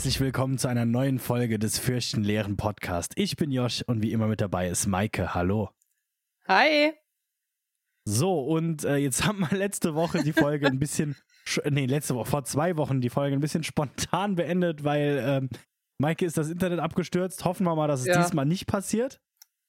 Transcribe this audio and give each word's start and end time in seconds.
herzlich 0.00 0.20
willkommen 0.20 0.56
zu 0.56 0.66
einer 0.66 0.86
neuen 0.86 1.18
Folge 1.18 1.58
des 1.58 1.78
Fürchtenleeren 1.78 2.56
Podcast. 2.56 3.12
Ich 3.16 3.36
bin 3.36 3.50
Josh 3.50 3.82
und 3.82 4.00
wie 4.00 4.12
immer 4.12 4.28
mit 4.28 4.40
dabei 4.40 4.70
ist 4.70 4.86
Maike. 4.86 5.34
Hallo. 5.34 5.68
Hi. 6.48 6.94
So, 8.06 8.40
und 8.40 8.82
äh, 8.84 8.96
jetzt 8.96 9.26
haben 9.26 9.40
wir 9.40 9.54
letzte 9.54 9.94
Woche 9.94 10.22
die 10.22 10.32
Folge 10.32 10.68
ein 10.68 10.78
bisschen, 10.78 11.16
nee, 11.70 11.84
letzte 11.84 12.14
Woche, 12.14 12.30
vor 12.30 12.44
zwei 12.44 12.78
Wochen 12.78 13.02
die 13.02 13.10
Folge 13.10 13.36
ein 13.36 13.40
bisschen 13.40 13.62
spontan 13.62 14.36
beendet, 14.36 14.84
weil 14.84 15.22
ähm, 15.22 15.50
Maike 15.98 16.24
ist 16.24 16.38
das 16.38 16.48
Internet 16.48 16.78
abgestürzt. 16.78 17.44
Hoffen 17.44 17.64
wir 17.64 17.76
mal, 17.76 17.86
dass 17.86 18.00
es 18.00 18.06
ja. 18.06 18.22
diesmal 18.22 18.46
nicht 18.46 18.66
passiert. 18.66 19.20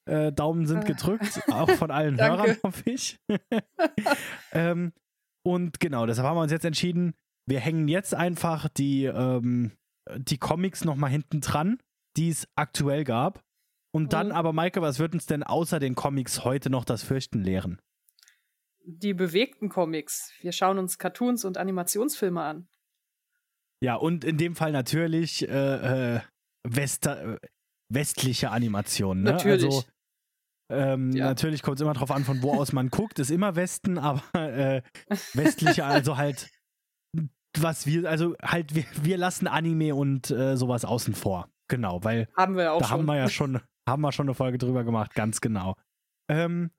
Äh, 0.05 0.31
Daumen 0.31 0.65
sind 0.65 0.85
ah. 0.85 0.87
gedrückt, 0.87 1.41
auch 1.51 1.71
von 1.71 1.91
allen 1.91 2.17
Hörern, 2.21 2.55
hoffe 2.63 2.89
ich. 2.89 3.19
ähm, 4.53 4.93
und 5.43 5.81
genau, 5.81 6.05
deshalb 6.05 6.25
haben 6.25 6.37
wir 6.37 6.43
uns 6.43 6.53
jetzt 6.53 6.63
entschieden, 6.63 7.15
wir 7.45 7.59
hängen 7.59 7.89
jetzt 7.89 8.15
einfach 8.15 8.69
die, 8.69 9.03
ähm, 9.03 9.73
die 10.17 10.37
Comics 10.37 10.83
nochmal 10.83 11.09
hinten 11.09 11.41
dran, 11.41 11.77
die 12.17 12.29
es 12.29 12.47
aktuell 12.55 13.03
gab. 13.03 13.43
Und 13.93 14.13
dann 14.13 14.27
mhm. 14.27 14.33
aber, 14.33 14.53
Maike, 14.53 14.81
was 14.81 14.99
wird 14.99 15.13
uns 15.13 15.25
denn 15.25 15.43
außer 15.43 15.79
den 15.79 15.95
Comics 15.95 16.43
heute 16.43 16.69
noch 16.69 16.85
das 16.85 17.03
Fürchten 17.03 17.43
lehren? 17.43 17.81
Die 18.83 19.13
bewegten 19.13 19.69
Comics. 19.69 20.33
Wir 20.41 20.53
schauen 20.53 20.79
uns 20.79 20.97
Cartoons 20.97 21.45
und 21.45 21.57
Animationsfilme 21.57 22.41
an. 22.41 22.67
Ja, 23.83 23.95
und 23.95 24.23
in 24.23 24.37
dem 24.37 24.55
Fall 24.55 24.71
natürlich 24.71 25.47
äh, 25.47 26.15
äh, 26.15 26.21
Wester, 26.63 27.39
westliche 27.89 28.51
Animationen. 28.51 29.23
Ne? 29.23 29.33
Natürlich. 29.33 29.65
Also, 29.65 29.83
ähm, 30.71 31.11
ja. 31.11 31.25
Natürlich 31.25 31.63
kommt 31.63 31.77
es 31.77 31.81
immer 31.81 31.93
darauf 31.93 32.11
an, 32.11 32.23
von 32.23 32.41
wo 32.41 32.53
aus 32.53 32.71
man 32.71 32.89
guckt. 32.91 33.19
Ist 33.19 33.31
immer 33.31 33.55
Westen, 33.55 33.97
aber 33.97 34.23
äh, 34.33 34.81
westliche, 35.33 35.83
also 35.83 36.17
halt, 36.17 36.49
was 37.59 37.85
wir, 37.85 38.09
also 38.09 38.35
halt, 38.41 38.75
wir, 38.75 38.85
wir 39.01 39.17
lassen 39.17 39.47
Anime 39.47 39.95
und 39.95 40.31
äh, 40.31 40.55
sowas 40.55 40.85
außen 40.85 41.13
vor. 41.13 41.49
Genau, 41.67 42.03
weil 42.03 42.27
haben 42.35 42.55
wir 42.55 42.73
auch 42.73 42.81
da 42.81 42.87
schon. 42.87 42.97
haben 42.97 43.05
wir 43.05 43.17
ja 43.17 43.29
schon, 43.29 43.61
haben 43.87 44.01
wir 44.01 44.11
schon 44.11 44.27
eine 44.27 44.35
Folge 44.35 44.57
drüber 44.57 44.83
gemacht, 44.83 45.13
ganz 45.15 45.41
genau. 45.41 45.75
Ähm, 46.29 46.71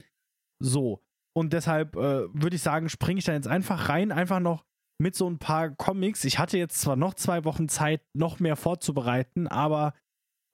so. 0.58 1.02
Und 1.34 1.52
deshalb 1.52 1.96
äh, 1.96 2.28
würde 2.34 2.56
ich 2.56 2.62
sagen, 2.62 2.88
springe 2.88 3.18
ich 3.18 3.24
da 3.24 3.32
jetzt 3.32 3.48
einfach 3.48 3.88
rein, 3.88 4.12
einfach 4.12 4.40
noch 4.40 4.64
mit 4.98 5.14
so 5.14 5.28
ein 5.28 5.38
paar 5.38 5.70
Comics. 5.70 6.24
Ich 6.24 6.38
hatte 6.38 6.58
jetzt 6.58 6.80
zwar 6.80 6.96
noch 6.96 7.14
zwei 7.14 7.44
Wochen 7.44 7.68
Zeit, 7.68 8.02
noch 8.14 8.38
mehr 8.38 8.56
vorzubereiten, 8.56 9.48
aber 9.48 9.94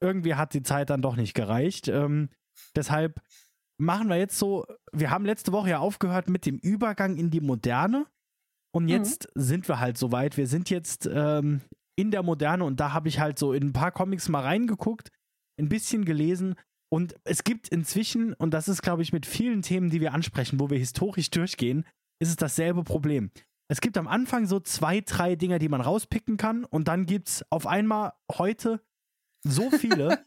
irgendwie 0.00 0.34
hat 0.34 0.55
die 0.55 0.62
Zeit 0.62 0.91
dann 0.91 1.03
doch 1.03 1.16
nicht 1.16 1.34
gereicht. 1.34 1.88
Ähm, 1.88 2.30
deshalb 2.77 3.20
machen 3.78 4.08
wir 4.08 4.16
jetzt 4.16 4.38
so, 4.38 4.66
wir 4.92 5.10
haben 5.10 5.25
letzte 5.25 5.53
Woche 5.53 5.70
ja 5.70 5.78
aufgehört 5.78 6.28
mit 6.28 6.47
dem 6.47 6.58
Übergang 6.58 7.16
in 7.16 7.30
die 7.30 7.41
Moderne. 7.41 8.06
Und 8.74 8.84
mhm. 8.84 8.91
jetzt 8.91 9.28
mhm. 9.34 9.41
sind 9.41 9.69
wir 9.69 9.80
halt 9.80 9.98
soweit. 9.98 10.36
Wir 10.36 10.47
sind 10.47 10.70
jetzt 10.70 11.08
ähm, 11.12 11.61
in 11.97 12.11
der 12.11 12.22
Moderne 12.22 12.64
und 12.64 12.80
da 12.80 12.92
habe 12.92 13.08
ich 13.08 13.19
halt 13.19 13.38
so 13.38 13.52
in 13.52 13.69
ein 13.69 13.72
paar 13.72 13.92
Comics 13.92 14.28
mal 14.28 14.42
reingeguckt, 14.42 15.10
ein 15.58 15.69
bisschen 15.69 16.05
gelesen. 16.05 16.55
Und 16.91 17.16
es 17.25 17.44
gibt 17.44 17.69
inzwischen, 17.69 18.34
und 18.34 18.55
das 18.55 18.69
ist, 18.69 18.83
glaube 18.83 19.02
ich, 19.02 19.12
mit 19.12 19.27
vielen 19.27 19.62
Themen, 19.62 19.91
die 19.91 20.00
wir 20.00 20.14
ansprechen, 20.14 20.60
wo 20.60 20.70
wir 20.70 20.78
historisch 20.78 21.30
durchgehen, 21.30 21.84
ist 22.20 22.30
es 22.30 22.36
dasselbe 22.36 22.84
Problem. 22.84 23.30
Es 23.70 23.80
gibt 23.80 23.98
am 23.98 24.08
Anfang 24.08 24.47
so 24.47 24.60
zwei, 24.60 25.03
drei 25.03 25.36
Dinge, 25.36 25.58
die 25.58 25.69
man 25.69 25.82
rauspicken 25.82 26.38
kann, 26.38 26.64
und 26.64 26.88
dann 26.88 27.05
gibt 27.05 27.28
es 27.28 27.44
auf 27.50 27.66
einmal 27.66 28.12
heute 28.32 28.80
so 29.44 29.70
viele. 29.70 30.25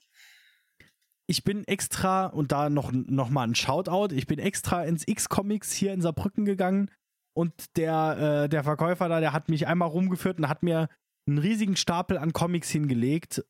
ich 1.27 1.43
bin 1.43 1.63
extra, 1.65 2.27
und 2.27 2.51
da 2.51 2.69
noch, 2.69 2.91
noch 2.91 3.29
mal 3.29 3.47
ein 3.47 3.55
Shoutout, 3.55 4.13
ich 4.13 4.27
bin 4.27 4.37
extra 4.37 4.83
ins 4.83 5.07
X-Comics 5.07 5.71
hier 5.71 5.93
in 5.93 6.01
Saarbrücken 6.01 6.45
gegangen 6.45 6.91
und 7.33 7.77
der, 7.77 8.43
äh, 8.43 8.49
der 8.49 8.63
Verkäufer 8.63 9.07
da, 9.09 9.19
der 9.19 9.33
hat 9.33 9.49
mich 9.49 9.67
einmal 9.67 9.89
rumgeführt 9.89 10.37
und 10.39 10.49
hat 10.49 10.63
mir 10.63 10.89
einen 11.27 11.37
riesigen 11.37 11.75
Stapel 11.75 12.17
an 12.17 12.33
Comics 12.33 12.69
hingelegt, 12.69 13.45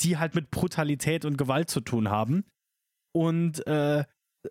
die 0.00 0.18
halt 0.18 0.34
mit 0.34 0.50
Brutalität 0.50 1.24
und 1.24 1.36
Gewalt 1.36 1.70
zu 1.70 1.80
tun 1.80 2.10
haben. 2.10 2.44
Und 3.14 3.66
äh, 3.66 4.04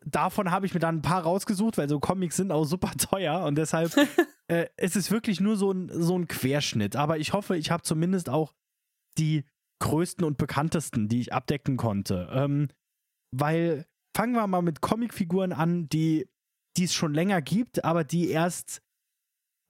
davon 0.05 0.51
habe 0.51 0.65
ich 0.65 0.73
mir 0.73 0.79
dann 0.79 0.97
ein 0.97 1.01
paar 1.01 1.23
rausgesucht, 1.23 1.77
weil 1.77 1.89
so 1.89 1.99
Comics 1.99 2.37
sind 2.37 2.51
auch 2.51 2.65
super 2.65 2.91
teuer 2.97 3.43
und 3.45 3.55
deshalb 3.55 3.95
äh, 4.47 4.67
es 4.77 4.95
ist 4.95 5.11
wirklich 5.11 5.39
nur 5.39 5.57
so 5.57 5.71
ein, 5.71 5.89
so 5.93 6.17
ein 6.17 6.27
Querschnitt. 6.27 6.95
Aber 6.95 7.17
ich 7.17 7.33
hoffe, 7.33 7.57
ich 7.57 7.71
habe 7.71 7.83
zumindest 7.83 8.29
auch 8.29 8.53
die 9.17 9.43
größten 9.79 10.25
und 10.25 10.37
bekanntesten, 10.37 11.07
die 11.07 11.21
ich 11.21 11.33
abdecken 11.33 11.77
konnte. 11.77 12.29
Ähm, 12.31 12.69
weil 13.35 13.85
fangen 14.15 14.33
wir 14.33 14.45
mal 14.47 14.61
mit 14.61 14.81
Comicfiguren 14.81 15.53
an, 15.53 15.89
die 15.89 16.27
die 16.77 16.85
es 16.85 16.93
schon 16.93 17.13
länger 17.13 17.41
gibt, 17.41 17.83
aber 17.83 18.03
die 18.03 18.29
erst 18.29 18.81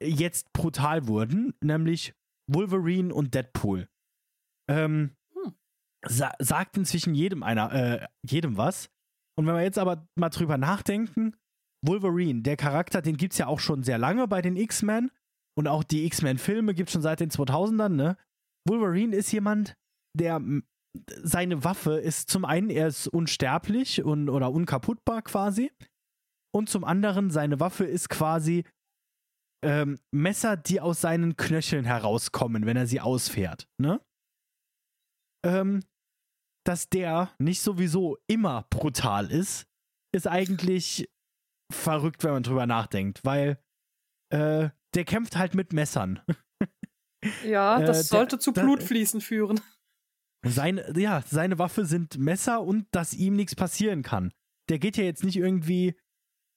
jetzt 0.01 0.51
brutal 0.53 1.07
wurden, 1.07 1.53
nämlich 1.61 2.13
Wolverine 2.47 3.13
und 3.13 3.33
Deadpool. 3.33 3.87
Ähm, 4.69 5.15
hm. 5.33 5.53
sa 6.07 6.33
sagt 6.39 6.77
inzwischen 6.77 7.13
jedem 7.13 7.43
einer, 7.43 7.71
äh, 7.73 8.07
jedem 8.23 8.57
was. 8.57 8.89
Und 9.37 9.47
wenn 9.47 9.55
wir 9.55 9.63
jetzt 9.63 9.79
aber 9.79 10.07
mal 10.15 10.29
drüber 10.29 10.57
nachdenken, 10.57 11.35
Wolverine, 11.85 12.41
der 12.41 12.57
Charakter, 12.57 13.01
den 13.01 13.17
gibt 13.17 13.33
es 13.33 13.39
ja 13.39 13.47
auch 13.47 13.59
schon 13.59 13.83
sehr 13.83 13.97
lange 13.97 14.27
bei 14.27 14.41
den 14.41 14.55
X-Men 14.55 15.11
und 15.57 15.67
auch 15.67 15.83
die 15.83 16.05
X-Men-Filme 16.05 16.73
gibt 16.73 16.89
es 16.89 16.93
schon 16.93 17.01
seit 17.01 17.19
den 17.19 17.31
2000ern, 17.31 17.89
ne? 17.89 18.17
Wolverine 18.67 19.15
ist 19.15 19.31
jemand, 19.31 19.75
der 20.15 20.39
seine 21.23 21.63
Waffe 21.63 21.93
ist 21.93 22.29
zum 22.29 22.45
einen, 22.45 22.69
er 22.69 22.87
ist 22.87 23.07
unsterblich 23.07 24.03
und, 24.03 24.29
oder 24.29 24.51
unkaputtbar 24.51 25.21
quasi. 25.21 25.71
Und 26.53 26.69
zum 26.69 26.83
anderen, 26.83 27.29
seine 27.29 27.59
Waffe 27.59 27.85
ist 27.85 28.09
quasi 28.09 28.65
ähm, 29.63 29.99
Messer, 30.11 30.57
die 30.57 30.81
aus 30.81 31.01
seinen 31.01 31.37
Knöcheln 31.37 31.85
herauskommen, 31.85 32.65
wenn 32.65 32.77
er 32.77 32.87
sie 32.87 32.99
ausfährt. 32.99 33.69
Ne? 33.77 34.01
Ähm, 35.45 35.83
dass 36.65 36.89
der 36.89 37.33
nicht 37.39 37.61
sowieso 37.61 38.17
immer 38.27 38.67
brutal 38.69 39.31
ist, 39.31 39.65
ist 40.13 40.27
eigentlich 40.27 41.09
verrückt, 41.71 42.23
wenn 42.23 42.31
man 42.31 42.43
drüber 42.43 42.67
nachdenkt, 42.67 43.23
weil 43.23 43.63
äh, 44.31 44.69
der 44.93 45.05
kämpft 45.05 45.37
halt 45.37 45.55
mit 45.55 45.73
Messern. 45.73 46.21
Ja, 47.45 47.79
das 47.79 47.99
äh, 47.99 48.03
sollte 48.05 48.39
zu 48.39 48.51
Blutfließen 48.51 49.21
führen. 49.21 49.61
Seine, 50.43 50.91
ja, 50.99 51.21
seine 51.21 51.59
Waffe 51.59 51.85
sind 51.85 52.17
Messer 52.17 52.63
und 52.63 52.87
dass 52.91 53.13
ihm 53.13 53.35
nichts 53.35 53.53
passieren 53.53 54.01
kann. 54.01 54.33
Der 54.69 54.79
geht 54.79 54.97
ja 54.97 55.03
jetzt 55.03 55.23
nicht 55.23 55.37
irgendwie, 55.37 55.95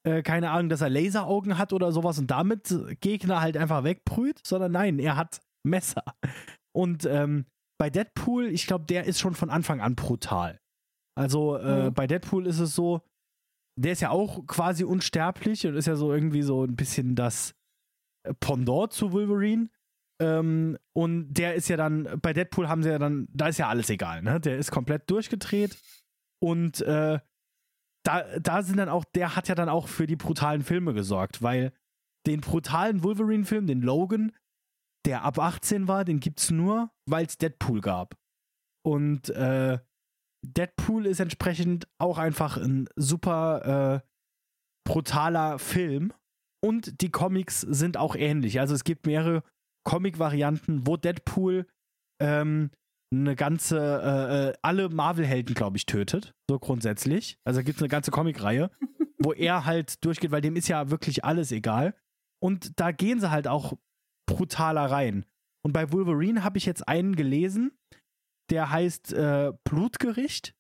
äh, 0.05 0.23
keine 0.23 0.51
Ahnung, 0.51 0.69
dass 0.69 0.81
er 0.81 0.91
Laseraugen 0.91 1.59
hat 1.59 1.73
oder 1.73 1.93
sowas 1.93 2.19
und 2.19 2.31
damit 2.31 2.75
Gegner 3.01 3.41
halt 3.41 3.57
einfach 3.57 3.85
wegbrüht, 3.85 4.41
sondern 4.45 4.73
nein, 4.73 4.99
er 4.99 5.17
hat 5.17 5.41
Messer. 5.67 6.05
Und 6.73 7.07
ähm, 7.07 7.47
bei 7.79 7.91
Deadpool, 7.91 8.47
ich 8.47 8.67
glaube, 8.67 8.85
der 8.85 9.05
ist 9.05 9.19
schon 9.19 9.35
von 9.35 9.51
Anfang 9.51 9.81
an 9.81 9.97
brutal. 9.97 10.61
Also 11.17 11.57
äh, 11.57 11.85
mhm. 11.91 11.95
bei 11.95 12.07
Deadpool 12.07 12.47
ist 12.47 12.59
es 12.59 12.75
so, 12.75 13.03
der 13.77 13.93
ist 13.93 14.01
ja 14.01 14.11
auch 14.11 14.47
quasi 14.47 14.85
unsterblich 14.85 15.67
und 15.67 15.75
ist 15.75 15.87
ja 15.87 15.97
so 15.97 16.13
irgendwie 16.13 16.43
so 16.43 16.65
ein 16.65 16.77
bisschen 16.77 17.17
das 17.17 17.55
Pendant 18.41 18.93
zu 18.93 19.13
Wolverine. 19.13 19.69
Ähm, 20.21 20.79
und 20.93 21.35
der 21.35 21.55
ist 21.55 21.69
ja 21.69 21.77
dann, 21.77 22.21
bei 22.21 22.33
Deadpool 22.33 22.69
haben 22.69 22.83
sie 22.83 22.91
ja 22.91 22.99
dann, 22.99 23.27
da 23.33 23.49
ist 23.49 23.59
ja 23.59 23.69
alles 23.69 23.91
egal, 23.91 24.23
ne? 24.23 24.41
Der 24.41 24.59
ist 24.59 24.71
komplett 24.71 25.11
durchgedreht 25.11 25.77
und 26.41 26.83
äh, 26.83 27.19
da, 28.05 28.39
da 28.39 28.63
sind 28.63 28.77
dann 28.77 28.89
auch, 28.89 29.05
der 29.05 29.35
hat 29.35 29.49
ja 29.49 29.55
dann 29.55 29.69
auch 29.69 29.89
für 29.89 30.07
die 30.07 30.17
brutalen 30.17 30.63
Filme 30.63 30.95
gesorgt, 30.95 31.43
weil 31.43 31.73
den 32.27 32.41
brutalen 32.41 33.03
Wolverine-Film, 33.03 33.67
den 33.67 33.83
Logan, 33.83 34.33
der 35.07 35.23
ab 35.23 35.39
18 35.39 35.89
war, 35.89 36.05
den 36.05 36.21
gibt's 36.21 36.51
nur, 36.51 36.91
weil 37.07 37.27
es 37.27 37.39
Deadpool 37.39 37.81
gab. 37.81 38.17
Und 38.87 39.31
äh, 39.31 39.79
Deadpool 40.45 41.07
ist 41.07 41.21
entsprechend 41.21 41.89
auch 41.99 42.19
einfach 42.19 42.57
ein 42.57 42.89
super 42.97 44.03
äh, 44.03 44.09
brutaler 44.87 45.59
Film. 45.59 46.13
Und 46.63 47.01
die 47.03 47.11
Comics 47.11 47.61
sind 47.61 47.97
auch 47.97 48.15
ähnlich. 48.17 48.61
Also 48.61 48.75
es 48.75 48.85
gibt 48.85 49.07
mehrere 49.07 49.43
Comic-Varianten, 49.87 50.87
wo 50.87 50.97
Deadpool 50.97 51.67
ähm, 52.21 52.71
eine 53.13 53.37
ganze, 53.37 53.79
äh, 53.79 54.49
äh 54.49 54.53
alle 54.63 54.89
Marvel-Helden, 54.89 55.55
glaube 55.55 55.77
ich, 55.77 55.87
tötet. 55.87 56.35
So 56.49 56.59
grundsätzlich. 56.59 57.39
Also 57.45 57.63
gibt 57.63 57.77
es 57.77 57.83
eine 57.83 57.89
ganze 57.89 58.11
Comic-Reihe, 58.11 58.71
wo 59.19 59.33
er 59.33 59.65
halt 59.65 60.05
durchgeht, 60.05 60.31
weil 60.31 60.41
dem 60.41 60.57
ist 60.57 60.69
ja 60.69 60.91
wirklich 60.91 61.25
alles 61.25 61.53
egal. 61.53 61.95
Und 62.43 62.79
da 62.79 62.93
gehen 62.93 63.21
sie 63.21 63.31
halt 63.31 63.49
auch 63.49 63.75
brutaler 64.27 64.91
rein. 64.91 65.25
Und 65.65 65.73
bei 65.73 65.93
Wolverine 65.93 66.45
habe 66.45 66.59
ich 66.59 66.67
jetzt 66.67 66.87
einen 66.89 67.17
gelesen, 67.17 67.73
der 68.51 68.71
heißt 68.71 69.13
äh, 69.13 69.53
Blutgericht. 69.65 70.55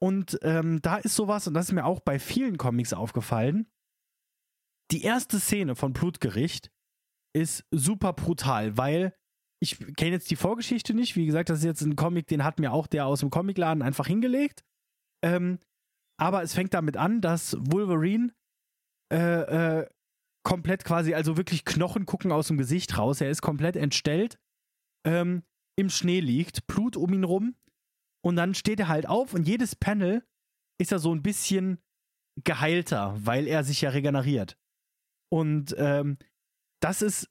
Und 0.00 0.38
ähm, 0.42 0.80
da 0.82 0.96
ist 0.96 1.16
sowas, 1.16 1.46
und 1.48 1.54
das 1.54 1.66
ist 1.66 1.72
mir 1.72 1.84
auch 1.84 2.00
bei 2.00 2.18
vielen 2.18 2.56
Comics 2.58 2.92
aufgefallen. 2.92 3.70
Die 4.90 5.02
erste 5.02 5.40
Szene 5.40 5.74
von 5.74 5.92
Blutgericht 5.92 6.70
ist 7.34 7.66
super 7.70 8.12
brutal, 8.12 8.76
weil 8.76 9.14
ich 9.60 9.78
kenne 9.96 10.12
jetzt 10.12 10.30
die 10.30 10.36
Vorgeschichte 10.36 10.94
nicht. 10.94 11.16
Wie 11.16 11.26
gesagt, 11.26 11.50
das 11.50 11.58
ist 11.58 11.64
jetzt 11.64 11.82
ein 11.82 11.96
Comic, 11.96 12.26
den 12.26 12.44
hat 12.44 12.58
mir 12.60 12.72
auch 12.72 12.86
der 12.86 13.06
aus 13.06 13.20
dem 13.20 13.30
Comicladen 13.30 13.82
einfach 13.82 14.06
hingelegt. 14.06 14.64
Ähm, 15.24 15.58
aber 16.20 16.42
es 16.42 16.54
fängt 16.54 16.74
damit 16.74 16.96
an, 16.96 17.20
dass 17.20 17.56
Wolverine 17.58 18.32
äh, 19.12 19.80
äh, 19.80 19.86
komplett 20.44 20.84
quasi, 20.84 21.14
also 21.14 21.36
wirklich 21.36 21.64
Knochen 21.64 22.06
gucken 22.06 22.32
aus 22.32 22.48
dem 22.48 22.58
Gesicht 22.58 22.96
raus. 22.98 23.20
Er 23.20 23.30
ist 23.30 23.42
komplett 23.42 23.76
entstellt. 23.76 24.38
Ähm, 25.06 25.42
im 25.76 25.90
Schnee 25.90 26.20
liegt, 26.20 26.66
Blut 26.66 26.96
um 26.96 27.12
ihn 27.12 27.24
rum. 27.24 27.54
Und 28.24 28.36
dann 28.36 28.54
steht 28.54 28.80
er 28.80 28.88
halt 28.88 29.06
auf 29.06 29.32
und 29.32 29.46
jedes 29.46 29.76
Panel 29.76 30.24
ist 30.80 30.92
er 30.92 30.98
so 30.98 31.14
ein 31.14 31.22
bisschen 31.22 31.78
geheilter, 32.44 33.16
weil 33.18 33.46
er 33.46 33.64
sich 33.64 33.80
ja 33.80 33.90
regeneriert. 33.90 34.56
Und 35.30 35.74
ähm, 35.78 36.18
das 36.80 37.02
ist, 37.02 37.28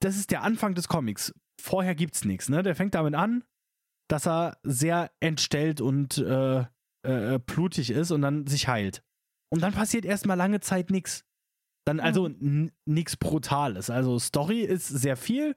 das 0.00 0.16
ist 0.16 0.30
der 0.30 0.42
Anfang 0.42 0.74
des 0.74 0.88
Comics. 0.88 1.32
Vorher 1.60 1.94
gibt's 1.94 2.24
nichts, 2.24 2.48
ne? 2.48 2.62
Der 2.62 2.76
fängt 2.76 2.94
damit 2.94 3.14
an, 3.14 3.44
dass 4.08 4.26
er 4.26 4.58
sehr 4.62 5.10
entstellt 5.20 5.80
und 5.80 6.18
äh, 6.18 6.64
äh, 7.02 7.38
blutig 7.38 7.90
ist 7.90 8.10
und 8.10 8.22
dann 8.22 8.46
sich 8.46 8.68
heilt. 8.68 9.02
Und 9.52 9.62
dann 9.62 9.72
passiert 9.72 10.04
erstmal 10.04 10.36
lange 10.36 10.60
Zeit 10.60 10.90
nichts. 10.90 11.24
Dann 11.86 12.00
also 12.00 12.28
mhm. 12.28 12.72
nichts 12.84 13.16
Brutales. 13.16 13.90
Also 13.90 14.18
Story 14.18 14.60
ist 14.60 14.88
sehr 14.88 15.16
viel. 15.16 15.56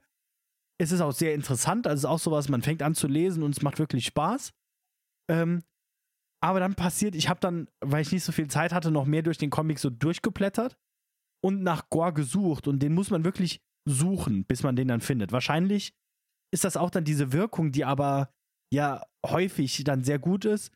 Es 0.80 0.92
ist 0.92 1.00
auch 1.00 1.12
sehr 1.12 1.34
interessant. 1.34 1.86
Also 1.86 1.94
es 1.94 2.04
ist 2.04 2.10
auch 2.10 2.18
sowas, 2.18 2.48
man 2.48 2.62
fängt 2.62 2.82
an 2.82 2.94
zu 2.94 3.08
lesen 3.08 3.42
und 3.42 3.50
es 3.56 3.62
macht 3.62 3.78
wirklich 3.78 4.06
Spaß. 4.06 4.52
Ähm, 5.28 5.62
aber 6.42 6.60
dann 6.60 6.74
passiert, 6.74 7.14
ich 7.14 7.28
habe 7.28 7.40
dann, 7.40 7.68
weil 7.80 8.02
ich 8.02 8.12
nicht 8.12 8.24
so 8.24 8.32
viel 8.32 8.48
Zeit 8.48 8.72
hatte, 8.72 8.90
noch 8.90 9.04
mehr 9.04 9.22
durch 9.22 9.36
den 9.36 9.50
Comic 9.50 9.78
so 9.78 9.90
durchgeblättert 9.90 10.78
und 11.44 11.62
nach 11.62 11.90
Gore 11.90 12.14
gesucht. 12.14 12.66
Und 12.66 12.78
den 12.78 12.94
muss 12.94 13.10
man 13.10 13.24
wirklich 13.24 13.60
suchen, 13.88 14.44
bis 14.44 14.62
man 14.62 14.76
den 14.76 14.88
dann 14.88 15.00
findet. 15.00 15.32
Wahrscheinlich 15.32 15.94
ist 16.52 16.64
das 16.64 16.76
auch 16.76 16.90
dann 16.90 17.04
diese 17.04 17.32
Wirkung, 17.32 17.72
die 17.72 17.84
aber 17.84 18.32
ja 18.72 19.04
häufig 19.24 19.82
dann 19.84 20.04
sehr 20.04 20.18
gut 20.18 20.44
ist. 20.44 20.72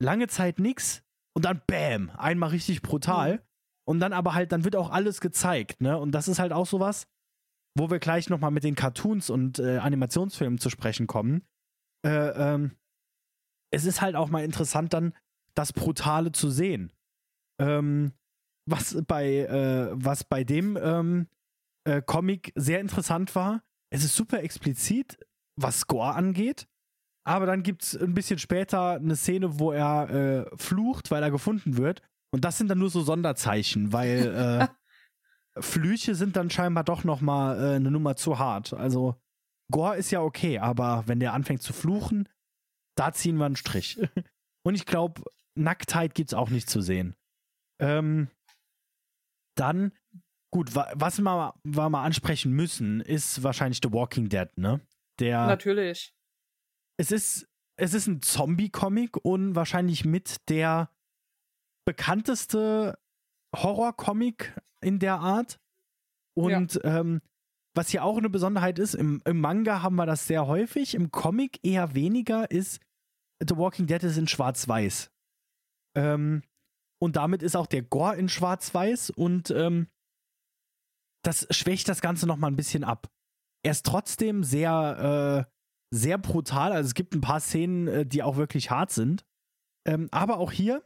Lange 0.00 0.28
Zeit 0.28 0.58
nix 0.58 1.02
und 1.34 1.44
dann 1.44 1.62
Bäm, 1.66 2.10
einmal 2.10 2.50
richtig 2.50 2.82
brutal. 2.82 3.36
Mhm. 3.36 3.40
Und 3.84 4.00
dann 4.00 4.12
aber 4.12 4.34
halt, 4.34 4.52
dann 4.52 4.64
wird 4.64 4.76
auch 4.76 4.90
alles 4.90 5.20
gezeigt, 5.20 5.80
ne? 5.80 5.98
Und 5.98 6.12
das 6.12 6.28
ist 6.28 6.38
halt 6.38 6.52
auch 6.52 6.66
sowas, 6.66 7.08
wo 7.76 7.90
wir 7.90 7.98
gleich 7.98 8.28
nochmal 8.28 8.52
mit 8.52 8.62
den 8.62 8.76
Cartoons 8.76 9.28
und 9.28 9.58
äh, 9.58 9.78
Animationsfilmen 9.78 10.58
zu 10.58 10.70
sprechen 10.70 11.08
kommen. 11.08 11.44
Äh, 12.06 12.10
ähm, 12.10 12.76
es 13.72 13.84
ist 13.84 14.00
halt 14.00 14.14
auch 14.14 14.28
mal 14.28 14.44
interessant, 14.44 14.92
dann 14.92 15.14
das 15.54 15.72
Brutale 15.72 16.32
zu 16.32 16.50
sehen. 16.50 16.92
Ähm, 17.60 18.12
was 18.68 19.02
bei, 19.06 19.38
äh, 19.38 19.90
was 19.92 20.24
bei 20.24 20.44
dem 20.44 20.78
ähm, 20.80 21.28
äh, 21.84 22.02
Comic 22.02 22.52
sehr 22.54 22.80
interessant 22.80 23.34
war, 23.34 23.62
es 23.90 24.04
ist 24.04 24.16
super 24.16 24.42
explizit, 24.42 25.18
was 25.56 25.80
Score 25.80 26.14
angeht. 26.14 26.66
Aber 27.24 27.46
dann 27.46 27.62
gibt 27.62 27.82
es 27.82 27.96
ein 27.96 28.14
bisschen 28.14 28.38
später 28.38 28.92
eine 28.92 29.14
Szene, 29.16 29.60
wo 29.60 29.70
er 29.72 30.10
äh, 30.10 30.56
flucht, 30.56 31.10
weil 31.10 31.22
er 31.22 31.30
gefunden 31.30 31.76
wird. 31.76 32.02
Und 32.32 32.44
das 32.44 32.58
sind 32.58 32.68
dann 32.68 32.78
nur 32.78 32.90
so 32.90 33.02
Sonderzeichen, 33.02 33.92
weil 33.92 34.68
äh, 35.56 35.60
Flüche 35.60 36.14
sind 36.14 36.36
dann 36.36 36.50
scheinbar 36.50 36.84
doch 36.84 37.04
noch 37.04 37.20
mal 37.20 37.58
äh, 37.58 37.76
eine 37.76 37.90
Nummer 37.90 38.16
zu 38.16 38.38
hart. 38.38 38.72
Also 38.72 39.20
Gore 39.70 39.96
ist 39.96 40.10
ja 40.10 40.20
okay, 40.20 40.58
aber 40.58 41.04
wenn 41.06 41.20
der 41.20 41.32
anfängt 41.32 41.62
zu 41.62 41.72
fluchen, 41.72 42.28
da 42.96 43.12
ziehen 43.12 43.36
wir 43.36 43.46
einen 43.46 43.56
Strich. 43.56 43.98
Und 44.64 44.74
ich 44.74 44.86
glaube, 44.86 45.22
Nacktheit 45.54 46.14
gibt 46.14 46.30
es 46.30 46.34
auch 46.34 46.50
nicht 46.50 46.68
zu 46.68 46.80
sehen. 46.80 47.14
Ähm, 47.80 48.28
dann, 49.56 49.92
gut, 50.52 50.74
wa 50.74 50.92
was 50.94 51.18
wir, 51.18 51.54
wir 51.64 51.90
mal 51.90 52.04
ansprechen 52.04 52.52
müssen, 52.52 53.00
ist 53.00 53.42
wahrscheinlich 53.42 53.80
The 53.82 53.92
Walking 53.92 54.28
Dead, 54.28 54.48
ne? 54.56 54.80
Der, 55.18 55.46
Natürlich. 55.46 56.14
Es 56.98 57.10
ist, 57.10 57.48
es 57.76 57.94
ist 57.94 58.06
ein 58.06 58.22
Zombie-Comic 58.22 59.16
und 59.24 59.54
wahrscheinlich 59.56 60.04
mit 60.04 60.48
der 60.48 60.90
bekannteste 61.84 62.98
Horror-Comic 63.56 64.54
in 64.82 64.98
der 64.98 65.18
Art. 65.18 65.58
Und 66.34 66.74
ja. 66.74 67.00
ähm, 67.00 67.20
was 67.74 67.88
hier 67.88 68.04
auch 68.04 68.18
eine 68.18 68.30
Besonderheit 68.30 68.78
ist, 68.78 68.94
im, 68.94 69.22
im, 69.24 69.40
Manga 69.40 69.82
haben 69.82 69.96
wir 69.96 70.06
das 70.06 70.26
sehr 70.26 70.46
häufig, 70.46 70.94
im 70.94 71.10
Comic 71.10 71.58
eher 71.62 71.94
weniger, 71.94 72.50
ist 72.50 72.80
The 73.46 73.56
Walking 73.56 73.86
Dead 73.86 74.02
ist 74.02 74.18
in 74.18 74.28
Schwarz-Weiß. 74.28 75.10
Ähm, 75.96 76.42
und 77.00 77.16
damit 77.16 77.42
ist 77.42 77.56
auch 77.56 77.66
der 77.66 77.82
Gore 77.82 78.16
in 78.16 78.28
Schwarz-Weiß 78.28 79.10
und 79.10 79.50
ähm, 79.50 79.88
das 81.22 81.46
schwächt 81.50 81.88
das 81.88 82.00
Ganze 82.00 82.26
nochmal 82.26 82.50
ein 82.50 82.56
bisschen 82.56 82.84
ab. 82.84 83.08
Er 83.64 83.72
ist 83.72 83.86
trotzdem 83.86 84.42
sehr, 84.42 85.46
äh, 85.48 85.52
sehr 85.94 86.18
brutal. 86.18 86.72
Also 86.72 86.88
es 86.88 86.94
gibt 86.94 87.14
ein 87.14 87.20
paar 87.20 87.40
Szenen, 87.40 87.88
äh, 87.88 88.06
die 88.06 88.22
auch 88.22 88.36
wirklich 88.36 88.70
hart 88.70 88.90
sind. 88.90 89.24
Ähm, 89.86 90.08
aber 90.10 90.38
auch 90.38 90.52
hier 90.52 90.82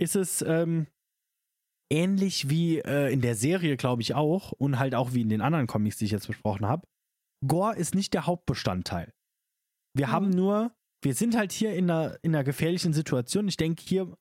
ist 0.00 0.16
es 0.16 0.42
ähm, 0.42 0.86
ähnlich 1.90 2.50
wie 2.50 2.78
äh, 2.78 3.12
in 3.12 3.20
der 3.20 3.34
Serie, 3.34 3.76
glaube 3.76 4.02
ich, 4.02 4.14
auch, 4.14 4.52
und 4.52 4.78
halt 4.78 4.94
auch 4.94 5.12
wie 5.12 5.22
in 5.22 5.28
den 5.28 5.40
anderen 5.40 5.66
Comics, 5.66 5.96
die 5.96 6.04
ich 6.04 6.10
jetzt 6.10 6.26
besprochen 6.26 6.66
habe. 6.66 6.86
Gore 7.46 7.76
ist 7.76 7.94
nicht 7.94 8.14
der 8.14 8.26
Hauptbestandteil. 8.26 9.12
Wir 9.94 10.08
mhm. 10.08 10.12
haben 10.12 10.30
nur, 10.30 10.72
wir 11.02 11.14
sind 11.14 11.36
halt 11.36 11.52
hier 11.52 11.74
in 11.74 11.90
einer, 11.90 12.18
in 12.22 12.34
einer 12.34 12.44
gefährlichen 12.44 12.92
Situation. 12.92 13.48
Ich 13.48 13.56
denke, 13.56 13.82
hier 13.82 14.16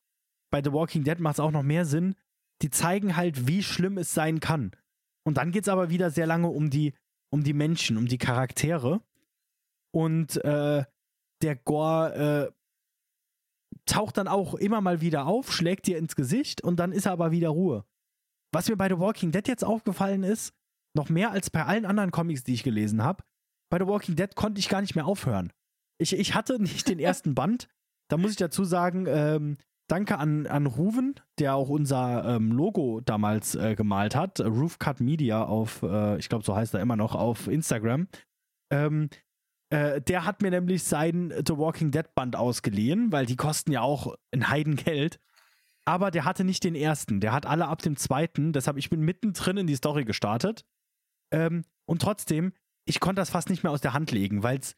bei 0.52 0.62
The 0.64 0.72
Walking 0.72 1.04
Dead 1.04 1.20
macht 1.20 1.36
es 1.36 1.40
auch 1.40 1.52
noch 1.52 1.64
mehr 1.64 1.86
Sinn. 1.86 2.16
Die 2.62 2.70
zeigen 2.70 3.16
halt, 3.16 3.48
wie 3.48 3.62
schlimm 3.62 3.98
es 3.98 4.14
sein 4.14 4.40
kann. 4.40 4.72
Und 5.28 5.36
dann 5.36 5.52
geht 5.52 5.64
es 5.64 5.68
aber 5.68 5.90
wieder 5.90 6.10
sehr 6.10 6.26
lange 6.26 6.48
um 6.48 6.70
die, 6.70 6.94
um 7.34 7.44
die 7.44 7.52
Menschen, 7.52 7.98
um 7.98 8.06
die 8.06 8.18
Charaktere. 8.18 9.02
Und 9.94 10.38
äh, 10.46 10.86
der 11.42 11.56
Gore 11.58 12.54
äh, 12.54 13.78
taucht 13.86 14.16
dann 14.16 14.30
auch 14.30 14.54
immer 14.54 14.80
mal 14.80 15.02
wieder 15.02 15.26
auf, 15.26 15.52
schlägt 15.52 15.86
dir 15.86 15.98
ins 15.98 16.16
Gesicht 16.16 16.62
und 16.62 16.78
dann 16.80 16.94
ist 16.94 17.08
er 17.08 17.12
aber 17.12 17.32
wieder 17.32 17.50
Ruhe. 17.50 17.84
Was 18.54 18.70
mir 18.70 18.78
bei 18.78 18.88
The 18.88 19.00
Walking 19.00 19.34
Dead 19.34 19.46
jetzt 19.50 19.66
aufgefallen 19.66 20.24
ist, 20.24 20.54
noch 20.96 21.10
mehr 21.10 21.32
als 21.32 21.50
bei 21.50 21.66
allen 21.66 21.86
anderen 21.86 22.12
Comics, 22.12 22.46
die 22.46 22.54
ich 22.54 22.64
gelesen 22.64 23.04
habe, 23.04 23.22
bei 23.70 23.80
The 23.80 23.88
Walking 23.88 24.16
Dead 24.16 24.34
konnte 24.34 24.60
ich 24.60 24.70
gar 24.70 24.80
nicht 24.80 24.96
mehr 24.96 25.08
aufhören. 25.08 25.52
Ich, 25.98 26.14
ich 26.14 26.36
hatte 26.36 26.58
nicht 26.58 26.88
den 26.88 27.00
ersten 27.00 27.36
Band. 27.36 27.68
Da 28.10 28.16
muss 28.16 28.32
ich 28.32 28.38
dazu 28.38 28.64
sagen, 28.64 29.08
ähm, 29.10 29.58
danke 29.88 30.18
an, 30.18 30.48
an 30.48 30.66
Ruven, 30.66 31.16
der 31.40 31.56
auch 31.56 31.70
unser 31.70 32.36
ähm, 32.36 32.52
Logo 32.52 33.02
damals 33.02 33.56
äh, 33.56 33.76
gemalt 33.76 34.16
hat. 34.16 34.40
Roofcut 34.40 35.00
Media 35.00 35.44
auf, 35.44 35.82
äh, 35.84 36.18
ich 36.18 36.30
glaube, 36.30 36.44
so 36.44 36.56
heißt 36.56 36.74
er 36.74 36.82
immer 36.82 36.96
noch, 36.96 37.16
auf 37.16 37.48
Instagram. 37.48 38.08
Ähm, 38.72 39.10
äh, 39.70 40.02
der 40.02 40.26
hat 40.26 40.42
mir 40.42 40.52
nämlich 40.52 40.84
sein 40.84 41.34
The 41.46 41.58
Walking 41.58 41.92
Dead 41.92 42.14
Band 42.16 42.36
ausgeliehen, 42.36 43.12
weil 43.12 43.26
die 43.26 43.36
kosten 43.36 43.72
ja 43.72 43.82
auch 43.82 44.16
ein 44.32 44.50
Heidengeld. 44.50 45.20
Aber 45.86 46.12
der 46.12 46.26
hatte 46.26 46.44
nicht 46.44 46.66
den 46.66 46.76
ersten, 46.76 47.22
der 47.22 47.32
hat 47.32 47.46
alle 47.46 47.68
ab 47.68 47.82
dem 47.82 47.96
zweiten. 47.96 48.52
Deshalb, 48.52 48.78
ich 48.78 48.90
bin 48.90 49.02
mittendrin 49.02 49.58
in 49.58 49.68
die 49.68 49.76
Story 49.76 50.04
gestartet. 50.04 50.66
Ähm, 51.32 51.64
und 51.86 52.02
trotzdem, 52.02 52.52
ich 52.86 53.00
konnte 53.00 53.22
das 53.22 53.30
fast 53.30 53.50
nicht 53.50 53.64
mehr 53.64 53.72
aus 53.72 53.82
der 53.82 53.94
Hand 53.94 54.12
legen, 54.12 54.44
weil 54.44 54.60
es 54.60 54.76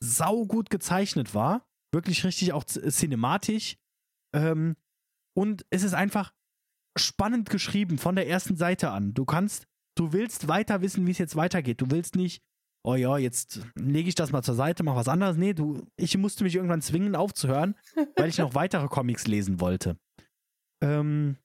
saugut 0.00 0.70
gezeichnet 0.70 1.34
war. 1.34 1.66
Wirklich 1.92 2.24
richtig 2.24 2.52
auch 2.52 2.64
cinematisch. 2.64 3.76
Ähm, 4.36 4.76
und 5.34 5.66
es 5.70 5.82
ist 5.82 5.94
einfach 5.94 6.32
spannend 6.96 7.50
geschrieben 7.50 7.98
von 7.98 8.14
der 8.14 8.28
ersten 8.28 8.56
Seite 8.56 8.90
an. 8.90 9.14
Du 9.14 9.24
kannst, 9.24 9.66
du 9.96 10.12
willst 10.12 10.48
weiter 10.48 10.80
wissen, 10.80 11.06
wie 11.06 11.10
es 11.10 11.18
jetzt 11.18 11.36
weitergeht. 11.36 11.80
Du 11.80 11.90
willst 11.90 12.14
nicht 12.16 12.42
oh 12.86 12.94
ja, 12.94 13.18
jetzt 13.18 13.66
lege 13.74 14.08
ich 14.08 14.14
das 14.14 14.30
mal 14.30 14.42
zur 14.42 14.54
Seite, 14.54 14.84
mach 14.84 14.94
was 14.94 15.08
anderes. 15.08 15.36
Nee, 15.36 15.54
du, 15.54 15.84
ich 15.96 16.16
musste 16.16 16.44
mich 16.44 16.54
irgendwann 16.54 16.82
zwingen 16.82 17.16
aufzuhören, 17.16 17.74
weil 18.14 18.28
ich 18.28 18.38
noch 18.38 18.54
weitere 18.54 18.86
Comics 18.86 19.26
lesen 19.26 19.60
wollte. 19.60 19.98
Ähm, 20.80 21.36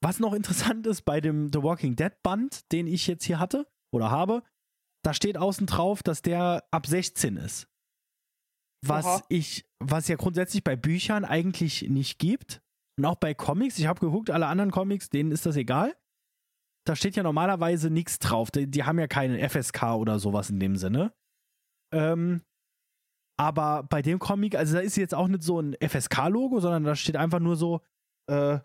was 0.00 0.20
noch 0.20 0.32
interessant 0.32 0.86
ist 0.86 1.02
bei 1.02 1.20
dem 1.20 1.50
The 1.52 1.62
Walking 1.62 1.96
Dead 1.96 2.12
Band, 2.22 2.70
den 2.70 2.86
ich 2.86 3.08
jetzt 3.08 3.24
hier 3.24 3.40
hatte 3.40 3.66
oder 3.92 4.10
habe, 4.10 4.44
da 5.04 5.12
steht 5.12 5.36
außen 5.36 5.66
drauf, 5.66 6.04
dass 6.04 6.22
der 6.22 6.64
ab 6.70 6.86
16 6.86 7.36
ist. 7.36 7.66
Was 8.84 9.06
Aha. 9.06 9.22
ich, 9.28 9.64
was 9.78 10.08
ja 10.08 10.16
grundsätzlich 10.16 10.64
bei 10.64 10.76
Büchern 10.76 11.24
eigentlich 11.24 11.88
nicht 11.88 12.18
gibt. 12.18 12.60
Und 12.98 13.06
auch 13.06 13.16
bei 13.16 13.32
Comics, 13.32 13.78
ich 13.78 13.86
habe 13.86 14.00
geguckt, 14.00 14.30
alle 14.30 14.46
anderen 14.46 14.70
Comics, 14.70 15.08
denen 15.08 15.32
ist 15.32 15.46
das 15.46 15.56
egal 15.56 15.94
da 16.84 16.96
steht 16.96 17.16
ja 17.16 17.22
normalerweise 17.22 17.90
nichts 17.90 18.18
drauf. 18.18 18.50
Die, 18.50 18.70
die, 18.70 18.84
haben 18.84 18.98
ja 18.98 19.06
keinen 19.06 19.38
FSK 19.48 19.94
oder 19.94 20.18
sowas 20.18 20.50
in 20.50 20.58
dem 20.58 20.76
Sinne. 20.76 21.12
Ähm, 21.92 22.42
aber 23.38 23.84
bei 23.84 24.02
dem 24.02 24.18
Comic, 24.18 24.54
also 24.56 24.74
da 24.74 24.80
ist 24.80 24.96
jetzt 24.96 25.14
auch 25.14 25.28
nicht 25.28 25.42
so 25.42 25.60
ein 25.60 25.76
FSK-Logo, 25.80 26.60
sondern 26.60 26.84
da 26.84 26.96
steht 26.96 27.16
einfach 27.16 27.40
nur 27.40 27.56
so, 27.56 27.80
äh, 28.30 28.58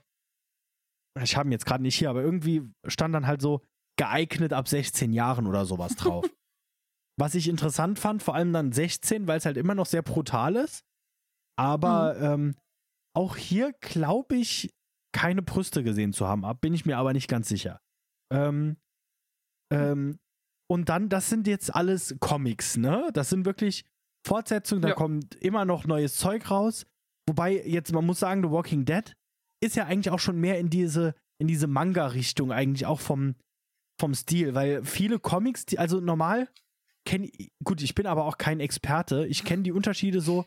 ich 1.22 1.36
habe 1.36 1.50
ihn 1.50 1.52
jetzt 1.52 1.66
gerade 1.66 1.82
nicht 1.82 1.96
hier, 1.96 2.10
aber 2.10 2.22
irgendwie 2.22 2.64
stand 2.86 3.14
dann 3.14 3.28
halt 3.28 3.42
so 3.42 3.62
geeignet 3.98 4.54
ab 4.54 4.68
16 4.68 5.14
Jahren 5.14 5.48
oder 5.48 5.66
sowas 5.66 5.96
drauf. 5.96 6.26
Was 7.20 7.36
ich 7.36 7.48
interessant 7.48 8.00
fand, 8.00 8.22
vor 8.22 8.36
allem 8.36 8.54
dann 8.54 8.72
16, 8.72 9.28
weil 9.28 9.40
es 9.40 9.46
halt 9.46 9.58
immer 9.58 9.76
noch 9.76 9.88
sehr 9.88 10.04
brutal 10.04 10.56
ist. 10.56 10.84
Aber 11.60 12.16
mhm. 12.16 12.24
ähm, 12.24 12.56
auch 13.16 13.36
hier 13.36 13.74
glaube 13.80 14.36
ich, 14.36 14.74
keine 15.12 15.42
Brüste 15.42 15.84
gesehen 15.84 16.14
zu 16.14 16.28
haben. 16.28 16.44
Bin 16.62 16.74
ich 16.74 16.86
mir 16.86 16.98
aber 16.98 17.14
nicht 17.14 17.28
ganz 17.28 17.48
sicher. 17.48 17.82
Ähm, 18.32 18.78
ähm, 19.74 20.20
und 20.70 20.90
dann, 20.90 21.10
das 21.10 21.30
sind 21.30 21.48
jetzt 21.48 21.74
alles 21.74 22.16
Comics, 22.20 22.78
ne? 22.78 23.10
Das 23.14 23.30
sind 23.30 23.46
wirklich 23.46 23.86
Fortsetzungen, 24.26 24.82
da 24.82 24.90
ja. 24.90 24.96
kommt 24.96 25.36
immer 25.36 25.66
noch 25.66 25.86
neues 25.86 26.18
Zeug 26.18 26.52
raus. 26.52 26.86
Wobei, 27.28 27.64
jetzt, 27.66 27.94
man 27.94 28.06
muss 28.06 28.20
sagen, 28.20 28.44
The 28.44 28.52
Walking 28.52 28.86
Dead 28.86 29.14
ist 29.64 29.76
ja 29.76 29.86
eigentlich 29.86 30.12
auch 30.12 30.20
schon 30.20 30.40
mehr 30.40 30.60
in 30.60 30.70
diese, 30.70 31.16
in 31.42 31.48
diese 31.48 31.68
Manga-Richtung, 31.68 32.52
eigentlich 32.52 32.86
auch 32.86 33.00
vom, 33.00 33.36
vom 34.00 34.14
Stil, 34.14 34.54
weil 34.54 34.84
viele 34.84 35.20
Comics, 35.20 35.66
die, 35.66 35.80
also 35.80 36.00
normal 36.00 36.50
kenne, 37.08 37.32
gut, 37.64 37.82
ich 37.82 37.96
bin 37.96 38.06
aber 38.06 38.26
auch 38.26 38.38
kein 38.38 38.60
Experte. 38.60 39.26
Ich 39.28 39.46
kenne 39.46 39.64
die 39.64 39.72
Unterschiede 39.72 40.20
so, 40.20 40.46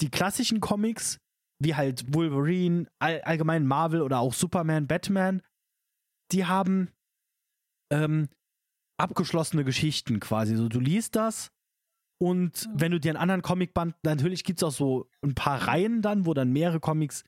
die 0.00 0.10
klassischen 0.10 0.60
Comics, 0.60 1.20
wie 1.60 1.74
halt 1.74 2.14
Wolverine, 2.14 2.86
all, 2.98 3.20
allgemein 3.22 3.66
Marvel 3.66 4.00
oder 4.00 4.18
auch 4.18 4.32
Superman, 4.32 4.86
Batman, 4.86 5.42
die 6.32 6.46
haben 6.46 6.90
ähm, 7.92 8.28
abgeschlossene 8.96 9.64
Geschichten 9.64 10.20
quasi. 10.20 10.56
So, 10.56 10.68
du 10.68 10.80
liest 10.80 11.16
das 11.16 11.52
und 12.18 12.68
wenn 12.72 12.92
du 12.92 12.98
dir 12.98 13.10
einen 13.10 13.18
anderen 13.18 13.42
Comicband, 13.42 13.94
natürlich 14.02 14.42
gibt 14.42 14.60
es 14.60 14.64
auch 14.64 14.72
so 14.72 15.10
ein 15.22 15.34
paar 15.34 15.68
Reihen 15.68 16.00
dann, 16.00 16.24
wo 16.24 16.32
dann 16.32 16.50
mehrere 16.50 16.80
Comics 16.80 17.24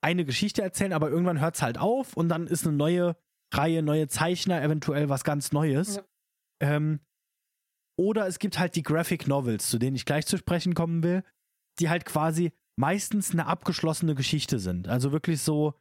eine 0.00 0.24
Geschichte 0.24 0.62
erzählen, 0.62 0.94
aber 0.94 1.10
irgendwann 1.10 1.40
hört 1.40 1.56
es 1.56 1.62
halt 1.62 1.78
auf 1.78 2.16
und 2.16 2.30
dann 2.30 2.46
ist 2.46 2.66
eine 2.66 2.76
neue 2.76 3.16
Reihe, 3.52 3.82
neue 3.82 4.08
Zeichner, 4.08 4.62
eventuell 4.62 5.10
was 5.10 5.24
ganz 5.24 5.52
Neues. 5.52 5.96
Ja. 5.96 6.02
Ähm, 6.60 7.00
oder 7.98 8.26
es 8.26 8.38
gibt 8.38 8.58
halt 8.58 8.76
die 8.76 8.82
Graphic 8.82 9.26
Novels, 9.26 9.68
zu 9.68 9.78
denen 9.78 9.96
ich 9.96 10.04
gleich 10.04 10.26
zu 10.26 10.36
sprechen 10.36 10.74
kommen 10.74 11.02
will, 11.02 11.22
die 11.78 11.88
halt 11.88 12.04
quasi 12.04 12.52
meistens 12.78 13.32
eine 13.32 13.46
abgeschlossene 13.46 14.14
Geschichte 14.14 14.58
sind. 14.58 14.88
Also 14.88 15.12
wirklich 15.12 15.40
so, 15.40 15.74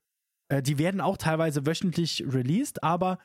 äh, 0.50 0.62
die 0.62 0.78
werden 0.78 1.02
auch 1.02 1.18
teilweise 1.18 1.66
wöchentlich 1.66 2.24
released, 2.28 2.84
aber 2.84 3.20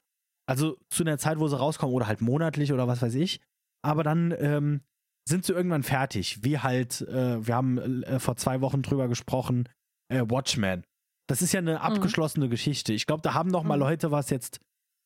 also 0.48 0.76
zu 0.90 1.04
einer 1.04 1.18
Zeit, 1.18 1.38
wo 1.38 1.46
sie 1.46 1.58
rauskommen 1.58 1.94
oder 1.94 2.08
halt 2.08 2.20
monatlich 2.20 2.72
oder 2.72 2.88
was 2.88 3.02
weiß 3.02 3.14
ich. 3.14 3.40
Aber 3.82 4.02
dann 4.02 4.34
ähm, 4.38 4.80
sind 5.28 5.44
sie 5.44 5.52
irgendwann 5.52 5.84
fertig. 5.84 6.42
Wie 6.42 6.58
halt, 6.58 7.02
äh, 7.02 7.46
wir 7.46 7.54
haben 7.54 8.02
äh, 8.02 8.18
vor 8.18 8.36
zwei 8.36 8.60
Wochen 8.60 8.82
drüber 8.82 9.08
gesprochen, 9.08 9.68
äh, 10.08 10.22
Watchmen. 10.28 10.84
Das 11.28 11.42
ist 11.42 11.52
ja 11.52 11.60
eine 11.60 11.74
mhm. 11.74 11.78
abgeschlossene 11.78 12.46
mhm. 12.46 12.50
Geschichte. 12.50 12.92
Ich 12.92 13.06
glaube, 13.06 13.22
da 13.22 13.34
haben 13.34 13.50
noch 13.50 13.62
mal 13.62 13.76
mhm. 13.76 13.82
Leute 13.82 14.10
was 14.10 14.30
jetzt 14.30 14.60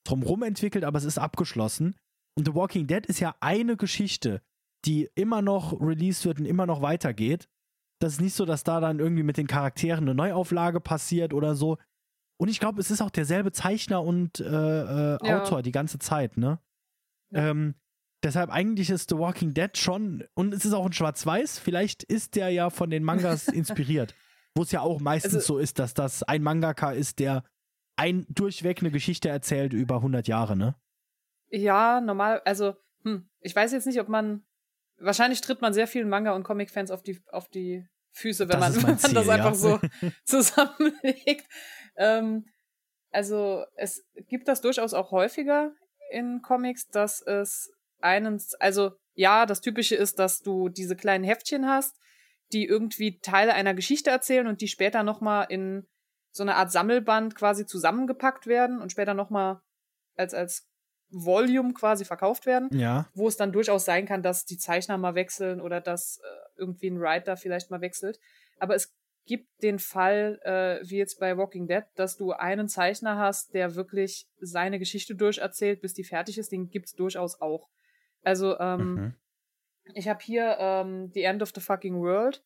drumrum 0.07 0.43
entwickelt, 0.43 0.85
aber 0.85 0.99
es 0.99 1.05
ist 1.05 1.19
abgeschlossen. 1.19 1.95
Und 2.37 2.47
The 2.47 2.55
Walking 2.55 2.87
Dead 2.87 3.07
ist 3.07 3.21
ja 3.21 3.35
eine 3.41 3.77
Geschichte, 3.77 4.43
die 4.85 5.09
immer 5.15 5.43
noch 5.43 5.81
released 5.81 6.25
wird 6.25 6.41
und 6.41 6.47
immer 6.47 6.67
noch 6.67 6.83
weitergeht. 6.83 7.49
Das 8.01 8.15
ist 8.15 8.21
nicht 8.21 8.35
so, 8.35 8.45
dass 8.45 8.65
da 8.65 8.81
dann 8.81 8.99
irgendwie 8.99 9.23
mit 9.23 9.37
den 9.37 9.47
Charakteren 9.47 10.05
eine 10.05 10.15
Neuauflage 10.15 10.81
passiert 10.81 11.33
oder 11.33 11.55
so. 11.55 11.79
Und 12.37 12.49
ich 12.49 12.61
glaube, 12.61 12.81
es 12.81 12.91
ist 12.91 13.01
auch 13.01 13.11
derselbe 13.11 13.53
Zeichner 13.53 14.03
und 14.03 14.41
äh, 14.41 14.45
äh, 14.45 15.19
ja. 15.23 15.43
Autor 15.43 15.63
die 15.63 15.73
ganze 15.73 15.99
Zeit, 15.99 16.37
ne? 16.37 16.59
Ja. 17.31 17.51
Ähm, 17.51 17.75
deshalb 18.23 18.51
eigentlich 18.51 18.91
ist 18.91 19.11
The 19.11 19.19
Walking 19.19 19.55
Dead 19.55 19.77
schon, 19.77 20.25
und 20.35 20.53
es 20.53 20.65
ist 20.65 20.73
auch 20.73 20.87
in 20.87 20.93
Schwarz-Weiß, 20.93 21.59
vielleicht 21.59 22.03
ist 22.03 22.35
der 22.35 22.51
ja 22.51 22.71
von 22.71 22.91
den 22.91 23.05
Mangas 23.05 23.49
inspiriert. 23.49 24.15
Wo 24.57 24.63
es 24.63 24.73
ja 24.73 24.81
auch 24.81 25.01
meistens 25.01 25.35
also, 25.35 25.55
so 25.55 25.59
ist, 25.59 25.79
dass 25.79 25.95
das 25.95 26.23
ein 26.23 26.43
Mangaka 26.43 26.93
ist, 26.93 27.19
der 27.19 27.45
ein 27.97 28.27
durchweg 28.29 28.81
eine 28.81 28.91
Geschichte 28.91 29.29
erzählt 29.29 29.73
über 29.73 29.97
100 29.97 30.29
Jahre, 30.29 30.57
ne? 30.57 30.75
Ja, 31.55 32.01
normal, 32.01 32.43
also, 32.45 32.75
hm, 33.05 33.29
ich 33.41 33.55
weiß 33.55 33.73
jetzt 33.73 33.87
nicht, 33.87 34.01
ob 34.01 34.09
man, 34.09 34.45
wahrscheinlich 34.99 35.41
tritt 35.41 35.61
man 35.61 35.73
sehr 35.73 35.87
vielen 35.87 36.09
Manga- 36.09 36.35
und 36.35 36.43
Comic-Fans 36.43 36.91
auf 36.91 37.03
die, 37.03 37.23
auf 37.31 37.49
die 37.49 37.87
Füße, 38.13 38.49
wenn, 38.49 38.61
das 38.61 38.83
man, 38.83 38.99
Ziel, 38.99 39.13
man 39.13 39.15
das 39.15 39.29
einfach 39.29 39.53
ja. 39.53 39.55
so 39.55 39.81
zusammenlegt. 40.25 41.47
Ähm, 41.97 42.47
also, 43.13 43.65
es 43.77 44.05
gibt 44.29 44.49
das 44.49 44.63
durchaus 44.63 44.95
auch 44.95 45.13
häufiger 45.13 45.73
in 46.11 46.43
Comics, 46.43 46.89
dass 46.89 47.23
es 47.23 47.73
einen, 48.01 48.43
also, 48.59 48.93
ja, 49.15 49.47
das 49.47 49.61
Typische 49.61 49.95
ist, 49.95 50.19
dass 50.19 50.41
du 50.41 50.69
diese 50.69 50.97
kleinen 50.97 51.23
Heftchen 51.23 51.69
hast, 51.69 51.97
die 52.53 52.67
irgendwie 52.67 53.21
Teile 53.21 53.55
einer 53.55 53.75
Geschichte 53.75 54.11
erzählen 54.11 54.49
und 54.49 54.61
die 54.61 54.69
später 54.69 55.05
nochmal 55.05 55.47
in 55.49 55.87
so 56.33 56.43
eine 56.43 56.57
Art 56.57 56.73
Sammelband 56.73 57.37
quasi 57.37 57.65
zusammengepackt 57.65 58.49
werden 58.49 58.81
und 58.81 58.91
später 58.91 59.15
nochmal 59.15 59.61
als, 60.17 60.35
als 60.35 60.67
Volume 61.15 61.73
quasi 61.73 62.05
verkauft 62.05 62.47
werden. 62.47 62.69
Ja. 62.73 63.09
Wo 63.15 63.29
es 63.29 63.37
dann 63.37 63.53
durchaus 63.53 63.85
sein 63.85 64.07
kann, 64.07 64.23
dass 64.23 64.45
die 64.45 64.59
Zeichner 64.59 64.99
mal 64.99 65.15
wechseln 65.15 65.61
oder 65.61 65.81
dass 65.81 66.19
äh, 66.19 66.61
irgendwie 66.61 66.89
ein 66.89 67.01
Writer 67.01 67.37
vielleicht 67.37 67.71
mal 67.71 67.81
wechselt. 67.81 68.19
Aber 68.59 68.75
es 68.75 68.93
gibt 69.27 69.63
den 69.63 69.79
Fall, 69.79 70.39
äh, 70.43 70.87
wie 70.89 70.99
jetzt 70.99 71.19
bei 71.19 71.37
Walking 71.37 71.67
Dead, 71.67 71.85
dass 71.95 72.17
du 72.17 72.33
einen 72.33 72.69
Zeichner 72.69 73.19
hast, 73.19 73.55
der 73.55 73.75
wirklich 73.75 74.27
seine 74.41 74.79
Geschichte 74.79 75.15
durcherzählt, 75.15 75.81
bis 75.81 75.95
die 75.95 76.05
fertig 76.05 76.39
ist. 76.39 76.53
Den 76.53 76.69
gibt's 76.69 76.95
durchaus 76.95 77.41
auch. 77.41 77.69
Also, 78.23 78.59
ähm, 78.59 78.95
mhm. 78.95 79.15
ich 79.95 80.09
habe 80.09 80.21
hier 80.23 80.57
ähm, 80.59 81.11
The 81.15 81.23
End 81.23 81.43
of 81.43 81.53
the 81.55 81.61
Fucking 81.61 82.01
World, 82.01 82.43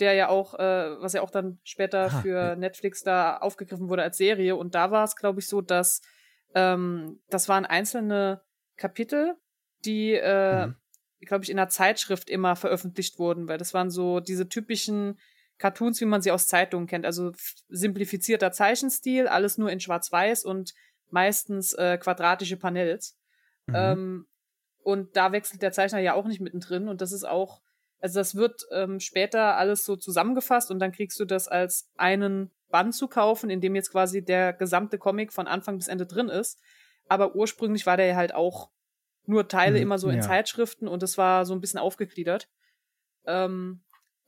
der 0.00 0.14
ja 0.14 0.28
auch, 0.28 0.54
äh, 0.54 1.00
was 1.00 1.12
ja 1.12 1.22
auch 1.22 1.30
dann 1.30 1.58
später 1.62 2.04
ah, 2.04 2.20
für 2.22 2.36
ja. 2.36 2.56
Netflix 2.56 3.02
da 3.02 3.36
aufgegriffen 3.36 3.88
wurde 3.88 4.02
als 4.02 4.16
Serie. 4.16 4.56
Und 4.56 4.74
da 4.74 4.90
war 4.90 5.04
es, 5.04 5.16
glaube 5.16 5.40
ich, 5.40 5.46
so, 5.46 5.60
dass 5.60 6.02
ähm, 6.54 7.20
das 7.28 7.48
waren 7.48 7.66
einzelne 7.66 8.42
Kapitel, 8.76 9.36
die, 9.84 10.12
äh, 10.12 10.68
mhm. 10.68 10.76
glaube 11.20 11.44
ich, 11.44 11.50
in 11.50 11.58
einer 11.58 11.68
Zeitschrift 11.68 12.30
immer 12.30 12.56
veröffentlicht 12.56 13.18
wurden, 13.18 13.48
weil 13.48 13.58
das 13.58 13.74
waren 13.74 13.90
so 13.90 14.20
diese 14.20 14.48
typischen 14.48 15.18
Cartoons, 15.58 16.00
wie 16.00 16.06
man 16.06 16.22
sie 16.22 16.30
aus 16.30 16.46
Zeitungen 16.46 16.86
kennt. 16.86 17.04
Also 17.04 17.32
simplifizierter 17.68 18.52
Zeichenstil, 18.52 19.26
alles 19.26 19.58
nur 19.58 19.70
in 19.70 19.80
Schwarz-Weiß 19.80 20.44
und 20.44 20.72
meistens 21.10 21.74
äh, 21.74 21.98
quadratische 21.98 22.56
Panels. 22.56 23.18
Mhm. 23.66 23.74
Ähm, 23.74 24.26
und 24.82 25.16
da 25.16 25.32
wechselt 25.32 25.62
der 25.62 25.72
Zeichner 25.72 25.98
ja 25.98 26.14
auch 26.14 26.26
nicht 26.26 26.40
mittendrin. 26.40 26.88
Und 26.88 27.00
das 27.00 27.12
ist 27.12 27.24
auch, 27.24 27.60
also 28.00 28.20
das 28.20 28.36
wird 28.36 28.62
ähm, 28.72 29.00
später 29.00 29.56
alles 29.56 29.84
so 29.84 29.96
zusammengefasst 29.96 30.70
und 30.70 30.78
dann 30.78 30.92
kriegst 30.92 31.18
du 31.20 31.24
das 31.24 31.48
als 31.48 31.90
einen 31.96 32.50
Band 32.70 32.94
zu 32.94 33.08
kaufen, 33.08 33.50
in 33.50 33.60
dem 33.60 33.74
jetzt 33.74 33.90
quasi 33.90 34.24
der 34.24 34.52
gesamte 34.52 34.98
Comic 34.98 35.32
von 35.32 35.46
Anfang 35.46 35.76
bis 35.76 35.88
Ende 35.88 36.06
drin 36.06 36.28
ist. 36.28 36.60
Aber 37.08 37.34
ursprünglich 37.34 37.86
war 37.86 37.96
der 37.96 38.06
ja 38.06 38.16
halt 38.16 38.34
auch 38.34 38.70
nur 39.24 39.48
Teile 39.48 39.76
mhm, 39.76 39.82
immer 39.82 39.98
so 39.98 40.08
in 40.08 40.16
ja. 40.16 40.22
Zeitschriften 40.22 40.88
und 40.88 41.02
es 41.02 41.18
war 41.18 41.44
so 41.44 41.54
ein 41.54 41.60
bisschen 41.60 41.80
aufgegliedert. 41.80 42.48
Ähm, 43.26 43.82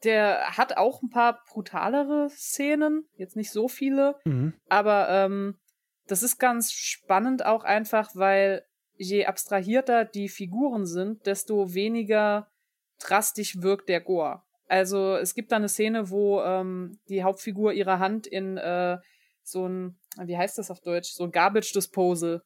der 0.04 0.56
hat 0.56 0.76
auch 0.76 1.02
ein 1.02 1.10
paar 1.10 1.42
brutalere 1.44 2.28
Szenen, 2.30 3.08
jetzt 3.16 3.36
nicht 3.36 3.50
so 3.50 3.68
viele, 3.68 4.16
mhm. 4.24 4.54
aber 4.68 5.08
ähm, 5.08 5.58
das 6.06 6.22
ist 6.22 6.38
ganz 6.38 6.72
spannend 6.72 7.44
auch 7.44 7.64
einfach, 7.64 8.10
weil 8.14 8.64
je 8.96 9.26
abstrahierter 9.26 10.04
die 10.04 10.28
Figuren 10.28 10.86
sind, 10.86 11.26
desto 11.26 11.72
weniger 11.72 12.50
drastisch 12.98 13.62
wirkt 13.62 13.88
der 13.88 14.00
Gore. 14.00 14.42
Also 14.70 15.16
es 15.16 15.34
gibt 15.34 15.50
da 15.50 15.56
eine 15.56 15.68
Szene, 15.68 16.10
wo 16.10 16.40
ähm, 16.42 17.00
die 17.08 17.24
Hauptfigur 17.24 17.72
ihre 17.72 17.98
Hand 17.98 18.28
in 18.28 18.56
äh, 18.56 18.98
so 19.42 19.66
ein, 19.66 19.98
wie 20.16 20.38
heißt 20.38 20.58
das 20.58 20.70
auf 20.70 20.80
Deutsch, 20.80 21.10
so 21.10 21.24
ein 21.24 21.32
Garbage 21.32 21.72
Disposal. 21.72 22.42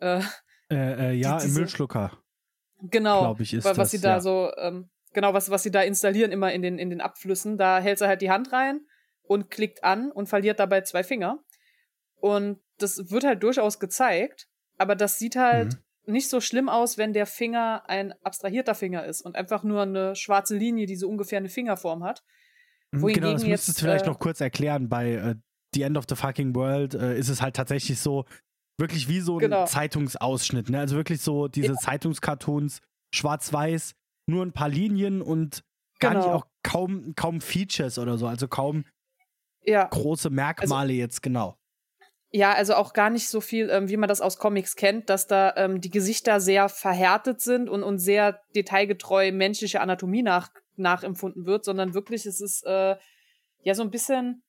Äh, 0.00 0.20
äh, 0.68 1.10
äh 1.10 1.12
ja, 1.12 1.38
die, 1.38 1.46
im 1.46 1.54
Müllschlucker. 1.54 2.18
Genau, 2.82 3.20
glaube 3.20 3.44
ich, 3.44 3.54
ist 3.54 3.64
was 3.64 3.76
das, 3.76 3.92
sie 3.92 4.00
da 4.00 4.14
ja. 4.14 4.20
so, 4.20 4.50
ähm, 4.56 4.90
genau, 5.12 5.32
was, 5.32 5.48
was 5.48 5.62
sie 5.62 5.70
da 5.70 5.82
installieren 5.82 6.32
immer 6.32 6.52
in 6.52 6.62
den, 6.62 6.76
in 6.76 6.90
den 6.90 7.00
Abflüssen. 7.00 7.56
Da 7.56 7.78
hält 7.78 8.00
sie 8.00 8.08
halt 8.08 8.20
die 8.20 8.32
Hand 8.32 8.52
rein 8.52 8.80
und 9.22 9.48
klickt 9.48 9.84
an 9.84 10.10
und 10.10 10.28
verliert 10.28 10.58
dabei 10.58 10.80
zwei 10.80 11.04
Finger. 11.04 11.38
Und 12.16 12.58
das 12.78 13.12
wird 13.12 13.22
halt 13.22 13.44
durchaus 13.44 13.78
gezeigt, 13.78 14.48
aber 14.76 14.96
das 14.96 15.20
sieht 15.20 15.36
halt 15.36 15.74
mhm 15.74 15.82
nicht 16.06 16.28
so 16.28 16.40
schlimm 16.40 16.68
aus, 16.68 16.98
wenn 16.98 17.12
der 17.12 17.26
Finger 17.26 17.82
ein 17.88 18.12
abstrahierter 18.22 18.74
Finger 18.74 19.04
ist 19.04 19.22
und 19.22 19.36
einfach 19.36 19.62
nur 19.62 19.82
eine 19.82 20.16
schwarze 20.16 20.56
Linie, 20.56 20.86
die 20.86 20.96
so 20.96 21.08
ungefähr 21.08 21.38
eine 21.38 21.48
Fingerform 21.48 22.02
hat. 22.04 22.22
Mhm, 22.90 23.02
Wohingegen 23.02 23.22
genau, 23.22 23.34
das 23.34 23.46
müsstest 23.46 23.78
du 23.78 23.82
vielleicht 23.82 24.06
äh, 24.06 24.08
noch 24.08 24.18
kurz 24.18 24.40
erklären. 24.40 24.88
Bei 24.88 25.12
äh, 25.12 25.34
The 25.74 25.82
End 25.82 25.96
of 25.96 26.04
the 26.08 26.16
Fucking 26.16 26.54
World 26.54 26.94
äh, 26.94 27.18
ist 27.18 27.28
es 27.28 27.42
halt 27.42 27.54
tatsächlich 27.56 28.00
so, 28.00 28.24
wirklich 28.78 29.08
wie 29.08 29.20
so 29.20 29.36
ein 29.36 29.40
genau. 29.40 29.66
Zeitungsausschnitt. 29.66 30.70
Ne? 30.70 30.80
Also 30.80 30.96
wirklich 30.96 31.20
so 31.20 31.48
diese 31.48 31.74
ja. 31.74 31.74
Zeitungscartoons, 31.74 32.80
schwarz-weiß, 33.14 33.94
nur 34.26 34.44
ein 34.44 34.52
paar 34.52 34.68
Linien 34.68 35.22
und 35.22 35.62
gar 36.00 36.12
genau. 36.12 36.24
nicht 36.24 36.34
auch 36.34 36.46
kaum, 36.62 37.14
kaum 37.14 37.40
Features 37.40 37.98
oder 37.98 38.18
so. 38.18 38.26
Also 38.26 38.48
kaum 38.48 38.84
ja. 39.62 39.86
große 39.86 40.30
Merkmale 40.30 40.92
also, 40.92 40.98
jetzt 41.00 41.22
genau. 41.22 41.56
Ja, 42.32 42.52
also 42.52 42.74
auch 42.74 42.92
gar 42.92 43.10
nicht 43.10 43.28
so 43.28 43.40
viel, 43.40 43.70
ähm, 43.70 43.88
wie 43.88 43.96
man 43.96 44.08
das 44.08 44.20
aus 44.20 44.38
Comics 44.38 44.76
kennt, 44.76 45.10
dass 45.10 45.26
da 45.26 45.52
ähm, 45.56 45.80
die 45.80 45.90
Gesichter 45.90 46.40
sehr 46.40 46.68
verhärtet 46.68 47.40
sind 47.40 47.68
und, 47.68 47.82
und 47.82 47.98
sehr 47.98 48.40
detailgetreu 48.54 49.32
menschliche 49.32 49.80
Anatomie 49.80 50.22
nach, 50.22 50.50
nachempfunden 50.76 51.44
wird, 51.44 51.64
sondern 51.64 51.92
wirklich, 51.92 52.26
es 52.26 52.40
ist 52.40 52.64
äh, 52.66 52.96
ja 53.62 53.74
so 53.74 53.82
ein 53.82 53.90
bisschen, 53.90 54.42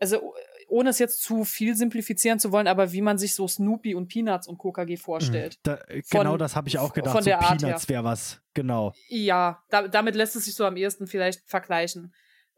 also 0.00 0.34
ohne 0.68 0.90
es 0.90 0.98
jetzt 0.98 1.22
zu 1.22 1.44
viel 1.44 1.76
simplifizieren 1.76 2.38
zu 2.38 2.50
wollen, 2.50 2.66
aber 2.66 2.92
wie 2.92 3.02
man 3.02 3.18
sich 3.18 3.34
so 3.34 3.46
Snoopy 3.46 3.94
und 3.94 4.08
Peanuts 4.08 4.48
und 4.48 4.58
KKG 4.58 4.96
vorstellt. 4.96 5.58
Da, 5.62 5.78
genau 6.10 6.30
von, 6.30 6.38
das 6.38 6.56
habe 6.56 6.68
ich 6.68 6.78
auch 6.78 6.92
gedacht. 6.92 7.14
Von 7.14 7.24
der 7.24 7.40
so 7.40 7.46
Art 7.46 7.60
Peanuts 7.60 7.88
wäre 7.88 8.04
was, 8.04 8.40
genau. 8.52 8.92
Ja, 9.08 9.62
da, 9.70 9.86
damit 9.86 10.16
lässt 10.16 10.34
es 10.34 10.46
sich 10.46 10.54
so 10.54 10.64
am 10.64 10.76
ehesten 10.76 11.06
vielleicht 11.06 11.48
vergleichen. 11.48 12.12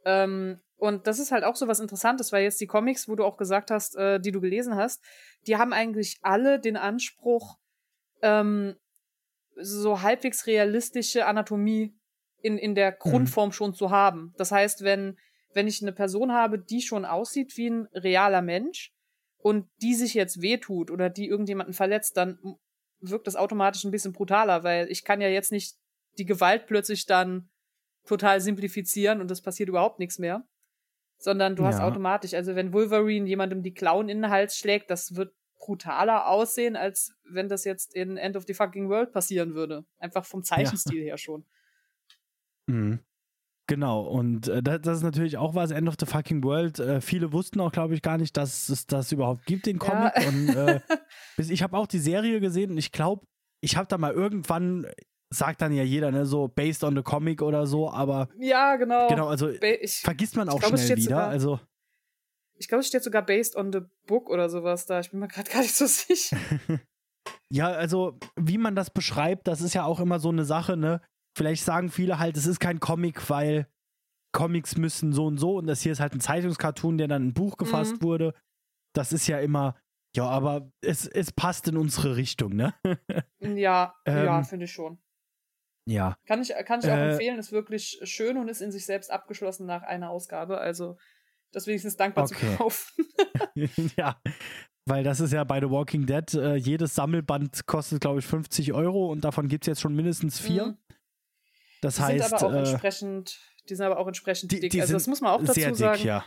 Ähm, 0.07 0.61
und 0.79 1.09
das 1.09 1.19
ist 1.19 1.33
halt 1.33 1.45
auch 1.45 1.57
so 1.57 1.67
was 1.67 1.81
Interessantes, 1.81 2.33
weil 2.33 2.45
jetzt 2.45 2.61
die 2.61 2.67
Comics, 2.67 3.09
wo 3.09 3.17
du 3.17 3.25
auch 3.25 3.37
gesagt 3.37 3.71
hast, 3.71 3.97
äh, 3.97 4.21
die 4.21 4.31
du 4.31 4.41
gelesen 4.41 4.77
hast, 4.77 5.03
die 5.47 5.57
haben 5.57 5.73
eigentlich 5.73 6.19
alle 6.23 6.61
den 6.61 6.77
Anspruch, 6.77 7.59
ähm, 8.23 8.77
so 9.57 10.03
halbwegs 10.03 10.47
realistische 10.47 11.27
Anatomie 11.27 11.97
in, 12.43 12.59
in 12.59 12.77
der 12.77 12.93
mhm. 12.93 12.97
Grundform 13.01 13.49
mhm. 13.49 13.53
schon 13.53 13.75
zu 13.75 13.91
haben. 13.91 14.35
Das 14.37 14.53
heißt, 14.53 14.85
wenn, 14.85 15.19
wenn 15.53 15.67
ich 15.67 15.83
eine 15.83 15.93
Person 15.93 16.33
habe, 16.33 16.61
die 16.61 16.81
schon 16.81 17.05
aussieht 17.05 17.57
wie 17.57 17.71
ein 17.71 17.89
realer 17.93 18.43
Mensch 18.43 18.93
und 19.39 19.69
die 19.83 19.95
sich 19.95 20.15
jetzt 20.15 20.41
wehtut 20.41 20.93
oder 20.93 21.11
die 21.11 21.27
irgendjemanden 21.27 21.75
verletzt, 21.75 22.17
dann 22.17 22.39
wirkt 23.01 23.27
das 23.27 23.35
automatisch 23.35 23.83
ein 23.83 23.91
bisschen 23.91 24.13
brutaler, 24.13 24.63
weil 24.63 24.89
ich 24.91 25.05
kann 25.05 25.21
ja 25.21 25.29
jetzt 25.29 25.51
nicht 25.51 25.77
die 26.19 26.25
Gewalt 26.25 26.67
plötzlich 26.67 27.07
dann 27.07 27.51
total 28.07 28.41
simplifizieren 28.41 29.21
und 29.21 29.31
es 29.31 29.43
passiert 29.43 29.69
überhaupt 29.69 29.99
nichts 29.99 30.19
mehr. 30.21 30.47
Sondern 31.19 31.57
du 31.57 31.65
ja. 31.65 31.69
hast 31.69 31.81
automatisch, 31.81 32.35
also 32.35 32.55
wenn 32.55 32.73
Wolverine 32.73 33.27
jemandem 33.27 33.63
die 33.63 33.75
Klauen 33.75 34.09
in 34.09 34.23
den 34.23 34.31
Hals 34.31 34.57
schlägt, 34.57 34.91
das 34.91 35.17
wird 35.17 35.35
brutaler 35.59 36.29
aussehen, 36.29 36.77
als 36.77 37.13
wenn 37.25 37.49
das 37.49 37.65
jetzt 37.65 37.95
in 37.95 38.17
End 38.17 38.37
of 38.37 38.45
the 38.47 38.55
Fucking 38.55 38.89
World 38.89 39.13
passieren 39.13 39.55
würde. 39.55 39.85
Einfach 39.99 40.25
vom 40.25 40.43
Zeichenstil 40.43 41.01
ja. 41.01 41.11
her 41.11 41.19
schon. 41.19 41.45
Mhm. 42.67 43.01
Genau, 43.67 44.01
und 44.01 44.49
äh, 44.49 44.63
das, 44.63 44.81
das, 44.81 44.97
ist 44.99 45.03
natürlich 45.03 45.37
auch 45.37 45.55
was, 45.55 45.73
End 45.73 45.89
of 45.89 45.97
the 46.01 46.07
Fucking 46.07 46.43
World. 46.43 46.79
Äh, 46.79 47.03
viele 47.03 47.35
wussten 47.35 47.61
auch, 47.61 47.71
glaube 47.71 47.95
ich, 47.95 48.01
gar 48.01 48.17
nicht, 48.17 48.35
dass 48.39 48.71
es 48.71 48.87
das 48.87 49.13
überhaupt 49.13 49.45
gibt, 49.45 49.67
den 49.67 49.79
Comic. 49.79 50.13
Ja. 50.17 50.29
Und 50.29 50.49
äh, 50.49 50.81
ich 51.37 51.63
habe 51.63 51.77
auch 51.77 51.87
die 51.87 51.99
Serie 51.99 52.41
gesehen 52.41 52.71
und 52.71 52.79
ich 52.79 52.93
glaube, 52.93 53.27
ich 53.61 53.77
habe 53.77 53.87
da 53.87 53.99
mal 53.99 54.13
irgendwann, 54.13 54.87
sagt 55.31 55.61
dann 55.61 55.73
ja 55.73 55.83
jeder, 55.83 56.11
ne, 56.11 56.27
so 56.27 56.49
based 56.49 56.85
on 56.85 56.97
the 56.97 57.03
comic 57.03 57.43
oder 57.43 57.67
so, 57.67 57.91
aber. 57.91 58.29
Ja, 58.39 58.77
genau. 58.77 59.09
Genau, 59.09 59.29
also 59.29 59.49
ich, 59.49 60.01
vergisst 60.01 60.37
man 60.37 60.49
auch 60.49 60.59
glaub, 60.59 60.79
schnell 60.79 60.97
wieder. 60.97 61.03
Sogar, 61.03 61.29
also. 61.29 61.61
Ich 62.55 62.69
glaube, 62.69 62.81
es 62.81 62.89
steht 62.89 63.05
sogar 63.05 63.23
based 63.23 63.55
on 63.57 63.73
the 63.73 63.81
book 64.07 64.31
oder 64.31 64.49
sowas 64.49 64.87
da. 64.87 65.01
Ich 65.01 65.11
bin 65.11 65.21
mir 65.21 65.29
gerade 65.29 65.51
gar 65.51 65.61
nicht 65.61 65.77
so 65.77 65.87
sicher. 65.87 66.37
ja, 67.53 67.69
also, 67.69 68.19
wie 68.37 68.59
man 68.59 68.75
das 68.75 68.91
beschreibt, 68.91 69.47
das 69.47 69.61
ist 69.61 69.75
ja 69.75 69.85
auch 69.85 70.01
immer 70.01 70.19
so 70.19 70.31
eine 70.31 70.45
Sache, 70.45 70.77
ne? 70.77 71.01
Vielleicht 71.37 71.65
sagen 71.65 71.89
viele 71.91 72.19
halt, 72.19 72.37
es 72.37 72.47
ist 72.47 72.59
kein 72.59 72.81
Comic, 72.81 73.31
weil 73.31 73.69
Comics 74.33 74.77
müssen 74.77 75.13
so 75.13 75.27
und 75.27 75.39
so 75.39 75.57
und 75.57 75.67
das 75.67 75.83
hier 75.83 75.93
ist 75.93 76.01
halt 76.01 76.13
ein 76.13 76.21
Zeitungscartoon, 76.21 76.99
der 76.99 77.09
dann 77.09 77.23
in 77.23 77.29
ein 77.29 77.35
Buch 77.35 77.57
gefasst 77.57 78.01
mhm. 78.01 78.03
wurde. 78.03 78.35
Das 78.95 79.13
ist 79.13 79.27
ja 79.29 79.39
immer, 79.39 79.77
ja, 80.17 80.25
aber 80.25 80.71
es, 80.81 81.07
es 81.07 81.33
passt 81.33 81.69
in 81.69 81.77
unsere 81.77 82.17
Richtung, 82.17 82.57
ne? 82.57 82.75
ja, 83.41 83.95
ähm, 84.05 84.25
ja, 84.25 84.43
finde 84.43 84.65
ich 84.65 84.73
schon. 84.73 84.99
Ja. 85.89 86.19
Kann 86.27 86.43
ich, 86.43 86.53
kann 86.67 86.81
ich 86.81 86.87
auch 86.87 86.97
äh, 86.97 87.13
empfehlen, 87.13 87.39
ist 87.39 87.51
wirklich 87.51 87.99
schön 88.03 88.37
und 88.37 88.49
ist 88.49 88.61
in 88.61 88.71
sich 88.71 88.85
selbst 88.85 89.11
abgeschlossen 89.11 89.67
nach 89.67 89.83
einer 89.83 90.11
Ausgabe. 90.11 90.59
Also, 90.59 90.99
das 91.51 91.67
wenigstens 91.67 91.97
dankbar 91.97 92.25
okay. 92.25 92.51
zu 92.51 92.57
kaufen. 92.57 93.07
ja, 93.97 94.21
weil 94.85 95.03
das 95.03 95.21
ist 95.21 95.33
ja 95.33 95.45
bei 95.45 95.61
The 95.61 95.71
Walking 95.71 96.05
Dead, 96.05 96.35
äh, 96.35 96.57
jedes 96.57 96.95
Sammelband 96.95 97.67
kostet, 97.67 98.03
glaube 98.03 98.19
ich, 98.19 98.27
50 98.27 98.75
Euro 98.75 99.11
und 99.11 99.25
davon 99.25 99.49
gibt 99.49 99.65
es 99.65 99.67
jetzt 99.67 99.81
schon 99.81 99.95
mindestens 99.95 100.39
vier. 100.39 100.67
Mhm. 100.67 100.79
Das 101.81 101.97
die 101.97 102.03
heißt. 102.03 102.29
Sind 102.29 102.35
aber 102.35 102.47
auch 102.49 102.53
äh, 102.53 102.71
entsprechend, 102.71 103.39
die 103.71 103.75
sind 103.75 103.87
aber 103.87 103.99
auch 103.99 104.07
entsprechend 104.07 104.53
die, 104.53 104.61
dick. 104.61 104.71
Die 104.71 104.83
also 104.83 104.93
das 104.93 105.07
muss 105.07 105.23
man 105.23 105.33
auch 105.33 105.43
dazu 105.43 105.55
dick, 105.55 105.75
sagen. 105.75 106.03
Ja. 106.03 106.25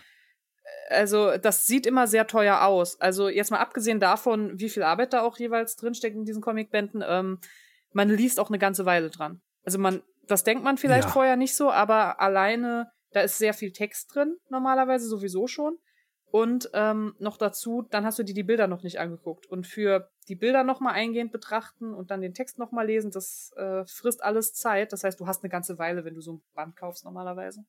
Also, 0.89 1.37
das 1.37 1.67
sieht 1.67 1.85
immer 1.85 2.07
sehr 2.07 2.25
teuer 2.25 2.63
aus. 2.63 2.99
Also, 2.99 3.29
jetzt 3.29 3.51
mal 3.51 3.59
abgesehen 3.59 3.99
davon, 3.99 4.59
wie 4.59 4.69
viel 4.69 4.81
Arbeit 4.81 5.13
da 5.13 5.21
auch 5.21 5.37
jeweils 5.37 5.75
drinsteckt 5.75 6.15
in 6.15 6.25
diesen 6.25 6.41
Comicbänden, 6.41 7.03
ähm, 7.07 7.39
man 7.93 8.09
liest 8.09 8.39
auch 8.39 8.49
eine 8.49 8.59
ganze 8.59 8.85
Weile 8.85 9.09
dran. 9.09 9.41
Also 9.63 9.79
man, 9.79 10.01
das 10.27 10.43
denkt 10.43 10.63
man 10.63 10.77
vielleicht 10.77 11.07
ja. 11.07 11.11
vorher 11.11 11.35
nicht 11.35 11.55
so, 11.55 11.71
aber 11.71 12.19
alleine, 12.19 12.91
da 13.11 13.21
ist 13.21 13.37
sehr 13.37 13.53
viel 13.53 13.71
Text 13.71 14.13
drin, 14.13 14.37
normalerweise 14.49 15.07
sowieso 15.07 15.47
schon. 15.47 15.77
Und 16.31 16.69
ähm, 16.73 17.13
noch 17.19 17.35
dazu, 17.35 17.85
dann 17.89 18.05
hast 18.05 18.17
du 18.17 18.23
dir 18.23 18.33
die 18.33 18.43
Bilder 18.43 18.67
noch 18.67 18.83
nicht 18.83 18.99
angeguckt. 18.99 19.47
Und 19.47 19.67
für 19.67 20.09
die 20.29 20.35
Bilder 20.35 20.63
nochmal 20.63 20.93
eingehend 20.93 21.33
betrachten 21.33 21.93
und 21.93 22.09
dann 22.09 22.21
den 22.21 22.33
Text 22.33 22.57
nochmal 22.57 22.87
lesen, 22.87 23.11
das 23.11 23.51
äh, 23.57 23.85
frisst 23.85 24.23
alles 24.23 24.53
Zeit. 24.53 24.93
Das 24.93 25.03
heißt, 25.03 25.19
du 25.19 25.27
hast 25.27 25.43
eine 25.43 25.49
ganze 25.49 25.77
Weile, 25.77 26.05
wenn 26.05 26.15
du 26.15 26.21
so 26.21 26.33
ein 26.35 26.41
Band 26.53 26.77
kaufst 26.77 27.03
normalerweise. 27.03 27.65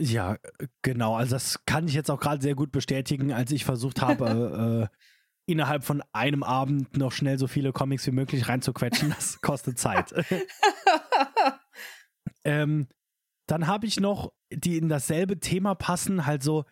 Ja, 0.00 0.38
genau. 0.82 1.14
Also 1.14 1.36
das 1.36 1.64
kann 1.66 1.86
ich 1.86 1.94
jetzt 1.94 2.10
auch 2.10 2.18
gerade 2.18 2.42
sehr 2.42 2.56
gut 2.56 2.72
bestätigen, 2.72 3.32
als 3.32 3.52
ich 3.52 3.64
versucht 3.64 4.02
habe, 4.02 4.90
äh, 4.90 4.96
innerhalb 5.46 5.84
von 5.84 6.02
einem 6.12 6.42
Abend 6.42 6.96
noch 6.96 7.12
schnell 7.12 7.38
so 7.38 7.46
viele 7.46 7.72
Comics 7.72 8.06
wie 8.06 8.12
möglich 8.12 8.48
reinzuquetschen. 8.48 9.10
Das 9.16 9.40
kostet 9.40 9.78
Zeit. 9.78 10.12
ähm, 12.44 12.88
dann 13.48 13.66
habe 13.66 13.86
ich 13.86 13.98
noch, 13.98 14.32
die 14.52 14.76
in 14.76 14.88
dasselbe 14.88 15.40
Thema 15.40 15.74
passen, 15.74 16.26
halt 16.26 16.42
so 16.42 16.64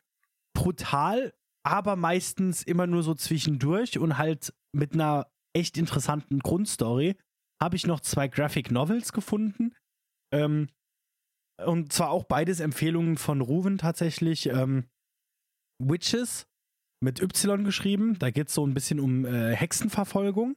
brutal, 0.54 1.34
aber 1.64 1.96
meistens 1.96 2.62
immer 2.62 2.86
nur 2.86 3.02
so 3.02 3.14
zwischendurch 3.14 3.98
und 3.98 4.18
halt 4.18 4.54
mit 4.72 4.94
einer 4.94 5.30
echt 5.54 5.76
interessanten 5.76 6.38
Grundstory, 6.38 7.16
habe 7.60 7.76
ich 7.76 7.86
noch 7.86 8.00
zwei 8.00 8.28
Graphic 8.28 8.70
Novels 8.70 9.12
gefunden. 9.12 9.74
Ähm, 10.32 10.68
und 11.64 11.92
zwar 11.92 12.10
auch 12.10 12.24
beides 12.24 12.60
Empfehlungen 12.60 13.16
von 13.16 13.40
Ruven 13.40 13.78
tatsächlich. 13.78 14.46
Ähm, 14.46 14.88
Witches 15.80 16.46
mit 17.00 17.20
Y 17.20 17.64
geschrieben. 17.64 18.18
Da 18.18 18.30
geht 18.30 18.48
es 18.48 18.54
so 18.54 18.66
ein 18.66 18.74
bisschen 18.74 19.00
um 19.00 19.24
äh, 19.24 19.54
Hexenverfolgung. 19.54 20.56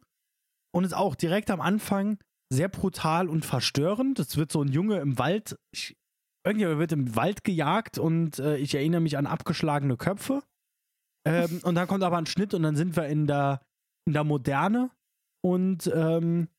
Und 0.74 0.84
ist 0.84 0.94
auch 0.94 1.16
direkt 1.16 1.52
am 1.52 1.60
Anfang 1.60 2.18
sehr 2.52 2.68
brutal 2.68 3.30
und 3.30 3.46
verstörend. 3.46 4.20
Es 4.20 4.36
wird 4.36 4.52
so 4.52 4.62
ein 4.62 4.68
Junge 4.68 5.00
im 5.00 5.18
Wald, 5.18 5.58
ich, 5.72 5.98
irgendjemand 6.46 6.80
wird 6.80 6.92
im 6.92 7.16
Wald 7.16 7.44
gejagt 7.44 7.98
und 7.98 8.40
äh, 8.40 8.58
ich 8.58 8.76
erinnere 8.76 9.02
mich 9.02 9.18
an 9.18 9.26
abgeschlagene 9.26 9.96
Köpfe. 9.96 10.44
Ähm, 11.26 11.62
und 11.64 11.76
dann 11.76 11.88
kommt 11.88 12.04
aber 12.04 12.18
ein 12.18 12.26
Schnitt 12.26 12.54
und 12.54 12.64
dann 12.64 12.76
sind 12.76 12.96
wir 12.96 13.08
in 13.08 13.26
der, 13.26 13.62
in 14.06 14.14
der 14.14 14.26
Moderne 14.26 14.92
und 15.44 15.90
ähm, 15.94 16.50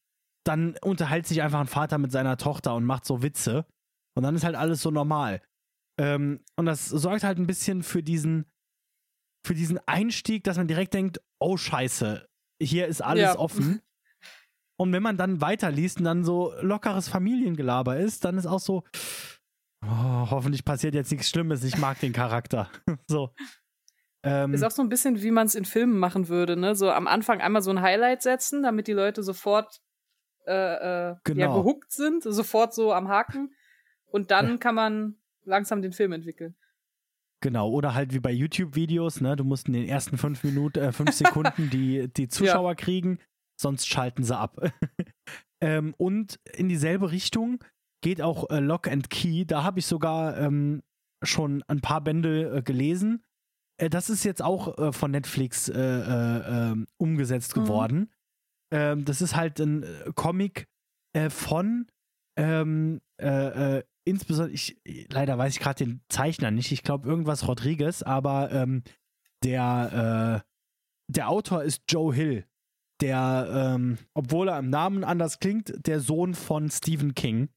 dann 0.44 0.76
unterhält 0.82 1.26
sich 1.26 1.42
einfach 1.42 1.60
ein 1.60 1.66
Vater 1.66 1.98
mit 1.98 2.10
seiner 2.10 2.38
Tochter 2.38 2.74
und 2.74 2.84
macht 2.84 3.04
so 3.04 3.22
Witze. 3.22 3.66
Und 4.16 4.24
dann 4.24 4.34
ist 4.34 4.44
halt 4.44 4.56
alles 4.56 4.82
so 4.82 4.90
normal. 4.90 5.42
Ähm, 6.00 6.40
und 6.56 6.66
das 6.66 6.88
sorgt 6.88 7.22
halt 7.22 7.38
ein 7.38 7.46
bisschen 7.46 7.82
für 7.82 8.02
diesen, 8.02 8.46
für 9.46 9.54
diesen 9.54 9.78
Einstieg, 9.86 10.44
dass 10.44 10.56
man 10.56 10.68
direkt 10.68 10.94
denkt, 10.94 11.20
oh 11.38 11.56
scheiße, 11.56 12.26
hier 12.60 12.86
ist 12.86 13.02
alles 13.02 13.22
ja. 13.22 13.38
offen. 13.38 13.82
Und 14.82 14.92
wenn 14.92 15.02
man 15.02 15.16
dann 15.16 15.40
weiterliest 15.40 15.98
und 15.98 16.04
dann 16.04 16.24
so 16.24 16.52
lockeres 16.60 17.08
Familiengelaber 17.08 17.98
ist, 17.98 18.24
dann 18.24 18.36
ist 18.36 18.46
auch 18.46 18.58
so, 18.58 18.82
oh, 19.84 20.30
hoffentlich 20.30 20.64
passiert 20.64 20.94
jetzt 20.94 21.12
nichts 21.12 21.28
Schlimmes, 21.28 21.62
ich 21.62 21.78
mag 21.78 22.00
den 22.00 22.12
Charakter. 22.12 22.68
so. 23.06 23.30
Ähm, 24.24 24.52
ist 24.54 24.64
auch 24.64 24.72
so 24.72 24.82
ein 24.82 24.88
bisschen, 24.88 25.22
wie 25.22 25.30
man 25.30 25.46
es 25.46 25.54
in 25.54 25.64
Filmen 25.64 25.98
machen 25.98 26.28
würde, 26.28 26.56
ne? 26.56 26.74
So 26.74 26.90
am 26.90 27.06
Anfang 27.06 27.40
einmal 27.40 27.62
so 27.62 27.70
ein 27.70 27.80
Highlight 27.80 28.22
setzen, 28.22 28.64
damit 28.64 28.88
die 28.88 28.92
Leute 28.92 29.22
sofort 29.22 29.80
äh, 30.46 31.10
äh, 31.10 31.16
genau. 31.22 31.40
ja, 31.40 31.54
gehuckt 31.54 31.92
sind, 31.92 32.24
sofort 32.24 32.74
so 32.74 32.92
am 32.92 33.08
Haken. 33.08 33.54
Und 34.06 34.32
dann 34.32 34.58
kann 34.58 34.74
man 34.74 35.16
langsam 35.44 35.80
den 35.80 35.92
Film 35.92 36.10
entwickeln. 36.10 36.56
Genau, 37.40 37.70
oder 37.70 37.94
halt 37.94 38.14
wie 38.14 38.20
bei 38.20 38.32
YouTube-Videos, 38.32 39.20
ne? 39.20 39.36
Du 39.36 39.44
musst 39.44 39.68
in 39.68 39.74
den 39.74 39.88
ersten 39.88 40.18
fünf 40.18 40.42
Minuten, 40.42 40.80
äh, 40.80 40.92
fünf 40.92 41.12
Sekunden 41.12 41.70
die, 41.70 42.12
die 42.12 42.28
Zuschauer 42.28 42.70
ja. 42.70 42.74
kriegen, 42.74 43.18
sonst 43.62 43.88
schalten 43.88 44.24
sie 44.24 44.36
ab. 44.36 44.60
ähm, 45.60 45.94
und 45.96 46.38
in 46.54 46.68
dieselbe 46.68 47.10
Richtung 47.10 47.62
geht 48.02 48.20
auch 48.20 48.50
äh, 48.50 48.60
Lock 48.60 48.88
and 48.88 49.08
Key. 49.10 49.44
Da 49.46 49.62
habe 49.62 49.78
ich 49.78 49.86
sogar 49.86 50.36
ähm, 50.36 50.82
schon 51.22 51.62
ein 51.68 51.80
paar 51.80 52.02
Bände 52.02 52.56
äh, 52.56 52.62
gelesen. 52.62 53.24
Äh, 53.78 53.88
das 53.88 54.10
ist 54.10 54.24
jetzt 54.24 54.42
auch 54.42 54.76
äh, 54.78 54.92
von 54.92 55.10
Netflix 55.12 55.68
äh, 55.68 55.78
ähm, 55.78 56.86
umgesetzt 56.98 57.56
mhm. 57.56 57.60
geworden. 57.62 58.12
Ähm, 58.72 59.04
das 59.04 59.22
ist 59.22 59.36
halt 59.36 59.60
ein 59.60 59.84
Comic 60.14 60.68
von 61.28 61.86
ähm, 62.38 63.02
insbesondere, 64.04 64.54
ich, 64.54 64.80
leider 65.10 65.36
weiß 65.36 65.52
ich 65.52 65.60
gerade 65.60 65.84
den 65.84 66.00
Zeichner 66.08 66.50
nicht, 66.50 66.72
ich 66.72 66.82
glaube 66.82 67.06
irgendwas 67.06 67.46
Rodriguez, 67.46 68.02
aber 68.02 68.50
ähm, 68.50 68.82
der, 69.44 70.42
äh, 70.42 70.48
der 71.08 71.28
Autor 71.28 71.62
ist 71.64 71.82
Joe 71.88 72.14
Hill, 72.14 72.46
der, 73.02 73.74
ähm, 73.74 73.98
obwohl 74.14 74.48
er 74.48 74.58
im 74.58 74.70
Namen 74.70 75.04
anders 75.04 75.40
klingt, 75.40 75.74
der 75.86 76.00
Sohn 76.00 76.34
von 76.34 76.70
Stephen 76.70 77.14
King. 77.14 77.48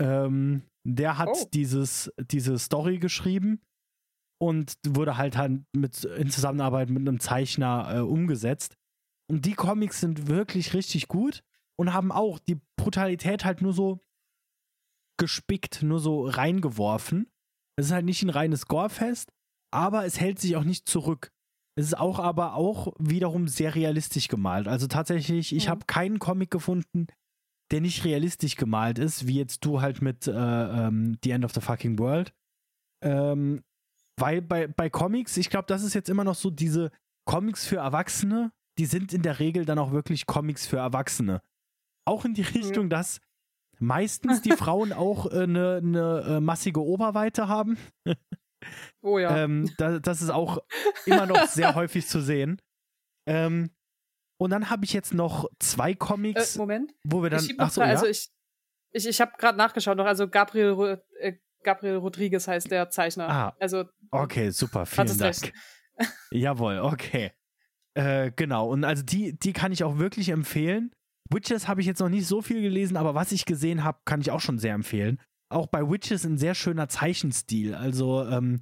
Ähm, 0.00 0.62
der 0.84 1.18
hat 1.18 1.28
oh. 1.32 1.48
dieses, 1.52 2.10
diese 2.18 2.58
Story 2.58 2.98
geschrieben 2.98 3.60
und 4.40 4.74
wurde 4.86 5.16
halt, 5.16 5.36
halt 5.36 5.62
mit, 5.72 6.04
in 6.04 6.30
Zusammenarbeit 6.30 6.90
mit 6.90 7.06
einem 7.06 7.20
Zeichner 7.20 7.94
äh, 7.94 8.00
umgesetzt. 8.00 8.76
Und 9.28 9.46
die 9.46 9.54
Comics 9.54 10.00
sind 10.00 10.28
wirklich 10.28 10.74
richtig 10.74 11.08
gut 11.08 11.42
und 11.76 11.92
haben 11.92 12.12
auch 12.12 12.38
die 12.38 12.60
Brutalität 12.76 13.44
halt 13.44 13.62
nur 13.62 13.72
so 13.72 14.00
gespickt, 15.18 15.82
nur 15.82 15.98
so 16.00 16.26
reingeworfen. 16.26 17.30
Es 17.76 17.86
ist 17.86 17.92
halt 17.92 18.04
nicht 18.04 18.22
ein 18.22 18.30
reines 18.30 18.66
Gorefest, 18.66 19.32
aber 19.72 20.04
es 20.04 20.20
hält 20.20 20.38
sich 20.38 20.56
auch 20.56 20.64
nicht 20.64 20.88
zurück. 20.88 21.31
Es 21.74 21.86
ist 21.86 21.98
auch 21.98 22.18
aber 22.18 22.54
auch 22.54 22.92
wiederum 22.98 23.48
sehr 23.48 23.74
realistisch 23.74 24.28
gemalt. 24.28 24.68
Also 24.68 24.86
tatsächlich, 24.86 25.54
ich 25.54 25.66
mhm. 25.66 25.70
habe 25.70 25.86
keinen 25.86 26.18
Comic 26.18 26.50
gefunden, 26.50 27.06
der 27.70 27.80
nicht 27.80 28.04
realistisch 28.04 28.56
gemalt 28.56 28.98
ist, 28.98 29.26
wie 29.26 29.38
jetzt 29.38 29.64
du 29.64 29.80
halt 29.80 30.02
mit 30.02 30.26
äh, 30.26 30.32
ähm, 30.32 31.16
The 31.24 31.30
End 31.30 31.44
of 31.44 31.54
the 31.54 31.60
Fucking 31.60 31.98
World. 31.98 32.34
Ähm, 33.02 33.62
weil 34.18 34.42
bei, 34.42 34.66
bei 34.66 34.90
Comics, 34.90 35.38
ich 35.38 35.48
glaube, 35.48 35.66
das 35.66 35.82
ist 35.82 35.94
jetzt 35.94 36.10
immer 36.10 36.24
noch 36.24 36.34
so 36.34 36.50
diese 36.50 36.90
Comics 37.24 37.66
für 37.66 37.76
Erwachsene, 37.76 38.52
die 38.78 38.86
sind 38.86 39.12
in 39.12 39.22
der 39.22 39.38
Regel 39.38 39.64
dann 39.64 39.78
auch 39.78 39.92
wirklich 39.92 40.26
Comics 40.26 40.66
für 40.66 40.78
Erwachsene. 40.78 41.40
Auch 42.04 42.24
in 42.24 42.34
die 42.34 42.42
Richtung, 42.42 42.86
mhm. 42.86 42.90
dass 42.90 43.20
meistens 43.78 44.42
die 44.42 44.50
Frauen 44.56 44.92
auch 44.92 45.26
eine 45.26 45.78
äh, 45.78 45.80
ne, 45.80 46.24
äh, 46.26 46.40
massige 46.40 46.82
Oberweite 46.82 47.48
haben. 47.48 47.78
oh 49.02 49.18
ja. 49.18 49.44
Ähm, 49.44 49.70
da, 49.78 49.98
das 49.98 50.22
ist 50.22 50.30
auch 50.30 50.58
immer 51.06 51.26
noch 51.26 51.46
sehr 51.46 51.74
häufig 51.74 52.06
zu 52.06 52.20
sehen. 52.20 52.60
Ähm, 53.26 53.70
Und 54.38 54.50
dann 54.50 54.70
habe 54.70 54.84
ich 54.84 54.92
jetzt 54.92 55.14
noch 55.14 55.48
zwei 55.60 55.94
Comics, 55.94 56.56
Äh, 56.56 56.58
Moment. 56.58 56.92
wo 57.04 57.22
wir 57.22 57.30
dann. 57.30 57.44
ich 57.44 57.58
Achso, 57.60 57.80
ja? 57.80 57.88
Also 57.88 58.06
ich, 58.06 58.28
ich, 58.92 59.06
ich 59.06 59.20
habe 59.20 59.32
gerade 59.38 59.56
nachgeschaut 59.56 59.96
noch, 59.96 60.06
also 60.06 60.28
Gabriel, 60.28 61.00
äh, 61.20 61.34
Gabriel 61.62 61.96
Rodriguez 61.96 62.48
heißt 62.48 62.70
der 62.70 62.90
Zeichner. 62.90 63.28
Ah, 63.28 63.56
Also 63.60 63.84
Okay, 64.10 64.50
super, 64.50 64.84
vielen 64.86 65.16
Dank. 65.18 65.52
Jawohl, 66.32 66.80
okay. 66.80 67.30
Äh, 67.94 68.32
genau, 68.34 68.68
und 68.70 68.84
also 68.84 69.02
die, 69.02 69.38
die 69.38 69.52
kann 69.52 69.70
ich 69.70 69.84
auch 69.84 69.98
wirklich 69.98 70.30
empfehlen. 70.30 70.90
Witches 71.30 71.68
habe 71.68 71.80
ich 71.80 71.86
jetzt 71.86 72.00
noch 72.00 72.08
nicht 72.08 72.26
so 72.26 72.42
viel 72.42 72.60
gelesen, 72.62 72.96
aber 72.96 73.14
was 73.14 73.32
ich 73.32 73.44
gesehen 73.44 73.84
habe, 73.84 74.00
kann 74.04 74.20
ich 74.20 74.30
auch 74.30 74.40
schon 74.40 74.58
sehr 74.58 74.74
empfehlen. 74.74 75.20
Auch 75.52 75.66
bei 75.66 75.88
Witches 75.88 76.24
ein 76.24 76.38
sehr 76.38 76.54
schöner 76.54 76.88
Zeichenstil. 76.88 77.74
Also, 77.74 78.24
ähm, 78.26 78.60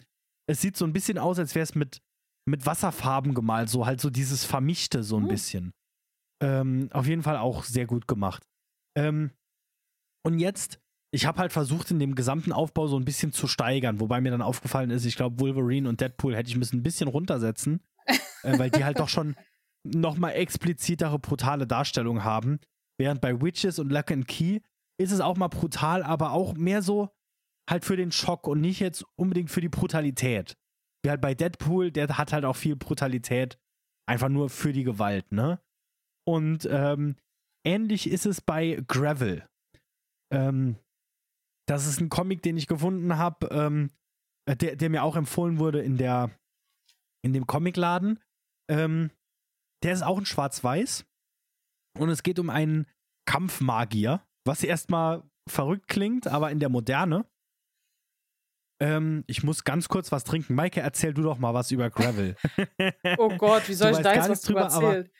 es 0.48 0.60
sieht 0.60 0.76
so 0.76 0.84
ein 0.84 0.92
bisschen 0.92 1.18
aus, 1.18 1.38
als 1.38 1.54
wäre 1.54 1.62
es 1.62 1.74
mit, 1.74 2.00
mit 2.48 2.66
Wasserfarben 2.66 3.34
gemalt, 3.34 3.68
so 3.68 3.86
halt 3.86 4.00
so 4.00 4.10
dieses 4.10 4.44
Vermischte 4.44 5.02
so 5.02 5.16
ein 5.16 5.22
Hm. 5.22 5.28
bisschen. 5.28 5.72
Ähm, 6.42 6.88
auf 6.92 7.06
jeden 7.06 7.22
Fall 7.22 7.36
auch 7.36 7.64
sehr 7.64 7.86
gut 7.86 8.08
gemacht. 8.08 8.42
Ähm, 8.96 9.30
und 10.26 10.38
jetzt, 10.38 10.80
ich 11.14 11.26
habe 11.26 11.38
halt 11.38 11.52
versucht, 11.52 11.90
in 11.90 11.98
dem 11.98 12.14
gesamten 12.14 12.52
Aufbau 12.52 12.86
so 12.86 12.96
ein 12.98 13.04
bisschen 13.04 13.32
zu 13.32 13.46
steigern, 13.46 14.00
wobei 14.00 14.20
mir 14.20 14.30
dann 14.30 14.42
aufgefallen 14.42 14.90
ist, 14.90 15.04
ich 15.04 15.16
glaube, 15.16 15.40
Wolverine 15.40 15.88
und 15.88 16.00
Deadpool 16.00 16.34
hätte 16.36 16.50
ich 16.50 16.56
müssen 16.56 16.78
ein 16.78 16.82
bisschen 16.82 17.08
runtersetzen, 17.08 17.80
äh, 18.42 18.58
weil 18.58 18.70
die 18.70 18.84
halt 18.84 18.98
doch 18.98 19.08
schon 19.08 19.36
nochmal 19.84 20.32
explizitere, 20.32 21.18
brutale 21.18 21.66
Darstellung 21.66 22.24
haben. 22.24 22.58
Während 22.98 23.20
bei 23.20 23.40
Witches 23.40 23.78
und 23.78 23.90
Lock 23.90 24.10
and 24.10 24.26
Key 24.28 24.60
ist 25.00 25.12
es 25.12 25.20
auch 25.20 25.36
mal 25.36 25.48
brutal, 25.48 26.02
aber 26.02 26.32
auch 26.32 26.54
mehr 26.54 26.82
so 26.82 27.10
halt 27.68 27.84
für 27.84 27.96
den 27.96 28.12
Schock 28.12 28.46
und 28.46 28.60
nicht 28.60 28.80
jetzt 28.80 29.04
unbedingt 29.16 29.50
für 29.50 29.60
die 29.60 29.68
Brutalität. 29.68 30.58
Wie 31.02 31.10
halt 31.10 31.20
bei 31.20 31.34
Deadpool, 31.34 31.90
der 31.90 32.18
hat 32.18 32.32
halt 32.32 32.44
auch 32.44 32.56
viel 32.56 32.76
Brutalität, 32.76 33.58
einfach 34.06 34.28
nur 34.28 34.50
für 34.50 34.72
die 34.72 34.84
Gewalt, 34.84 35.32
ne? 35.32 35.60
Und 36.26 36.68
ähm, 36.70 37.16
ähnlich 37.64 38.10
ist 38.10 38.26
es 38.26 38.40
bei 38.40 38.82
Gravel. 38.86 39.48
Ähm, 40.32 40.76
das 41.66 41.86
ist 41.86 42.00
ein 42.00 42.10
Comic, 42.10 42.42
den 42.42 42.56
ich 42.56 42.66
gefunden 42.66 43.16
habe, 43.16 43.46
ähm, 43.50 43.90
äh, 44.46 44.56
der, 44.56 44.76
der 44.76 44.90
mir 44.90 45.02
auch 45.02 45.16
empfohlen 45.16 45.58
wurde 45.58 45.80
in 45.80 45.96
der 45.96 46.30
in 47.24 47.32
dem 47.32 47.46
Comicladen. 47.46 48.18
Ähm, 48.68 49.10
der 49.82 49.92
ist 49.92 50.02
auch 50.02 50.18
in 50.18 50.26
Schwarz-Weiß. 50.26 51.06
Und 51.98 52.08
es 52.08 52.22
geht 52.22 52.38
um 52.38 52.50
einen 52.50 52.86
Kampfmagier, 53.26 54.24
was 54.44 54.62
erstmal 54.64 55.22
verrückt 55.48 55.88
klingt, 55.88 56.26
aber 56.28 56.50
in 56.50 56.60
der 56.60 56.68
Moderne. 56.68 57.24
Ähm, 58.82 59.24
ich 59.26 59.42
muss 59.42 59.64
ganz 59.64 59.88
kurz 59.88 60.10
was 60.10 60.24
trinken. 60.24 60.54
Maike, 60.54 60.80
erzähl 60.80 61.12
du 61.12 61.22
doch 61.22 61.38
mal 61.38 61.52
was 61.52 61.70
über 61.70 61.90
Gravel. 61.90 62.36
Oh 63.18 63.28
Gott, 63.36 63.68
wie 63.68 63.74
soll 63.74 63.92
Du 63.92 63.98
ich 63.98 64.02
da 64.04 64.14
jetzt 64.14 64.28
was 64.30 64.40
drüber 64.42 64.68
drüber, 64.68 64.74
aber- 64.74 64.96
erzählen? 64.96 65.10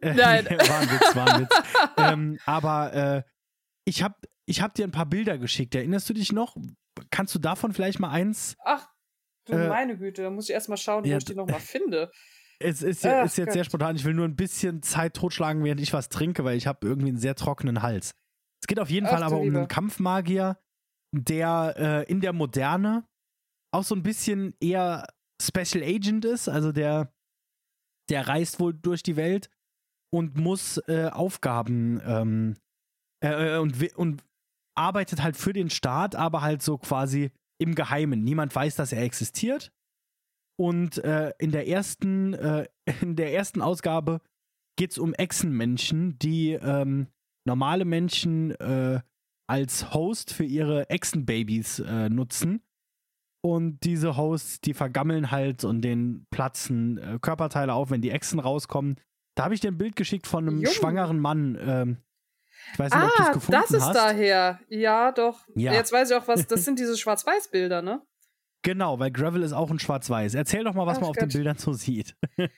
Äh, 0.00 0.14
Nein. 0.14 0.44
war 0.46 0.78
ein 0.78 0.90
Witz, 0.90 1.16
war 1.16 1.34
ein 1.34 1.40
Witz. 1.42 1.62
ähm, 1.96 2.38
aber 2.46 2.92
äh, 2.92 3.22
ich 3.84 4.02
habe 4.02 4.14
ich 4.46 4.60
hab 4.62 4.74
dir 4.74 4.84
ein 4.84 4.92
paar 4.92 5.06
Bilder 5.06 5.38
geschickt. 5.38 5.74
Erinnerst 5.74 6.08
du 6.08 6.14
dich 6.14 6.30
noch? 6.32 6.56
Kannst 7.10 7.34
du 7.34 7.38
davon 7.38 7.72
vielleicht 7.72 7.98
mal 7.98 8.10
eins? 8.10 8.56
Ach, 8.64 8.86
du 9.46 9.54
Äh, 9.54 9.68
meine 9.68 9.96
Güte, 9.96 10.22
da 10.22 10.30
muss 10.30 10.48
ich 10.48 10.54
erst 10.54 10.68
mal 10.68 10.76
schauen, 10.76 11.04
wo 11.04 11.08
ja, 11.08 11.16
ich 11.16 11.24
die 11.24 11.34
nochmal 11.34 11.60
finde. 11.60 12.10
Es 12.60 12.82
ist, 12.82 13.02
ja, 13.04 13.22
Ach 13.22 13.26
ist 13.26 13.38
jetzt 13.38 13.52
sehr 13.52 13.62
Gott. 13.62 13.66
spontan. 13.66 13.96
Ich 13.96 14.04
will 14.04 14.14
nur 14.14 14.26
ein 14.26 14.36
bisschen 14.36 14.82
Zeit 14.82 15.14
totschlagen, 15.14 15.64
während 15.64 15.80
ich 15.80 15.92
was 15.92 16.08
trinke, 16.08 16.44
weil 16.44 16.56
ich 16.56 16.66
habe 16.66 16.86
irgendwie 16.86 17.08
einen 17.08 17.18
sehr 17.18 17.34
trockenen 17.34 17.82
Hals. 17.82 18.14
Es 18.62 18.66
geht 18.66 18.80
auf 18.80 18.90
jeden 18.90 19.06
Ach 19.06 19.10
Fall 19.10 19.22
aber 19.22 19.38
um 19.38 19.54
einen 19.54 19.68
Kampfmagier, 19.68 20.58
der 21.14 21.74
äh, 21.76 22.10
in 22.10 22.20
der 22.20 22.32
Moderne 22.32 23.06
auch 23.72 23.84
so 23.84 23.94
ein 23.94 24.02
bisschen 24.02 24.54
eher 24.60 25.06
Special 25.40 25.84
Agent 25.84 26.24
ist. 26.24 26.48
Also 26.48 26.72
der, 26.72 27.12
der 28.10 28.26
reist 28.26 28.60
wohl 28.60 28.74
durch 28.74 29.02
die 29.02 29.16
Welt 29.16 29.50
und 30.12 30.36
muss 30.36 30.78
äh, 30.88 31.10
Aufgaben 31.12 32.00
ähm, 32.04 32.56
äh, 33.22 33.56
äh, 33.56 33.58
und, 33.58 33.96
und 33.96 34.24
arbeitet 34.76 35.22
halt 35.22 35.36
für 35.36 35.52
den 35.52 35.70
Staat, 35.70 36.14
aber 36.14 36.42
halt 36.42 36.62
so 36.62 36.78
quasi 36.78 37.30
im 37.60 37.74
Geheimen. 37.74 38.22
Niemand 38.22 38.54
weiß, 38.54 38.76
dass 38.76 38.92
er 38.92 39.02
existiert. 39.02 39.72
Und 40.60 40.98
äh, 40.98 41.32
in 41.38 41.52
der 41.52 41.68
ersten, 41.68 42.34
äh, 42.34 42.68
in 43.00 43.16
der 43.16 43.34
ersten 43.34 43.62
Ausgabe 43.62 44.20
geht 44.76 44.92
es 44.92 44.98
um 44.98 45.14
Echsenmenschen, 45.14 46.18
die 46.18 46.52
ähm, 46.52 47.08
normale 47.44 47.84
Menschen 47.84 48.52
äh, 48.52 49.00
als 49.46 49.92
Host 49.94 50.32
für 50.32 50.44
ihre 50.44 50.90
Echsenbabys 50.90 51.80
äh, 51.80 52.08
nutzen. 52.08 52.62
Und 53.40 53.80
diese 53.84 54.16
Hosts, 54.16 54.60
die 54.60 54.74
vergammeln 54.74 55.30
halt 55.30 55.64
und 55.64 55.82
den 55.82 56.26
platzen 56.30 56.98
äh, 56.98 57.18
Körperteile 57.20 57.72
auf, 57.72 57.90
wenn 57.90 58.02
die 58.02 58.10
Echsen 58.10 58.40
rauskommen. 58.40 58.96
Da 59.36 59.44
habe 59.44 59.54
ich 59.54 59.60
dir 59.60 59.70
ein 59.70 59.78
Bild 59.78 59.94
geschickt 59.96 60.26
von 60.26 60.46
einem 60.48 60.56
Junge. 60.58 60.74
schwangeren 60.74 61.20
Mann. 61.20 61.56
Ähm, 61.60 61.98
ich 62.72 62.78
weiß 62.80 62.92
nicht, 62.92 63.02
ob 63.04 63.16
du 63.16 63.22
es 63.22 63.28
Ah, 63.28 63.32
gefunden 63.32 63.60
das 63.60 63.70
ist 63.70 63.82
hast. 63.84 63.94
daher. 63.94 64.58
Ja, 64.68 65.12
doch. 65.12 65.46
Ja. 65.54 65.72
Jetzt 65.72 65.92
weiß 65.92 66.10
ich 66.10 66.16
auch, 66.16 66.26
was. 66.26 66.46
Das 66.48 66.64
sind 66.64 66.78
diese 66.80 66.96
Schwarz-Weiß-Bilder, 66.98 67.80
ne? 67.80 68.02
Genau, 68.62 68.98
weil 68.98 69.12
Gravel 69.12 69.44
ist 69.44 69.52
auch 69.52 69.70
in 69.70 69.78
Schwarz-Weiß. 69.78 70.34
Erzähl 70.34 70.64
doch 70.64 70.74
mal, 70.74 70.84
was 70.86 70.96
Ach 70.96 71.02
man 71.02 71.10
auf 71.10 71.16
den 71.16 71.28
Gott. 71.28 71.32
Bildern 71.34 71.56
so 71.58 71.72
sieht. 71.72 72.16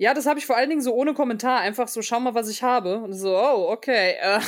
Ja, 0.00 0.14
das 0.14 0.24
habe 0.24 0.38
ich 0.38 0.46
vor 0.46 0.56
allen 0.56 0.70
Dingen 0.70 0.80
so 0.80 0.94
ohne 0.94 1.12
Kommentar. 1.12 1.60
Einfach 1.60 1.86
so, 1.86 2.00
schau 2.00 2.20
mal, 2.20 2.34
was 2.34 2.48
ich 2.48 2.62
habe. 2.62 3.00
Und 3.00 3.12
so, 3.12 3.36
oh, 3.36 3.70
okay. 3.70 4.14
Äh, 4.22 4.40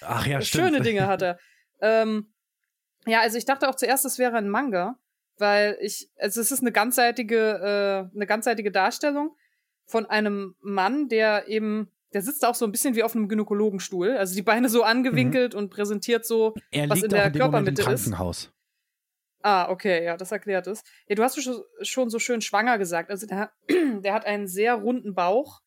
Ach 0.00 0.26
ja, 0.26 0.40
stimmt. 0.40 0.64
schöne 0.66 0.80
Dinge 0.80 1.06
hat 1.06 1.22
er. 1.22 1.38
ähm, 1.80 2.32
ja, 3.06 3.20
also 3.20 3.38
ich 3.38 3.44
dachte 3.44 3.68
auch 3.68 3.76
zuerst, 3.76 4.04
es 4.04 4.18
wäre 4.18 4.36
ein 4.36 4.48
Manga, 4.48 4.98
weil 5.38 5.78
ich, 5.80 6.10
also 6.18 6.40
es 6.40 6.50
ist 6.50 6.60
eine 6.62 6.72
ganzseitige, 6.72 8.10
äh, 8.12 8.16
eine 8.16 8.26
ganzseitige 8.26 8.72
Darstellung 8.72 9.36
von 9.86 10.06
einem 10.06 10.56
Mann, 10.60 11.08
der 11.08 11.46
eben, 11.46 11.88
der 12.12 12.22
sitzt 12.22 12.44
auch 12.44 12.56
so 12.56 12.64
ein 12.64 12.72
bisschen 12.72 12.96
wie 12.96 13.04
auf 13.04 13.14
einem 13.14 13.28
Gynäkologenstuhl, 13.28 14.16
also 14.16 14.34
die 14.34 14.42
Beine 14.42 14.68
so 14.68 14.82
angewinkelt 14.82 15.54
und 15.54 15.70
präsentiert 15.70 16.26
so 16.26 16.54
Er 16.72 16.90
was 16.90 17.00
in 17.00 17.10
der 17.10 17.30
dem 17.30 17.40
Moment 17.42 17.68
im 17.68 17.74
Körpermitte 17.76 17.92
ist. 17.92 18.18
Ah, 19.42 19.70
okay, 19.70 20.04
ja, 20.04 20.16
das 20.16 20.32
erklärt 20.32 20.66
es. 20.66 20.82
Ja, 21.08 21.14
du 21.14 21.22
hast 21.22 21.42
schon, 21.42 21.62
schon 21.82 22.10
so 22.10 22.18
schön 22.18 22.42
schwanger 22.42 22.78
gesagt. 22.78 23.10
Also 23.10 23.26
der, 23.26 23.52
der 23.68 24.12
hat 24.12 24.26
einen 24.26 24.46
sehr 24.46 24.74
runden 24.74 25.14
Bauch 25.14 25.62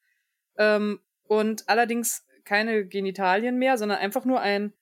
ähm, 0.57 0.99
und 1.23 1.67
allerdings 1.67 2.25
keine 2.45 2.85
Genitalien 2.85 3.57
mehr, 3.57 3.77
sondern 3.77 3.99
einfach 3.99 4.25
nur 4.25 4.41
ein, 4.41 4.73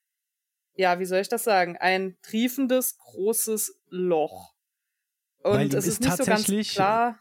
ja, 0.74 1.00
wie 1.00 1.06
soll 1.06 1.20
ich 1.20 1.30
das 1.30 1.44
sagen, 1.44 1.78
ein 1.78 2.18
triefendes, 2.22 2.98
großes 2.98 3.82
Loch. 3.88 4.54
Und 5.44 5.54
Weil 5.54 5.76
es 5.76 5.88
ist 5.88 6.02
nicht 6.02 6.18
so 6.18 6.26
ganz 6.26 6.46
klar. 6.46 7.20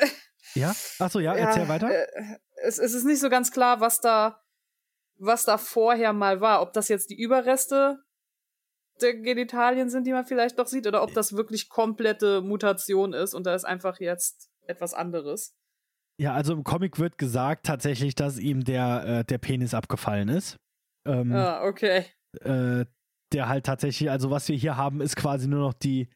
Ja? 0.54 0.74
Achso, 0.98 1.20
ja, 1.20 1.34
erzähl 1.34 1.68
weiter. 1.68 1.90
Äh, 1.90 2.38
es, 2.62 2.78
es 2.78 2.94
ist 2.94 3.04
nicht 3.04 3.20
so 3.20 3.28
ganz 3.28 3.52
klar, 3.52 3.80
was 3.80 4.00
da, 4.00 4.42
was 5.18 5.44
da 5.44 5.58
vorher 5.58 6.14
mal 6.14 6.40
war. 6.40 6.62
Ob 6.62 6.72
das 6.72 6.88
jetzt 6.88 7.10
die 7.10 7.20
Überreste 7.20 7.98
der 9.02 9.14
Genitalien 9.14 9.90
sind, 9.90 10.06
die 10.06 10.12
man 10.12 10.24
vielleicht 10.26 10.58
doch 10.58 10.66
sieht, 10.66 10.86
oder 10.86 11.02
ob 11.02 11.12
das 11.14 11.36
wirklich 11.36 11.68
komplette 11.68 12.40
Mutation 12.42 13.12
ist 13.12 13.34
und 13.34 13.46
da 13.46 13.54
ist 13.54 13.64
einfach 13.64 14.00
jetzt 14.00 14.50
etwas 14.66 14.94
anderes. 14.94 15.54
Ja, 16.20 16.32
also 16.32 16.54
im 16.54 16.64
Comic 16.64 16.98
wird 16.98 17.18
gesagt 17.18 17.66
tatsächlich, 17.66 18.14
dass 18.14 18.38
ihm 18.38 18.64
der, 18.64 19.04
äh, 19.04 19.24
der 19.24 19.38
Penis 19.38 19.74
abgefallen 19.74 20.28
ist. 20.28 20.56
Ähm, 21.06 21.32
Ah, 21.32 21.62
okay. 21.64 22.06
äh, 22.40 22.86
der 23.32 23.48
halt 23.48 23.66
tatsächlich, 23.66 24.10
also 24.10 24.30
was 24.30 24.48
wir 24.48 24.56
hier 24.56 24.76
haben, 24.76 25.00
ist 25.00 25.16
quasi 25.16 25.46
nur 25.46 25.60
noch 25.60 25.74
die, 25.74 26.08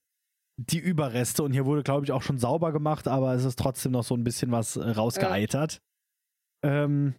die 0.57 0.79
Überreste 0.79 1.43
und 1.43 1.53
hier 1.53 1.66
wurde, 1.66 1.83
glaube 1.83 2.05
ich, 2.05 2.12
auch 2.12 2.23
schon 2.23 2.38
sauber 2.38 2.73
gemacht, 2.73 3.09
aber 3.09 3.35
es 3.35 3.45
ist 3.45 3.59
trotzdem 3.59 3.93
noch 3.93 4.05
so 4.05 4.14
ein 4.14 4.25
bisschen 4.25 4.53
was 4.53 4.77
äh, 4.77 4.90
rausgeeitert. 4.90 5.81
Ähm, 6.64 7.14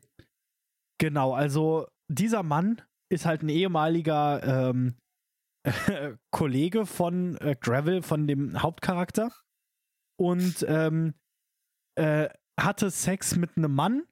genau, 0.99 1.33
also 1.33 1.87
dieser 2.09 2.43
Mann 2.43 2.81
ist 3.11 3.25
halt 3.25 3.43
ein 3.43 3.49
ehemaliger 3.49 4.69
ähm, 4.69 4.95
Kollege 6.31 6.85
von 6.85 7.37
äh, 7.37 7.55
Gravel, 7.59 8.01
von 8.01 8.27
dem 8.27 8.61
Hauptcharakter 8.61 9.31
und 10.17 10.65
ähm, 10.67 11.13
äh, 11.95 12.29
hatte 12.59 12.89
Sex 12.89 13.35
mit 13.35 13.57
einem 13.57 13.73
Mann. 13.73 14.03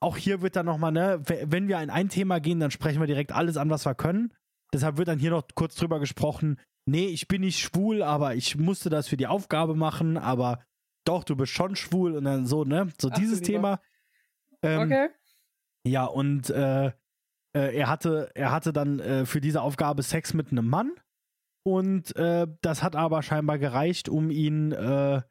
Auch 0.00 0.16
hier 0.16 0.42
wird 0.42 0.56
dann 0.56 0.66
nochmal, 0.66 0.92
ne, 0.92 1.22
wenn 1.24 1.68
wir 1.68 1.80
in 1.80 1.90
ein 1.90 2.08
Thema 2.08 2.38
gehen, 2.40 2.60
dann 2.60 2.70
sprechen 2.70 3.00
wir 3.00 3.06
direkt 3.06 3.32
alles 3.32 3.56
an, 3.56 3.70
was 3.70 3.86
wir 3.86 3.94
können. 3.94 4.32
Deshalb 4.72 4.98
wird 4.98 5.08
dann 5.08 5.18
hier 5.18 5.30
noch 5.30 5.44
kurz 5.54 5.74
drüber 5.74 6.00
gesprochen, 6.00 6.60
nee, 6.86 7.06
ich 7.06 7.28
bin 7.28 7.40
nicht 7.40 7.60
schwul, 7.60 8.02
aber 8.02 8.34
ich 8.34 8.56
musste 8.56 8.90
das 8.90 9.08
für 9.08 9.16
die 9.16 9.26
Aufgabe 9.26 9.74
machen, 9.74 10.16
aber 10.16 10.64
doch, 11.04 11.24
du 11.24 11.36
bist 11.36 11.52
schon 11.52 11.76
schwul 11.76 12.16
und 12.16 12.24
dann 12.24 12.46
so, 12.46 12.64
ne? 12.64 12.88
So 13.00 13.08
Ach 13.10 13.16
dieses. 13.16 13.40
Thema. 13.40 13.80
Ähm, 14.62 14.80
Okay. 14.80 15.08
Ja, 15.84 16.04
und 16.04 16.50
äh, 16.50 16.90
äh, 17.56 17.74
er, 17.76 17.88
hatte, 17.88 18.30
er 18.34 18.50
hatte 18.52 18.72
dann 18.72 19.00
äh, 19.00 19.24
für 19.26 19.40
diese 19.40 19.62
Aufgabe 19.62 20.02
Sex 20.02 20.34
mit 20.34 20.50
einem 20.52 20.68
Mann. 20.68 20.92
Und 21.64 22.14
äh, 22.16 22.46
das 22.60 22.82
hat 22.82 22.94
aber 22.94 23.22
scheinbar 23.22 23.58
gereicht, 23.58 24.08
um 24.08 24.30
ihn 24.30 24.72
äh, 24.72 25.22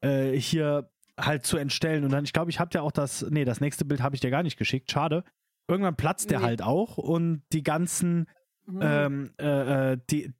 äh, 0.00 0.36
hier 0.38 0.90
halt 1.18 1.44
zu 1.44 1.58
entstellen. 1.58 2.04
Und 2.04 2.10
dann, 2.10 2.24
ich 2.24 2.32
glaube, 2.32 2.50
ich 2.50 2.58
habe 2.58 2.70
dir 2.70 2.82
auch 2.82 2.92
das, 2.92 3.24
nee, 3.30 3.44
das 3.44 3.60
nächste 3.60 3.84
Bild 3.84 4.02
habe 4.02 4.14
ich 4.16 4.20
dir 4.20 4.30
gar 4.30 4.42
nicht 4.42 4.56
geschickt, 4.56 4.90
schade. 4.90 5.22
Irgendwann 5.68 5.94
platzt 5.96 6.30
der 6.30 6.40
Nee. 6.40 6.46
halt 6.46 6.62
auch 6.62 6.98
und 6.98 7.42
die 7.52 7.62
ganzen 7.62 8.26
Mhm. 8.66 8.80
ähm, 8.82 9.30
äh, 9.38 9.96
die 10.10 10.32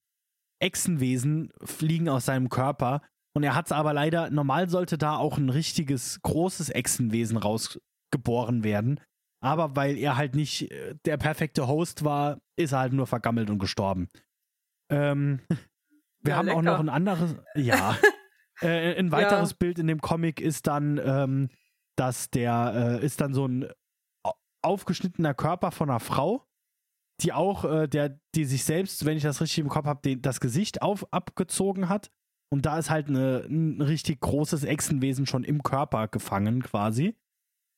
Echsenwesen 0.60 1.52
fliegen 1.64 2.08
aus 2.08 2.26
seinem 2.26 2.48
Körper. 2.48 3.02
Und 3.34 3.42
er 3.44 3.54
hat 3.54 3.66
es 3.66 3.72
aber 3.72 3.92
leider, 3.92 4.30
normal 4.30 4.68
sollte 4.68 4.98
da 4.98 5.16
auch 5.16 5.38
ein 5.38 5.48
richtiges, 5.48 6.20
großes 6.22 6.70
Echsenwesen 6.70 7.36
raus, 7.36 7.80
geboren 8.10 8.64
werden. 8.64 9.00
Aber 9.42 9.74
weil 9.76 9.96
er 9.96 10.16
halt 10.16 10.34
nicht 10.34 10.70
äh, 10.70 10.94
der 11.04 11.16
perfekte 11.16 11.66
Host 11.66 12.04
war, 12.04 12.40
ist 12.56 12.72
er 12.72 12.80
halt 12.80 12.92
nur 12.92 13.06
vergammelt 13.06 13.48
und 13.50 13.58
gestorben. 13.58 14.08
Ähm, 14.90 15.40
wir 16.20 16.32
Ja, 16.32 16.36
haben 16.36 16.48
auch 16.50 16.56
lecker. 16.62 16.72
noch 16.72 16.80
ein 16.80 16.88
anderes, 16.88 17.36
ja. 17.54 17.96
äh, 18.60 18.98
ein 18.98 19.12
weiteres 19.12 19.54
Bild 19.54 19.78
in 19.78 19.86
dem 19.86 20.00
Comic 20.00 20.40
ist 20.40 20.66
dann, 20.66 21.00
ähm, 21.02 21.48
dass 21.96 22.30
der 22.30 22.98
äh, 23.00 23.04
ist 23.04 23.20
dann 23.20 23.32
so 23.34 23.46
ein 23.46 23.66
au- 24.24 24.34
aufgeschnittener 24.62 25.34
Körper 25.34 25.70
von 25.70 25.88
einer 25.90 26.00
Frau, 26.00 26.46
die 27.22 27.32
auch, 27.32 27.64
äh, 27.64 27.88
der, 27.88 28.18
die 28.34 28.44
sich 28.44 28.64
selbst, 28.64 29.04
wenn 29.04 29.16
ich 29.16 29.22
das 29.22 29.40
richtig 29.40 29.58
im 29.60 29.68
Kopf 29.68 29.86
habe, 29.86 30.16
das 30.18 30.40
Gesicht 30.40 30.82
auf, 30.82 31.10
abgezogen 31.12 31.88
hat. 31.88 32.10
Und 32.52 32.66
da 32.66 32.78
ist 32.78 32.90
halt 32.90 33.08
eine, 33.08 33.46
ein 33.48 33.80
richtig 33.80 34.20
großes 34.20 34.64
Echsenwesen 34.64 35.24
schon 35.26 35.44
im 35.44 35.62
Körper 35.62 36.08
gefangen, 36.08 36.62
quasi. 36.62 37.16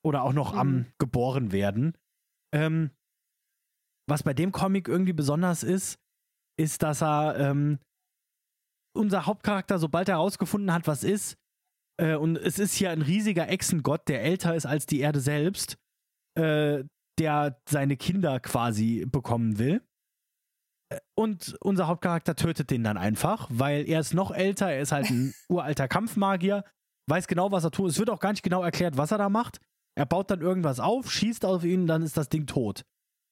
Oder 0.05 0.23
auch 0.23 0.33
noch 0.33 0.55
am 0.55 0.75
Mhm. 0.77 0.87
geboren 0.99 1.53
werden. 1.53 1.97
Ähm, 2.55 2.91
was 4.09 4.23
bei 4.25 4.35
dem 4.35 4.53
Comic 4.53 4.89
irgendwie 4.89 5.13
besonders 5.13 5.63
ist, 5.63 5.99
ist, 6.59 6.83
dass 6.83 7.03
er 7.03 7.39
ähm, 7.39 7.79
unser 8.97 9.27
Hauptcharakter, 9.27 9.79
sobald 9.79 10.09
er 10.09 10.17
herausgefunden 10.17 10.73
hat, 10.73 10.87
was 10.87 11.05
ist, 11.05 11.37
äh, 12.01 12.15
und 12.17 12.37
es 12.37 12.59
ist 12.59 12.75
hier 12.75 12.91
ein 12.91 13.03
riesiger 13.03 13.49
Echsengott, 13.49 14.09
der 14.09 14.23
älter 14.23 14.55
ist 14.55 14.67
als 14.67 14.87
die 14.87 15.01
Erde 15.01 15.21
selbst, 15.21 15.77
äh, 16.39 16.85
der 17.19 17.61
seine 17.69 17.97
Kinder 17.97 18.41
quasi 18.41 19.07
bekommen 19.07 19.59
will. 19.59 19.83
Äh, 20.93 20.99
Und 21.17 21.57
unser 21.61 21.87
Hauptcharakter 21.87 22.35
tötet 22.35 22.71
den 22.71 22.83
dann 22.85 22.99
einfach, 22.99 23.49
weil 23.51 23.89
er 23.89 24.01
ist 24.01 24.15
noch 24.15 24.31
älter, 24.31 24.69
er 24.71 24.81
ist 24.81 24.93
halt 24.93 25.11
ein 25.11 25.33
uralter 25.49 25.89
Kampfmagier, 25.89 26.65
weiß 27.09 27.29
genau, 27.29 27.51
was 27.53 27.65
er 27.65 27.71
tut. 27.71 27.91
Es 27.91 27.99
wird 27.99 28.11
auch 28.11 28.21
gar 28.21 28.33
nicht 28.33 28.43
genau 28.43 28.63
erklärt, 28.63 28.97
was 28.97 29.11
er 29.13 29.19
da 29.19 29.29
macht. 29.29 29.61
Er 29.97 30.07
baut 30.07 30.31
dann 30.31 30.41
irgendwas 30.41 30.81
auf, 30.81 31.11
schießt 31.11 31.45
auf 31.45 31.65
ihn, 31.65 31.87
dann 31.87 32.03
ist 32.03 32.17
das 32.17 32.29
Ding 32.29 32.47
tot. 32.47 32.85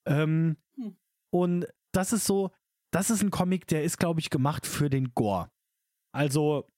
Ähm, 0.06 0.56
Hm. 0.80 0.96
Und 1.32 1.66
das 1.92 2.12
ist 2.12 2.26
so, 2.26 2.50
das 2.92 3.10
ist 3.10 3.22
ein 3.22 3.30
Comic, 3.30 3.66
der 3.66 3.84
ist, 3.84 3.98
glaube 3.98 4.20
ich, 4.20 4.30
gemacht 4.30 4.66
für 4.66 4.90
den 4.90 5.14
Gore. 5.14 5.50
Also, 6.12 6.68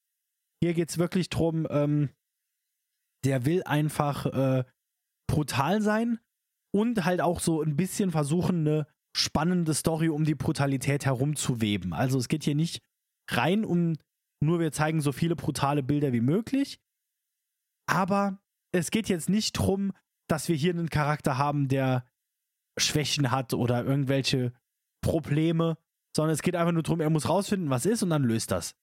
hier 0.61 0.73
geht 0.73 0.89
es 0.89 0.97
wirklich 0.97 1.29
drum, 1.29 1.67
ähm, 1.69 2.09
der 3.25 3.45
will 3.45 3.63
einfach 3.63 4.25
äh, 4.27 4.63
brutal 5.27 5.81
sein 5.81 6.19
und 6.73 7.05
halt 7.05 7.21
auch 7.21 7.39
so 7.39 7.61
ein 7.61 7.75
bisschen 7.75 8.11
versuchen, 8.11 8.67
eine 8.67 8.87
spannende 9.15 9.73
Story 9.73 10.09
um 10.09 10.25
die 10.25 10.35
Brutalität 10.35 11.05
herumzuweben. 11.05 11.93
Also 11.93 12.17
es 12.17 12.27
geht 12.27 12.43
hier 12.43 12.55
nicht 12.55 12.81
rein 13.29 13.63
um 13.63 13.95
nur 14.41 14.59
wir 14.59 14.71
zeigen 14.73 14.99
so 14.99 15.13
viele 15.13 15.35
brutale 15.35 15.83
Bilder 15.83 16.11
wie 16.11 16.19
möglich, 16.19 16.81
aber 17.87 18.42
es 18.73 18.91
geht 18.91 19.07
jetzt 19.07 19.29
nicht 19.29 19.53
drum, 19.53 19.93
dass 20.27 20.49
wir 20.49 20.55
hier 20.55 20.73
einen 20.73 20.89
Charakter 20.89 21.37
haben, 21.37 21.67
der 21.67 22.05
Schwächen 22.77 23.31
hat 23.31 23.53
oder 23.53 23.85
irgendwelche 23.85 24.51
Probleme, 25.01 25.77
sondern 26.15 26.33
es 26.33 26.41
geht 26.41 26.55
einfach 26.55 26.71
nur 26.73 26.83
darum, 26.83 27.01
er 27.01 27.09
muss 27.09 27.29
rausfinden, 27.29 27.69
was 27.69 27.85
ist 27.85 28.03
und 28.03 28.09
dann 28.09 28.23
löst 28.23 28.51
das. 28.51 28.75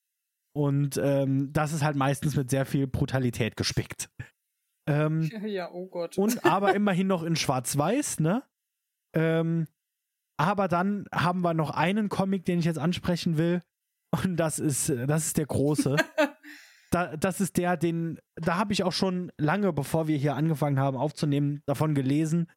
Und 0.55 0.98
ähm, 1.03 1.53
das 1.53 1.72
ist 1.72 1.83
halt 1.83 1.96
meistens 1.96 2.37
mit 2.37 2.50
sehr 2.50 2.66
viel 2.66 2.87
Brutalität 2.87 3.57
gespickt. 3.57 4.11
Ähm, 4.88 5.22
Ja, 5.46 5.70
oh 5.72 5.87
Gott. 5.87 6.18
und 6.18 6.44
aber 6.44 6.74
immerhin 6.74 7.07
noch 7.07 7.22
in 7.22 7.37
Schwarz-Weiß, 7.37 8.20
ne? 8.20 8.42
Ähm, 9.14 9.66
aber 10.38 10.68
dann 10.68 11.07
haben 11.12 11.42
wir 11.42 11.55
noch 11.55 11.70
einen 11.70 12.09
Comic, 12.09 12.44
den 12.44 12.61
ich 12.61 12.64
jetzt 12.64 12.79
ansprechen 12.79 13.37
will. 13.37 13.62
Und 14.24 14.37
das 14.37 14.59
ist, 14.59 14.88
das 14.88 15.26
ist 15.26 15.37
der 15.37 15.46
große. 15.46 15.96
da, 16.90 17.16
das 17.16 17.40
ist 17.40 17.57
der, 17.57 17.76
den, 17.76 18.18
da 18.37 18.57
habe 18.57 18.72
ich 18.72 18.83
auch 18.83 18.92
schon 18.92 19.31
lange, 19.38 19.72
bevor 19.72 20.09
wir 20.09 20.16
hier 20.16 20.35
angefangen 20.35 20.79
haben 20.79 20.96
aufzunehmen, 20.96 21.62
davon 21.66 21.94
gelesen. 21.94 22.50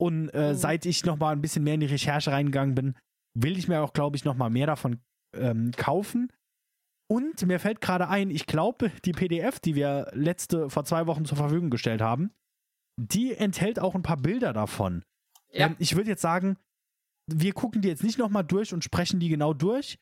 Und 0.00 0.30
äh, 0.30 0.52
Mhm. 0.52 0.56
seit 0.56 0.86
ich 0.86 1.04
noch 1.04 1.18
mal 1.18 1.32
ein 1.32 1.40
bisschen 1.40 1.64
mehr 1.64 1.74
in 1.74 1.80
die 1.80 1.86
Recherche 1.86 2.32
reingegangen 2.32 2.74
bin, 2.74 2.94
will 3.38 3.56
ich 3.58 3.68
mir 3.68 3.82
auch, 3.82 3.92
glaube 3.92 4.16
ich, 4.16 4.24
noch 4.24 4.34
mal 4.36 4.50
mehr 4.50 4.66
davon 4.66 5.00
ähm, 5.36 5.70
kaufen. 5.76 6.32
Und 7.10 7.46
mir 7.46 7.60
fällt 7.60 7.80
gerade 7.80 8.08
ein, 8.08 8.30
ich 8.30 8.46
glaube, 8.46 8.90
die 9.04 9.12
PDF, 9.12 9.60
die 9.60 9.74
wir 9.74 10.10
letzte, 10.14 10.70
vor 10.70 10.84
zwei 10.84 11.06
Wochen 11.06 11.24
zur 11.26 11.36
Verfügung 11.36 11.70
gestellt 11.70 12.00
haben, 12.00 12.32
die 12.98 13.34
enthält 13.34 13.78
auch 13.78 13.94
ein 13.94 14.02
paar 14.02 14.16
Bilder 14.16 14.52
davon. 14.52 15.04
Ja. 15.52 15.66
Ähm, 15.66 15.76
ich 15.78 15.96
würde 15.96 16.10
jetzt 16.10 16.22
sagen, 16.22 16.56
wir 17.30 17.52
gucken 17.52 17.82
die 17.82 17.88
jetzt 17.88 18.02
nicht 18.04 18.18
nochmal 18.18 18.44
durch 18.44 18.72
und 18.72 18.84
sprechen 18.84 19.20
die 19.20 19.28
genau 19.28 19.52
durch, 19.52 19.98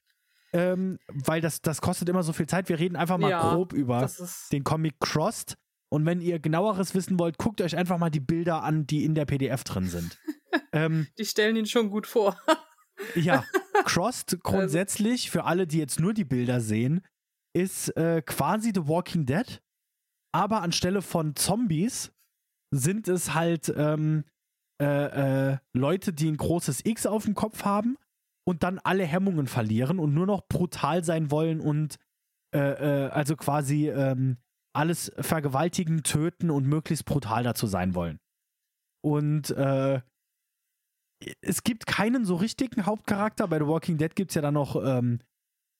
ähm, 0.52 0.98
weil 1.08 1.40
das, 1.40 1.62
das 1.62 1.80
kostet 1.80 2.08
immer 2.08 2.22
so 2.22 2.32
viel 2.32 2.46
Zeit. 2.46 2.68
Wir 2.68 2.78
reden 2.78 2.96
einfach 2.96 3.18
mal 3.18 3.30
Ja, 3.30 3.54
grob 3.54 3.72
über 3.72 4.08
den 4.52 4.64
Comic 4.64 5.00
Crossed. 5.00 5.56
Und 5.90 6.06
wenn 6.06 6.20
ihr 6.20 6.38
genaueres 6.38 6.94
wissen 6.94 7.18
wollt, 7.18 7.36
guckt 7.38 7.60
euch 7.60 7.76
einfach 7.76 7.98
mal 7.98 8.10
die 8.10 8.20
Bilder 8.20 8.62
an, 8.62 8.86
die 8.86 9.04
in 9.04 9.14
der 9.14 9.26
PDF 9.26 9.62
drin 9.64 9.88
sind. 9.88 10.18
ähm, 10.72 11.06
Die 11.18 11.26
stellen 11.26 11.56
ihn 11.56 11.66
schon 11.66 11.90
gut 11.90 12.06
vor. 12.06 12.38
ja, 13.14 13.44
Crossed 13.84 14.32
Also 14.32 14.42
grundsätzlich, 14.42 15.30
für 15.30 15.44
alle, 15.44 15.66
die 15.66 15.78
jetzt 15.78 16.00
nur 16.00 16.14
die 16.14 16.24
Bilder 16.24 16.60
sehen, 16.60 17.02
ist 17.54 17.94
äh, 17.96 18.22
quasi 18.22 18.72
The 18.74 18.88
Walking 18.88 19.26
Dead, 19.26 19.62
aber 20.32 20.62
anstelle 20.62 21.02
von 21.02 21.36
Zombies 21.36 22.12
sind 22.70 23.06
es 23.08 23.34
halt 23.34 23.70
ähm, 23.76 24.24
äh, 24.80 25.50
äh, 25.52 25.58
Leute, 25.74 26.14
die 26.14 26.30
ein 26.30 26.38
großes 26.38 26.86
X 26.86 27.04
auf 27.04 27.24
dem 27.24 27.34
Kopf 27.34 27.64
haben 27.64 27.98
und 28.44 28.62
dann 28.62 28.78
alle 28.78 29.04
Hemmungen 29.04 29.46
verlieren 29.46 29.98
und 29.98 30.14
nur 30.14 30.26
noch 30.26 30.46
brutal 30.48 31.04
sein 31.04 31.30
wollen 31.30 31.60
und 31.60 31.98
äh, 32.54 32.58
äh, 32.58 33.08
also 33.10 33.36
quasi 33.36 33.88
ähm, 33.88 34.38
alles 34.74 35.12
vergewaltigen, 35.18 36.02
töten 36.02 36.50
und 36.50 36.66
möglichst 36.66 37.04
brutal 37.04 37.44
dazu 37.44 37.66
sein 37.66 37.94
wollen. 37.94 38.18
Und 39.04 39.50
äh, 39.50 40.00
es 41.40 41.62
gibt 41.62 41.86
keinen 41.86 42.24
so 42.24 42.36
richtigen 42.36 42.86
Hauptcharakter. 42.86 43.46
Bei 43.48 43.58
The 43.58 43.66
Walking 43.66 43.98
Dead 43.98 44.14
gibt 44.14 44.30
es 44.30 44.34
ja 44.34 44.42
dann 44.42 44.54
noch 44.54 44.76
ähm, 44.76 45.20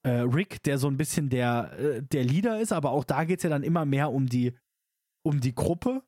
äh, 0.05 0.21
Rick, 0.21 0.63
der 0.63 0.79
so 0.79 0.89
ein 0.89 0.97
bisschen 0.97 1.31
der, 1.31 1.73
äh, 1.79 2.03
der 2.03 2.25
Leader 2.25 2.61
ist, 2.61 2.73
aber 2.73 2.91
auch 2.91 3.05
da 3.05 3.25
geht 3.25 3.39
es 3.39 3.45
ja 3.45 3.51
dann 3.51 3.63
immer 3.63 3.85
mehr 3.85 4.13
um 4.13 4.27
die, 4.27 4.57
um 5.25 5.41
die 5.41 5.55
Gruppe. 5.55 6.03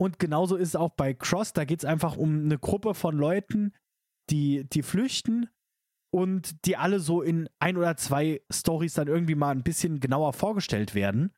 Und 0.00 0.18
genauso 0.18 0.56
ist 0.56 0.68
es 0.68 0.76
auch 0.76 0.90
bei 0.90 1.14
Cross, 1.14 1.52
da 1.52 1.64
geht 1.64 1.80
es 1.80 1.84
einfach 1.84 2.16
um 2.16 2.44
eine 2.44 2.58
Gruppe 2.58 2.94
von 2.94 3.16
Leuten, 3.16 3.72
die, 4.30 4.64
die 4.68 4.82
flüchten 4.82 5.48
und 6.14 6.64
die 6.64 6.76
alle 6.76 7.00
so 7.00 7.22
in 7.22 7.48
ein 7.58 7.76
oder 7.76 7.96
zwei 7.96 8.40
Stories 8.48 8.94
dann 8.94 9.08
irgendwie 9.08 9.34
mal 9.34 9.50
ein 9.50 9.64
bisschen 9.64 9.98
genauer 9.98 10.32
vorgestellt 10.32 10.94
werden. 10.94 11.32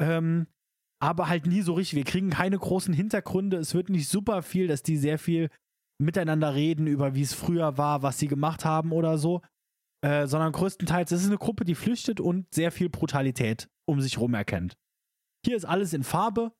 Ähm, 0.00 0.46
aber 1.02 1.28
halt 1.28 1.46
nie 1.46 1.62
so 1.62 1.72
richtig. 1.72 1.96
Wir 1.96 2.04
kriegen 2.04 2.30
keine 2.30 2.56
großen 2.56 2.94
Hintergründe. 2.94 3.56
Es 3.56 3.74
wird 3.74 3.88
nicht 3.88 4.08
super 4.08 4.42
viel, 4.42 4.68
dass 4.68 4.84
die 4.84 4.96
sehr 4.96 5.18
viel 5.18 5.50
miteinander 6.00 6.54
reden 6.54 6.86
über 6.86 7.16
wie 7.16 7.22
es 7.22 7.34
früher 7.34 7.76
war, 7.76 8.02
was 8.02 8.20
sie 8.20 8.28
gemacht 8.28 8.64
haben 8.64 8.92
oder 8.92 9.18
so. 9.18 9.42
Äh, 10.04 10.28
sondern 10.28 10.52
größtenteils 10.52 11.10
es 11.10 11.22
ist 11.22 11.28
eine 11.28 11.38
Gruppe, 11.38 11.64
die 11.64 11.74
flüchtet 11.74 12.20
und 12.20 12.46
sehr 12.54 12.70
viel 12.70 12.90
Brutalität 12.90 13.68
um 13.88 14.00
sich 14.00 14.18
rum 14.18 14.34
erkennt. 14.34 14.76
Hier 15.44 15.56
ist 15.56 15.64
alles 15.64 15.92
in 15.92 16.04
Farbe 16.04 16.52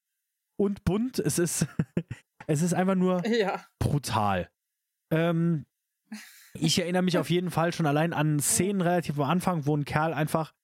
und 0.61 0.85
bunt. 0.85 1.21
Es 1.21 1.39
ist, 1.39 1.67
es 2.49 2.63
ist 2.63 2.75
einfach 2.75 2.97
nur 2.97 3.25
Ja. 3.29 3.65
brutal. 3.79 4.51
Ähm, 5.13 5.67
ich 6.59 6.79
erinnere 6.79 7.03
mich 7.03 7.19
auf 7.19 7.31
jeden 7.31 7.51
Fall 7.51 7.73
schon 7.73 7.87
allein 7.87 8.13
an 8.13 8.41
Szenen 8.41 8.81
relativ 8.81 9.19
am 9.19 9.29
Anfang, 9.29 9.67
wo 9.67 9.77
ein 9.77 9.85
Kerl 9.85 10.15
einfach 10.15 10.55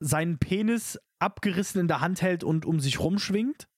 seinen 0.00 0.38
Penis 0.38 0.98
abgerissen 1.18 1.80
in 1.80 1.88
der 1.88 2.00
Hand 2.00 2.22
hält 2.22 2.42
und 2.42 2.66
um 2.66 2.80
sich 2.80 3.00
rumschwingt. 3.00 3.68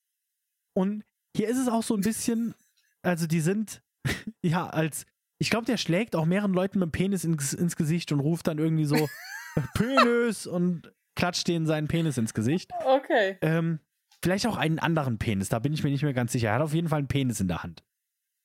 Und 0.75 1.05
hier 1.37 1.49
ist 1.49 1.59
es 1.59 1.69
auch 1.69 1.83
so 1.83 1.95
ein 1.95 2.01
bisschen, 2.01 2.55
also 3.03 3.27
die 3.27 3.41
sind, 3.41 3.83
ja, 4.43 4.67
als, 4.67 5.05
ich 5.39 5.51
glaube, 5.51 5.67
der 5.67 5.77
schlägt 5.77 6.17
auch 6.17 6.25
mehreren 6.25 6.55
Leuten 6.55 6.79
mit 6.79 6.87
dem 6.87 6.93
Penis 6.93 7.25
ins, 7.25 7.53
ins 7.53 7.77
Gesicht 7.77 8.13
und 8.13 8.21
ruft 8.21 8.47
dann 8.47 8.59
irgendwie 8.59 8.85
so 8.85 9.09
Penis 9.75 10.47
und 10.47 10.93
klatscht 11.15 11.49
denen 11.49 11.67
seinen 11.67 11.89
Penis 11.89 12.17
ins 12.17 12.33
Gesicht. 12.33 12.71
Okay. 12.85 13.37
Ähm, 13.43 13.81
vielleicht 14.23 14.47
auch 14.47 14.57
einen 14.57 14.79
anderen 14.79 15.19
Penis, 15.19 15.49
da 15.49 15.59
bin 15.59 15.73
ich 15.73 15.83
mir 15.83 15.91
nicht 15.91 16.03
mehr 16.03 16.15
ganz 16.15 16.33
sicher. 16.33 16.49
Er 16.49 16.55
hat 16.55 16.63
auf 16.63 16.75
jeden 16.75 16.89
Fall 16.89 17.01
einen 17.01 17.09
Penis 17.09 17.41
in 17.41 17.49
der 17.49 17.63
Hand. 17.63 17.85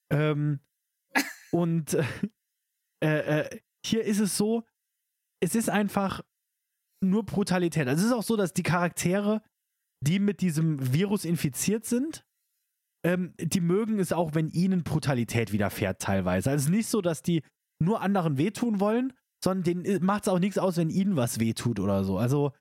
Ähm, 0.09 0.59
und 1.51 1.93
äh, 1.93 2.03
äh, 3.01 3.59
hier 3.85 4.03
ist 4.03 4.19
es 4.19 4.37
so, 4.37 4.63
es 5.41 5.55
ist 5.55 5.69
einfach 5.69 6.21
nur 7.03 7.25
Brutalität. 7.25 7.87
Also 7.87 8.01
es 8.01 8.07
ist 8.07 8.13
auch 8.17 8.23
so, 8.23 8.35
dass 8.35 8.53
die 8.53 8.63
Charaktere, 8.63 9.41
die 10.01 10.19
mit 10.19 10.41
diesem 10.41 10.93
Virus 10.93 11.25
infiziert 11.25 11.85
sind, 11.85 12.25
ähm, 13.05 13.33
die 13.37 13.61
mögen 13.61 13.99
es 13.99 14.11
auch, 14.11 14.33
wenn 14.33 14.49
ihnen 14.49 14.83
Brutalität 14.83 15.51
widerfährt 15.51 16.01
teilweise. 16.01 16.49
Also 16.49 16.57
es 16.57 16.65
ist 16.65 16.71
nicht 16.75 16.87
so, 16.87 17.01
dass 17.01 17.21
die 17.21 17.43
nur 17.79 18.01
anderen 18.01 18.37
wehtun 18.37 18.79
wollen, 18.79 19.13
sondern 19.43 19.63
denen 19.63 20.03
macht 20.03 20.23
es 20.23 20.29
auch 20.29 20.39
nichts 20.39 20.57
aus, 20.57 20.77
wenn 20.77 20.89
ihnen 20.89 21.15
was 21.15 21.39
wehtut 21.39 21.79
oder 21.79 22.03
so. 22.03 22.17
Also, 22.17 22.53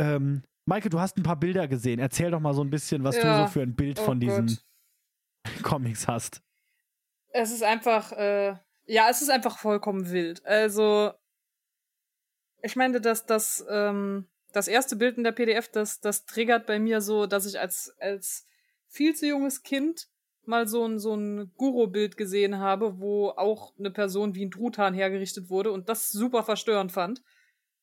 ähm, 0.00 0.42
Maike, 0.66 0.88
du 0.88 0.98
hast 0.98 1.18
ein 1.18 1.22
paar 1.22 1.38
Bilder 1.38 1.68
gesehen. 1.68 1.98
Erzähl 2.00 2.30
doch 2.30 2.40
mal 2.40 2.54
so 2.54 2.62
ein 2.62 2.70
bisschen, 2.70 3.04
was 3.04 3.16
Ja. 3.16 3.22
du 3.40 3.44
so 3.46 3.52
für 3.52 3.62
ein 3.62 3.76
Bild 3.76 4.00
Oh 4.00 4.04
von 4.04 4.18
diesen 4.18 4.46
Gott. 4.46 4.64
Comics 5.62 6.08
hast. 6.08 6.40
Es 7.28 7.52
ist 7.52 7.62
einfach, 7.62 8.12
äh, 8.12 8.56
ja, 8.86 9.08
es 9.10 9.22
ist 9.22 9.30
einfach 9.30 9.58
vollkommen 9.58 10.10
wild. 10.10 10.44
Also, 10.46 11.12
ich 12.62 12.76
meine, 12.76 13.00
dass 13.00 13.26
das, 13.26 13.64
ähm, 13.68 14.26
das 14.52 14.68
erste 14.68 14.96
Bild 14.96 15.18
in 15.18 15.24
der 15.24 15.32
PDF, 15.32 15.68
das, 15.68 16.00
das 16.00 16.24
triggert 16.24 16.66
bei 16.66 16.78
mir 16.78 17.00
so, 17.00 17.26
dass 17.26 17.46
ich 17.46 17.60
als, 17.60 17.94
als 17.98 18.46
viel 18.88 19.14
zu 19.14 19.26
junges 19.26 19.62
Kind 19.62 20.08
mal 20.46 20.66
so 20.66 20.86
ein, 20.86 20.98
so 20.98 21.14
ein 21.14 21.52
Guru-Bild 21.56 22.16
gesehen 22.16 22.58
habe, 22.58 23.00
wo 23.00 23.30
auch 23.30 23.72
eine 23.78 23.90
Person 23.90 24.34
wie 24.34 24.46
ein 24.46 24.50
Truthahn 24.50 24.94
hergerichtet 24.94 25.50
wurde 25.50 25.72
und 25.72 25.88
das 25.88 26.08
super 26.08 26.44
verstörend 26.44 26.92
fand. 26.92 27.22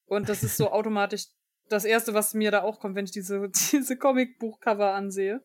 Und 0.06 0.30
das 0.30 0.44
ist 0.44 0.58
so 0.58 0.72
automatisch 0.72 1.28
das 1.70 1.86
Erste, 1.86 2.14
was 2.14 2.34
mir 2.34 2.52
da 2.52 2.64
auch 2.64 2.80
kommt, 2.80 2.96
wenn 2.96 3.06
ich 3.06 3.12
diese, 3.12 3.50
diese 3.72 3.98
Comicbuchcover 3.98 4.94
ansehe. 4.94 5.44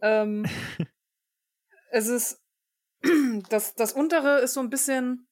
Ähm, 0.00 0.46
es 1.90 2.08
ist, 2.08 2.39
das, 3.48 3.74
das 3.74 3.92
untere 3.92 4.40
ist 4.40 4.54
so 4.54 4.60
ein 4.60 4.70
bisschen, 4.70 5.28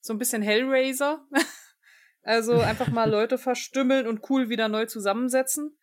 so 0.00 0.12
ein 0.12 0.18
bisschen 0.18 0.42
Hellraiser. 0.42 1.26
also 2.22 2.60
einfach 2.60 2.88
mal 2.88 3.10
Leute 3.10 3.38
verstümmeln 3.38 4.06
und 4.06 4.28
cool 4.30 4.48
wieder 4.48 4.68
neu 4.68 4.86
zusammensetzen. 4.86 5.76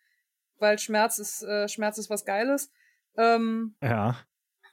Weil 0.58 0.78
Schmerz 0.78 1.18
ist, 1.18 1.42
äh, 1.42 1.68
Schmerz 1.68 1.98
ist 1.98 2.10
was 2.10 2.24
Geiles. 2.24 2.70
Ähm, 3.16 3.76
ja. 3.82 4.18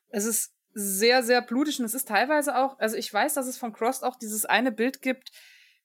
Es 0.10 0.26
ist 0.26 0.54
sehr, 0.74 1.24
sehr 1.24 1.41
blutig 1.41 1.80
und 1.80 1.86
es 1.86 1.93
ist 1.93 2.08
teilweise 2.08 2.58
auch, 2.58 2.80
also 2.80 2.95
ich 2.95 3.12
weiß, 3.13 3.34
dass 3.34 3.47
es 3.47 3.58
von 3.58 3.74
Cross 3.74 4.04
auch 4.04 4.15
dieses 4.15 4.45
eine 4.45 4.71
Bild 4.71 5.02
gibt, 5.02 5.32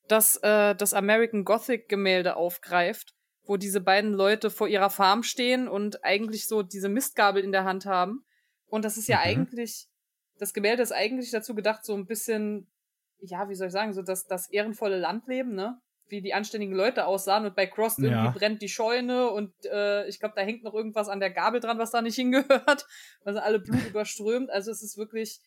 das 0.09 0.37
äh, 0.43 0.75
das 0.75 0.95
American 0.95 1.45
Gothic 1.45 1.89
Gemälde 1.89 2.37
aufgreift, 2.37 3.15
wo 3.45 3.57
diese 3.57 3.81
beiden 3.81 4.13
Leute 4.13 4.51
vor 4.51 4.69
ihrer 4.69 4.91
Farm 4.91 5.23
stehen 5.23 5.69
und 5.69 6.05
eigentlich 6.05 6.47
so 6.47 6.63
diese 6.63 6.89
Mistgabel 6.89 7.43
in 7.43 7.53
der 7.53 7.65
Hand 7.65 7.87
haben. 7.87 8.25
Und 8.67 8.85
das 8.85 8.97
ist 8.97 9.09
ja 9.09 9.19
mhm. 9.19 9.23
eigentlich, 9.25 9.89
das 10.39 10.53
Gemälde 10.53 10.83
ist 10.83 10.93
eigentlich 10.93 11.31
dazu 11.31 11.55
gedacht, 11.55 11.85
so 11.85 11.95
ein 11.95 12.07
bisschen, 12.07 12.67
ja, 13.21 13.49
wie 13.49 13.55
soll 13.55 13.69
ich 13.69 13.73
sagen, 13.73 13.93
so 13.93 14.03
das, 14.03 14.27
das 14.27 14.49
ehrenvolle 14.51 14.99
Landleben, 14.99 15.55
ne? 15.55 15.81
Wie 16.09 16.23
die 16.23 16.35
anständigen 16.35 16.75
Leute 16.75 17.07
aussahen 17.07 17.47
und 17.47 17.57
bei 17.57 17.67
Cross 17.67 17.99
ja. 17.99 18.05
irgendwie 18.05 18.39
brennt 18.39 18.63
die 18.63 18.69
Scheune 18.69 19.29
und 19.31 19.53
äh, 19.65 20.07
ich 20.07 20.21
glaube, 20.21 20.35
da 20.37 20.43
hängt 20.43 20.63
noch 20.63 20.75
irgendwas 20.75 21.09
an 21.09 21.19
der 21.19 21.31
Gabel 21.31 21.61
dran, 21.61 21.79
was 21.79 21.91
da 21.91 22.01
nicht 22.01 22.15
hingehört. 22.17 22.87
Also 23.25 23.41
alle 23.41 23.59
Blut 23.59 23.85
überströmt. 23.89 24.51
Also 24.51 24.71
es 24.71 24.83
ist 24.83 24.97
wirklich, 24.97 25.41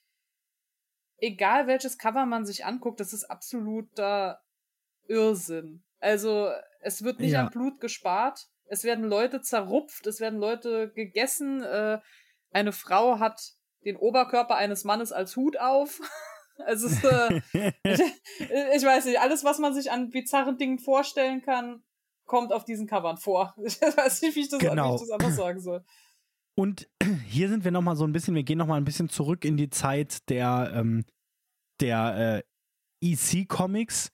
egal 1.17 1.67
welches 1.67 1.97
Cover 1.97 2.25
man 2.25 2.45
sich 2.45 2.65
anguckt, 2.65 2.99
das 2.99 3.13
ist 3.13 3.25
absoluter 3.25 4.41
Irrsinn. 5.07 5.81
Also 5.99 6.49
es 6.81 7.03
wird 7.03 7.19
nicht 7.19 7.31
ja. 7.31 7.45
an 7.45 7.51
Blut 7.51 7.79
gespart. 7.79 8.47
Es 8.65 8.83
werden 8.83 9.05
Leute 9.05 9.41
zerrupft, 9.41 10.05
es 10.07 10.19
werden 10.19 10.39
Leute 10.39 10.91
gegessen. 10.91 11.63
Äh, 11.63 11.99
eine 12.51 12.71
Frau 12.71 13.19
hat 13.19 13.53
den 13.85 13.95
Oberkörper 13.95 14.55
eines 14.55 14.83
Mannes 14.83 15.11
als 15.11 15.35
Hut 15.35 15.59
auf. 15.59 16.01
also 16.65 16.87
es, 16.87 17.03
äh, 17.03 17.41
ich, 17.83 18.01
ich, 18.75 18.83
weiß 18.83 19.05
nicht, 19.05 19.19
alles, 19.19 19.43
was 19.43 19.59
man 19.59 19.73
sich 19.73 19.91
an 19.91 20.09
bizarren 20.09 20.57
Dingen 20.57 20.79
vorstellen 20.79 21.41
kann, 21.41 21.83
kommt 22.25 22.53
auf 22.53 22.65
diesen 22.65 22.87
Covern 22.87 23.17
vor. 23.17 23.55
Ich 23.63 23.81
weiß 23.81 24.21
nicht, 24.21 24.35
wie 24.35 24.41
ich 24.41 24.49
das, 24.49 24.59
genau. 24.59 24.91
wie 24.91 24.95
ich 24.95 25.01
das 25.01 25.11
anders 25.11 25.35
sagen 25.35 25.59
soll. 25.59 25.83
Und 26.55 26.89
hier 27.27 27.49
sind 27.49 27.63
wir 27.63 27.71
nochmal 27.71 27.95
so 27.95 28.05
ein 28.05 28.13
bisschen, 28.13 28.35
wir 28.35 28.43
gehen 28.43 28.57
nochmal 28.57 28.79
ein 28.79 28.85
bisschen 28.85 29.09
zurück 29.09 29.45
in 29.45 29.57
die 29.57 29.69
Zeit 29.69 30.29
der, 30.29 30.71
ähm, 30.73 31.05
der 31.79 32.43
äh, 33.01 33.11
EC-Comics. 33.13 34.11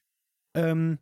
Ähm, 0.56 0.99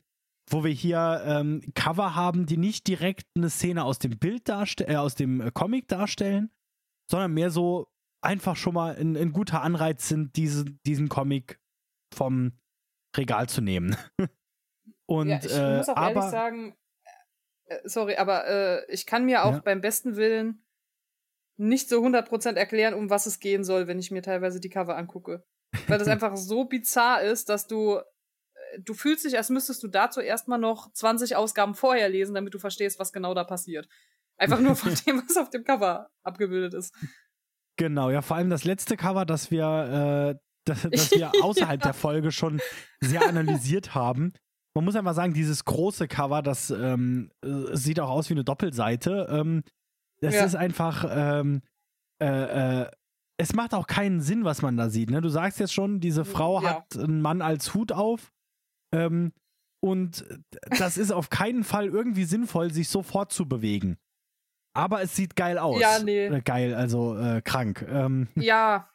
wo 0.49 0.63
wir 0.63 0.71
hier 0.71 1.23
ähm, 1.25 1.61
Cover 1.73 2.15
haben, 2.15 2.45
die 2.45 2.57
nicht 2.57 2.87
direkt 2.87 3.27
eine 3.35 3.49
Szene 3.49 3.83
aus 3.83 3.99
dem 3.99 4.17
Bild 4.17 4.49
darstellen, 4.49 4.91
äh, 4.91 4.97
aus 4.97 5.15
dem 5.15 5.41
äh, 5.41 5.51
Comic 5.51 5.87
darstellen, 5.87 6.51
sondern 7.09 7.33
mehr 7.33 7.49
so 7.49 7.87
einfach 8.23 8.55
schon 8.55 8.73
mal 8.73 8.95
ein, 8.95 9.15
ein 9.15 9.31
guter 9.31 9.61
Anreiz 9.61 10.07
sind, 10.07 10.35
diese, 10.35 10.65
diesen 10.85 11.09
Comic 11.09 11.59
vom 12.13 12.53
Regal 13.15 13.47
zu 13.49 13.61
nehmen. 13.61 13.95
Und, 15.05 15.29
ja, 15.29 15.39
ich 15.43 15.55
äh, 15.55 15.77
muss 15.77 15.89
auch 15.89 15.97
aber, 15.97 16.15
ehrlich 16.15 16.31
sagen, 16.31 16.75
äh, 17.65 17.79
sorry, 17.83 18.15
aber 18.15 18.47
äh, 18.47 18.91
ich 18.91 19.05
kann 19.05 19.25
mir 19.25 19.43
auch 19.43 19.53
ja. 19.53 19.59
beim 19.59 19.81
besten 19.81 20.15
Willen 20.15 20.65
nicht 21.57 21.89
so 21.89 22.03
100% 22.03 22.55
erklären, 22.55 22.93
um 22.93 23.09
was 23.09 23.25
es 23.25 23.39
gehen 23.39 23.63
soll, 23.63 23.87
wenn 23.87 23.99
ich 23.99 24.11
mir 24.11 24.21
teilweise 24.21 24.59
die 24.59 24.69
Cover 24.69 24.97
angucke. 24.97 25.45
Weil 25.87 25.99
das 25.99 26.07
einfach 26.07 26.35
so 26.35 26.65
bizarr 26.65 27.21
ist, 27.21 27.49
dass 27.49 27.67
du 27.67 27.99
du 28.79 28.93
fühlst 28.93 29.25
dich, 29.25 29.37
als 29.37 29.49
müsstest 29.49 29.83
du 29.83 29.87
dazu 29.87 30.21
erstmal 30.21 30.59
noch 30.59 30.91
20 30.93 31.35
Ausgaben 31.35 31.75
vorher 31.75 32.09
lesen, 32.09 32.35
damit 32.35 32.53
du 32.53 32.59
verstehst, 32.59 32.99
was 32.99 33.13
genau 33.13 33.33
da 33.33 33.43
passiert. 33.43 33.87
Einfach 34.37 34.59
nur 34.59 34.75
von 34.75 34.93
dem, 35.07 35.21
was 35.27 35.37
auf 35.37 35.49
dem 35.49 35.63
Cover 35.63 36.09
abgebildet 36.23 36.73
ist. 36.73 36.93
Genau, 37.77 38.09
ja, 38.09 38.21
vor 38.21 38.37
allem 38.37 38.49
das 38.49 38.65
letzte 38.65 38.97
Cover, 38.97 39.25
das 39.25 39.49
wir, 39.51 40.35
äh, 40.35 40.39
das, 40.65 40.87
das 40.89 41.11
wir 41.11 41.31
außerhalb 41.43 41.81
ja. 41.81 41.87
der 41.87 41.93
Folge 41.93 42.31
schon 42.31 42.61
sehr 43.01 43.27
analysiert 43.27 43.95
haben. 43.95 44.33
Man 44.75 44.85
muss 44.85 44.95
einfach 44.95 45.13
sagen, 45.13 45.33
dieses 45.33 45.65
große 45.65 46.07
Cover, 46.07 46.41
das 46.41 46.69
ähm, 46.71 47.31
äh, 47.43 47.75
sieht 47.75 47.99
auch 47.99 48.09
aus 48.09 48.29
wie 48.29 48.33
eine 48.33 48.43
Doppelseite. 48.43 49.27
Ähm, 49.29 49.63
das 50.19 50.35
ja. 50.35 50.45
ist 50.45 50.55
einfach, 50.55 51.05
ähm, 51.09 51.61
äh, 52.21 52.81
äh, 52.81 52.91
es 53.37 53.53
macht 53.53 53.73
auch 53.73 53.87
keinen 53.87 54.21
Sinn, 54.21 54.45
was 54.45 54.61
man 54.61 54.77
da 54.77 54.89
sieht. 54.89 55.09
Ne? 55.09 55.21
Du 55.21 55.29
sagst 55.29 55.59
jetzt 55.59 55.73
schon, 55.73 55.99
diese 55.99 56.25
Frau 56.25 56.61
ja. 56.61 56.75
hat 56.75 56.97
einen 56.97 57.21
Mann 57.21 57.41
als 57.41 57.73
Hut 57.73 57.91
auf 57.91 58.31
ähm, 58.93 59.33
und 59.83 60.25
das 60.79 60.97
ist 60.97 61.11
auf 61.11 61.29
keinen 61.29 61.63
Fall 61.63 61.87
irgendwie 61.87 62.23
sinnvoll, 62.23 62.71
sich 62.71 62.87
sofort 62.87 63.33
zu 63.33 63.47
bewegen. 63.47 63.97
Aber 64.73 65.01
es 65.01 65.15
sieht 65.15 65.35
geil 65.35 65.57
aus. 65.57 65.79
Ja, 65.79 65.99
nee. 65.99 66.25
Äh, 66.25 66.41
geil, 66.41 66.73
also 66.73 67.17
äh, 67.17 67.41
krank. 67.41 67.85
Ähm, 67.87 68.27
ja. 68.35 68.89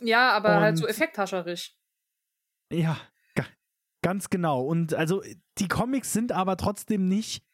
Ja, 0.00 0.32
aber 0.32 0.60
halt 0.60 0.76
so 0.76 0.86
effekthascherisch. 0.86 1.76
Ja, 2.72 2.96
ganz 4.02 4.28
genau. 4.28 4.62
Und 4.62 4.94
also 4.94 5.22
die 5.58 5.68
Comics 5.68 6.12
sind 6.12 6.32
aber 6.32 6.56
trotzdem 6.56 7.08
nicht 7.08 7.44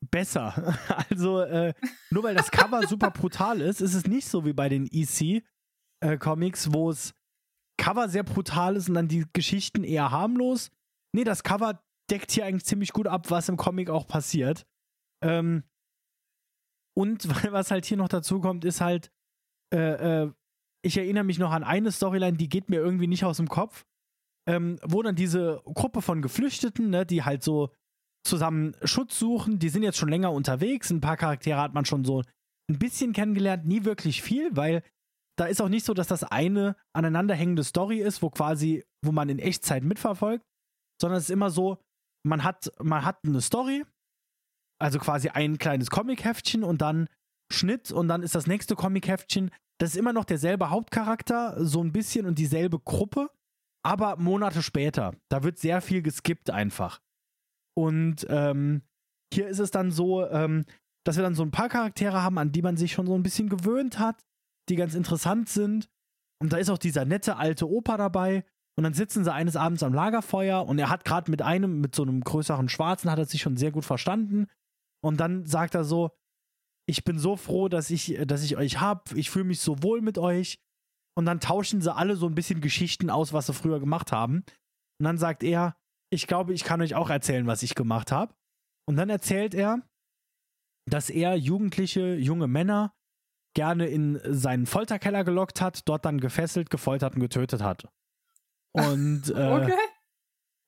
besser. 0.00 0.76
Also 1.10 1.40
äh, 1.42 1.74
nur 2.10 2.24
weil 2.24 2.34
das 2.34 2.50
Cover 2.50 2.82
super 2.88 3.10
brutal 3.10 3.60
ist, 3.60 3.80
ist 3.80 3.94
es 3.94 4.06
nicht 4.06 4.28
so 4.28 4.44
wie 4.44 4.52
bei 4.52 4.68
den 4.68 4.88
EC-Comics, 4.90 6.66
äh, 6.66 6.72
wo 6.72 6.90
es 6.90 7.14
Cover 7.78 8.08
sehr 8.08 8.22
brutal 8.22 8.76
ist 8.76 8.88
und 8.88 8.94
dann 8.94 9.08
die 9.08 9.26
Geschichten 9.32 9.84
eher 9.84 10.10
harmlos 10.10 10.70
nee, 11.16 11.24
das 11.24 11.42
Cover 11.42 11.82
deckt 12.10 12.30
hier 12.30 12.44
eigentlich 12.46 12.66
ziemlich 12.66 12.92
gut 12.92 13.08
ab, 13.08 13.30
was 13.30 13.48
im 13.48 13.56
Comic 13.56 13.90
auch 13.90 14.06
passiert. 14.06 14.66
Ähm, 15.22 15.64
und 16.96 17.28
was 17.52 17.70
halt 17.70 17.84
hier 17.84 17.96
noch 17.96 18.08
dazu 18.08 18.40
kommt, 18.40 18.64
ist 18.64 18.80
halt, 18.80 19.10
äh, 19.74 20.24
äh, 20.24 20.32
ich 20.84 20.96
erinnere 20.96 21.24
mich 21.24 21.38
noch 21.38 21.50
an 21.50 21.64
eine 21.64 21.92
Storyline, 21.92 22.36
die 22.36 22.48
geht 22.48 22.68
mir 22.68 22.76
irgendwie 22.76 23.08
nicht 23.08 23.24
aus 23.24 23.38
dem 23.38 23.48
Kopf, 23.48 23.84
ähm, 24.48 24.78
wo 24.82 25.02
dann 25.02 25.16
diese 25.16 25.60
Gruppe 25.64 26.02
von 26.02 26.22
Geflüchteten, 26.22 26.90
ne, 26.90 27.04
die 27.04 27.24
halt 27.24 27.42
so 27.42 27.72
zusammen 28.24 28.76
Schutz 28.82 29.18
suchen, 29.18 29.58
die 29.58 29.68
sind 29.68 29.82
jetzt 29.82 29.98
schon 29.98 30.08
länger 30.08 30.32
unterwegs. 30.32 30.90
Ein 30.90 31.00
paar 31.00 31.16
Charaktere 31.16 31.60
hat 31.60 31.74
man 31.74 31.84
schon 31.84 32.04
so 32.04 32.22
ein 32.68 32.78
bisschen 32.78 33.12
kennengelernt, 33.12 33.66
nie 33.66 33.84
wirklich 33.84 34.22
viel, 34.22 34.56
weil 34.56 34.82
da 35.38 35.46
ist 35.46 35.60
auch 35.60 35.68
nicht 35.68 35.84
so, 35.84 35.94
dass 35.94 36.08
das 36.08 36.24
eine 36.24 36.76
aneinanderhängende 36.92 37.62
Story 37.62 37.98
ist, 37.98 38.22
wo 38.22 38.30
quasi, 38.30 38.84
wo 39.04 39.12
man 39.12 39.28
in 39.28 39.38
Echtzeit 39.38 39.84
mitverfolgt, 39.84 40.44
sondern 41.00 41.18
es 41.18 41.24
ist 41.24 41.30
immer 41.30 41.50
so, 41.50 41.78
man 42.24 42.42
hat, 42.42 42.72
man 42.82 43.04
hat 43.04 43.18
eine 43.24 43.40
Story, 43.40 43.84
also 44.78 44.98
quasi 44.98 45.28
ein 45.28 45.58
kleines 45.58 45.90
Comic-Heftchen 45.90 46.64
und 46.64 46.80
dann 46.82 47.08
Schnitt 47.50 47.92
und 47.92 48.08
dann 48.08 48.22
ist 48.22 48.34
das 48.34 48.46
nächste 48.46 48.74
Comic-Heftchen. 48.74 49.50
Das 49.78 49.90
ist 49.90 49.96
immer 49.96 50.12
noch 50.12 50.24
derselbe 50.24 50.70
Hauptcharakter, 50.70 51.64
so 51.64 51.82
ein 51.82 51.92
bisschen 51.92 52.26
und 52.26 52.38
dieselbe 52.38 52.78
Gruppe, 52.78 53.30
aber 53.84 54.16
Monate 54.16 54.62
später. 54.62 55.14
Da 55.28 55.42
wird 55.42 55.58
sehr 55.58 55.80
viel 55.80 56.02
geskippt 56.02 56.50
einfach. 56.50 57.00
Und 57.76 58.26
ähm, 58.30 58.82
hier 59.32 59.48
ist 59.48 59.58
es 59.58 59.70
dann 59.70 59.90
so, 59.90 60.26
ähm, 60.28 60.64
dass 61.04 61.16
wir 61.16 61.22
dann 61.22 61.34
so 61.34 61.42
ein 61.42 61.50
paar 61.50 61.68
Charaktere 61.68 62.22
haben, 62.22 62.38
an 62.38 62.52
die 62.52 62.62
man 62.62 62.76
sich 62.76 62.92
schon 62.92 63.06
so 63.06 63.14
ein 63.14 63.22
bisschen 63.22 63.48
gewöhnt 63.48 63.98
hat, 63.98 64.24
die 64.68 64.76
ganz 64.76 64.94
interessant 64.94 65.48
sind. 65.48 65.88
Und 66.42 66.52
da 66.52 66.56
ist 66.56 66.70
auch 66.70 66.78
dieser 66.78 67.04
nette 67.04 67.36
alte 67.36 67.68
Opa 67.68 67.96
dabei, 67.96 68.44
und 68.76 68.84
dann 68.84 68.92
sitzen 68.92 69.24
sie 69.24 69.32
eines 69.32 69.56
Abends 69.56 69.82
am 69.82 69.94
Lagerfeuer 69.94 70.66
und 70.66 70.78
er 70.78 70.90
hat 70.90 71.04
gerade 71.04 71.30
mit 71.30 71.40
einem, 71.40 71.80
mit 71.80 71.94
so 71.94 72.02
einem 72.02 72.20
größeren 72.20 72.68
Schwarzen, 72.68 73.10
hat 73.10 73.18
er 73.18 73.24
sich 73.24 73.40
schon 73.40 73.56
sehr 73.56 73.72
gut 73.72 73.86
verstanden. 73.86 74.48
Und 75.06 75.18
dann 75.18 75.46
sagt 75.46 75.76
er 75.76 75.84
so, 75.84 76.10
ich 76.88 77.04
bin 77.04 77.20
so 77.20 77.36
froh, 77.36 77.68
dass 77.68 77.90
ich, 77.90 78.18
dass 78.26 78.42
ich 78.42 78.56
euch 78.56 78.80
hab. 78.80 79.12
Ich 79.12 79.30
fühle 79.30 79.44
mich 79.44 79.60
so 79.60 79.80
wohl 79.84 80.00
mit 80.00 80.18
euch. 80.18 80.58
Und 81.16 81.26
dann 81.26 81.38
tauschen 81.38 81.80
sie 81.80 81.94
alle 81.94 82.16
so 82.16 82.26
ein 82.26 82.34
bisschen 82.34 82.60
Geschichten 82.60 83.08
aus, 83.08 83.32
was 83.32 83.46
sie 83.46 83.54
früher 83.54 83.78
gemacht 83.78 84.10
haben. 84.10 84.38
Und 84.98 85.04
dann 85.04 85.16
sagt 85.16 85.44
er, 85.44 85.76
ich 86.10 86.26
glaube, 86.26 86.54
ich 86.54 86.64
kann 86.64 86.82
euch 86.82 86.96
auch 86.96 87.08
erzählen, 87.08 87.46
was 87.46 87.62
ich 87.62 87.76
gemacht 87.76 88.10
habe. 88.10 88.34
Und 88.88 88.96
dann 88.96 89.08
erzählt 89.08 89.54
er, 89.54 89.80
dass 90.90 91.08
er 91.08 91.36
jugendliche, 91.36 92.16
junge 92.16 92.48
Männer 92.48 92.92
gerne 93.54 93.86
in 93.86 94.20
seinen 94.24 94.66
Folterkeller 94.66 95.22
gelockt 95.22 95.60
hat, 95.60 95.88
dort 95.88 96.04
dann 96.04 96.18
gefesselt, 96.18 96.68
gefoltert 96.68 97.14
und 97.14 97.20
getötet 97.20 97.62
hat. 97.62 97.88
Und 98.72 99.30
äh, 99.36 99.52
okay. 99.52 99.78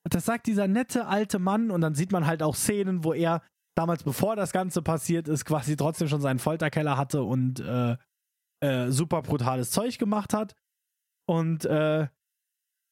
das 0.05 0.23
sagt 0.23 0.47
dieser 0.47 0.69
nette 0.69 1.07
alte 1.07 1.39
Mann 1.39 1.71
und 1.71 1.81
dann 1.81 1.93
sieht 1.93 2.13
man 2.13 2.25
halt 2.25 2.41
auch 2.41 2.55
Szenen, 2.55 3.03
wo 3.03 3.13
er 3.13 3.43
damals, 3.79 4.03
bevor 4.03 4.35
das 4.35 4.51
Ganze 4.51 4.81
passiert 4.81 5.29
ist, 5.29 5.45
quasi 5.45 5.77
trotzdem 5.77 6.09
schon 6.09 6.21
seinen 6.21 6.39
Folterkeller 6.39 6.97
hatte 6.97 7.23
und 7.23 7.61
äh, 7.61 7.95
äh, 8.61 8.91
super 8.91 9.21
brutales 9.21 9.71
Zeug 9.71 9.97
gemacht 9.97 10.33
hat. 10.33 10.53
Und 11.25 11.63
äh, 11.65 12.07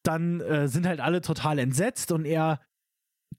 dann 0.06 0.40
äh, 0.40 0.70
sind 0.70 0.88
halt 0.88 1.02
alle 1.02 1.20
total 1.20 1.60
entsetzt 1.60 2.14
und 2.14 2.24
er, 2.24 2.62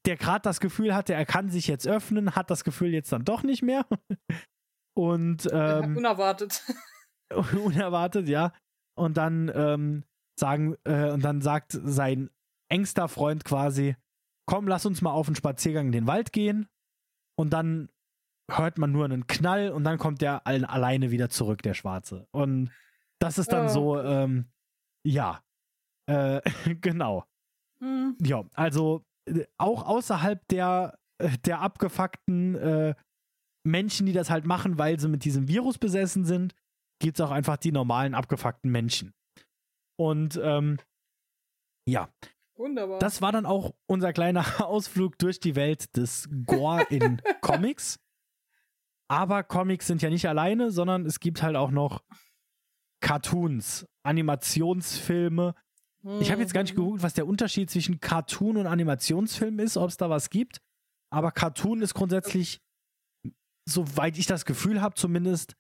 der 0.05 0.17
gerade 0.17 0.43
das 0.43 0.61
Gefühl 0.61 0.95
hatte, 0.95 1.15
er 1.15 1.25
kann 1.25 1.49
sich 1.49 1.67
jetzt 1.67 1.89
öffnen, 1.89 2.37
hat 2.37 2.51
das 2.51 2.65
Gefühl 2.65 2.93
jetzt 2.93 3.13
dann 3.13 3.25
doch 3.25 3.43
nicht 3.43 3.63
mehr. 3.63 3.87
und 4.95 5.49
ähm, 5.51 5.97
unerwartet. 5.97 6.63
unerwartet, 7.65 8.29
ja. 8.29 8.53
und 8.95 9.17
dann 9.17 9.51
ähm, 9.55 10.05
sagen, 10.39 10.77
äh, 10.85 11.11
und 11.11 11.25
dann 11.25 11.41
sagt 11.41 11.73
sein 11.73 12.29
engster 12.71 13.09
Freund 13.09 13.45
quasi, 13.45 13.97
komm, 14.47 14.69
lass 14.69 14.85
uns 14.85 15.01
mal 15.01 15.13
auf 15.13 15.29
einen 15.29 15.37
Spaziergang 15.37 15.87
in 15.87 15.93
den 15.93 16.07
Wald 16.07 16.33
gehen. 16.33 16.69
Und 17.39 17.51
dann 17.51 17.89
hört 18.51 18.79
man 18.79 18.91
nur 18.91 19.05
einen 19.05 19.27
Knall 19.27 19.71
und 19.71 19.85
dann 19.85 19.99
kommt 19.99 20.23
der 20.23 20.47
alleine 20.47 21.11
wieder 21.11 21.29
zurück, 21.29 21.63
der 21.63 21.75
Schwarze. 21.75 22.27
Und 22.33 22.71
das 23.21 23.39
ist 23.39 23.53
dann 23.53 23.67
oh. 23.67 23.69
so, 23.69 24.01
ähm, 24.03 24.47
ja, 25.07 25.43
äh, 26.07 26.41
genau. 26.81 27.25
Mhm. 27.81 28.17
Ja, 28.21 28.45
also 28.55 29.05
äh, 29.27 29.45
auch 29.57 29.85
außerhalb 29.87 30.47
der, 30.49 30.99
äh, 31.19 31.37
der 31.45 31.61
abgefuckten 31.61 32.55
äh, 32.57 32.95
Menschen, 33.65 34.07
die 34.07 34.13
das 34.13 34.31
halt 34.31 34.45
machen, 34.45 34.79
weil 34.79 34.99
sie 34.99 35.09
mit 35.09 35.25
diesem 35.25 35.47
Virus 35.47 35.79
besessen 35.79 36.25
sind, 36.25 36.55
gibt 37.01 37.21
es 37.21 37.25
auch 37.25 37.31
einfach 37.31 37.57
die 37.57 37.73
normalen 37.73 38.15
abgefuckten 38.15 38.71
Menschen. 38.73 39.15
Und 39.97 40.41
ähm, 40.43 40.79
ja. 41.87 42.09
Wunderbar. 42.59 42.99
Das 42.99 43.23
war 43.23 43.31
dann 43.31 43.47
auch 43.47 43.73
unser 43.87 44.13
kleiner 44.13 44.45
Ausflug 44.67 45.17
durch 45.19 45.39
die 45.39 45.55
Welt 45.55 45.97
des 45.97 46.29
Gore 46.45 46.83
in 46.91 47.23
Comics. 47.41 48.01
Aber 49.09 49.43
Comics 49.45 49.87
sind 49.87 50.03
ja 50.03 50.11
nicht 50.11 50.29
alleine, 50.29 50.71
sondern 50.71 51.07
es 51.07 51.21
gibt 51.21 51.43
halt 51.43 51.57
auch 51.57 51.71
noch 51.71 52.03
Cartoons, 53.01 53.87
Animationsfilme. 54.03 55.55
Ich 56.21 56.31
habe 56.31 56.43
jetzt 56.43 56.53
gar 56.53 56.63
nicht 56.63 56.75
mhm. 56.75 56.83
geguckt, 56.83 57.03
was 57.03 57.15
der 57.15 57.27
Unterschied 57.27 57.71
zwischen 57.71 58.01
Cartoon 58.01 58.57
und 58.57 58.67
Animationsfilm 58.67 59.59
ist, 59.61 59.77
ob 59.77 59.89
es 59.89 59.97
da 59.97 60.11
was 60.11 60.29
gibt. 60.29 60.61
Aber 61.11 61.33
Cartoon 61.33 61.81
ist 61.81 61.95
grundsätzlich, 61.95 62.61
soweit 63.69 64.19
ich 64.19 64.27
das 64.27 64.45
Gefühl 64.45 64.83
habe, 64.83 64.95
zumindest 64.95 65.55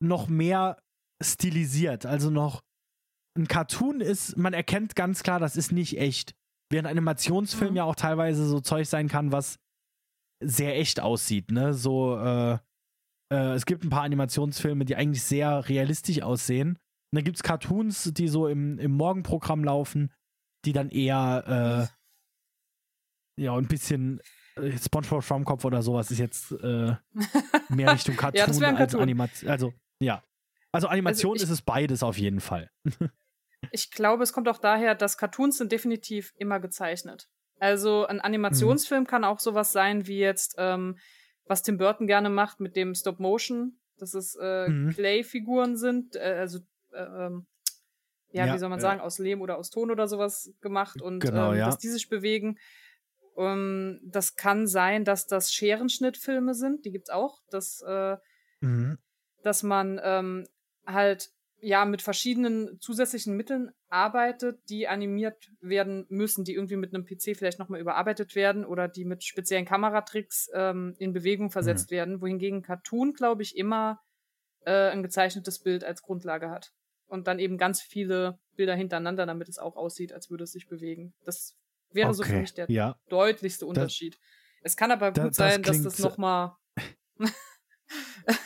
noch 0.00 0.28
mehr 0.28 0.78
stilisiert. 1.22 2.06
Also 2.06 2.30
noch 2.30 2.62
ein 3.38 3.48
Cartoon 3.48 4.00
ist, 4.00 4.36
man 4.36 4.52
erkennt 4.52 4.96
ganz 4.96 5.22
klar, 5.22 5.38
das 5.38 5.56
ist 5.56 5.72
nicht 5.72 5.98
echt. 5.98 6.34
Während 6.70 6.88
Animationsfilm 6.88 7.70
mhm. 7.70 7.76
ja 7.76 7.84
auch 7.84 7.94
teilweise 7.94 8.46
so 8.46 8.60
Zeug 8.60 8.86
sein 8.86 9.08
kann, 9.08 9.32
was 9.32 9.58
sehr 10.40 10.76
echt 10.76 11.00
aussieht, 11.00 11.50
ne? 11.50 11.72
So, 11.72 12.18
äh, 12.18 12.58
äh, 13.32 13.54
es 13.54 13.66
gibt 13.66 13.84
ein 13.84 13.90
paar 13.90 14.02
Animationsfilme, 14.02 14.84
die 14.84 14.96
eigentlich 14.96 15.22
sehr 15.22 15.68
realistisch 15.68 16.22
aussehen. 16.22 16.70
Und 16.70 17.16
dann 17.16 17.24
gibt 17.24 17.36
es 17.38 17.42
Cartoons, 17.42 18.12
die 18.12 18.28
so 18.28 18.48
im, 18.48 18.78
im 18.78 18.92
Morgenprogramm 18.92 19.64
laufen, 19.64 20.12
die 20.64 20.72
dann 20.72 20.90
eher 20.90 21.88
äh, 23.38 23.42
ja, 23.42 23.56
ein 23.56 23.68
bisschen 23.68 24.20
äh, 24.56 24.76
SpongeBob 24.76 25.24
Schwammkopf 25.24 25.64
oder 25.64 25.82
sowas 25.82 26.10
ist 26.10 26.18
jetzt 26.18 26.52
äh, 26.52 26.94
mehr 27.68 27.92
Richtung 27.92 28.16
Cartoon, 28.16 28.38
ja, 28.38 28.46
Cartoon. 28.46 28.76
als 28.76 28.94
Animation. 28.94 29.50
Also, 29.50 29.72
ja. 30.00 30.22
Also 30.72 30.88
Animation 30.88 31.32
also 31.32 31.44
ich, 31.44 31.50
ist 31.50 31.50
es 31.50 31.62
beides 31.62 32.02
auf 32.02 32.18
jeden 32.18 32.40
Fall. 32.40 32.70
ich 33.70 33.90
glaube, 33.90 34.22
es 34.22 34.32
kommt 34.32 34.48
auch 34.48 34.58
daher, 34.58 34.94
dass 34.94 35.18
Cartoons 35.18 35.58
sind 35.58 35.72
definitiv 35.72 36.32
immer 36.36 36.60
gezeichnet. 36.60 37.28
Also 37.58 38.06
ein 38.06 38.20
Animationsfilm 38.20 39.02
mhm. 39.02 39.06
kann 39.06 39.24
auch 39.24 39.40
sowas 39.40 39.72
sein 39.72 40.06
wie 40.06 40.18
jetzt 40.18 40.54
ähm, 40.58 40.96
was 41.48 41.62
Tim 41.62 41.78
Burton 41.78 42.06
gerne 42.06 42.30
macht 42.30 42.60
mit 42.60 42.76
dem 42.76 42.94
Stop 42.94 43.18
Motion, 43.18 43.78
dass 43.96 44.14
es 44.14 44.36
äh, 44.40 44.68
mhm. 44.68 44.90
Clay-Figuren 44.90 45.76
sind, 45.76 46.14
äh, 46.14 46.36
also 46.38 46.60
äh, 46.92 47.02
ähm, 47.02 47.46
ja, 48.30 48.46
ja, 48.46 48.54
wie 48.54 48.58
soll 48.58 48.68
man 48.68 48.80
sagen, 48.80 49.00
aus 49.00 49.18
Lehm 49.18 49.40
oder 49.40 49.56
aus 49.56 49.70
Ton 49.70 49.90
oder 49.90 50.06
sowas 50.06 50.52
gemacht 50.60 51.00
und 51.00 51.20
genau, 51.20 51.52
ähm, 51.52 51.58
ja. 51.58 51.66
dass 51.66 51.78
die 51.78 51.88
sich 51.88 52.08
bewegen. 52.08 52.58
Ähm, 53.36 54.00
das 54.04 54.36
kann 54.36 54.66
sein, 54.66 55.04
dass 55.04 55.26
das 55.26 55.52
Scherenschnittfilme 55.52 56.54
sind, 56.54 56.84
die 56.84 56.90
gibt's 56.90 57.10
auch, 57.10 57.40
dass, 57.50 57.82
äh, 57.86 58.16
mhm. 58.60 58.98
dass 59.42 59.62
man 59.62 59.98
ähm, 60.02 60.46
halt 60.86 61.30
ja 61.60 61.84
mit 61.84 62.02
verschiedenen 62.02 62.80
zusätzlichen 62.80 63.36
Mitteln 63.36 63.70
arbeitet, 63.88 64.60
die 64.68 64.88
animiert 64.88 65.50
werden 65.60 66.06
müssen, 66.08 66.44
die 66.44 66.54
irgendwie 66.54 66.76
mit 66.76 66.94
einem 66.94 67.04
PC 67.04 67.36
vielleicht 67.36 67.58
nochmal 67.58 67.80
überarbeitet 67.80 68.34
werden 68.34 68.64
oder 68.64 68.88
die 68.88 69.04
mit 69.04 69.24
speziellen 69.24 69.64
Kameratricks 69.64 70.50
ähm, 70.54 70.94
in 70.98 71.12
Bewegung 71.12 71.50
versetzt 71.50 71.90
mhm. 71.90 71.96
werden, 71.96 72.20
wohingegen 72.20 72.62
Cartoon, 72.62 73.12
glaube 73.12 73.42
ich, 73.42 73.56
immer 73.56 74.00
äh, 74.64 74.90
ein 74.90 75.02
gezeichnetes 75.02 75.58
Bild 75.60 75.84
als 75.84 76.02
Grundlage 76.02 76.50
hat. 76.50 76.72
Und 77.06 77.26
dann 77.26 77.38
eben 77.38 77.56
ganz 77.56 77.80
viele 77.80 78.38
Bilder 78.54 78.74
hintereinander, 78.74 79.24
damit 79.24 79.48
es 79.48 79.58
auch 79.58 79.76
aussieht, 79.76 80.12
als 80.12 80.30
würde 80.30 80.44
es 80.44 80.52
sich 80.52 80.68
bewegen. 80.68 81.14
Das 81.24 81.56
wäre 81.90 82.08
okay. 82.08 82.16
so 82.16 82.22
für 82.24 82.40
mich 82.40 82.54
der 82.54 82.70
ja. 82.70 82.98
deutlichste 83.08 83.66
Unterschied. 83.66 84.14
Das, 84.62 84.72
es 84.72 84.76
kann 84.76 84.90
aber 84.90 85.08
gut 85.12 85.16
da, 85.16 85.32
sein, 85.32 85.62
das 85.62 85.82
dass 85.82 85.94
das 85.96 86.04
nochmal. 86.04 86.56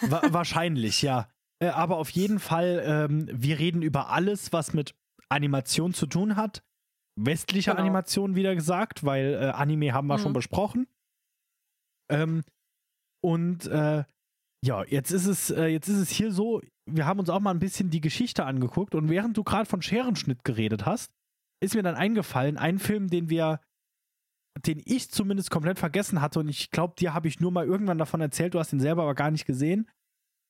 wahrscheinlich, 0.01 1.03
ja. 1.03 1.29
Äh, 1.63 1.69
aber 1.69 1.99
auf 1.99 2.11
jeden 2.11 2.41
Fall, 2.41 2.83
ähm, 2.85 3.29
wir 3.33 3.61
reden 3.61 3.83
über 3.83 4.11
alles, 4.11 4.53
was 4.53 4.75
mit 4.75 4.97
Animation 5.29 5.95
zu 5.95 6.07
tun 6.07 6.35
hat. 6.37 6.65
Westliche 7.15 7.71
genau. 7.71 7.83
Animation, 7.83 8.35
wieder 8.35 8.57
gesagt, 8.57 9.05
weil 9.05 9.35
äh, 9.35 9.47
Anime 9.51 9.93
haben 9.93 10.09
wir 10.09 10.19
mhm. 10.19 10.23
schon 10.23 10.33
besprochen. 10.33 10.89
Ähm, 12.11 12.43
und 13.23 13.67
äh, 13.67 14.03
ja, 14.65 14.85
jetzt 14.85 15.13
ist 15.13 15.27
es, 15.27 15.51
äh, 15.51 15.67
jetzt 15.67 15.89
ist 15.89 15.99
es 15.99 16.11
hier 16.11 16.33
so, 16.33 16.61
wir 16.91 17.07
haben 17.07 17.21
uns 17.21 17.31
auch 17.31 17.39
mal 17.39 17.53
ein 17.53 17.61
bisschen 17.61 17.91
die 17.91 18.01
Geschichte 18.01 18.45
angeguckt 18.45 18.97
und 18.97 19.09
während 19.09 19.37
du 19.37 19.45
gerade 19.45 19.67
von 19.67 19.83
Scherenschnitt 19.83 20.43
geredet 20.43 20.85
hast, 20.85 21.13
ist 21.63 21.77
mir 21.77 21.83
dann 21.85 21.95
eingefallen, 21.95 22.59
ein 22.59 22.81
Film, 22.81 23.09
den 23.09 23.31
wir, 23.31 23.61
den 24.67 24.83
ich 24.85 25.13
zumindest 25.13 25.51
komplett 25.51 25.79
vergessen 25.79 26.21
hatte 26.21 26.41
und 26.41 26.49
ich 26.49 26.73
glaube, 26.73 26.95
dir 26.99 27.15
habe 27.15 27.29
ich 27.29 27.39
nur 27.39 27.53
mal 27.53 27.67
irgendwann 27.67 27.99
davon 27.99 28.21
erzählt, 28.21 28.55
du 28.55 28.59
hast 28.59 28.73
ihn 28.73 28.81
selber 28.81 29.03
aber 29.03 29.15
gar 29.15 29.31
nicht 29.31 29.47
gesehen. 29.47 29.89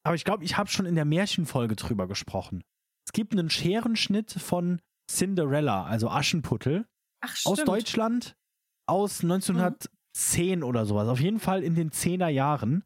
Aber 0.04 0.14
ich 0.14 0.24
glaube, 0.24 0.44
ich 0.44 0.56
habe 0.56 0.68
schon 0.68 0.86
in 0.86 0.94
der 0.94 1.04
Märchenfolge 1.04 1.76
drüber 1.76 2.08
gesprochen. 2.08 2.62
Es 3.06 3.12
gibt 3.12 3.32
einen 3.32 3.50
Scherenschnitt 3.50 4.32
von 4.32 4.80
Cinderella, 5.10 5.84
also 5.84 6.08
Aschenputtel, 6.08 6.86
Ach, 7.20 7.36
aus 7.44 7.62
Deutschland 7.64 8.36
aus 8.88 9.22
1910 9.22 10.58
mhm. 10.58 10.64
oder 10.64 10.86
sowas. 10.86 11.08
Auf 11.08 11.20
jeden 11.20 11.40
Fall 11.40 11.62
in 11.62 11.74
den 11.74 11.90
10er 11.90 12.28
Jahren. 12.28 12.84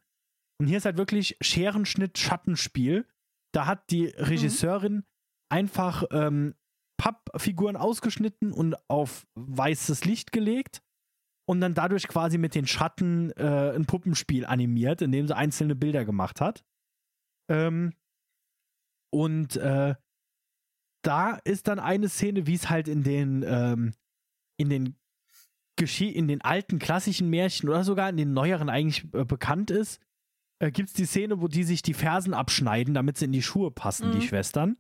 Und 0.60 0.68
hier 0.68 0.78
ist 0.78 0.84
halt 0.84 0.96
wirklich 0.96 1.36
Scherenschnitt, 1.40 2.18
Schattenspiel. 2.18 3.06
Da 3.52 3.66
hat 3.66 3.90
die 3.90 4.06
Regisseurin 4.06 4.94
mhm. 4.94 5.04
einfach 5.50 6.04
ähm, 6.10 6.54
Pappfiguren 6.98 7.76
ausgeschnitten 7.76 8.52
und 8.52 8.76
auf 8.88 9.26
weißes 9.34 10.04
Licht 10.04 10.32
gelegt 10.32 10.82
und 11.48 11.60
dann 11.60 11.74
dadurch 11.74 12.08
quasi 12.08 12.38
mit 12.38 12.54
den 12.54 12.66
Schatten 12.66 13.30
äh, 13.32 13.74
ein 13.74 13.86
Puppenspiel 13.86 14.46
animiert, 14.46 15.02
in 15.02 15.12
dem 15.12 15.26
sie 15.26 15.36
einzelne 15.36 15.74
Bilder 15.74 16.04
gemacht 16.04 16.40
hat. 16.40 16.64
Ähm, 17.48 17.92
und 19.12 19.56
äh, 19.56 19.94
da 21.02 21.36
ist 21.44 21.68
dann 21.68 21.78
eine 21.78 22.08
Szene, 22.08 22.46
wie 22.46 22.54
es 22.54 22.68
halt 22.68 22.88
in 22.88 23.02
den, 23.02 23.44
ähm, 23.46 23.94
in 24.58 24.68
den 24.68 24.96
Geschi 25.76 26.08
in 26.08 26.26
den 26.26 26.40
alten 26.40 26.78
klassischen 26.78 27.28
Märchen 27.30 27.68
oder 27.68 27.84
sogar 27.84 28.08
in 28.08 28.16
den 28.16 28.32
neueren 28.32 28.68
eigentlich 28.68 29.12
äh, 29.14 29.24
bekannt 29.24 29.70
ist, 29.70 30.00
äh, 30.58 30.70
gibt 30.70 30.88
es 30.88 30.94
die 30.94 31.04
Szene, 31.04 31.40
wo 31.40 31.48
die 31.48 31.64
sich 31.64 31.82
die 31.82 31.94
Fersen 31.94 32.34
abschneiden, 32.34 32.94
damit 32.94 33.18
sie 33.18 33.26
in 33.26 33.32
die 33.32 33.42
Schuhe 33.42 33.70
passen, 33.70 34.08
mhm. 34.08 34.12
die 34.12 34.26
Schwestern. 34.26 34.76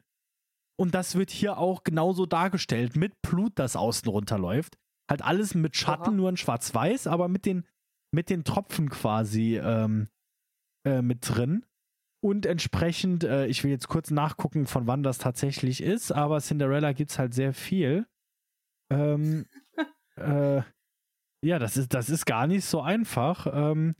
Und 0.78 0.94
das 0.94 1.14
wird 1.14 1.30
hier 1.30 1.58
auch 1.58 1.84
genauso 1.84 2.26
dargestellt, 2.26 2.96
mit 2.96 3.20
Blut, 3.22 3.58
das 3.58 3.76
außen 3.76 4.08
runterläuft. 4.08 4.76
Halt 5.08 5.22
alles 5.22 5.54
mit 5.54 5.76
Schatten, 5.76 6.08
Aha. 6.08 6.10
nur 6.10 6.28
in 6.28 6.36
Schwarz-Weiß, 6.36 7.06
aber 7.06 7.28
mit 7.28 7.46
den, 7.46 7.66
mit 8.12 8.28
den 8.28 8.44
Tropfen 8.44 8.90
quasi 8.90 9.56
ähm, 9.56 10.08
äh, 10.84 11.00
mit 11.02 11.18
drin. 11.22 11.64
Und 12.26 12.44
entsprechend, 12.44 13.22
äh, 13.22 13.46
ich 13.46 13.62
will 13.62 13.70
jetzt 13.70 13.86
kurz 13.86 14.10
nachgucken, 14.10 14.66
von 14.66 14.88
wann 14.88 15.04
das 15.04 15.18
tatsächlich 15.18 15.80
ist, 15.80 16.10
aber 16.10 16.40
Cinderella 16.40 16.92
gibt 16.92 17.12
es 17.12 17.20
halt 17.20 17.32
sehr 17.32 17.54
viel. 17.54 18.04
Ähm, 18.92 19.46
äh, 20.16 20.60
ja, 21.44 21.60
das 21.60 21.76
ist, 21.76 21.94
das 21.94 22.10
ist 22.10 22.26
gar 22.26 22.48
nicht 22.48 22.64
so 22.64 22.80
einfach. 22.80 23.46
Ähm, 23.52 23.94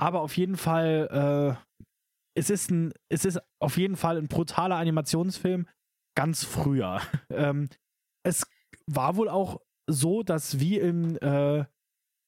aber 0.00 0.20
auf 0.20 0.36
jeden 0.36 0.56
Fall, 0.56 1.56
äh, 1.86 1.86
es, 2.34 2.50
ist 2.50 2.72
ein, 2.72 2.92
es 3.08 3.24
ist 3.24 3.38
auf 3.60 3.76
jeden 3.76 3.94
Fall 3.94 4.18
ein 4.18 4.26
brutaler 4.26 4.74
Animationsfilm 4.74 5.68
ganz 6.16 6.42
früher. 6.42 7.00
ähm, 7.30 7.68
es 8.24 8.50
war 8.88 9.14
wohl 9.14 9.28
auch 9.28 9.60
so, 9.88 10.24
dass 10.24 10.58
wie 10.58 10.76
in, 10.76 11.18
äh, 11.18 11.60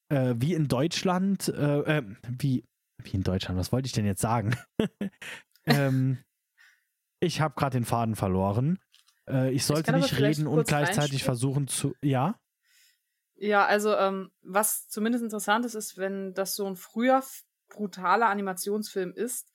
äh, 0.09 0.35
wie 0.37 0.55
in 0.55 0.69
Deutschland, 0.69 1.49
äh, 1.49 1.99
äh, 1.99 2.03
wie 2.29 2.65
wie 3.05 3.17
in 3.17 3.23
Deutschland, 3.23 3.59
was 3.59 3.73
wollte 3.73 3.87
ich 3.87 3.93
denn 3.93 4.07
jetzt 4.07 4.21
sagen? 4.21 4.57
ähm, 5.67 6.19
ich 7.21 7.41
habe 7.41 7.55
gerade 7.55 7.79
den 7.79 7.85
Faden 7.85 8.17
verloren. 8.17 8.79
Äh, 9.29 9.53
ich 9.53 9.65
sollte 9.65 9.91
ich 9.93 9.97
nicht 9.97 10.19
reden 10.19 10.47
und 10.47 10.67
gleichzeitig 10.67 11.25
versuchen 11.25 11.69
zu. 11.69 11.95
Ja? 12.03 12.39
Ja, 13.37 13.67
also 13.67 13.97
ähm, 13.97 14.31
was 14.43 14.89
zumindest 14.89 15.25
interessant 15.25 15.65
ist, 15.65 15.75
ist, 15.75 15.99
wenn 15.99 16.35
das 16.35 16.55
so 16.55 16.67
ein 16.67 16.77
früher 16.77 17.23
brutaler 17.69 18.29
Animationsfilm 18.29 19.13
ist, 19.15 19.53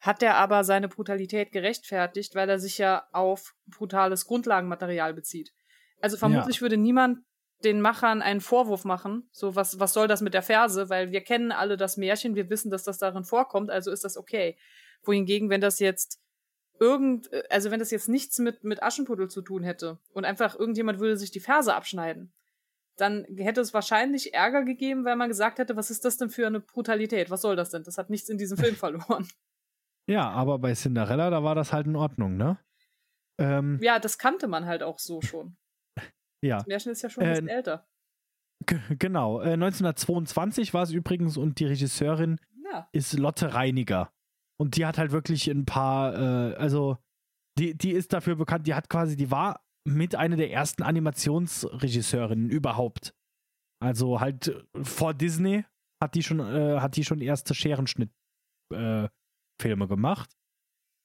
hat 0.00 0.22
er 0.22 0.36
aber 0.36 0.64
seine 0.64 0.88
Brutalität 0.88 1.52
gerechtfertigt, 1.52 2.34
weil 2.34 2.48
er 2.48 2.58
sich 2.58 2.78
ja 2.78 3.06
auf 3.12 3.54
brutales 3.66 4.26
Grundlagenmaterial 4.26 5.14
bezieht. 5.14 5.52
Also 6.00 6.16
vermutlich 6.16 6.56
ja. 6.56 6.62
würde 6.62 6.76
niemand 6.76 7.20
den 7.64 7.80
Machern 7.80 8.22
einen 8.22 8.40
Vorwurf 8.40 8.84
machen. 8.84 9.28
So, 9.32 9.54
was, 9.54 9.78
was 9.78 9.92
soll 9.92 10.08
das 10.08 10.20
mit 10.20 10.34
der 10.34 10.42
Ferse? 10.42 10.88
Weil 10.88 11.10
wir 11.10 11.22
kennen 11.22 11.52
alle 11.52 11.76
das 11.76 11.96
Märchen, 11.96 12.34
wir 12.34 12.50
wissen, 12.50 12.70
dass 12.70 12.84
das 12.84 12.98
darin 12.98 13.24
vorkommt, 13.24 13.70
also 13.70 13.90
ist 13.90 14.04
das 14.04 14.16
okay. 14.16 14.56
Wohingegen, 15.02 15.50
wenn 15.50 15.60
das 15.60 15.78
jetzt 15.78 16.20
irgend, 16.78 17.30
also 17.50 17.70
wenn 17.70 17.78
das 17.78 17.90
jetzt 17.90 18.08
nichts 18.08 18.38
mit, 18.38 18.64
mit 18.64 18.82
Aschenputtel 18.82 19.28
zu 19.28 19.42
tun 19.42 19.62
hätte 19.62 19.98
und 20.12 20.24
einfach 20.24 20.58
irgendjemand 20.58 20.98
würde 20.98 21.16
sich 21.16 21.30
die 21.30 21.40
Ferse 21.40 21.74
abschneiden, 21.74 22.32
dann 22.96 23.24
hätte 23.36 23.60
es 23.60 23.72
wahrscheinlich 23.72 24.34
Ärger 24.34 24.64
gegeben, 24.64 25.04
weil 25.04 25.16
man 25.16 25.28
gesagt 25.28 25.58
hätte, 25.58 25.76
was 25.76 25.90
ist 25.90 26.04
das 26.04 26.18
denn 26.18 26.30
für 26.30 26.46
eine 26.46 26.60
Brutalität? 26.60 27.30
Was 27.30 27.42
soll 27.42 27.56
das 27.56 27.70
denn? 27.70 27.84
Das 27.84 27.98
hat 27.98 28.10
nichts 28.10 28.28
in 28.28 28.38
diesem 28.38 28.58
Film 28.58 28.76
verloren. 28.76 29.26
Ja, 30.06 30.28
aber 30.30 30.58
bei 30.58 30.74
Cinderella, 30.74 31.30
da 31.30 31.42
war 31.42 31.54
das 31.54 31.72
halt 31.72 31.86
in 31.86 31.96
Ordnung, 31.96 32.36
ne? 32.36 32.58
Ähm, 33.38 33.78
ja, 33.80 33.98
das 33.98 34.18
kannte 34.18 34.46
man 34.46 34.66
halt 34.66 34.82
auch 34.82 34.98
so 34.98 35.22
schon. 35.22 35.56
Ja. 36.42 36.58
Das 36.58 36.66
Märchen 36.66 36.92
ist 36.92 37.02
ja 37.02 37.10
schon 37.10 37.24
ein 37.24 37.30
bisschen 37.30 37.48
äh, 37.48 37.52
älter. 37.52 37.88
Genau. 38.98 39.40
Äh, 39.40 39.54
1922 39.54 40.74
war 40.74 40.82
es 40.82 40.92
übrigens 40.92 41.36
und 41.36 41.58
die 41.58 41.64
Regisseurin 41.64 42.38
ja. 42.72 42.88
ist 42.92 43.18
Lotte 43.18 43.54
Reiniger. 43.54 44.12
Und 44.58 44.76
die 44.76 44.86
hat 44.86 44.98
halt 44.98 45.10
wirklich 45.12 45.48
ein 45.48 45.64
paar, 45.64 46.14
äh, 46.14 46.54
also 46.54 46.98
die, 47.58 47.76
die 47.76 47.90
ist 47.90 48.12
dafür 48.12 48.36
bekannt, 48.36 48.66
die 48.66 48.74
hat 48.74 48.88
quasi, 48.88 49.16
die 49.16 49.30
war 49.30 49.64
mit 49.84 50.14
einer 50.14 50.36
der 50.36 50.52
ersten 50.52 50.82
Animationsregisseurinnen 50.82 52.50
überhaupt. 52.50 53.14
Also 53.80 54.20
halt 54.20 54.64
vor 54.82 55.12
Disney 55.14 55.64
hat 56.00 56.14
die 56.14 56.22
schon, 56.22 56.40
äh, 56.40 56.78
hat 56.80 56.96
die 56.96 57.04
schon 57.04 57.20
erste 57.20 57.54
Scherenschnitt-Filme 57.54 59.10
äh, 59.60 59.88
gemacht. 59.88 60.36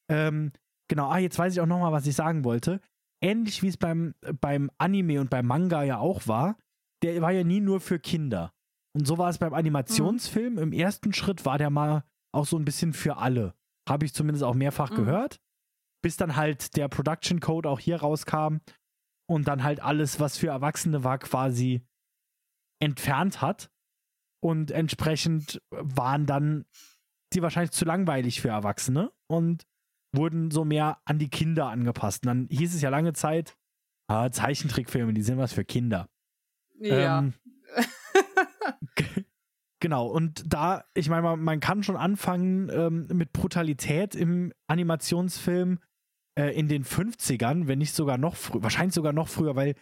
Ähm, 0.10 0.52
genau, 0.88 1.10
ah, 1.10 1.18
jetzt 1.18 1.40
weiß 1.40 1.54
ich 1.54 1.62
auch 1.62 1.66
nochmal, 1.66 1.92
was 1.92 2.06
ich 2.06 2.16
sagen 2.16 2.44
wollte. 2.44 2.80
Ähnlich 3.22 3.64
wie 3.64 3.68
es 3.68 3.78
beim, 3.78 4.14
beim 4.42 4.70
Anime 4.78 5.20
und 5.20 5.30
beim 5.30 5.48
Manga 5.48 5.84
ja 5.84 5.98
auch 5.98 6.28
war, 6.28 6.58
der 7.04 7.22
war 7.22 7.32
ja 7.32 7.44
nie 7.44 7.60
nur 7.60 7.80
für 7.80 8.00
Kinder. 8.00 8.54
Und 8.94 9.06
so 9.06 9.18
war 9.18 9.30
es 9.30 9.38
beim 9.38 9.54
Animationsfilm. 9.54 10.54
Mhm. 10.54 10.60
Im 10.60 10.74
ersten 10.74 11.14
Schritt 11.14 11.46
war 11.46 11.58
der 11.58 11.70
mal 11.70 12.04
auch 12.34 12.46
so 12.46 12.58
ein 12.58 12.66
bisschen 12.66 12.94
für 12.94 13.18
alle. 13.18 13.54
Habe 13.88 14.06
ich 14.06 14.14
zumindest 14.14 14.44
auch 14.44 14.56
mehrfach 14.56 14.92
mhm. 14.92 14.96
gehört. 14.96 15.40
Bis 16.04 16.18
dann 16.18 16.36
halt 16.36 16.76
der 16.78 16.88
Production 16.88 17.40
Code 17.40 17.70
auch 17.70 17.80
hier 17.80 17.98
rauskam 17.98 18.58
und 19.30 19.48
dann 19.48 19.64
halt 19.64 19.82
alles, 19.82 20.20
was 20.20 20.38
für 20.38 20.48
Erwachsene 20.48 21.04
war, 21.04 21.18
quasi 21.18 21.86
entfernt 22.80 23.42
hat. 23.42 23.72
Und 24.44 24.72
entsprechend 24.72 25.62
waren 25.72 26.26
dann 26.26 26.66
die 27.34 27.42
wahrscheinlich 27.42 27.72
zu 27.72 27.86
langweilig 27.86 28.42
für 28.42 28.50
Erwachsene 28.50 29.12
und 29.28 29.66
wurden 30.18 30.52
so 30.52 30.66
mehr 30.66 30.98
an 31.06 31.20
die 31.20 31.30
Kinder 31.30 31.68
angepasst. 31.68 32.26
Und 32.26 32.28
dann 32.28 32.48
hieß 32.50 32.76
es 32.76 32.82
ja 32.82 32.90
lange 32.90 33.14
Zeit, 33.14 33.56
ah, 34.08 34.30
Zeichentrickfilme, 34.30 35.14
die 35.14 35.22
sind 35.22 35.38
was 35.38 35.54
für 35.54 35.64
Kinder. 35.64 36.10
Ja. 36.80 37.20
Ähm, 37.20 37.34
Genau, 39.80 40.08
und 40.08 40.44
da, 40.52 40.86
ich 40.96 41.08
meine, 41.08 41.22
man, 41.22 41.40
man 41.40 41.60
kann 41.60 41.84
schon 41.84 41.98
anfangen 41.98 42.70
ähm, 42.70 43.08
mit 43.14 43.32
Brutalität 43.32 44.16
im 44.16 44.52
Animationsfilm 44.68 45.80
äh, 46.38 46.50
in 46.58 46.68
den 46.68 46.84
50ern, 46.84 47.68
wenn 47.68 47.78
nicht 47.78 47.94
sogar 47.94 48.18
noch 48.18 48.36
früher, 48.36 48.64
wahrscheinlich 48.64 48.96
sogar 48.96 49.14
noch 49.14 49.28
früher, 49.28 49.56
weil 49.56 49.76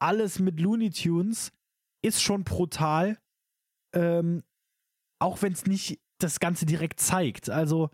alles 0.00 0.40
mit 0.40 0.58
Looney 0.58 0.90
Tunes 0.90 1.52
ist 2.02 2.22
schon 2.22 2.42
brutal, 2.42 3.18
ähm, 3.94 4.42
auch 5.20 5.42
wenn 5.42 5.52
es 5.52 5.64
nicht 5.64 6.00
das 6.18 6.40
Ganze 6.40 6.66
direkt 6.66 6.98
zeigt. 6.98 7.48
Also, 7.48 7.90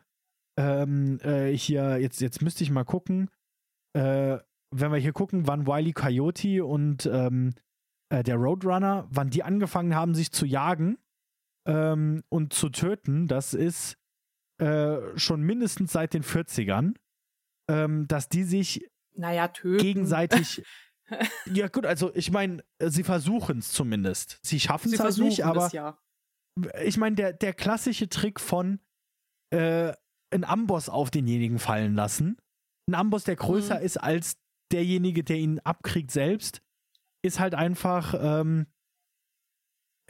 ähm, 0.59 1.19
äh, 1.21 1.57
hier, 1.57 1.99
jetzt, 1.99 2.21
jetzt 2.21 2.43
müsste 2.43 2.65
ich 2.65 2.71
mal 2.71 2.85
gucken, 2.85 3.31
äh, 3.95 4.39
wenn 4.75 4.93
wir 4.93 4.99
hier 4.99 5.13
gucken, 5.13 5.47
wann 5.47 5.67
Wiley 5.67 5.93
Coyote 5.93 6.65
und 6.65 7.07
ähm, 7.07 7.55
äh, 8.11 8.23
der 8.23 8.37
Roadrunner, 8.37 9.07
wann 9.11 9.31
die 9.31 9.43
angefangen 9.43 9.95
haben, 9.95 10.15
sich 10.15 10.33
zu 10.33 10.47
jagen 10.47 10.99
ähm, 11.67 12.23
und 12.29 12.53
zu 12.53 12.69
töten, 12.71 13.29
das 13.29 13.55
ist 13.55 13.97
äh, 14.59 14.99
schon 15.17 15.43
mindestens 15.43 15.93
seit 15.93 16.15
den 16.15 16.23
40ern, 16.23 16.95
ähm, 17.71 18.07
dass 18.09 18.29
die 18.29 18.45
sich 18.45 18.89
naja, 19.15 19.47
gegenseitig. 19.49 20.63
ja, 21.47 21.69
gut, 21.69 21.85
also 21.85 22.15
ich 22.15 22.31
meine, 22.31 22.65
sie 22.79 23.03
versuchen 23.03 23.59
es 23.59 23.73
zumindest. 23.73 24.39
Sie 24.43 24.61
schaffen 24.61 24.93
es 24.93 25.01
halt 25.01 25.19
nicht, 25.19 25.45
aber 25.45 25.67
es, 25.67 25.73
ja. 25.73 25.99
ich 26.83 26.97
meine, 26.97 27.17
der, 27.17 27.33
der 27.33 27.53
klassische 27.53 28.09
Trick 28.09 28.41
von 28.41 28.81
äh, 29.51 29.93
einen 30.33 30.45
Amboss 30.45 30.89
auf 30.89 31.11
denjenigen 31.11 31.59
fallen 31.59 31.95
lassen. 31.95 32.37
Ein 32.89 32.95
Amboss, 32.95 33.25
der 33.25 33.37
größer 33.37 33.79
mhm. 33.79 33.85
ist 33.85 33.97
als 33.99 34.39
derjenige, 34.73 35.23
der 35.23 35.37
ihn 35.37 35.61
abkriegt 35.61 36.11
selbst, 36.11 36.63
ist 37.23 37.39
halt 37.39 37.55
einfach 37.55 38.15
ähm, 38.19 38.67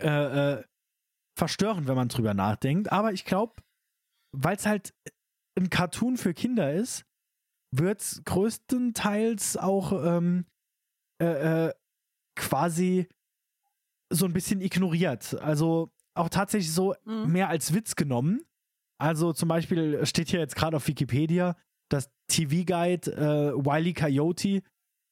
äh, 0.00 0.54
äh, 0.54 0.64
verstörend, 1.36 1.88
wenn 1.88 1.96
man 1.96 2.08
drüber 2.08 2.34
nachdenkt. 2.34 2.90
Aber 2.92 3.12
ich 3.12 3.24
glaube, 3.24 3.54
weil 4.32 4.56
es 4.56 4.66
halt 4.66 4.94
ein 5.58 5.70
Cartoon 5.70 6.16
für 6.16 6.32
Kinder 6.34 6.72
ist, 6.72 7.04
wird 7.74 8.00
es 8.00 8.22
größtenteils 8.24 9.56
auch 9.56 9.92
ähm, 9.92 10.46
äh, 11.20 11.68
äh, 11.68 11.74
quasi 12.36 13.08
so 14.10 14.26
ein 14.26 14.32
bisschen 14.32 14.60
ignoriert. 14.60 15.34
Also 15.40 15.90
auch 16.14 16.28
tatsächlich 16.28 16.72
so 16.72 16.94
mhm. 17.04 17.32
mehr 17.32 17.48
als 17.48 17.72
Witz 17.74 17.96
genommen. 17.96 18.44
Also 19.02 19.32
zum 19.32 19.48
Beispiel 19.48 20.06
steht 20.06 20.28
hier 20.28 20.38
jetzt 20.38 20.54
gerade 20.54 20.76
auf 20.76 20.86
Wikipedia, 20.86 21.56
dass 21.88 22.08
TV-Guide 22.28 23.10
äh, 23.10 23.52
Wiley 23.56 23.94
Coyote 23.94 24.62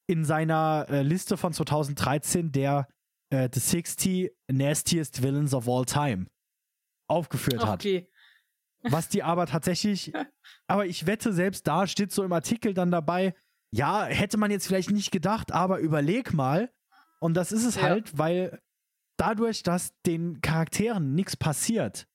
in 0.07 0.25
seiner 0.25 0.87
äh, 0.89 1.03
Liste 1.03 1.37
von 1.37 1.53
2013 1.53 2.53
der 2.53 2.87
äh, 3.31 3.49
The 3.53 3.59
60 3.59 4.31
Nastiest 4.47 5.25
Villains 5.25 5.55
of 5.55 5.69
All 5.69 5.85
Time 5.85 6.27
aufgeführt 7.09 7.67
hat. 7.67 7.81
Okay. 7.81 8.09
Was 8.83 9.09
die 9.09 9.25
aber 9.25 9.47
tatsächlich, 9.47 10.13
aber 10.69 10.87
ich 10.87 11.07
wette, 11.07 11.33
selbst 11.33 11.67
da 11.67 11.89
steht 11.89 12.13
so 12.13 12.23
im 12.23 12.33
Artikel 12.33 12.75
dann 12.75 12.93
dabei, 12.93 13.35
ja, 13.73 14.05
hätte 14.05 14.37
man 14.37 14.53
jetzt 14.53 14.69
vielleicht 14.69 14.93
nicht 14.93 15.11
gedacht, 15.11 15.51
aber 15.51 15.81
überleg 15.81 16.33
mal. 16.33 16.73
Und 17.19 17.35
das 17.35 17.51
ist 17.51 17.65
es 17.65 17.75
ja. 17.75 17.83
halt, 17.83 18.17
weil 18.17 18.63
dadurch, 19.17 19.65
dass 19.65 20.01
den 20.07 20.41
Charakteren 20.43 21.17
nichts 21.17 21.37
passiert 21.37 22.07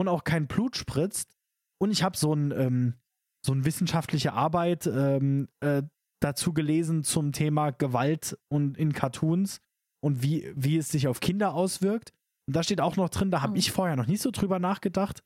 und 0.00 0.08
auch 0.08 0.24
kein 0.24 0.46
Blut 0.46 0.76
spritzt, 0.76 1.34
und 1.78 1.90
ich 1.90 2.02
habe 2.02 2.16
so 2.16 2.34
ein 2.34 2.52
ähm, 2.52 2.94
so 3.44 3.52
eine 3.52 3.64
wissenschaftliche 3.64 4.32
Arbeit 4.32 4.86
ähm, 4.86 5.48
äh, 5.60 5.82
dazu 6.20 6.52
gelesen 6.52 7.02
zum 7.02 7.32
Thema 7.32 7.70
Gewalt 7.70 8.38
und 8.48 8.76
in 8.76 8.92
Cartoons 8.92 9.60
und 10.04 10.22
wie, 10.22 10.52
wie 10.54 10.76
es 10.76 10.90
sich 10.90 11.08
auf 11.08 11.20
Kinder 11.20 11.54
auswirkt. 11.54 12.12
Und 12.46 12.56
da 12.56 12.62
steht 12.62 12.80
auch 12.80 12.96
noch 12.96 13.08
drin, 13.08 13.30
da 13.30 13.42
habe 13.42 13.52
mhm. 13.52 13.58
ich 13.58 13.72
vorher 13.72 13.96
noch 13.96 14.06
nicht 14.06 14.22
so 14.22 14.30
drüber 14.30 14.58
nachgedacht, 14.58 15.22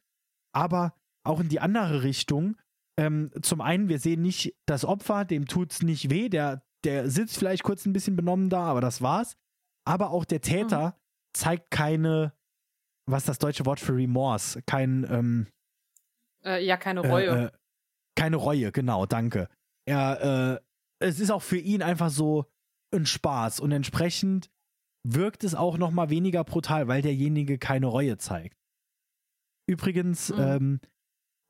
aber 0.52 0.94
auch 1.24 1.40
in 1.40 1.48
die 1.48 1.60
andere 1.60 2.02
Richtung. 2.02 2.56
Ähm, 2.96 3.32
zum 3.42 3.60
einen, 3.60 3.88
wir 3.88 3.98
sehen 3.98 4.22
nicht 4.22 4.54
das 4.66 4.84
Opfer, 4.84 5.24
dem 5.24 5.46
tut 5.46 5.72
es 5.72 5.82
nicht 5.82 6.10
weh, 6.10 6.28
der, 6.28 6.62
der 6.84 7.10
sitzt 7.10 7.36
vielleicht 7.36 7.64
kurz 7.64 7.86
ein 7.86 7.92
bisschen 7.92 8.14
benommen 8.14 8.50
da, 8.50 8.64
aber 8.64 8.80
das 8.80 9.02
war's. 9.02 9.36
Aber 9.84 10.10
auch 10.10 10.24
der 10.24 10.40
Täter 10.40 10.90
mhm. 10.90 10.92
zeigt 11.32 11.70
keine, 11.72 12.32
was 13.07 13.22
ist 13.22 13.28
das 13.28 13.38
deutsche 13.38 13.66
Wort 13.66 13.80
für 13.80 13.94
Remorse? 13.94 14.62
Kein, 14.62 15.07
ähm, 15.11 15.46
äh, 16.44 16.64
ja, 16.64 16.76
keine 16.76 17.00
Reue. 17.00 17.26
Äh, 17.26 17.44
äh, 17.44 17.50
keine 18.16 18.36
Reue, 18.36 18.72
genau, 18.72 19.07
danke. 19.07 19.48
Er, 19.86 20.61
äh, 20.61 21.07
es 21.07 21.20
ist 21.20 21.30
auch 21.30 21.42
für 21.42 21.59
ihn 21.59 21.82
einfach 21.82 22.11
so 22.11 22.46
ein 22.94 23.07
Spaß 23.07 23.61
und 23.61 23.72
entsprechend 23.72 24.50
wirkt 25.07 25.44
es 25.44 25.55
auch 25.55 25.76
noch 25.76 25.90
mal 25.90 26.11
weniger 26.11 26.44
brutal, 26.44 26.88
weil 26.88 27.02
derjenige 27.02 27.59
keine 27.59 27.86
Reue 27.86 28.16
zeigt. 28.16 28.57
Übrigens, 29.68 30.30
mhm. 30.30 30.40
ähm, 30.40 30.80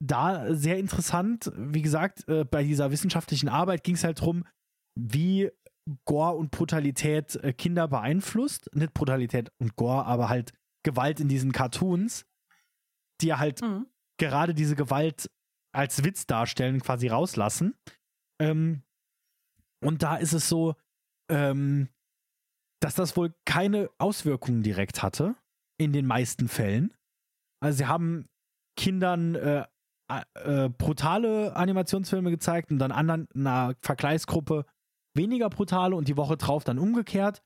da 0.02 0.54
sehr 0.54 0.78
interessant, 0.78 1.52
wie 1.56 1.82
gesagt, 1.82 2.28
äh, 2.28 2.44
bei 2.44 2.64
dieser 2.64 2.90
wissenschaftlichen 2.90 3.48
Arbeit 3.48 3.84
ging 3.84 3.94
es 3.94 4.04
halt 4.04 4.20
darum, 4.20 4.44
wie 4.98 5.50
Gore 6.04 6.36
und 6.36 6.50
Brutalität 6.50 7.36
äh, 7.36 7.52
Kinder 7.52 7.88
beeinflusst. 7.88 8.74
Nicht 8.74 8.94
Brutalität 8.94 9.50
und 9.58 9.76
Gore, 9.76 10.06
aber 10.06 10.28
halt 10.28 10.52
Gewalt 10.84 11.18
in 11.18 11.28
diesen 11.28 11.50
Cartoons, 11.52 12.24
die 13.20 13.26
ja 13.26 13.38
halt 13.38 13.62
mhm. 13.62 13.86
gerade 14.18 14.54
diese 14.54 14.76
Gewalt 14.76 15.30
als 15.72 16.04
Witz 16.04 16.26
darstellen, 16.26 16.80
quasi 16.80 17.08
rauslassen. 17.08 17.74
Ähm, 18.40 18.82
und 19.82 20.02
da 20.02 20.16
ist 20.16 20.32
es 20.32 20.48
so, 20.48 20.76
ähm, 21.28 21.88
dass 22.80 22.94
das 22.94 23.16
wohl 23.16 23.34
keine 23.44 23.90
Auswirkungen 23.98 24.62
direkt 24.62 25.02
hatte, 25.02 25.34
in 25.78 25.92
den 25.92 26.06
meisten 26.06 26.48
Fällen. 26.48 26.94
Also 27.60 27.78
sie 27.78 27.86
haben 27.86 28.28
Kindern 28.76 29.34
äh, 29.34 29.66
äh, 30.08 30.68
brutale 30.68 31.56
Animationsfilme 31.56 32.30
gezeigt 32.30 32.70
und 32.70 32.78
dann 32.78 32.92
anderen 32.92 33.28
einer 33.34 33.74
Vergleichsgruppe 33.80 34.66
weniger 35.14 35.48
brutale 35.48 35.96
und 35.96 36.08
die 36.08 36.16
Woche 36.16 36.36
drauf 36.36 36.64
dann 36.64 36.78
umgekehrt. 36.78 37.42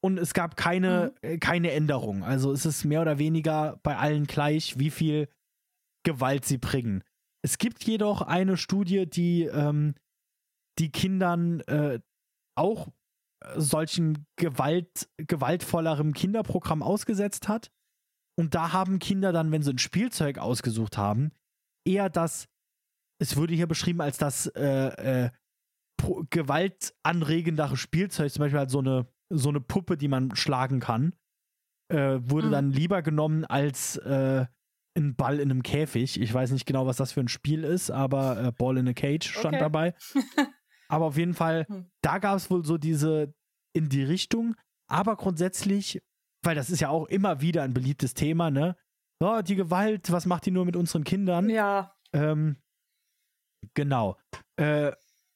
Und 0.00 0.18
es 0.18 0.34
gab 0.34 0.56
keine, 0.56 1.12
mhm. 1.22 1.28
äh, 1.28 1.38
keine 1.38 1.72
Änderung. 1.72 2.22
Also 2.22 2.52
es 2.52 2.66
ist 2.66 2.84
mehr 2.84 3.02
oder 3.02 3.18
weniger 3.18 3.80
bei 3.82 3.96
allen 3.96 4.26
gleich, 4.26 4.78
wie 4.78 4.90
viel 4.90 5.28
Gewalt 6.04 6.44
sie 6.44 6.58
bringen. 6.58 7.02
Es 7.42 7.58
gibt 7.58 7.84
jedoch 7.84 8.22
eine 8.22 8.56
Studie, 8.56 9.08
die 9.08 9.44
ähm, 9.44 9.94
die 10.78 10.90
Kindern 10.90 11.60
äh, 11.62 12.00
auch 12.56 12.88
äh, 13.44 13.60
solchen 13.60 14.26
Gewalt, 14.36 15.08
gewaltvollerem 15.16 16.12
Kinderprogramm 16.14 16.82
ausgesetzt 16.82 17.48
hat. 17.48 17.70
Und 18.36 18.54
da 18.54 18.72
haben 18.72 19.00
Kinder 19.00 19.32
dann, 19.32 19.50
wenn 19.50 19.62
sie 19.62 19.72
ein 19.72 19.78
Spielzeug 19.78 20.38
ausgesucht 20.38 20.96
haben, 20.96 21.32
eher 21.84 22.08
das 22.08 22.48
es 23.18 23.36
wurde 23.36 23.54
hier 23.54 23.66
beschrieben 23.66 24.00
als 24.00 24.18
das 24.18 24.46
äh, 24.46 25.26
äh, 25.26 25.30
gewaltanregendere 26.30 27.76
Spielzeug, 27.76 28.32
zum 28.32 28.40
Beispiel 28.40 28.60
halt 28.60 28.70
so 28.70 28.78
eine, 28.78 29.06
so 29.30 29.48
eine 29.48 29.60
Puppe, 29.60 29.96
die 29.96 30.08
man 30.08 30.34
schlagen 30.34 30.80
kann, 30.80 31.14
äh, 31.88 32.18
wurde 32.22 32.48
mhm. 32.48 32.52
dann 32.52 32.70
lieber 32.70 33.02
genommen 33.02 33.44
als 33.44 33.96
äh, 33.96 34.46
ein 34.96 35.16
Ball 35.16 35.40
in 35.40 35.50
einem 35.50 35.62
Käfig. 35.62 36.20
Ich 36.20 36.32
weiß 36.32 36.50
nicht 36.50 36.66
genau, 36.66 36.86
was 36.86 36.96
das 36.96 37.12
für 37.12 37.20
ein 37.20 37.28
Spiel 37.28 37.64
ist, 37.64 37.90
aber 37.90 38.42
äh, 38.42 38.52
Ball 38.52 38.78
in 38.78 38.88
a 38.88 38.92
Cage 38.92 39.30
stand 39.30 39.54
okay. 39.54 39.58
dabei. 39.58 39.94
aber 40.88 41.06
auf 41.06 41.16
jeden 41.16 41.34
Fall, 41.34 41.66
hm. 41.68 41.90
da 42.02 42.18
gab 42.18 42.36
es 42.36 42.50
wohl 42.50 42.64
so 42.64 42.78
diese 42.78 43.34
in 43.74 43.88
die 43.88 44.02
Richtung. 44.02 44.56
Aber 44.90 45.16
grundsätzlich, 45.16 46.02
weil 46.42 46.54
das 46.54 46.70
ist 46.70 46.80
ja 46.80 46.88
auch 46.88 47.06
immer 47.06 47.40
wieder 47.40 47.62
ein 47.62 47.74
beliebtes 47.74 48.14
Thema, 48.14 48.50
ne? 48.50 48.76
Oh, 49.20 49.40
die 49.42 49.56
Gewalt, 49.56 50.10
was 50.12 50.26
macht 50.26 50.46
die 50.46 50.50
nur 50.50 50.64
mit 50.64 50.76
unseren 50.76 51.04
Kindern? 51.04 51.50
Ja. 51.50 51.94
Ähm, 52.12 52.56
genau. 53.74 54.16
Äh, 54.56 54.92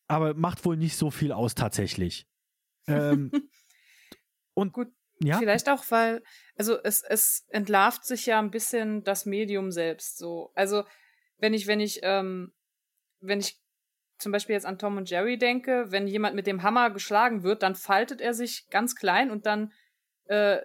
aber 0.09 0.35
macht 0.35 0.65
wohl 0.65 0.77
nicht 0.77 0.97
so 0.97 1.11
viel 1.11 1.33
aus 1.33 1.55
tatsächlich. 1.55 2.27
Ähm, 2.87 3.31
und 4.55 4.73
gut, 4.73 4.89
ja. 5.25 5.39
Vielleicht 5.39 5.69
auch, 5.69 5.85
weil, 5.91 6.23
also 6.57 6.83
es, 6.83 7.03
es 7.03 7.47
entlarvt 7.51 8.05
sich 8.05 8.27
ja 8.27 8.39
ein 8.39 8.51
bisschen 8.51 9.05
das 9.05 9.25
Medium 9.25 9.71
selbst 9.71 10.19
so. 10.19 10.51
Also, 10.55 10.85
wenn 11.39 11.55
ich, 11.55 11.67
wenn 11.67 11.81
ich, 11.81 12.01
ähm, 12.03 12.53
wenn 13.21 13.39
ich 13.39 13.61
zum 14.19 14.33
Beispiel 14.33 14.55
jetzt 14.55 14.67
an 14.67 14.79
Tom 14.79 14.97
und 14.97 15.11
Jerry 15.11 15.39
denke, 15.39 15.87
wenn 15.91 16.07
jemand 16.07 16.35
mit 16.35 16.47
dem 16.47 16.63
Hammer 16.63 16.91
geschlagen 16.91 17.43
wird, 17.43 17.63
dann 17.63 17.75
faltet 17.75 18.21
er 18.21 18.35
sich 18.35 18.69
ganz 18.71 18.95
klein 18.97 19.31
und 19.31 19.47
dann 19.47 19.73
äh, 20.27 20.59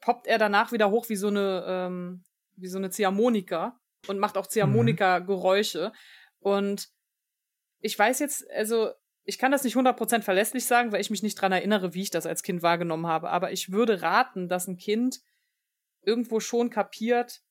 poppt 0.00 0.26
er 0.26 0.38
danach 0.38 0.72
wieder 0.72 0.90
hoch 0.90 1.08
wie 1.08 1.16
so 1.16 1.28
eine, 1.28 1.64
ähm, 1.66 2.24
wie 2.56 2.68
so 2.68 2.78
eine 2.78 2.90
Ziehharmonika 2.90 3.78
und 4.08 4.18
macht 4.18 4.36
auch 4.36 4.46
Ziehharmonika-Geräusche. 4.46 5.92
Mhm. 5.92 6.46
Und 6.52 6.88
ich 7.80 7.98
weiß 7.98 8.18
jetzt, 8.18 8.50
also 8.50 8.90
ich 9.24 9.38
kann 9.38 9.52
das 9.52 9.64
nicht 9.64 9.76
100% 9.76 10.22
verlässlich 10.22 10.64
sagen, 10.64 10.92
weil 10.92 11.00
ich 11.00 11.10
mich 11.10 11.22
nicht 11.22 11.40
dran 11.40 11.52
erinnere, 11.52 11.94
wie 11.94 12.02
ich 12.02 12.10
das 12.10 12.26
als 12.26 12.42
Kind 12.42 12.62
wahrgenommen 12.62 13.06
habe. 13.06 13.30
Aber 13.30 13.52
ich 13.52 13.70
würde 13.70 14.02
raten, 14.02 14.48
dass 14.48 14.66
ein 14.66 14.76
Kind 14.76 15.20
irgendwo 16.02 16.40
schon 16.40 16.70
kapiert, 16.70 17.42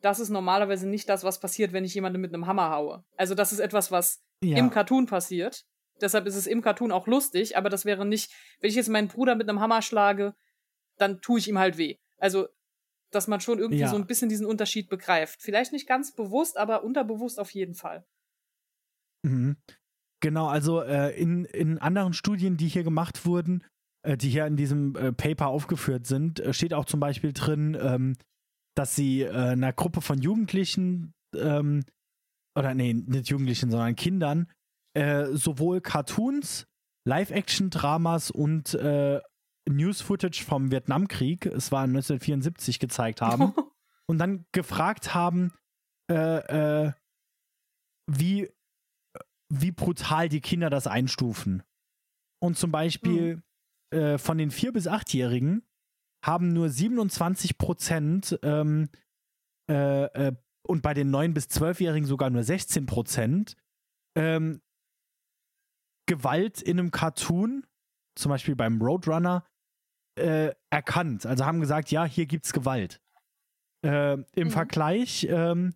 das 0.00 0.20
ist 0.20 0.28
normalerweise 0.28 0.86
nicht 0.86 1.08
das, 1.08 1.24
was 1.24 1.40
passiert, 1.40 1.72
wenn 1.72 1.84
ich 1.84 1.94
jemanden 1.94 2.20
mit 2.20 2.34
einem 2.34 2.46
Hammer 2.46 2.70
haue. 2.70 3.04
Also 3.16 3.34
das 3.34 3.52
ist 3.52 3.60
etwas, 3.60 3.90
was 3.90 4.22
ja. 4.42 4.58
im 4.58 4.70
Cartoon 4.70 5.06
passiert. 5.06 5.64
Deshalb 6.00 6.26
ist 6.26 6.36
es 6.36 6.46
im 6.46 6.60
Cartoon 6.60 6.92
auch 6.92 7.06
lustig, 7.06 7.56
aber 7.56 7.70
das 7.70 7.84
wäre 7.84 8.04
nicht, 8.04 8.30
wenn 8.60 8.68
ich 8.68 8.76
jetzt 8.76 8.88
meinen 8.88 9.08
Bruder 9.08 9.34
mit 9.34 9.48
einem 9.48 9.60
Hammer 9.60 9.80
schlage, 9.80 10.34
dann 10.98 11.20
tue 11.20 11.38
ich 11.38 11.48
ihm 11.48 11.58
halt 11.58 11.78
weh. 11.78 11.96
Also, 12.18 12.48
dass 13.10 13.28
man 13.28 13.40
schon 13.40 13.58
irgendwie 13.58 13.82
ja. 13.82 13.88
so 13.88 13.96
ein 13.96 14.06
bisschen 14.06 14.28
diesen 14.28 14.46
Unterschied 14.46 14.90
begreift. 14.90 15.40
Vielleicht 15.40 15.72
nicht 15.72 15.88
ganz 15.88 16.14
bewusst, 16.14 16.58
aber 16.58 16.82
unterbewusst 16.82 17.38
auf 17.38 17.50
jeden 17.50 17.74
Fall. 17.74 18.04
Mhm. 19.22 19.56
Genau, 20.24 20.46
also 20.46 20.80
äh, 20.80 21.10
in, 21.20 21.44
in 21.44 21.76
anderen 21.76 22.14
Studien, 22.14 22.56
die 22.56 22.68
hier 22.68 22.82
gemacht 22.82 23.26
wurden, 23.26 23.62
äh, 24.06 24.16
die 24.16 24.30
hier 24.30 24.46
in 24.46 24.56
diesem 24.56 24.96
äh, 24.96 25.12
Paper 25.12 25.48
aufgeführt 25.48 26.06
sind, 26.06 26.40
äh, 26.40 26.54
steht 26.54 26.72
auch 26.72 26.86
zum 26.86 26.98
Beispiel 26.98 27.34
drin, 27.34 27.76
ähm, 27.78 28.16
dass 28.74 28.96
sie 28.96 29.20
äh, 29.20 29.30
einer 29.30 29.74
Gruppe 29.74 30.00
von 30.00 30.18
Jugendlichen, 30.22 31.12
ähm, 31.36 31.84
oder 32.58 32.72
nee, 32.72 32.94
nicht 32.94 33.28
Jugendlichen, 33.28 33.70
sondern 33.70 33.96
Kindern, 33.96 34.50
äh, 34.94 35.26
sowohl 35.32 35.82
Cartoons, 35.82 36.68
Live-Action-Dramas 37.06 38.30
und 38.30 38.78
News-Footage 39.68 40.42
vom 40.42 40.70
Vietnamkrieg, 40.70 41.44
es 41.44 41.70
war 41.70 41.82
1974, 41.82 42.78
gezeigt 42.78 43.20
haben 43.20 43.52
und 44.06 44.16
dann 44.16 44.46
gefragt 44.52 45.14
haben, 45.14 45.52
wie 48.06 48.48
wie 49.60 49.72
brutal 49.72 50.28
die 50.28 50.40
Kinder 50.40 50.70
das 50.70 50.86
einstufen. 50.86 51.62
Und 52.42 52.58
zum 52.58 52.70
Beispiel 52.70 53.36
mhm. 53.92 53.98
äh, 53.98 54.18
von 54.18 54.38
den 54.38 54.50
4- 54.50 54.72
bis 54.72 54.86
8-Jährigen 54.86 55.62
haben 56.24 56.52
nur 56.52 56.68
27 56.68 57.58
Prozent 57.58 58.38
ähm, 58.42 58.88
äh, 59.70 60.04
äh, 60.04 60.32
und 60.66 60.82
bei 60.82 60.94
den 60.94 61.14
9- 61.14 61.34
bis 61.34 61.46
12-Jährigen 61.46 62.06
sogar 62.06 62.30
nur 62.30 62.42
16 62.42 62.86
Prozent 62.86 63.56
ähm, 64.16 64.62
Gewalt 66.06 66.62
in 66.62 66.78
einem 66.78 66.90
Cartoon, 66.90 67.66
zum 68.14 68.30
Beispiel 68.30 68.56
beim 68.56 68.80
Roadrunner, 68.80 69.46
äh, 70.18 70.52
erkannt. 70.70 71.26
Also 71.26 71.44
haben 71.44 71.60
gesagt, 71.60 71.90
ja, 71.90 72.04
hier 72.04 72.26
gibt's 72.26 72.52
Gewalt. 72.52 73.00
Äh, 73.84 74.14
Im 74.14 74.24
mhm. 74.36 74.50
Vergleich 74.50 75.26
ähm, 75.28 75.74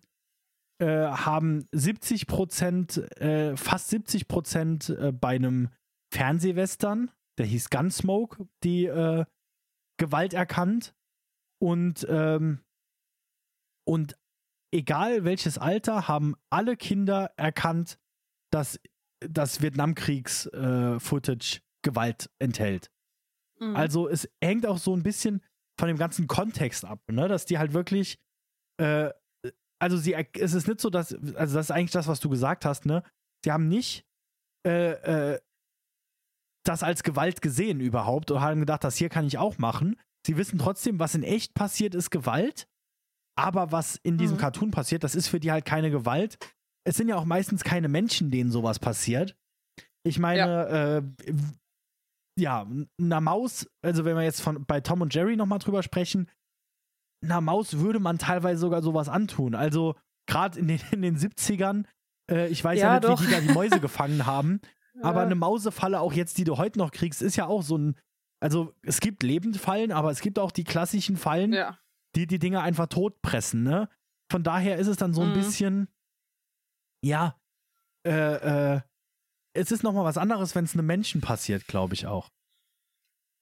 äh, 0.79 1.07
haben 1.07 1.67
70 1.71 2.27
Prozent, 2.27 2.97
äh, 3.19 3.55
fast 3.57 3.89
70 3.89 4.27
Prozent 4.27 4.89
äh, 4.89 5.11
bei 5.11 5.35
einem 5.35 5.69
Fernsehwestern, 6.13 7.11
der 7.37 7.45
hieß 7.45 7.69
Gunsmoke, 7.69 8.47
die 8.63 8.85
äh, 8.85 9.25
Gewalt 9.97 10.33
erkannt. 10.33 10.95
Und, 11.61 12.07
ähm, 12.09 12.61
und 13.85 14.17
egal 14.73 15.25
welches 15.25 15.57
Alter, 15.57 16.07
haben 16.07 16.35
alle 16.49 16.77
Kinder 16.77 17.33
erkannt, 17.35 17.99
dass 18.51 18.79
das 19.19 19.61
Vietnamkriegs-Footage 19.61 21.57
äh, 21.57 21.61
Gewalt 21.81 22.29
enthält. 22.39 22.89
Mhm. 23.59 23.75
Also 23.75 24.07
es 24.07 24.29
hängt 24.43 24.65
auch 24.65 24.77
so 24.77 24.95
ein 24.95 25.03
bisschen 25.03 25.41
von 25.77 25.87
dem 25.87 25.97
ganzen 25.97 26.27
Kontext 26.27 26.85
ab, 26.85 27.01
ne? 27.09 27.27
dass 27.27 27.45
die 27.45 27.57
halt 27.57 27.73
wirklich 27.73 28.19
äh, 28.77 29.11
also 29.79 29.97
sie, 29.97 30.13
es 30.13 30.53
ist 30.53 30.67
nicht 30.67 30.81
so, 30.81 30.89
dass, 30.89 31.13
also 31.13 31.55
das 31.55 31.67
ist 31.67 31.71
eigentlich 31.71 31.91
das, 31.91 32.07
was 32.07 32.19
du 32.19 32.29
gesagt 32.29 32.65
hast, 32.65 32.85
ne? 32.85 33.03
Sie 33.43 33.51
haben 33.51 33.67
nicht 33.67 34.05
äh, 34.67 34.91
äh, 35.33 35.39
das 36.65 36.83
als 36.83 37.03
Gewalt 37.03 37.41
gesehen 37.41 37.79
überhaupt 37.79 38.31
und 38.31 38.41
haben 38.41 38.59
gedacht, 38.59 38.83
das 38.83 38.97
hier 38.97 39.09
kann 39.09 39.25
ich 39.25 39.37
auch 39.37 39.57
machen. 39.57 39.95
Sie 40.25 40.37
wissen 40.37 40.59
trotzdem, 40.59 40.99
was 40.99 41.15
in 41.15 41.23
echt 41.23 41.53
passiert, 41.53 41.95
ist 41.95 42.09
Gewalt. 42.11 42.67
Aber 43.37 43.71
was 43.71 43.95
in 44.03 44.17
diesem 44.17 44.35
mhm. 44.35 44.41
Cartoon 44.41 44.71
passiert, 44.71 45.05
das 45.05 45.15
ist 45.15 45.29
für 45.29 45.39
die 45.39 45.51
halt 45.51 45.63
keine 45.63 45.91
Gewalt. 45.91 46.37
Es 46.85 46.97
sind 46.97 47.07
ja 47.07 47.15
auch 47.15 47.25
meistens 47.25 47.63
keine 47.63 47.87
Menschen, 47.87 48.31
denen 48.31 48.51
sowas 48.51 48.79
passiert. 48.79 49.37
Ich 50.03 50.19
meine, 50.19 50.39
ja, 50.39 50.97
äh, 50.97 51.03
ja 52.37 52.67
einer 52.99 53.21
Maus, 53.21 53.67
also 53.81 54.03
wenn 54.03 54.17
wir 54.17 54.23
jetzt 54.23 54.41
von, 54.41 54.65
bei 54.65 54.81
Tom 54.81 55.01
und 55.01 55.13
Jerry 55.13 55.37
nochmal 55.37 55.59
drüber 55.59 55.83
sprechen, 55.83 56.29
einer 57.21 57.41
Maus 57.41 57.79
würde 57.79 57.99
man 57.99 58.17
teilweise 58.17 58.59
sogar 58.59 58.81
sowas 58.81 59.09
antun. 59.09 59.55
Also 59.55 59.95
gerade 60.27 60.59
in 60.59 60.67
den, 60.67 60.79
in 60.91 61.01
den 61.01 61.17
70ern, 61.17 61.85
äh, 62.29 62.47
ich 62.47 62.63
weiß 62.63 62.79
ja, 62.79 62.93
ja 62.93 62.99
nicht, 62.99 63.09
doch. 63.09 63.21
wie 63.21 63.25
die 63.25 63.31
da 63.31 63.41
die 63.41 63.53
Mäuse 63.53 63.79
gefangen 63.79 64.25
haben, 64.25 64.61
ja. 64.95 65.03
aber 65.03 65.21
eine 65.21 65.35
Mausefalle, 65.35 65.99
auch 65.99 66.13
jetzt, 66.13 66.37
die 66.37 66.43
du 66.43 66.57
heute 66.57 66.79
noch 66.79 66.91
kriegst, 66.91 67.21
ist 67.21 67.35
ja 67.35 67.47
auch 67.47 67.63
so 67.63 67.77
ein, 67.77 67.95
also 68.39 68.73
es 68.83 69.01
gibt 69.01 69.23
Lebendfallen, 69.23 69.91
aber 69.91 70.11
es 70.11 70.21
gibt 70.21 70.39
auch 70.39 70.51
die 70.51 70.63
klassischen 70.63 71.17
Fallen, 71.17 71.53
ja. 71.53 71.77
die 72.15 72.27
die 72.27 72.39
Dinge 72.39 72.61
einfach 72.61 72.87
totpressen, 72.87 73.63
ne? 73.63 73.89
Von 74.31 74.43
daher 74.43 74.77
ist 74.77 74.87
es 74.87 74.97
dann 74.97 75.13
so 75.13 75.21
ein 75.21 75.29
mhm. 75.29 75.33
bisschen, 75.33 75.87
ja, 77.03 77.35
äh, 78.05 78.75
äh, 78.75 78.81
es 79.53 79.71
ist 79.71 79.83
nochmal 79.83 80.05
was 80.05 80.17
anderes, 80.17 80.55
wenn 80.55 80.65
es 80.65 80.73
einem 80.73 80.85
Menschen 80.85 81.21
passiert, 81.21 81.67
glaube 81.67 81.95
ich 81.95 82.05
auch. 82.05 82.29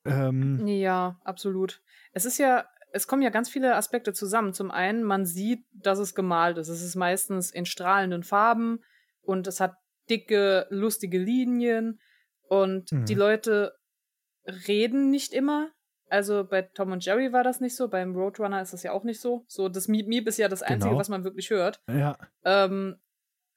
Ähm, 0.06 0.66
ja, 0.66 1.20
absolut. 1.26 1.82
Es 2.14 2.26
ist 2.26 2.38
ja, 2.38 2.66
es 2.92 3.08
kommen 3.08 3.22
ja 3.22 3.30
ganz 3.30 3.50
viele 3.50 3.76
Aspekte 3.76 4.14
zusammen. 4.14 4.54
Zum 4.54 4.72
einen, 4.72 5.04
man 5.04 5.26
sieht, 5.26 5.66
dass 5.74 6.00
es 6.00 6.16
gemalt 6.16 6.58
ist. 6.58 6.70
Es 6.70 6.82
ist 6.82 6.96
meistens 6.96 7.52
in 7.52 7.66
strahlenden 7.66 8.24
Farben 8.24 8.80
und 9.22 9.48
es 9.48 9.60
hat 9.60 9.76
dicke, 10.10 10.68
lustige 10.70 11.18
Linien 11.18 12.00
und 12.48 12.92
mhm. 12.92 13.06
die 13.06 13.14
Leute 13.14 13.76
reden 14.68 15.10
nicht 15.10 15.34
immer. 15.34 15.72
Also 16.10 16.46
bei 16.46 16.62
Tom 16.62 16.94
und 16.94 17.04
Jerry 17.04 17.34
war 17.34 17.44
das 17.44 17.60
nicht 17.60 17.76
so, 17.76 17.90
beim 17.90 18.16
Roadrunner 18.16 18.62
ist 18.62 18.72
das 18.72 18.84
ja 18.84 18.94
auch 18.94 19.04
nicht 19.04 19.20
so. 19.20 19.44
So, 19.48 19.68
das 19.68 19.90
Miep 19.90 20.08
Miep 20.08 20.28
ist 20.28 20.38
ja 20.38 20.48
das 20.48 20.64
Einzige, 20.64 20.90
genau. 20.90 21.00
was 21.00 21.10
man 21.10 21.26
wirklich 21.26 21.50
hört. 21.50 21.82
Ja. 21.90 22.18
Ähm, 22.46 22.96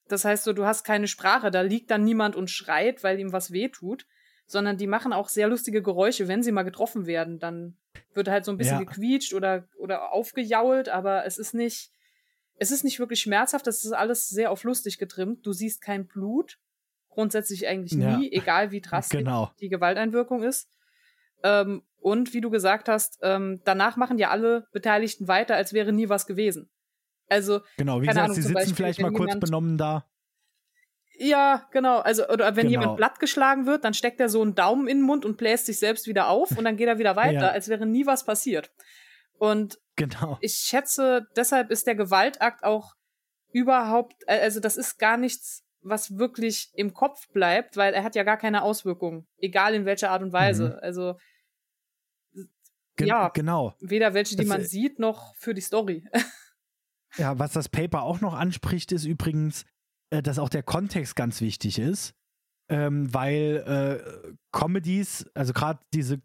das 0.08 0.24
heißt 0.24 0.42
so, 0.42 0.52
du 0.52 0.66
hast 0.66 0.82
keine 0.82 1.06
Sprache, 1.06 1.52
da 1.52 1.60
liegt 1.60 1.92
dann 1.92 2.02
niemand 2.02 2.34
und 2.34 2.50
schreit, 2.50 3.04
weil 3.04 3.20
ihm 3.20 3.32
was 3.32 3.52
wehtut, 3.52 4.06
sondern 4.46 4.76
die 4.76 4.88
machen 4.88 5.12
auch 5.12 5.28
sehr 5.28 5.46
lustige 5.46 5.80
Geräusche, 5.80 6.26
wenn 6.26 6.42
sie 6.42 6.50
mal 6.50 6.64
getroffen 6.64 7.06
werden. 7.06 7.38
Dann 7.38 7.76
wird 8.14 8.28
halt 8.28 8.44
so 8.44 8.52
ein 8.52 8.58
bisschen 8.58 8.78
ja. 8.78 8.84
gequietscht 8.84 9.34
oder, 9.34 9.68
oder 9.78 10.12
aufgejault, 10.12 10.88
aber 10.88 11.24
es 11.24 11.38
ist 11.38 11.54
nicht, 11.54 11.90
es 12.56 12.70
ist 12.70 12.84
nicht 12.84 12.98
wirklich 12.98 13.20
schmerzhaft, 13.20 13.66
das 13.66 13.84
ist 13.84 13.92
alles 13.92 14.28
sehr 14.28 14.50
auf 14.50 14.64
lustig 14.64 14.98
getrimmt. 14.98 15.46
Du 15.46 15.52
siehst 15.52 15.80
kein 15.80 16.06
Blut, 16.06 16.58
grundsätzlich 17.08 17.66
eigentlich 17.66 17.94
nie, 17.94 18.30
ja. 18.30 18.42
egal 18.42 18.70
wie 18.70 18.80
drastisch 18.82 19.18
genau. 19.18 19.50
die 19.60 19.68
Gewalteinwirkung 19.68 20.42
ist. 20.42 20.68
Ähm, 21.42 21.82
und 21.98 22.32
wie 22.32 22.40
du 22.40 22.50
gesagt 22.50 22.88
hast, 22.88 23.18
ähm, 23.22 23.60
danach 23.64 23.96
machen 23.96 24.18
ja 24.18 24.30
alle 24.30 24.66
Beteiligten 24.72 25.28
weiter, 25.28 25.56
als 25.56 25.72
wäre 25.72 25.92
nie 25.92 26.08
was 26.08 26.26
gewesen. 26.26 26.70
Also, 27.28 27.60
genau, 27.76 28.02
wie 28.02 28.06
gesagt, 28.06 28.24
Ahnung, 28.24 28.34
sie 28.34 28.42
sitzen 28.42 28.54
Beispiel, 28.54 28.74
vielleicht 28.74 29.00
mal 29.00 29.12
kurz 29.12 29.38
benommen 29.38 29.78
da. 29.78 30.09
Ja, 31.22 31.68
genau. 31.70 31.98
Also, 31.98 32.26
oder 32.28 32.56
wenn 32.56 32.68
genau. 32.68 32.80
jemand 32.80 32.96
blatt 32.96 33.20
geschlagen 33.20 33.66
wird, 33.66 33.84
dann 33.84 33.92
steckt 33.92 34.20
er 34.20 34.30
so 34.30 34.40
einen 34.40 34.54
Daumen 34.54 34.88
in 34.88 34.98
den 34.98 35.06
Mund 35.06 35.26
und 35.26 35.36
bläst 35.36 35.66
sich 35.66 35.78
selbst 35.78 36.06
wieder 36.06 36.28
auf 36.28 36.56
und 36.56 36.64
dann 36.64 36.76
geht 36.78 36.88
er 36.88 36.98
wieder 36.98 37.14
weiter, 37.16 37.32
ja. 37.32 37.50
als 37.50 37.68
wäre 37.68 37.84
nie 37.84 38.06
was 38.06 38.24
passiert. 38.24 38.70
Und 39.38 39.78
genau. 39.96 40.38
ich 40.40 40.54
schätze, 40.54 41.26
deshalb 41.36 41.70
ist 41.70 41.86
der 41.86 41.94
Gewaltakt 41.94 42.64
auch 42.64 42.94
überhaupt, 43.52 44.14
äh, 44.26 44.40
also 44.40 44.60
das 44.60 44.76
ist 44.76 44.98
gar 44.98 45.16
nichts 45.16 45.62
was 45.82 46.18
wirklich 46.18 46.68
im 46.74 46.92
Kopf 46.92 47.28
bleibt, 47.32 47.76
weil 47.78 47.94
er 47.94 48.04
hat 48.04 48.14
ja 48.14 48.22
gar 48.22 48.36
keine 48.36 48.62
Auswirkungen, 48.62 49.26
egal 49.38 49.74
in 49.74 49.86
welcher 49.86 50.10
Art 50.10 50.22
und 50.22 50.32
Weise. 50.32 50.70
Mhm. 50.70 50.78
Also 50.82 51.14
Gen 52.96 53.08
ja, 53.08 53.28
genau. 53.28 53.74
Weder 53.80 54.12
welche, 54.12 54.36
die 54.36 54.42
das, 54.42 54.48
man 54.48 54.64
sieht, 54.64 54.98
noch 54.98 55.34
für 55.36 55.54
die 55.54 55.62
Story. 55.62 56.06
ja, 57.16 57.38
was 57.38 57.52
das 57.52 57.70
Paper 57.70 58.02
auch 58.02 58.20
noch 58.20 58.34
anspricht, 58.34 58.92
ist 58.92 59.06
übrigens, 59.06 59.64
äh, 60.10 60.22
dass 60.22 60.38
auch 60.38 60.48
der 60.48 60.62
Kontext 60.62 61.16
ganz 61.16 61.40
wichtig 61.40 61.78
ist, 61.78 62.14
ähm, 62.68 63.12
weil 63.12 63.64
äh, 63.66 64.34
Comedies, 64.52 65.26
also 65.34 65.52
gerade 65.52 65.80
diese 65.92 66.20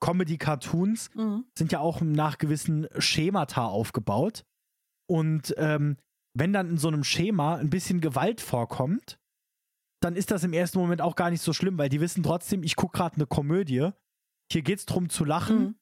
Comedy-Cartoons, 0.00 1.14
mhm. 1.14 1.44
sind 1.56 1.72
ja 1.72 1.80
auch 1.80 2.00
nach 2.00 2.38
gewissen 2.38 2.88
Schemata 2.98 3.66
aufgebaut. 3.66 4.44
Und 5.08 5.54
ähm, 5.58 5.96
wenn 6.34 6.52
dann 6.52 6.70
in 6.70 6.78
so 6.78 6.88
einem 6.88 7.04
Schema 7.04 7.56
ein 7.56 7.70
bisschen 7.70 8.00
Gewalt 8.00 8.40
vorkommt, 8.40 9.18
dann 10.02 10.16
ist 10.16 10.30
das 10.30 10.44
im 10.44 10.52
ersten 10.52 10.78
Moment 10.78 11.02
auch 11.02 11.16
gar 11.16 11.30
nicht 11.30 11.42
so 11.42 11.52
schlimm, 11.52 11.76
weil 11.76 11.88
die 11.88 12.00
wissen 12.00 12.22
trotzdem, 12.22 12.62
ich 12.62 12.76
gucke 12.76 12.96
gerade 12.96 13.16
eine 13.16 13.26
Komödie. 13.26 13.90
Hier 14.50 14.62
geht 14.62 14.78
es 14.78 14.86
darum 14.86 15.10
zu 15.10 15.24
lachen. 15.24 15.58
Mhm. 15.58 15.74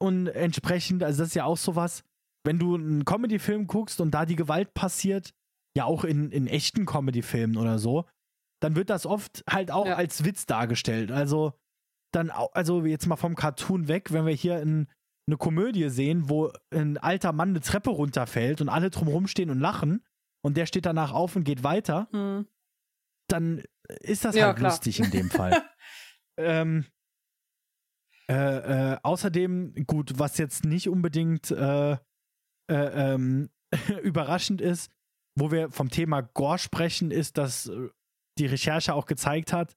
Und 0.00 0.26
entsprechend, 0.28 1.04
also 1.04 1.22
das 1.22 1.28
ist 1.28 1.34
ja 1.34 1.44
auch 1.44 1.56
sowas, 1.56 2.02
wenn 2.44 2.58
du 2.58 2.74
einen 2.74 3.04
Comedy-Film 3.04 3.68
guckst 3.68 4.00
und 4.00 4.10
da 4.10 4.26
die 4.26 4.34
Gewalt 4.34 4.74
passiert, 4.74 5.32
ja 5.76 5.84
auch 5.84 6.04
in, 6.04 6.30
in 6.30 6.46
echten 6.46 6.86
Comedy-Filmen 6.86 7.56
oder 7.56 7.78
so, 7.78 8.06
dann 8.60 8.76
wird 8.76 8.90
das 8.90 9.06
oft 9.06 9.42
halt 9.48 9.70
auch 9.70 9.86
ja. 9.86 9.96
als 9.96 10.24
Witz 10.24 10.46
dargestellt. 10.46 11.10
Also 11.10 11.52
dann, 12.12 12.30
also 12.30 12.84
jetzt 12.84 13.06
mal 13.06 13.16
vom 13.16 13.34
Cartoon 13.34 13.88
weg, 13.88 14.12
wenn 14.12 14.26
wir 14.26 14.34
hier 14.34 14.60
in, 14.60 14.86
eine 15.26 15.36
Komödie 15.36 15.88
sehen, 15.88 16.28
wo 16.28 16.52
ein 16.70 16.98
alter 16.98 17.32
Mann 17.32 17.50
eine 17.50 17.60
Treppe 17.60 17.90
runterfällt 17.90 18.60
und 18.60 18.68
alle 18.68 18.90
drumherum 18.90 19.26
stehen 19.26 19.50
und 19.50 19.60
lachen 19.60 20.04
und 20.42 20.56
der 20.56 20.66
steht 20.66 20.86
danach 20.86 21.12
auf 21.12 21.36
und 21.36 21.44
geht 21.44 21.62
weiter, 21.62 22.08
mhm. 22.12 22.46
dann 23.28 23.62
ist 24.00 24.24
das 24.24 24.34
ja, 24.34 24.46
halt 24.46 24.58
klar. 24.58 24.70
lustig 24.72 25.00
in 25.00 25.10
dem 25.10 25.30
Fall. 25.30 25.62
ähm, 26.36 26.86
äh, 28.28 28.92
äh, 28.92 28.98
außerdem, 29.02 29.74
gut, 29.86 30.18
was 30.18 30.38
jetzt 30.38 30.64
nicht 30.64 30.88
unbedingt 30.88 31.50
äh, 31.50 31.92
äh 31.92 31.98
ähm, 32.68 33.50
überraschend 34.02 34.60
ist, 34.60 34.90
wo 35.38 35.50
wir 35.50 35.70
vom 35.70 35.88
Thema 35.88 36.20
Gore 36.20 36.58
sprechen, 36.58 37.10
ist, 37.10 37.38
dass 37.38 37.68
äh, 37.68 37.88
die 38.38 38.46
Recherche 38.46 38.94
auch 38.94 39.06
gezeigt 39.06 39.52
hat, 39.52 39.76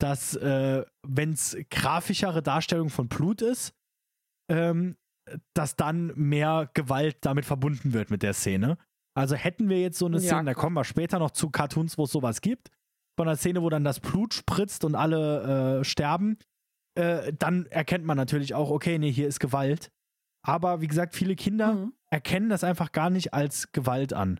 dass 0.00 0.36
äh, 0.36 0.84
wenn 1.06 1.32
es 1.32 1.56
grafischere 1.70 2.42
Darstellung 2.42 2.90
von 2.90 3.08
Blut 3.08 3.42
ist, 3.42 3.72
ähm, 4.50 4.96
dass 5.54 5.76
dann 5.76 6.12
mehr 6.14 6.70
Gewalt 6.74 7.18
damit 7.22 7.44
verbunden 7.44 7.92
wird 7.92 8.10
mit 8.10 8.22
der 8.22 8.32
Szene. 8.32 8.78
Also 9.14 9.34
hätten 9.34 9.68
wir 9.68 9.80
jetzt 9.80 9.98
so 9.98 10.06
eine 10.06 10.20
Szene, 10.20 10.32
ja, 10.32 10.42
da 10.44 10.54
kommen 10.54 10.74
wir 10.74 10.84
später 10.84 11.18
noch 11.18 11.32
zu 11.32 11.50
Cartoons, 11.50 11.98
wo 11.98 12.04
es 12.04 12.12
sowas 12.12 12.40
gibt, 12.40 12.70
von 13.18 13.26
einer 13.26 13.36
Szene, 13.36 13.62
wo 13.62 13.68
dann 13.68 13.84
das 13.84 13.98
Blut 14.00 14.32
spritzt 14.32 14.84
und 14.84 14.94
alle 14.94 15.84
sterben, 15.84 16.38
äh, 16.98 17.32
dann 17.32 17.66
erkennt 17.66 18.04
man 18.04 18.16
natürlich 18.16 18.54
auch, 18.54 18.70
okay, 18.70 18.98
nee, 18.98 19.12
hier 19.12 19.28
ist 19.28 19.38
Gewalt. 19.38 19.90
Aber 20.44 20.80
wie 20.80 20.88
gesagt, 20.88 21.14
viele 21.14 21.36
Kinder 21.36 21.74
mhm. 21.74 21.92
erkennen 22.10 22.48
das 22.48 22.64
einfach 22.64 22.90
gar 22.90 23.10
nicht 23.10 23.34
als 23.34 23.70
Gewalt 23.72 24.12
an. 24.12 24.38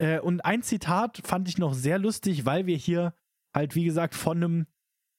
Äh, 0.00 0.20
und 0.20 0.44
ein 0.44 0.62
Zitat 0.62 1.20
fand 1.24 1.48
ich 1.48 1.58
noch 1.58 1.74
sehr 1.74 1.98
lustig, 1.98 2.46
weil 2.46 2.66
wir 2.66 2.76
hier 2.76 3.14
halt, 3.54 3.74
wie 3.74 3.84
gesagt, 3.84 4.14
von 4.14 4.38
einem, 4.38 4.66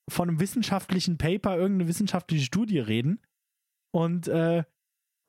von 0.09 0.27
einem 0.27 0.39
wissenschaftlichen 0.39 1.17
Paper, 1.17 1.55
irgendeine 1.55 1.87
wissenschaftliche 1.87 2.45
Studie 2.45 2.79
reden. 2.79 3.21
Und 3.93 4.27
äh, 4.27 4.63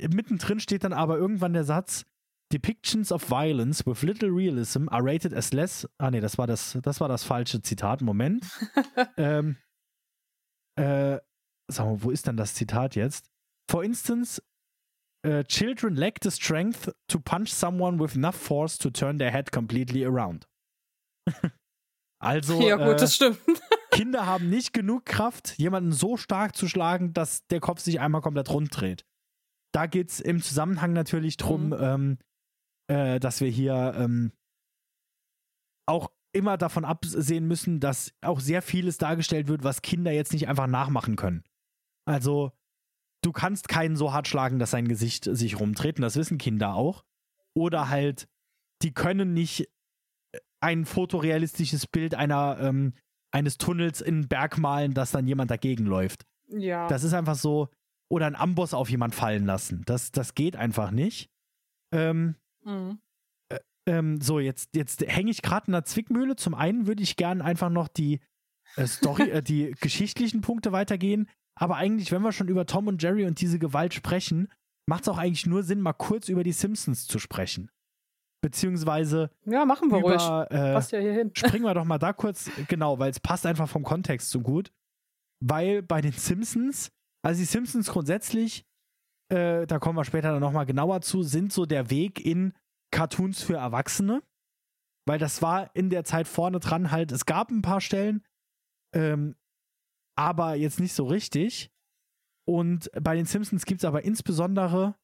mittendrin 0.00 0.60
steht 0.60 0.84
dann 0.84 0.92
aber 0.92 1.18
irgendwann 1.18 1.52
der 1.52 1.64
Satz, 1.64 2.04
Depictions 2.52 3.10
of 3.12 3.30
violence 3.30 3.86
with 3.86 4.02
little 4.02 4.28
realism 4.28 4.88
are 4.88 5.02
rated 5.02 5.32
as 5.34 5.52
less. 5.52 5.88
Ah 5.98 6.10
nee, 6.10 6.20
das 6.20 6.36
war 6.36 6.46
das, 6.46 6.78
das 6.82 7.00
war 7.00 7.08
das 7.08 7.24
falsche 7.24 7.62
Zitat. 7.62 8.02
Moment. 8.02 8.44
ähm, 9.16 9.56
äh, 10.76 11.18
sag 11.68 11.86
mal, 11.86 12.02
wo 12.02 12.10
ist 12.10 12.26
denn 12.26 12.36
das 12.36 12.54
Zitat 12.54 12.94
jetzt? 12.94 13.30
For 13.70 13.82
instance, 13.84 14.42
uh, 15.26 15.42
children 15.44 15.96
lack 15.96 16.18
the 16.22 16.30
strength 16.30 16.90
to 17.08 17.18
punch 17.18 17.52
someone 17.52 17.98
with 17.98 18.14
enough 18.14 18.36
force 18.36 18.78
to 18.78 18.90
turn 18.90 19.18
their 19.18 19.30
head 19.30 19.52
completely 19.52 20.04
around. 20.04 20.46
also, 22.20 22.60
ja, 22.60 22.76
gut, 22.76 22.94
äh, 22.94 22.96
das 22.96 23.14
stimmt. 23.14 23.38
Kinder 23.92 24.26
haben 24.26 24.48
nicht 24.48 24.72
genug 24.72 25.04
Kraft, 25.04 25.58
jemanden 25.58 25.92
so 25.92 26.16
stark 26.16 26.56
zu 26.56 26.66
schlagen, 26.66 27.12
dass 27.12 27.46
der 27.48 27.60
Kopf 27.60 27.80
sich 27.80 28.00
einmal 28.00 28.22
komplett 28.22 28.50
runddreht. 28.50 29.04
Da 29.72 29.86
geht 29.86 30.10
es 30.10 30.20
im 30.20 30.42
Zusammenhang 30.42 30.92
natürlich 30.92 31.36
drum, 31.36 31.68
mhm. 31.68 31.76
ähm, 31.78 32.18
äh, 32.90 33.20
dass 33.20 33.40
wir 33.40 33.48
hier 33.48 33.94
ähm, 33.96 34.32
auch 35.86 36.10
immer 36.34 36.56
davon 36.56 36.84
absehen 36.84 37.46
müssen, 37.46 37.80
dass 37.80 38.12
auch 38.22 38.40
sehr 38.40 38.62
vieles 38.62 38.96
dargestellt 38.96 39.48
wird, 39.48 39.64
was 39.64 39.82
Kinder 39.82 40.10
jetzt 40.10 40.32
nicht 40.32 40.48
einfach 40.48 40.66
nachmachen 40.66 41.16
können. 41.16 41.44
Also, 42.06 42.52
du 43.22 43.32
kannst 43.32 43.68
keinen 43.68 43.96
so 43.96 44.12
hart 44.12 44.28
schlagen, 44.28 44.58
dass 44.58 44.72
sein 44.72 44.88
Gesicht 44.88 45.24
sich 45.24 45.58
rumdreht, 45.58 45.98
und 45.98 46.02
das 46.02 46.16
wissen 46.16 46.38
Kinder 46.38 46.74
auch. 46.74 47.04
Oder 47.54 47.88
halt, 47.88 48.28
die 48.82 48.92
können 48.92 49.32
nicht 49.32 49.68
ein 50.60 50.84
fotorealistisches 50.84 51.86
Bild 51.86 52.14
einer, 52.14 52.58
ähm, 52.60 52.94
eines 53.32 53.58
Tunnels 53.58 54.00
in 54.00 54.14
einen 54.14 54.28
Berg 54.28 54.58
malen, 54.58 54.94
dass 54.94 55.10
dann 55.10 55.26
jemand 55.26 55.50
dagegen 55.50 55.86
läuft. 55.86 56.24
Ja. 56.48 56.86
Das 56.88 57.04
ist 57.04 57.14
einfach 57.14 57.36
so. 57.36 57.68
Oder 58.10 58.26
einen 58.26 58.36
Amboss 58.36 58.74
auf 58.74 58.90
jemand 58.90 59.14
fallen 59.14 59.46
lassen. 59.46 59.82
Das, 59.86 60.12
das 60.12 60.34
geht 60.34 60.54
einfach 60.54 60.90
nicht. 60.90 61.30
Ähm, 61.92 62.36
mhm. 62.62 62.98
Ähm, 63.86 64.20
so, 64.20 64.38
jetzt, 64.38 64.76
jetzt 64.76 65.00
hänge 65.02 65.30
ich 65.30 65.42
gerade 65.42 65.66
in 65.66 65.72
der 65.72 65.84
Zwickmühle. 65.84 66.36
Zum 66.36 66.54
einen 66.54 66.86
würde 66.86 67.02
ich 67.02 67.16
gern 67.16 67.42
einfach 67.42 67.70
noch 67.70 67.88
die 67.88 68.20
äh, 68.76 68.86
Story, 68.86 69.22
äh, 69.30 69.42
die 69.42 69.72
geschichtlichen 69.80 70.40
Punkte 70.40 70.72
weitergehen. 70.72 71.28
Aber 71.58 71.76
eigentlich, 71.76 72.12
wenn 72.12 72.22
wir 72.22 72.32
schon 72.32 72.48
über 72.48 72.66
Tom 72.66 72.88
und 72.88 73.02
Jerry 73.02 73.26
und 73.26 73.40
diese 73.40 73.58
Gewalt 73.58 73.94
sprechen, 73.94 74.48
macht 74.86 75.02
es 75.02 75.08
auch 75.08 75.18
eigentlich 75.18 75.46
nur 75.46 75.62
Sinn, 75.62 75.80
mal 75.80 75.92
kurz 75.92 76.28
über 76.28 76.42
die 76.42 76.52
Simpsons 76.52 77.06
zu 77.06 77.18
sprechen. 77.18 77.70
Beziehungsweise. 78.42 79.30
Ja, 79.44 79.64
machen 79.64 79.90
wir 79.90 79.98
über, 79.98 80.10
ruhig. 80.10 80.50
Äh, 80.50 80.72
passt 80.72 80.92
ja 80.92 80.98
hier 80.98 81.12
hin. 81.12 81.30
springen 81.34 81.64
wir 81.64 81.74
doch 81.74 81.84
mal 81.84 81.98
da 81.98 82.12
kurz, 82.12 82.50
genau, 82.68 82.98
weil 82.98 83.10
es 83.10 83.20
passt 83.20 83.46
einfach 83.46 83.68
vom 83.68 83.84
Kontext 83.84 84.30
so 84.30 84.40
gut. 84.40 84.72
Weil 85.40 85.82
bei 85.82 86.00
den 86.00 86.12
Simpsons, 86.12 86.90
also 87.22 87.38
die 87.38 87.44
Simpsons 87.44 87.90
grundsätzlich, 87.90 88.64
äh, 89.28 89.66
da 89.66 89.78
kommen 89.78 89.96
wir 89.96 90.04
später 90.04 90.32
dann 90.32 90.40
nochmal 90.40 90.66
genauer 90.66 91.00
zu, 91.02 91.22
sind 91.22 91.52
so 91.52 91.66
der 91.66 91.90
Weg 91.90 92.24
in 92.24 92.52
Cartoons 92.90 93.42
für 93.42 93.56
Erwachsene, 93.56 94.22
weil 95.06 95.18
das 95.18 95.42
war 95.42 95.74
in 95.74 95.90
der 95.90 96.04
Zeit 96.04 96.28
vorne 96.28 96.60
dran 96.60 96.90
halt, 96.90 97.12
es 97.12 97.26
gab 97.26 97.50
ein 97.50 97.62
paar 97.62 97.80
Stellen, 97.80 98.24
ähm, 98.94 99.36
aber 100.22 100.54
jetzt 100.54 100.78
nicht 100.78 100.92
so 100.92 101.04
richtig. 101.04 101.70
Und 102.44 102.90
bei 103.00 103.16
den 103.16 103.26
Simpsons 103.26 103.64
gibt 103.64 103.80
es 103.80 103.84
aber 103.84 104.04
insbesondere 104.04 104.94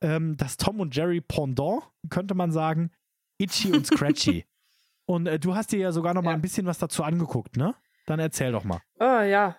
ähm, 0.00 0.36
das 0.36 0.56
Tom 0.56 0.80
und 0.80 0.94
Jerry 0.94 1.20
Pendant, 1.20 1.82
könnte 2.08 2.34
man 2.34 2.52
sagen, 2.52 2.90
Itchy 3.38 3.72
und 3.72 3.86
Scratchy. 3.86 4.46
und 5.06 5.26
äh, 5.26 5.38
du 5.38 5.54
hast 5.54 5.72
dir 5.72 5.78
ja 5.78 5.92
sogar 5.92 6.14
noch 6.14 6.22
mal 6.22 6.34
ein 6.34 6.42
bisschen 6.42 6.66
was 6.66 6.78
dazu 6.78 7.02
angeguckt, 7.02 7.56
ne? 7.56 7.74
Dann 8.06 8.20
erzähl 8.20 8.52
doch 8.52 8.64
mal. 8.64 8.80
Oh 8.98 9.20
ja. 9.22 9.56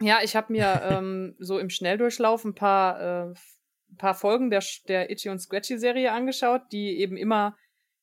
Ja, 0.00 0.18
ich 0.22 0.36
habe 0.36 0.52
mir 0.52 0.82
ähm, 0.90 1.34
so 1.38 1.58
im 1.58 1.70
Schnelldurchlauf 1.70 2.44
ein 2.44 2.54
paar 2.54 3.30
äh, 3.30 3.34
paar 3.96 4.14
Folgen 4.14 4.50
der, 4.50 4.62
der 4.88 5.10
Itchy 5.10 5.28
und 5.28 5.38
Scratchy 5.38 5.78
Serie 5.78 6.12
angeschaut, 6.12 6.62
die 6.72 6.98
eben 6.98 7.16
immer 7.16 7.56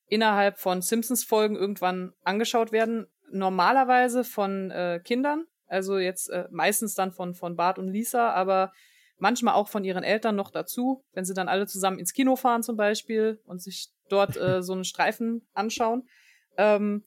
innerhalb 0.06 0.58
von 0.58 0.82
Simpsons 0.82 1.24
Folgen 1.24 1.56
irgendwann 1.56 2.12
angeschaut 2.24 2.72
werden. 2.72 3.06
Normalerweise 3.30 4.24
von 4.24 4.70
äh, 4.70 5.00
Kindern, 5.02 5.46
also 5.72 5.98
jetzt 5.98 6.28
äh, 6.30 6.46
meistens 6.50 6.94
dann 6.94 7.12
von, 7.12 7.34
von 7.34 7.56
Bart 7.56 7.78
und 7.78 7.88
Lisa, 7.88 8.30
aber 8.30 8.72
manchmal 9.16 9.54
auch 9.54 9.68
von 9.68 9.84
ihren 9.84 10.04
Eltern 10.04 10.36
noch 10.36 10.50
dazu, 10.50 11.04
wenn 11.12 11.24
sie 11.24 11.34
dann 11.34 11.48
alle 11.48 11.66
zusammen 11.66 11.98
ins 11.98 12.12
Kino 12.12 12.36
fahren 12.36 12.62
zum 12.62 12.76
Beispiel 12.76 13.40
und 13.44 13.62
sich 13.62 13.88
dort 14.08 14.36
äh, 14.36 14.62
so 14.62 14.72
einen 14.72 14.84
Streifen 14.84 15.46
anschauen. 15.54 16.08
Ähm, 16.56 17.04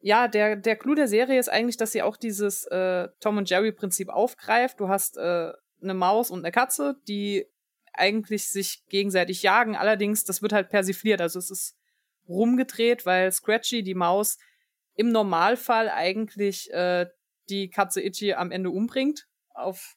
ja, 0.00 0.28
der, 0.28 0.56
der 0.56 0.76
Clou 0.76 0.94
der 0.94 1.08
Serie 1.08 1.40
ist 1.40 1.48
eigentlich, 1.48 1.78
dass 1.78 1.92
sie 1.92 2.02
auch 2.02 2.16
dieses 2.16 2.66
äh, 2.66 3.08
Tom 3.20 3.38
und 3.38 3.48
Jerry 3.48 3.72
Prinzip 3.72 4.10
aufgreift. 4.10 4.78
Du 4.78 4.88
hast 4.88 5.16
äh, 5.16 5.52
eine 5.82 5.94
Maus 5.94 6.30
und 6.30 6.40
eine 6.40 6.52
Katze, 6.52 6.96
die 7.08 7.46
eigentlich 7.94 8.48
sich 8.48 8.84
gegenseitig 8.88 9.42
jagen. 9.42 9.76
Allerdings, 9.76 10.24
das 10.24 10.42
wird 10.42 10.52
halt 10.52 10.68
persifliert. 10.68 11.20
Also 11.20 11.38
es 11.38 11.50
ist 11.50 11.76
rumgedreht, 12.28 13.06
weil 13.06 13.32
Scratchy, 13.32 13.82
die 13.82 13.94
Maus, 13.94 14.38
im 14.96 15.08
Normalfall 15.08 15.88
eigentlich 15.88 16.70
äh, 16.72 17.06
die 17.48 17.70
Katze 17.70 18.02
Itchy 18.02 18.34
am 18.34 18.50
Ende 18.50 18.70
umbringt. 18.70 19.26
Auf 19.54 19.96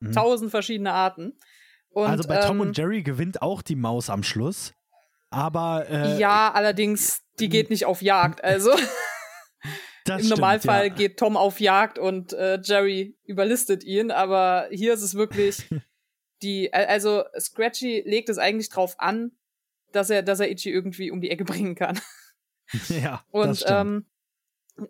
mhm. 0.00 0.12
tausend 0.12 0.50
verschiedene 0.50 0.92
Arten. 0.92 1.38
Und, 1.90 2.06
also 2.06 2.28
bei 2.28 2.38
Tom 2.38 2.56
ähm, 2.56 2.60
und 2.60 2.76
Jerry 2.76 3.02
gewinnt 3.02 3.40
auch 3.42 3.62
die 3.62 3.76
Maus 3.76 4.10
am 4.10 4.22
Schluss. 4.22 4.74
Aber. 5.30 5.88
Äh, 5.88 6.18
ja, 6.18 6.52
allerdings, 6.52 7.22
die 7.38 7.48
geht 7.48 7.70
nicht 7.70 7.86
auf 7.86 8.02
Jagd. 8.02 8.42
Also. 8.44 8.72
Im 10.08 10.18
stimmt, 10.18 10.30
Normalfall 10.30 10.88
ja. 10.88 10.94
geht 10.94 11.18
Tom 11.18 11.36
auf 11.36 11.58
Jagd 11.58 11.98
und 11.98 12.32
äh, 12.32 12.60
Jerry 12.62 13.16
überlistet 13.24 13.82
ihn, 13.82 14.12
aber 14.12 14.68
hier 14.70 14.94
ist 14.94 15.02
es 15.02 15.14
wirklich, 15.16 15.68
die, 16.42 16.72
also 16.72 17.24
Scratchy 17.36 18.02
legt 18.06 18.28
es 18.28 18.38
eigentlich 18.38 18.68
drauf 18.68 18.94
an, 19.00 19.32
dass 19.90 20.10
er, 20.10 20.22
dass 20.22 20.38
er 20.38 20.48
Itchy 20.48 20.70
irgendwie 20.70 21.10
um 21.10 21.20
die 21.20 21.30
Ecke 21.30 21.44
bringen 21.44 21.74
kann. 21.74 22.00
Ja, 22.88 23.24
Und 23.30 23.48
das 23.48 23.60
stimmt. 23.60 24.06
ähm, 24.78 24.88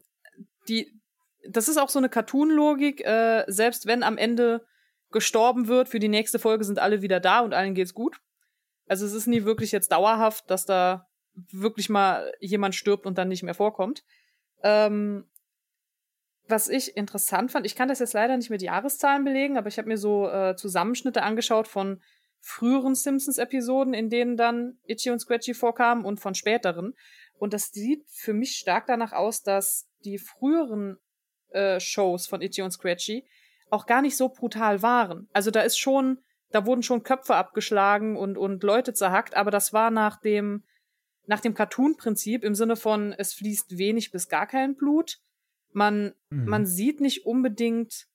die, 0.69 0.96
das 1.49 1.69
ist 1.69 1.77
auch 1.77 1.89
so 1.89 1.99
eine 1.99 2.09
Cartoon-Logik, 2.09 3.05
äh, 3.05 3.45
selbst 3.47 3.87
wenn 3.87 4.03
am 4.03 4.19
Ende 4.19 4.65
gestorben 5.11 5.69
wird, 5.69 5.89
für 5.89 5.99
die 5.99 6.09
nächste 6.09 6.39
Folge 6.39 6.65
sind 6.65 6.79
alle 6.79 7.03
wieder 7.03 7.21
da 7.21 7.41
und 7.41 7.55
allen 7.55 7.75
geht's 7.75 7.95
gut. 7.95 8.21
Also 8.87 9.07
es 9.07 9.13
ist 9.13 9.27
nie 9.27 9.45
wirklich 9.45 9.73
jetzt 9.73 9.93
dauerhaft, 9.93 10.51
dass 10.51 10.65
da 10.65 11.09
wirklich 11.35 11.89
mal 11.89 12.33
jemand 12.41 12.75
stirbt 12.75 13.07
und 13.07 13.19
dann 13.19 13.29
nicht 13.29 13.43
mehr 13.43 13.55
vorkommt. 13.55 14.05
Ähm, 14.63 15.29
was 16.49 16.69
ich 16.69 16.97
interessant 16.97 17.51
fand, 17.51 17.67
ich 17.67 17.75
kann 17.75 17.89
das 17.89 17.99
jetzt 17.99 18.13
leider 18.13 18.37
nicht 18.37 18.51
mit 18.51 18.63
Jahreszahlen 18.63 19.25
belegen, 19.25 19.59
aber 19.59 19.69
ich 19.69 19.79
habe 19.79 19.89
mir 19.89 19.99
so 19.99 20.29
äh, 20.29 20.55
Zusammenschnitte 20.57 21.23
angeschaut 21.23 21.67
von 21.67 22.01
früheren 22.41 22.95
Simpsons-Episoden, 22.95 23.93
in 23.93 24.09
denen 24.09 24.37
dann 24.37 24.79
Itchy 24.85 25.11
und 25.11 25.19
Scratchy 25.19 25.55
vorkamen 25.55 26.05
und 26.05 26.21
von 26.21 26.35
späteren. 26.35 26.95
Und 27.39 27.53
das 27.53 27.71
sieht 27.71 28.05
für 28.09 28.33
mich 28.33 28.53
stark 28.57 28.87
danach 28.87 29.13
aus, 29.13 29.43
dass 29.43 29.89
die 30.05 30.19
früheren 30.19 30.99
äh, 31.51 31.81
Shows 31.81 32.27
von 32.27 32.43
Itchy 32.43 32.63
und 32.63 32.71
Scratchy 32.71 33.25
auch 33.71 33.87
gar 33.87 34.03
nicht 34.03 34.17
so 34.17 34.29
brutal 34.29 34.83
waren. 34.83 35.29
Also 35.33 35.51
da 35.51 35.61
ist 35.63 35.79
schon, 35.79 36.19
da 36.51 36.67
wurden 36.67 36.83
schon 36.83 37.03
Köpfe 37.03 37.35
abgeschlagen 37.35 38.17
und, 38.17 38.39
und 38.39 38.63
Leute 38.63 38.93
zerhackt, 38.95 39.35
aber 39.35 39.51
das 39.51 39.73
war 39.73 39.91
nach 39.91 40.21
dem, 40.21 40.63
nach 41.27 41.41
dem 41.41 41.55
Cartoon-Prinzip 41.55 42.45
im 42.45 42.55
Sinne 42.55 42.77
von, 42.77 43.13
es 43.13 43.35
fließt 43.35 43.77
wenig 43.79 44.13
bis 44.13 44.29
gar 44.29 44.47
kein 44.47 44.77
Blut. 44.77 45.19
Man, 45.73 46.15
Mhm. 46.31 46.45
man 46.49 46.67
sieht 46.67 47.01
nicht 47.01 47.27
unbedingt 47.27 48.07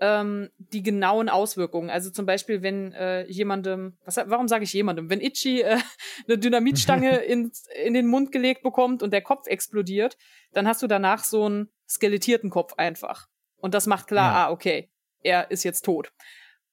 ähm, 0.00 0.50
die 0.58 0.82
genauen 0.82 1.28
Auswirkungen. 1.28 1.90
Also 1.90 2.10
zum 2.10 2.26
Beispiel, 2.26 2.62
wenn 2.62 2.92
äh, 2.92 3.26
jemandem, 3.28 3.96
was, 4.04 4.16
warum 4.16 4.48
sage 4.48 4.64
ich 4.64 4.72
jemandem? 4.72 5.08
Wenn 5.08 5.20
Itchy 5.20 5.62
äh, 5.62 5.78
eine 6.26 6.38
Dynamitstange 6.38 7.16
in, 7.24 7.50
in 7.82 7.94
den 7.94 8.06
Mund 8.06 8.32
gelegt 8.32 8.62
bekommt 8.62 9.02
und 9.02 9.12
der 9.12 9.22
Kopf 9.22 9.46
explodiert, 9.46 10.16
dann 10.52 10.66
hast 10.68 10.82
du 10.82 10.86
danach 10.86 11.24
so 11.24 11.46
einen 11.46 11.70
skelettierten 11.88 12.50
Kopf 12.50 12.74
einfach. 12.76 13.26
Und 13.58 13.74
das 13.74 13.86
macht 13.86 14.08
klar, 14.08 14.32
Ja. 14.32 14.46
ah, 14.46 14.50
okay, 14.50 14.90
er 15.22 15.50
ist 15.50 15.64
jetzt 15.64 15.84
tot. 15.84 16.12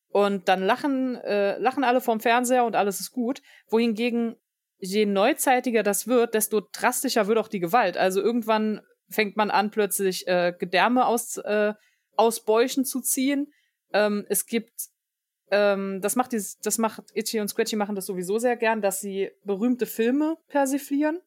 Und 0.10 0.48
dann 0.48 0.62
lachen, 0.62 1.16
äh, 1.16 1.58
lachen 1.58 1.84
alle 1.84 2.02
vorm 2.02 2.20
Fernseher 2.20 2.66
und 2.66 2.76
alles 2.76 3.00
ist 3.00 3.12
gut. 3.12 3.42
Wohingegen, 3.70 4.36
je 4.78 5.06
neuzeitiger 5.06 5.82
das 5.82 6.08
wird, 6.08 6.34
desto 6.36 6.62
drastischer 6.72 7.28
wird 7.28 7.40
auch 7.40 7.48
die 7.48 7.60
Gewalt. 7.60 7.98
Also 7.98 8.22
irgendwann 8.22 8.82
fängt 9.10 9.38
man 9.38 9.50
an, 9.50 9.72
plötzlich 9.72 10.28
äh, 10.28 10.54
Gedärme 10.58 11.06
aus, 11.06 11.38
äh, 11.38 11.74
aus 12.16 12.40
Bäuchen 12.42 12.86
zu 12.86 13.02
ziehen. 13.02 13.52
Ähm, 13.92 14.26
es 14.30 14.46
gibt, 14.46 14.72
ähm, 15.52 16.02
das 16.02 16.16
macht 16.16 16.32
dieses, 16.32 16.60
das 16.60 16.78
macht 16.78 17.04
Itchy 17.14 17.40
und 17.40 17.48
Scratchy 17.48 17.76
machen 17.76 17.96
das 17.96 18.06
sowieso 18.06 18.38
sehr 18.40 18.56
gern, 18.58 18.82
dass 18.82 19.02
sie 19.02 19.32
berühmte 19.44 19.86
Filme 19.86 20.38
persiflieren. 20.48 21.20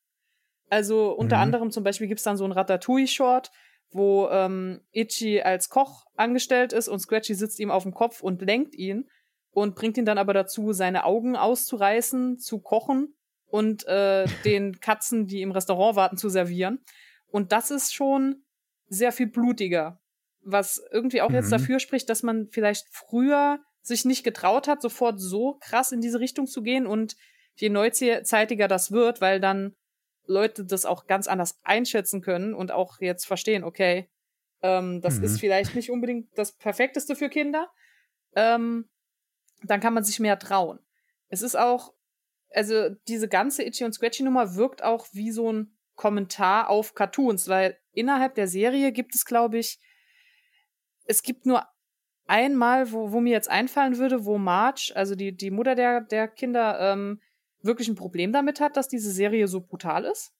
Also 0.69 1.13
unter 1.13 1.37
Mhm. 1.37 1.43
anderem 1.43 1.71
zum 1.71 1.85
Beispiel 1.85 2.09
gibt's 2.09 2.25
dann 2.25 2.37
so 2.37 2.45
ein 2.45 2.53
Ratatouille-Short, 2.53 3.53
wo 3.93 4.29
ähm, 4.31 4.81
Itchy 4.93 5.41
als 5.41 5.69
Koch 5.69 6.07
angestellt 6.17 6.73
ist 6.73 6.89
und 6.89 6.99
Scratchy 6.99 7.35
sitzt 7.35 7.61
ihm 7.61 7.71
auf 7.71 7.85
dem 7.85 7.95
Kopf 7.95 8.23
und 8.23 8.43
lenkt 8.43 8.75
ihn 8.75 9.09
und 9.53 9.77
bringt 9.77 9.97
ihn 9.97 10.05
dann 10.05 10.19
aber 10.19 10.35
dazu, 10.35 10.73
seine 10.73 11.05
Augen 11.05 11.37
auszureißen, 11.37 12.39
zu 12.39 12.59
kochen 12.59 13.15
und 13.47 13.87
äh, 13.87 14.27
den 14.45 14.81
Katzen, 14.81 15.29
die 15.29 15.41
im 15.41 15.53
Restaurant 15.53 15.95
warten, 15.97 16.17
zu 16.17 16.29
servieren. 16.29 16.81
Und 17.29 17.53
das 17.53 17.71
ist 17.71 17.95
schon 17.95 18.43
sehr 18.89 19.13
viel 19.13 19.29
blutiger. 19.29 20.01
Was 20.49 20.81
irgendwie 20.93 21.23
auch 21.23 21.33
jetzt 21.33 21.47
Mhm. 21.49 21.57
dafür 21.57 21.81
spricht, 21.81 22.09
dass 22.09 22.23
man 22.23 22.49
vielleicht 22.53 22.87
früher 22.91 23.59
sich 23.83 24.05
nicht 24.05 24.23
getraut 24.23 24.69
hat, 24.69 24.81
sofort 24.81 25.21
so 25.21 25.59
krass 25.61 25.91
in 25.93 26.01
diese 26.01 26.21
Richtung 26.21 26.47
zu 26.47 26.63
gehen 26.63 26.87
und 26.87 27.17
je 27.57 27.69
neuzeitiger 27.69 28.69
das 28.69 28.93
wird, 28.93 29.21
weil 29.21 29.41
dann 29.41 29.75
Leute 30.27 30.65
das 30.65 30.85
auch 30.85 31.07
ganz 31.07 31.27
anders 31.27 31.59
einschätzen 31.63 32.21
können 32.21 32.55
und 32.55 32.71
auch 32.71 33.01
jetzt 33.01 33.27
verstehen, 33.27 33.65
okay, 33.65 34.09
ähm, 34.63 35.01
das 35.01 35.19
Mhm. 35.19 35.25
ist 35.25 35.41
vielleicht 35.41 35.75
nicht 35.75 35.91
unbedingt 35.91 36.29
das 36.39 36.53
Perfekteste 36.53 37.17
für 37.17 37.29
Kinder, 37.29 37.71
ähm, 38.35 38.89
dann 39.63 39.81
kann 39.81 39.95
man 39.95 40.05
sich 40.05 40.21
mehr 40.21 40.39
trauen. 40.39 40.79
Es 41.29 41.43
ist 41.43 41.57
auch, 41.57 41.93
also 42.51 42.91
diese 43.09 43.29
ganze 43.29 43.65
Itchy 43.65 43.85
und 43.85 43.95
Scratchy 43.95 44.23
Nummer 44.23 44.55
wirkt 44.55 44.83
auch 44.83 45.07
wie 45.13 45.33
so 45.33 45.53
ein 45.53 45.77
Kommentar 45.95 46.69
auf 46.71 46.95
Cartoons, 46.95 47.49
weil 47.49 47.79
innerhalb 47.93 48.35
der 48.35 48.49
Serie 48.49 48.93
gibt 48.93 49.15
es, 49.15 49.25
glaube 49.25 49.59
ich, 49.59 49.81
es 51.07 51.23
gibt 51.23 51.47
nur 51.47 51.65
einmal, 52.27 52.93
wo, 52.93 53.13
wo 53.13 53.21
mir 53.21 53.33
jetzt 53.33 53.51
einfallen 53.51 53.99
würde, 53.99 54.25
wo 54.25 54.39
Marge, 54.39 54.93
also 54.95 55.15
die, 55.15 55.37
die 55.37 55.51
Mutter 55.51 55.75
der, 55.75 56.01
der 56.01 56.29
Kinder, 56.29 56.79
ähm, 56.81 57.21
wirklich 57.63 57.89
ein 57.89 57.95
Problem 57.95 58.33
damit 58.33 58.61
hat, 58.61 58.77
dass 58.77 58.89
diese 58.89 59.11
Serie 59.11 59.49
so 59.49 59.61
brutal 59.61 60.05
ist. 60.05 60.33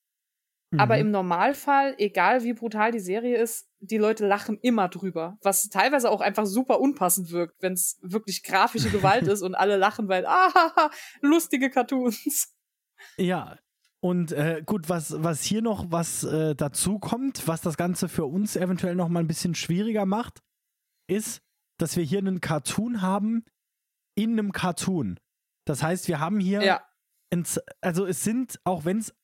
Aber 0.79 0.97
Mhm. 0.97 1.01
im 1.03 1.11
Normalfall, 1.13 1.95
egal 1.99 2.43
wie 2.43 2.53
brutal 2.53 2.91
die 2.91 3.01
Serie 3.01 3.39
ist, 3.41 3.69
die 3.79 3.99
Leute 3.99 4.27
lachen 4.27 4.59
immer 4.63 4.89
drüber. 4.89 5.39
Was 5.43 5.69
teilweise 5.69 6.11
auch 6.11 6.21
einfach 6.21 6.45
super 6.45 6.81
unpassend 6.81 7.31
wirkt, 7.31 7.63
wenn 7.63 7.75
es 7.75 7.99
wirklich 8.03 8.43
grafische 8.43 8.91
Gewalt 8.91 9.27
ist 9.29 9.43
und 9.43 9.55
alle 9.55 9.77
lachen, 9.77 10.09
weil, 10.09 10.27
ah, 10.27 10.91
lustige 11.21 11.71
Cartoons. 11.71 12.53
Ja. 13.17 13.59
Und 14.01 14.33
äh, 14.33 14.63
gut, 14.65 14.89
was, 14.89 15.23
was 15.23 15.43
hier 15.43 15.63
noch 15.63 15.87
was 15.91 16.23
äh, 16.25 16.55
dazu 16.55 16.99
kommt, 16.99 17.47
was 17.49 17.61
das 17.61 17.77
Ganze 17.77 18.09
für 18.09 18.27
uns 18.27 18.55
eventuell 18.57 18.95
noch 18.95 19.09
mal 19.09 19.21
ein 19.21 19.27
bisschen 19.27 19.55
schwieriger 19.55 20.05
macht, 20.05 20.41
ist, 21.09 21.41
dass 21.79 21.97
wir 21.97 22.05
hier 22.05 22.19
einen 22.19 22.41
Cartoon 22.41 23.03
haben 23.03 23.45
in 24.17 24.33
einem 24.33 24.53
Cartoon. 24.53 25.19
Das 25.67 25.83
heißt, 25.83 26.09
wir 26.09 26.21
haben 26.21 26.41
hier, 26.41 26.63
Ja. 26.65 26.89
also 27.81 28.07
es 28.07 28.25
sind, 28.25 28.61
auch 28.65 28.85
wenn 28.85 28.99
es 28.99 29.15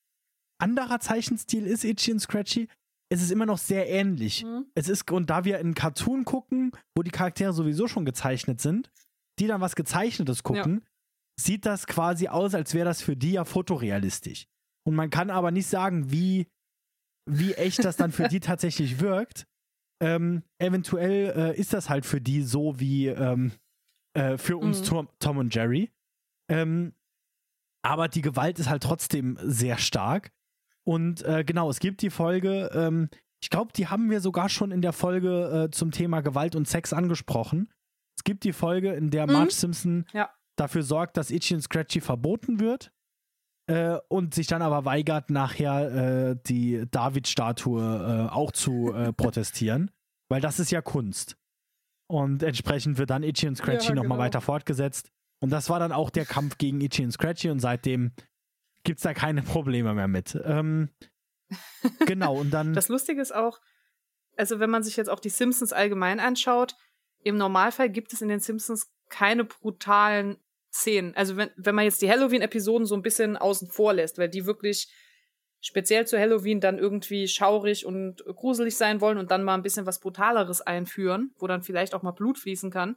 anderer 0.61 1.01
Zeichenstil 1.01 1.67
ist, 1.67 1.85
Itchy 1.85 2.13
und 2.13 2.21
Scratchy, 2.21 2.69
es 3.11 3.23
ist 3.23 3.31
immer 3.31 3.47
noch 3.47 3.59
sehr 3.59 3.89
ähnlich. 3.89 4.45
Mhm. 4.45 4.67
Es 4.75 4.89
ist, 4.89 5.11
und 5.11 5.29
da 5.29 5.45
wir 5.45 5.59
einen 5.59 5.75
Cartoon 5.75 6.25
gucken, 6.25 6.73
wo 6.97 7.03
die 7.03 7.11
Charaktere 7.11 7.53
sowieso 7.53 7.87
schon 7.89 8.05
gezeichnet 8.05 8.61
sind, 8.61 8.91
die 9.39 9.47
dann 9.47 9.61
was 9.61 9.75
Gezeichnetes 9.77 10.43
gucken, 10.43 10.85
sieht 11.39 11.67
das 11.67 11.87
quasi 11.87 12.29
aus, 12.29 12.55
als 12.55 12.75
wäre 12.75 12.85
das 12.85 13.03
für 13.03 13.17
die 13.17 13.33
ja 13.33 13.45
fotorealistisch. 13.45 14.47
Und 14.87 14.95
man 14.95 15.11
kann 15.11 15.31
aber 15.31 15.51
nicht 15.51 15.67
sagen, 15.67 16.11
wie, 16.11 16.47
wie 17.29 17.55
echt 17.55 17.85
das 17.85 17.97
dann 17.97 18.13
für 18.13 18.29
die 18.29 18.41
tatsächlich 18.41 19.01
wirkt. 19.01 19.47
Ähm, 20.03 20.43
eventuell 20.59 21.33
äh, 21.55 21.57
ist 21.59 21.73
das 21.73 21.89
halt 21.89 22.05
für 22.05 22.21
die 22.21 22.43
so 22.43 22.79
wie 22.81 23.07
ähm, 23.07 23.53
äh, 24.15 24.37
für 24.37 24.57
uns 24.57 24.81
Mhm. 24.81 24.85
Tom, 24.85 25.09
Tom 25.21 25.37
und 25.39 25.55
Jerry. 25.55 25.91
Ähm, 26.49 26.93
aber 27.85 28.09
die 28.09 28.21
Gewalt 28.23 28.59
ist 28.59 28.69
halt 28.69 28.83
trotzdem 28.83 29.39
sehr 29.43 29.79
stark. 29.79 30.33
Und 30.85 31.23
äh, 31.23 31.45
genau, 31.45 31.71
es 31.71 31.79
gibt 31.79 32.03
die 32.03 32.11
Folge, 32.11 32.71
ähm, 32.75 33.09
ich 33.41 33.51
glaube, 33.51 33.73
die 33.73 33.87
haben 33.89 34.11
wir 34.11 34.21
sogar 34.21 34.49
schon 34.49 34.73
in 34.73 34.83
der 34.83 34.93
Folge 34.93 35.67
äh, 35.67 35.71
zum 35.71 35.91
Thema 35.93 36.21
Gewalt 36.21 36.57
und 36.57 36.67
Sex 36.69 36.93
angesprochen. 36.93 37.73
Es 38.17 38.25
gibt 38.25 38.45
die 38.45 38.53
Folge, 38.53 38.93
in 38.95 39.11
der 39.11 39.27
Mhm. 39.27 39.33
Marge 39.33 39.53
Simpson 39.53 40.05
Ja. 40.13 40.31
dafür 40.57 40.83
sorgt, 40.83 41.17
dass 41.17 41.31
Itchy 41.31 41.55
und 41.55 41.63
Scratchy 41.63 42.01
verboten 42.01 42.59
wird 42.61 42.93
äh, 43.67 43.99
und 44.09 44.35
sich 44.35 44.47
dann 44.47 44.63
aber 44.63 44.85
weigert, 44.85 45.31
nachher 45.31 46.31
äh, 46.31 46.37
die 46.47 46.85
David-Statue 46.91 48.29
äh, 48.29 48.33
auch 48.33 48.53
zu 48.53 48.93
äh, 48.93 49.13
protestieren, 49.17 49.91
weil 50.29 50.41
das 50.41 50.59
ist 50.59 50.71
ja 50.71 50.83
Kunst. 50.83 51.37
Und 52.09 52.43
entsprechend 52.43 52.99
wird 52.99 53.11
dann 53.11 53.23
Itchy 53.23 53.49
und 53.49 53.57
Scratchy 53.57 53.89
Ja, 53.89 53.95
nochmal 53.95 54.19
genau. 54.19 54.25
weiter 54.27 54.41
fortgesetzt. 54.41 55.11
Und 55.41 55.51
das 55.51 55.71
war 55.71 55.79
dann 55.81 55.93
auch 55.93 56.11
der 56.11 56.27
Kampf 56.27 56.59
gegen 56.59 56.81
Itchy 56.81 57.05
und 57.05 57.13
Scratchy 57.13 57.51
und 57.51 57.61
seitdem 57.61 58.13
gibt 58.85 58.99
es 58.99 59.03
da 59.03 59.15
keine 59.15 59.43
Probleme 59.43 59.95
mehr 59.95 60.09
mit. 60.09 60.39
Ähm, 60.45 60.91
genau, 62.07 62.37
und 62.39 62.51
dann. 62.51 62.75
Das 62.75 62.89
Lustige 62.89 63.21
ist 63.21 63.35
auch, 63.35 63.61
also 64.37 64.61
wenn 64.61 64.71
man 64.71 64.83
sich 64.83 64.97
jetzt 64.97 65.09
auch 65.09 65.21
die 65.21 65.31
Simpsons 65.31 65.73
allgemein 65.73 66.21
anschaut, 66.21 66.77
im 67.25 67.37
Normalfall 67.37 67.91
gibt 67.91 68.13
es 68.13 68.23
in 68.23 68.29
den 68.29 68.41
Simpsons 68.41 68.93
keine 69.09 69.45
brutalen 69.45 70.37
Szenen. 70.73 71.15
Also 71.15 71.37
wenn, 71.37 71.51
wenn 71.57 71.75
man 71.75 71.85
jetzt 71.85 72.03
die 72.03 72.11
Halloween-Episoden 72.11 72.87
so 72.87 72.95
ein 72.95 73.03
bisschen 73.03 73.37
außen 73.37 73.69
vor 73.69 73.93
lässt, 73.93 74.19
weil 74.19 74.29
die 74.29 74.47
wirklich 74.47 74.89
speziell 75.61 76.07
zu 76.07 76.19
Halloween 76.19 76.61
dann 76.61 76.79
irgendwie 76.79 77.29
schaurig 77.29 77.87
und 77.87 78.25
gruselig 78.25 78.77
sein 78.77 79.01
wollen 79.01 79.19
und 79.19 79.31
dann 79.31 79.45
mal 79.45 79.55
ein 79.55 79.63
bisschen 79.63 79.87
was 79.87 80.01
Brutaleres 80.01 80.61
einführen, 80.61 81.33
wo 81.39 81.47
dann 81.47 81.63
vielleicht 81.63 81.95
auch 81.95 82.03
mal 82.03 82.13
Blut 82.13 82.39
fließen 82.39 82.71
kann. 82.71 82.97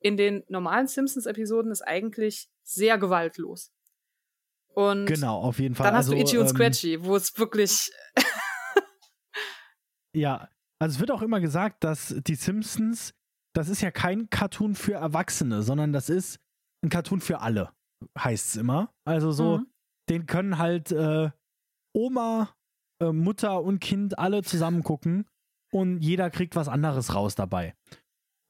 In 0.00 0.16
den 0.16 0.44
normalen 0.48 0.86
Simpsons-Episoden 0.86 1.70
ist 1.70 1.82
eigentlich 1.82 2.48
sehr 2.62 2.98
gewaltlos. 2.98 3.72
Und 4.74 5.06
genau, 5.06 5.40
auf 5.40 5.60
jeden 5.60 5.74
Fall. 5.74 5.86
dann 5.86 5.94
hast 5.94 6.06
also, 6.06 6.16
du 6.16 6.20
Itchy 6.20 6.36
und 6.36 6.48
ähm, 6.48 6.54
Scratchy, 6.54 7.04
wo 7.04 7.16
es 7.16 7.38
wirklich 7.38 7.90
Ja, 10.14 10.48
also 10.78 10.94
es 10.94 11.00
wird 11.00 11.10
auch 11.10 11.22
immer 11.22 11.40
gesagt, 11.40 11.82
dass 11.84 12.14
die 12.26 12.36
Simpsons, 12.36 13.14
das 13.52 13.68
ist 13.68 13.82
ja 13.82 13.90
kein 13.90 14.30
Cartoon 14.30 14.74
für 14.74 14.94
Erwachsene, 14.94 15.62
sondern 15.62 15.92
das 15.92 16.08
ist 16.08 16.38
ein 16.84 16.90
Cartoon 16.90 17.20
für 17.20 17.40
alle, 17.40 17.70
heißt 18.18 18.48
es 18.48 18.56
immer. 18.56 18.90
Also 19.04 19.32
so, 19.32 19.58
Mhm. 19.58 19.66
den 20.10 20.26
können 20.26 20.58
halt 20.58 20.92
äh, 20.92 21.30
Oma, 21.96 22.54
äh, 23.02 23.12
Mutter 23.12 23.62
und 23.62 23.80
Kind 23.80 24.18
alle 24.18 24.42
zusammen 24.42 24.82
gucken 24.82 25.26
und 25.72 25.98
jeder 26.00 26.30
kriegt 26.30 26.56
was 26.56 26.68
anderes 26.68 27.14
raus 27.14 27.34
dabei. 27.34 27.74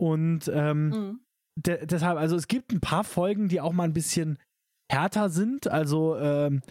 Und 0.00 0.48
ähm, 0.52 0.88
Mhm. 0.88 1.20
de 1.56 1.86
deshalb, 1.86 2.18
also 2.18 2.36
es 2.36 2.48
gibt 2.48 2.72
ein 2.72 2.80
paar 2.80 3.04
Folgen, 3.04 3.48
die 3.48 3.60
auch 3.60 3.72
mal 3.72 3.84
ein 3.84 3.92
bisschen 3.92 4.38
härter 4.90 5.30
sind. 5.30 5.68
Also 5.68 6.16
ähm, 6.18 6.62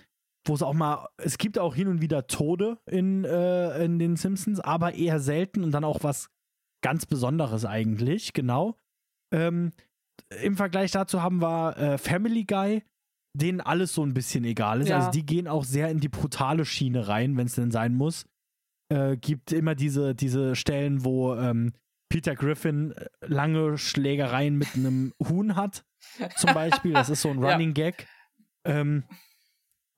wo 0.46 0.54
es 0.54 0.62
auch 0.62 0.74
mal, 0.74 1.08
es 1.18 1.38
gibt 1.38 1.58
auch 1.58 1.74
hin 1.74 1.88
und 1.88 2.02
wieder 2.02 2.28
Tode 2.28 2.78
in, 2.86 3.24
äh, 3.24 3.86
in 3.86 3.98
den 3.98 4.18
Simpsons, 4.18 4.60
aber 4.60 4.94
eher 4.94 5.22
selten 5.22 5.64
und 5.64 5.72
dann 5.72 5.86
auch 5.86 6.04
was 6.04 6.30
ganz 6.84 7.06
Besonderes 7.06 7.64
eigentlich, 7.64 8.34
genau. 8.34 8.76
Ähm, 9.34 9.72
Im 10.42 10.58
Vergleich 10.58 10.92
dazu 10.92 11.22
haben 11.22 11.42
wir 11.42 11.78
äh, 11.78 11.98
Family 11.98 12.44
Guy, 12.46 12.84
denen 13.36 13.62
alles 13.62 13.94
so 13.94 14.04
ein 14.06 14.14
bisschen 14.14 14.44
egal 14.46 14.82
ist. 14.82 14.90
Ja. 14.90 14.98
Also 14.98 15.12
die 15.12 15.26
gehen 15.26 15.48
auch 15.48 15.64
sehr 15.64 15.90
in 15.90 16.00
die 16.00 16.10
brutale 16.10 16.66
Schiene 16.66 17.08
rein, 17.08 17.38
wenn 17.38 17.48
es 17.48 17.56
denn 17.56 17.72
sein 17.72 17.96
muss. 17.96 18.26
Äh, 18.92 19.18
gibt 19.18 19.52
immer 19.52 19.76
diese, 19.76 20.14
diese 20.14 20.56
Stellen, 20.56 21.04
wo 21.04 21.36
ähm, 21.36 21.74
Peter 22.10 22.36
Griffin 22.36 22.92
äh, 22.92 23.08
lange 23.26 23.78
Schlägereien 23.78 24.58
mit 24.58 24.76
einem 24.76 25.14
Huhn 25.28 25.56
hat, 25.56 25.84
zum 26.38 26.54
Beispiel. 26.54 26.94
Das 26.94 27.10
ist 27.10 27.22
so 27.22 27.30
ein 27.30 27.42
Ja. 27.42 27.52
Running 27.54 27.74
Gag. 27.74 28.08
Ähm, 28.66 29.04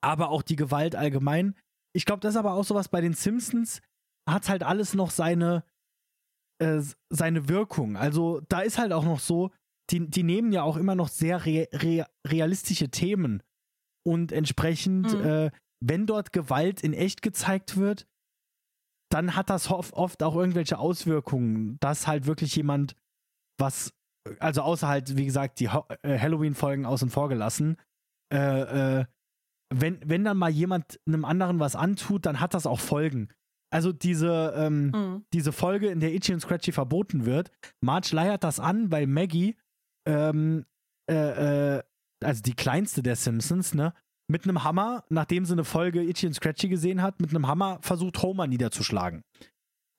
aber 0.02 0.30
auch 0.30 0.42
die 0.42 0.56
Gewalt 0.56 0.94
allgemein. 0.96 1.56
Ich 1.94 2.04
glaube, 2.04 2.20
das 2.20 2.34
ist 2.34 2.38
aber 2.38 2.52
auch 2.52 2.64
sowas 2.64 2.88
bei 2.88 3.00
den 3.00 3.14
Simpsons, 3.14 3.80
hat 4.28 4.48
halt 4.48 4.62
alles 4.62 4.94
noch 4.94 5.10
seine, 5.10 5.64
äh, 6.58 6.80
seine 7.10 7.48
Wirkung. 7.48 7.96
Also 7.96 8.40
da 8.48 8.60
ist 8.60 8.78
halt 8.78 8.92
auch 8.92 9.04
noch 9.04 9.20
so, 9.20 9.50
die, 9.90 10.08
die 10.10 10.22
nehmen 10.22 10.52
ja 10.52 10.62
auch 10.62 10.76
immer 10.76 10.94
noch 10.94 11.08
sehr 11.08 11.44
re 11.46 11.68
re 11.72 12.06
realistische 12.26 12.88
Themen. 12.90 13.42
Und 14.04 14.32
entsprechend, 14.32 15.12
Mhm. 15.12 15.24
äh, 15.24 15.50
wenn 15.80 16.06
dort 16.06 16.32
Gewalt 16.32 16.82
in 16.82 16.92
echt 16.92 17.22
gezeigt 17.22 17.76
wird, 17.76 18.06
dann 19.10 19.36
hat 19.36 19.50
das 19.50 19.70
oft, 19.70 20.22
auch 20.22 20.34
irgendwelche 20.36 20.78
Auswirkungen, 20.78 21.76
dass 21.80 22.06
halt 22.06 22.26
wirklich 22.26 22.56
jemand 22.56 22.96
was, 23.58 23.92
also 24.40 24.62
außer 24.62 24.88
halt, 24.88 25.16
wie 25.16 25.26
gesagt, 25.26 25.60
die 25.60 25.66
äh, 26.02 26.18
Halloween-Folgen 26.18 26.84
außen 26.86 27.10
vor 27.10 27.28
gelassen, 27.28 27.76
äh, 28.32 29.00
äh, 29.00 29.04
wenn, 29.72 29.98
wenn 30.04 30.24
dann 30.24 30.36
mal 30.36 30.50
jemand 30.50 31.00
einem 31.06 31.24
anderen 31.24 31.58
was 31.60 31.76
antut, 31.76 32.26
dann 32.26 32.40
hat 32.40 32.54
das 32.54 32.66
auch 32.66 32.80
Folgen. 32.80 33.28
Also 33.72 33.92
diese, 33.92 34.54
ähm, 34.56 34.86
Mhm. 34.90 35.24
diese 35.32 35.52
Folge, 35.52 35.88
in 35.88 36.00
der 36.00 36.14
Itchy 36.14 36.32
und 36.32 36.40
Scratchy 36.40 36.72
verboten 36.72 37.26
wird, 37.26 37.50
Marge 37.80 38.10
leiert 38.14 38.44
das 38.44 38.60
an, 38.60 38.90
weil 38.92 39.06
Maggie, 39.06 39.56
ähm, 40.06 40.64
äh, 41.10 41.76
äh, 41.76 41.82
also 42.22 42.42
die 42.42 42.54
kleinste 42.54 43.02
der 43.02 43.16
Simpsons, 43.16 43.74
ne, 43.74 43.92
mit 44.28 44.44
einem 44.44 44.64
Hammer, 44.64 45.04
nachdem 45.08 45.44
sie 45.44 45.52
eine 45.52 45.64
Folge 45.64 46.02
Itchy 46.02 46.26
und 46.26 46.34
Scratchy 46.34 46.68
gesehen 46.68 47.02
hat, 47.02 47.20
mit 47.20 47.30
einem 47.30 47.46
Hammer 47.46 47.78
versucht, 47.82 48.22
Homer 48.22 48.46
niederzuschlagen. 48.46 49.22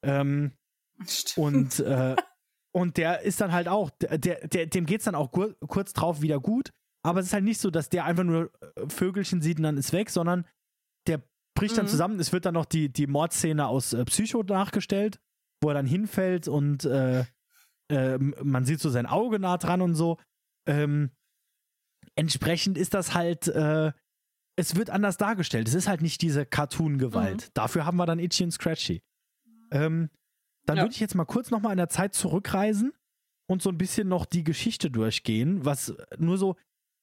Ähm, 0.04 0.52
Stimmt. 1.06 1.38
und, 1.38 1.80
äh, 1.86 2.16
und 2.74 2.98
der 2.98 3.22
ist 3.22 3.40
dann 3.42 3.52
halt 3.52 3.68
auch, 3.68 3.90
der, 4.00 4.18
der, 4.48 4.66
dem 4.66 4.86
geht's 4.86 5.06
dann 5.06 5.16
auch 5.16 5.32
kurz 5.32 5.94
drauf 5.94 6.22
wieder 6.22 6.40
gut, 6.40 6.72
aber 7.06 7.20
es 7.20 7.28
ist 7.28 7.34
halt 7.34 7.44
nicht 7.46 7.60
so, 7.62 7.70
dass 7.70 7.90
der 7.90 8.06
einfach 8.06 8.24
nur 8.24 8.52
äh, 8.76 8.90
Vögelchen 8.90 9.42
sieht 9.42 9.58
und 9.58 9.64
dann 9.64 9.78
ist 9.78 9.94
weg, 9.94 10.10
sondern 10.10 10.46
der 11.08 11.22
bricht 11.56 11.78
dann 11.78 11.86
Mhm. 11.86 11.90
zusammen. 11.90 12.20
Es 12.20 12.34
wird 12.34 12.46
dann 12.46 12.54
noch 12.54 12.66
die, 12.66 12.90
die 12.92 13.08
Mordszene 13.08 13.68
aus 13.68 13.94
äh, 13.94 14.04
Psycho 14.06 14.44
nachgestellt, 14.44 15.20
wo 15.62 15.70
er 15.70 15.76
dann 15.76 15.86
hinfällt 15.86 16.48
und 16.48 16.84
äh, 16.86 17.24
äh, 17.92 18.18
man 18.18 18.66
sieht 18.66 18.80
so 18.80 18.90
sein 18.90 19.06
Auge 19.06 19.40
nah 19.40 19.58
dran 19.58 19.82
und 19.82 19.96
so. 19.96 20.18
Ähm, 20.68 21.12
entsprechend 22.16 22.78
ist 22.78 22.94
das 22.94 23.14
halt, 23.14 23.48
äh, 23.48 23.92
es 24.58 24.76
wird 24.76 24.90
anders 24.90 25.18
dargestellt. 25.18 25.68
Es 25.68 25.74
ist 25.76 25.88
halt 25.88 26.02
nicht 26.02 26.22
diese 26.22 26.46
Cartoon-Gewalt. 26.46 27.50
Dafür 27.56 27.86
haben 27.86 27.98
wir 27.98 28.06
dann 28.06 28.20
Itchy 28.20 28.44
und 28.44 28.52
Scratchy. 28.52 29.02
Ähm, 29.72 30.10
dann 30.66 30.78
Ja. 30.78 30.84
würde 30.84 30.94
ich 30.94 31.00
jetzt 31.00 31.16
mal 31.16 31.26
kurz 31.26 31.52
nochmal 31.52 31.72
in 31.74 31.78
der 31.78 31.90
Zeit 31.90 32.14
zurückreisen 32.14 32.94
und 33.50 33.62
so 33.62 33.70
ein 33.70 33.78
bisschen 33.78 34.08
noch 34.08 34.26
die 34.26 34.44
Geschichte 34.44 34.90
durchgehen, 34.92 35.64
was 35.64 35.96
nur 36.18 36.38
so, 36.38 36.58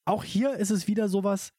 auch 0.07 0.24
hier 0.24 0.55
ist 0.55 0.70
es 0.70 0.87
wieder 0.89 1.09
sowas, 1.09 1.53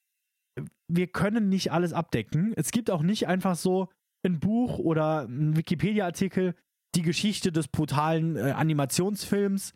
wir 0.88 1.08
können 1.08 1.50
nicht 1.50 1.72
alles 1.72 1.94
abdecken. 1.94 2.54
Es 2.56 2.72
gibt 2.72 2.92
auch 2.92 3.02
nicht 3.02 3.28
einfach 3.28 3.56
so 3.56 3.90
ein 4.26 4.40
Buch 4.40 4.78
oder 4.80 5.22
ein 5.28 5.56
Wikipedia-Artikel, 5.58 6.56
die 6.96 7.02
Geschichte 7.02 7.52
des 7.52 7.68
brutalen 7.68 8.36
äh, 8.36 8.52
Animationsfilms 8.52 9.74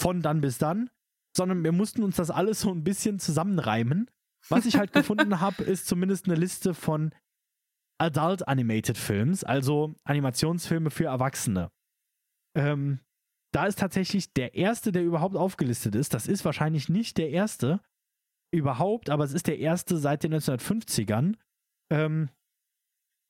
von 0.00 0.22
dann 0.22 0.40
bis 0.40 0.58
dann, 0.58 0.90
sondern 1.36 1.62
wir 1.62 1.72
mussten 1.72 2.02
uns 2.02 2.16
das 2.16 2.30
alles 2.30 2.60
so 2.60 2.70
ein 2.70 2.84
bisschen 2.84 3.18
zusammenreimen. 3.18 4.10
Was 4.48 4.66
ich 4.66 4.76
halt 4.76 4.92
gefunden 4.92 5.40
habe, 5.40 5.62
ist 5.62 5.86
zumindest 5.86 6.26
eine 6.26 6.36
Liste 6.36 6.74
von 6.74 7.14
Adult 7.98 8.48
Animated 8.48 8.98
Films, 8.98 9.44
also 9.44 9.94
Animationsfilme 10.04 10.90
für 10.90 11.04
Erwachsene. 11.04 11.70
Ähm, 12.56 13.00
da 13.52 13.66
ist 13.66 13.78
tatsächlich 13.78 14.32
der 14.32 14.54
erste, 14.54 14.90
der 14.90 15.04
überhaupt 15.04 15.36
aufgelistet 15.36 15.94
ist. 15.94 16.12
Das 16.12 16.26
ist 16.26 16.44
wahrscheinlich 16.44 16.88
nicht 16.88 17.18
der 17.18 17.30
erste 17.30 17.80
überhaupt, 18.52 19.10
aber 19.10 19.24
es 19.24 19.32
ist 19.32 19.46
der 19.46 19.58
erste 19.58 19.96
seit 19.96 20.24
den 20.24 20.34
1950ern. 20.34 21.36
Ähm, 21.90 22.30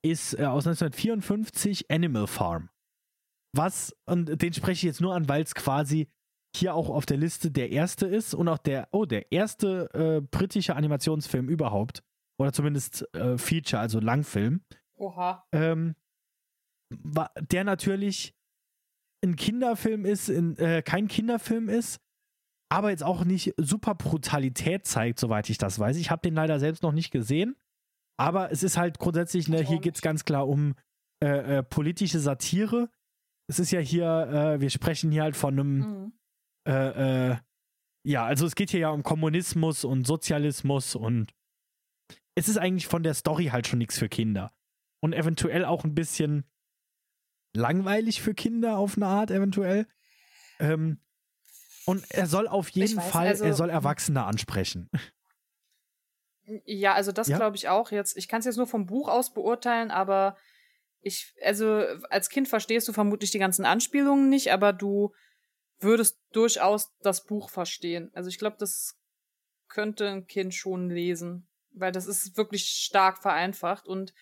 ist 0.02 0.38
äh, 0.38 0.44
aus 0.44 0.66
1954 0.66 1.90
Animal 1.90 2.26
Farm. 2.26 2.68
Was, 3.56 3.94
und 4.06 4.42
den 4.42 4.52
spreche 4.52 4.72
ich 4.72 4.82
jetzt 4.82 5.00
nur 5.00 5.14
an, 5.14 5.28
weil 5.28 5.42
es 5.42 5.54
quasi 5.54 6.08
hier 6.56 6.74
auch 6.74 6.88
auf 6.88 7.06
der 7.06 7.16
Liste 7.16 7.50
der 7.50 7.70
erste 7.70 8.06
ist 8.06 8.34
und 8.34 8.48
auch 8.48 8.58
der, 8.58 8.88
oh, 8.92 9.04
der 9.04 9.30
erste 9.32 9.88
äh, 9.94 10.20
britische 10.20 10.76
Animationsfilm 10.76 11.48
überhaupt. 11.48 12.02
Oder 12.38 12.52
zumindest 12.52 13.06
äh, 13.14 13.38
Feature, 13.38 13.80
also 13.80 14.00
Langfilm. 14.00 14.62
Oha. 14.96 15.46
Ähm, 15.52 15.94
der 16.90 17.64
natürlich 17.64 18.34
ein 19.24 19.36
Kinderfilm 19.36 20.04
ist, 20.04 20.28
in, 20.28 20.56
äh, 20.58 20.82
kein 20.82 21.08
Kinderfilm 21.08 21.68
ist, 21.68 22.00
aber 22.70 22.90
jetzt 22.90 23.04
auch 23.04 23.24
nicht 23.24 23.54
super 23.56 23.94
Brutalität 23.94 24.86
zeigt, 24.86 25.18
soweit 25.18 25.48
ich 25.48 25.58
das 25.58 25.78
weiß. 25.78 25.96
Ich 25.96 26.10
habe 26.10 26.22
den 26.22 26.34
leider 26.34 26.58
selbst 26.58 26.82
noch 26.82 26.92
nicht 26.92 27.10
gesehen, 27.10 27.56
aber 28.16 28.50
es 28.52 28.62
ist 28.62 28.76
halt 28.76 28.98
grundsätzlich, 28.98 29.48
ne, 29.48 29.62
hier 29.62 29.80
geht 29.80 29.96
es 29.96 30.02
ganz 30.02 30.24
klar 30.24 30.48
um 30.48 30.74
äh, 31.22 31.58
äh, 31.58 31.62
politische 31.62 32.18
Satire. 32.18 32.90
Es 33.46 33.58
ist 33.58 33.70
ja 33.70 33.80
hier, 33.80 34.06
äh, 34.56 34.60
wir 34.60 34.70
sprechen 34.70 35.10
hier 35.10 35.22
halt 35.22 35.36
von 35.36 35.54
einem 35.54 35.76
Mhm. 35.78 36.12
äh, 36.66 37.30
äh, 37.32 37.36
ja, 38.06 38.24
also 38.24 38.46
es 38.46 38.54
geht 38.54 38.70
hier 38.70 38.80
ja 38.80 38.90
um 38.90 39.02
Kommunismus 39.02 39.84
und 39.84 40.06
Sozialismus 40.06 40.94
und 40.94 41.32
es 42.34 42.48
ist 42.48 42.58
eigentlich 42.58 42.86
von 42.86 43.02
der 43.02 43.14
Story 43.14 43.46
halt 43.46 43.66
schon 43.66 43.78
nichts 43.78 43.98
für 43.98 44.08
Kinder. 44.08 44.52
Und 45.00 45.12
eventuell 45.12 45.64
auch 45.64 45.84
ein 45.84 45.94
bisschen 45.94 46.44
langweilig 47.54 48.20
für 48.22 48.34
Kinder 48.34 48.78
auf 48.78 48.96
eine 48.96 49.06
Art, 49.06 49.30
eventuell. 49.30 49.86
Ähm, 50.58 51.00
und 51.86 52.04
er 52.10 52.26
soll 52.26 52.48
auf 52.48 52.68
jeden 52.70 52.96
weiß, 52.96 53.10
Fall, 53.10 53.28
also- 53.28 53.44
er 53.44 53.54
soll 53.54 53.70
Erwachsene 53.70 54.24
ansprechen. 54.24 54.90
Ja, 56.66 56.94
also 56.94 57.12
das 57.12 57.28
Ja? 57.28 57.36
glaube 57.38 57.56
ich 57.56 57.68
auch 57.68 57.90
jetzt. 57.90 58.16
Ich 58.16 58.28
kann 58.28 58.40
es 58.40 58.44
jetzt 58.46 58.56
nur 58.56 58.66
vom 58.66 58.84
Buch 58.86 59.08
aus 59.08 59.32
beurteilen, 59.32 59.90
aber 59.90 60.36
ich, 61.04 61.34
also 61.42 61.66
als 62.10 62.28
Kind 62.30 62.48
verstehst 62.48 62.88
du 62.88 62.92
vermutlich 62.92 63.30
die 63.30 63.38
ganzen 63.38 63.64
Anspielungen 63.64 64.28
nicht, 64.28 64.52
aber 64.52 64.72
du 64.72 65.12
würdest 65.80 66.18
durchaus 66.32 66.92
das 67.02 67.24
Buch 67.24 67.50
verstehen. 67.50 68.10
Also 68.14 68.28
ich 68.28 68.38
glaube, 68.38 68.56
das 68.58 68.96
könnte 69.68 70.08
ein 70.08 70.26
Kind 70.26 70.54
schon 70.54 70.88
lesen, 70.90 71.46
weil 71.72 71.92
das 71.92 72.06
ist 72.06 72.36
wirklich 72.36 72.66
stark 72.66 73.18
vereinfacht 73.18 73.86
und 73.86 74.14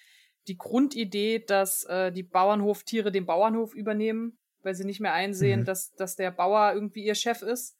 die 0.48 0.56
Grundidee, 0.56 1.38
dass 1.38 1.84
äh, 1.84 2.10
die 2.10 2.24
Bauernhoftiere 2.24 3.12
den 3.12 3.26
Bauernhof 3.26 3.74
übernehmen, 3.74 4.38
weil 4.62 4.74
sie 4.74 4.84
nicht 4.84 4.98
mehr 5.00 5.12
einsehen, 5.12 5.60
Mhm. 5.60 5.64
dass, 5.66 5.92
dass 5.92 6.16
der 6.16 6.30
Bauer 6.32 6.72
irgendwie 6.74 7.04
ihr 7.04 7.14
Chef 7.14 7.42
ist. 7.42 7.76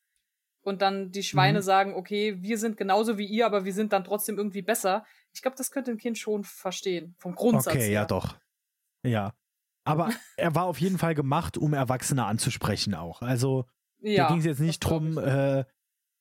Und 0.65 0.81
dann 0.81 1.11
die 1.11 1.25
Schweine 1.25 1.59
Mhm. 1.59 1.63
sagen, 1.65 1.95
okay, 1.95 2.37
wir 2.41 2.57
sind 2.57 2.77
genauso 2.77 3.19
wie 3.19 3.27
ihr, 3.27 3.47
aber 3.47 3.65
wir 3.65 3.73
sind 3.73 3.93
dann 3.93 4.05
trotzdem 4.05 4.39
irgendwie 4.39 4.63
besser. 4.63 5.05
Ich 5.35 5.43
glaube, 5.43 5.57
das 5.57 5.73
könnte 5.73 5.91
ein 5.91 5.99
Kind 5.99 6.19
schon 6.19 6.45
verstehen, 6.45 7.17
vom 7.19 7.35
Grundsatz 7.35 7.75
Okay, 7.75 7.83
her. 7.87 7.91
ja 7.91 8.05
doch. 8.05 8.37
Ja. 9.05 9.35
Aber 9.85 10.11
er 10.37 10.55
war 10.55 10.65
auf 10.65 10.81
jeden 10.81 10.99
Fall 10.99 11.15
gemacht, 11.15 11.59
um 11.59 11.73
Erwachsene 11.75 12.25
anzusprechen 12.25 12.95
auch. 12.95 13.21
Also 13.23 13.65
Ja, 14.01 14.25
da 14.25 14.29
ging 14.31 14.39
es 14.39 14.45
jetzt 14.45 14.61
nicht 14.61 14.81
drum, 14.81 15.19
äh, 15.19 15.65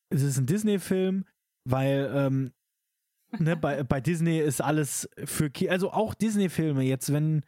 es 0.09 0.21
ist 0.23 0.37
ein 0.37 0.45
Disney-Film, 0.47 1.25
weil 1.63 2.11
ähm, 2.13 2.53
ne, 3.37 3.55
bei, 3.55 3.83
bei 3.83 4.01
Disney 4.01 4.39
ist 4.39 4.61
alles 4.61 5.07
für 5.25 5.49
Kinder, 5.51 5.73
also 5.73 5.91
auch 5.91 6.13
Disney-Filme 6.15 6.83
jetzt, 6.83 7.13
wenn, 7.13 7.45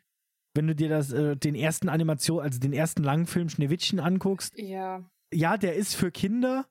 wenn 0.53 0.67
du 0.67 0.75
dir 0.75 0.87
das, 0.87 1.11
äh, 1.11 1.35
den 1.35 1.55
ersten 1.55 1.89
Animation, 1.89 2.41
also 2.41 2.59
den 2.59 2.73
ersten 2.73 3.03
Langfilm 3.03 3.49
Schneewittchen 3.49 3.99
anguckst, 3.99 4.53
Ja, 4.57 5.03
ja, 5.33 5.57
der 5.57 5.75
ist 5.75 5.95
für 5.95 6.11
Kinder, 6.11 6.67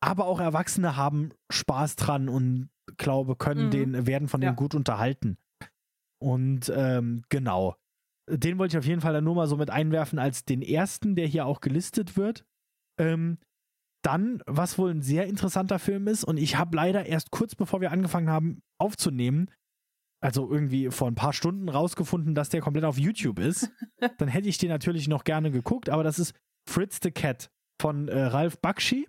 aber 0.00 0.24
auch 0.26 0.40
Erwachsene 0.40 0.96
haben 0.96 1.32
Spaß 1.52 1.96
dran 1.96 2.30
und 2.30 2.70
glaube, 2.96 3.36
können 3.36 3.66
Mhm. 3.66 3.70
den, 3.70 4.06
werden 4.06 4.28
von 4.28 4.40
Ja. 4.40 4.50
dem 4.52 4.56
gut 4.56 4.74
unterhalten. 4.74 5.36
Und 6.24 6.72
ähm, 6.74 7.22
genau. 7.28 7.76
Den 8.30 8.56
wollte 8.56 8.74
ich 8.74 8.78
auf 8.78 8.86
jeden 8.86 9.02
Fall 9.02 9.12
dann 9.12 9.24
nur 9.24 9.34
mal 9.34 9.46
so 9.46 9.58
mit 9.58 9.68
einwerfen 9.68 10.18
als 10.18 10.46
den 10.46 10.62
ersten, 10.62 11.16
der 11.16 11.26
hier 11.26 11.44
auch 11.44 11.60
gelistet 11.60 12.16
wird. 12.16 12.46
Ähm, 12.98 13.36
dann, 14.02 14.42
was 14.46 14.78
wohl 14.78 14.90
ein 14.90 15.02
sehr 15.02 15.26
interessanter 15.26 15.78
Film 15.78 16.08
ist, 16.08 16.24
und 16.24 16.38
ich 16.38 16.56
habe 16.56 16.76
leider 16.76 17.04
erst 17.04 17.30
kurz 17.30 17.54
bevor 17.54 17.82
wir 17.82 17.92
angefangen 17.92 18.30
haben 18.30 18.62
aufzunehmen, 18.80 19.50
also 20.22 20.50
irgendwie 20.50 20.90
vor 20.90 21.08
ein 21.08 21.14
paar 21.14 21.34
Stunden 21.34 21.68
rausgefunden, 21.68 22.34
dass 22.34 22.48
der 22.48 22.62
komplett 22.62 22.86
auf 22.86 22.98
YouTube 22.98 23.38
ist. 23.38 23.70
dann 24.18 24.28
hätte 24.28 24.48
ich 24.48 24.56
den 24.56 24.70
natürlich 24.70 25.08
noch 25.08 25.24
gerne 25.24 25.50
geguckt, 25.50 25.90
aber 25.90 26.04
das 26.04 26.18
ist 26.18 26.34
Fritz 26.66 27.00
the 27.02 27.10
Cat 27.10 27.50
von 27.78 28.08
äh, 28.08 28.18
Ralph 28.18 28.58
Bakshi, 28.60 29.06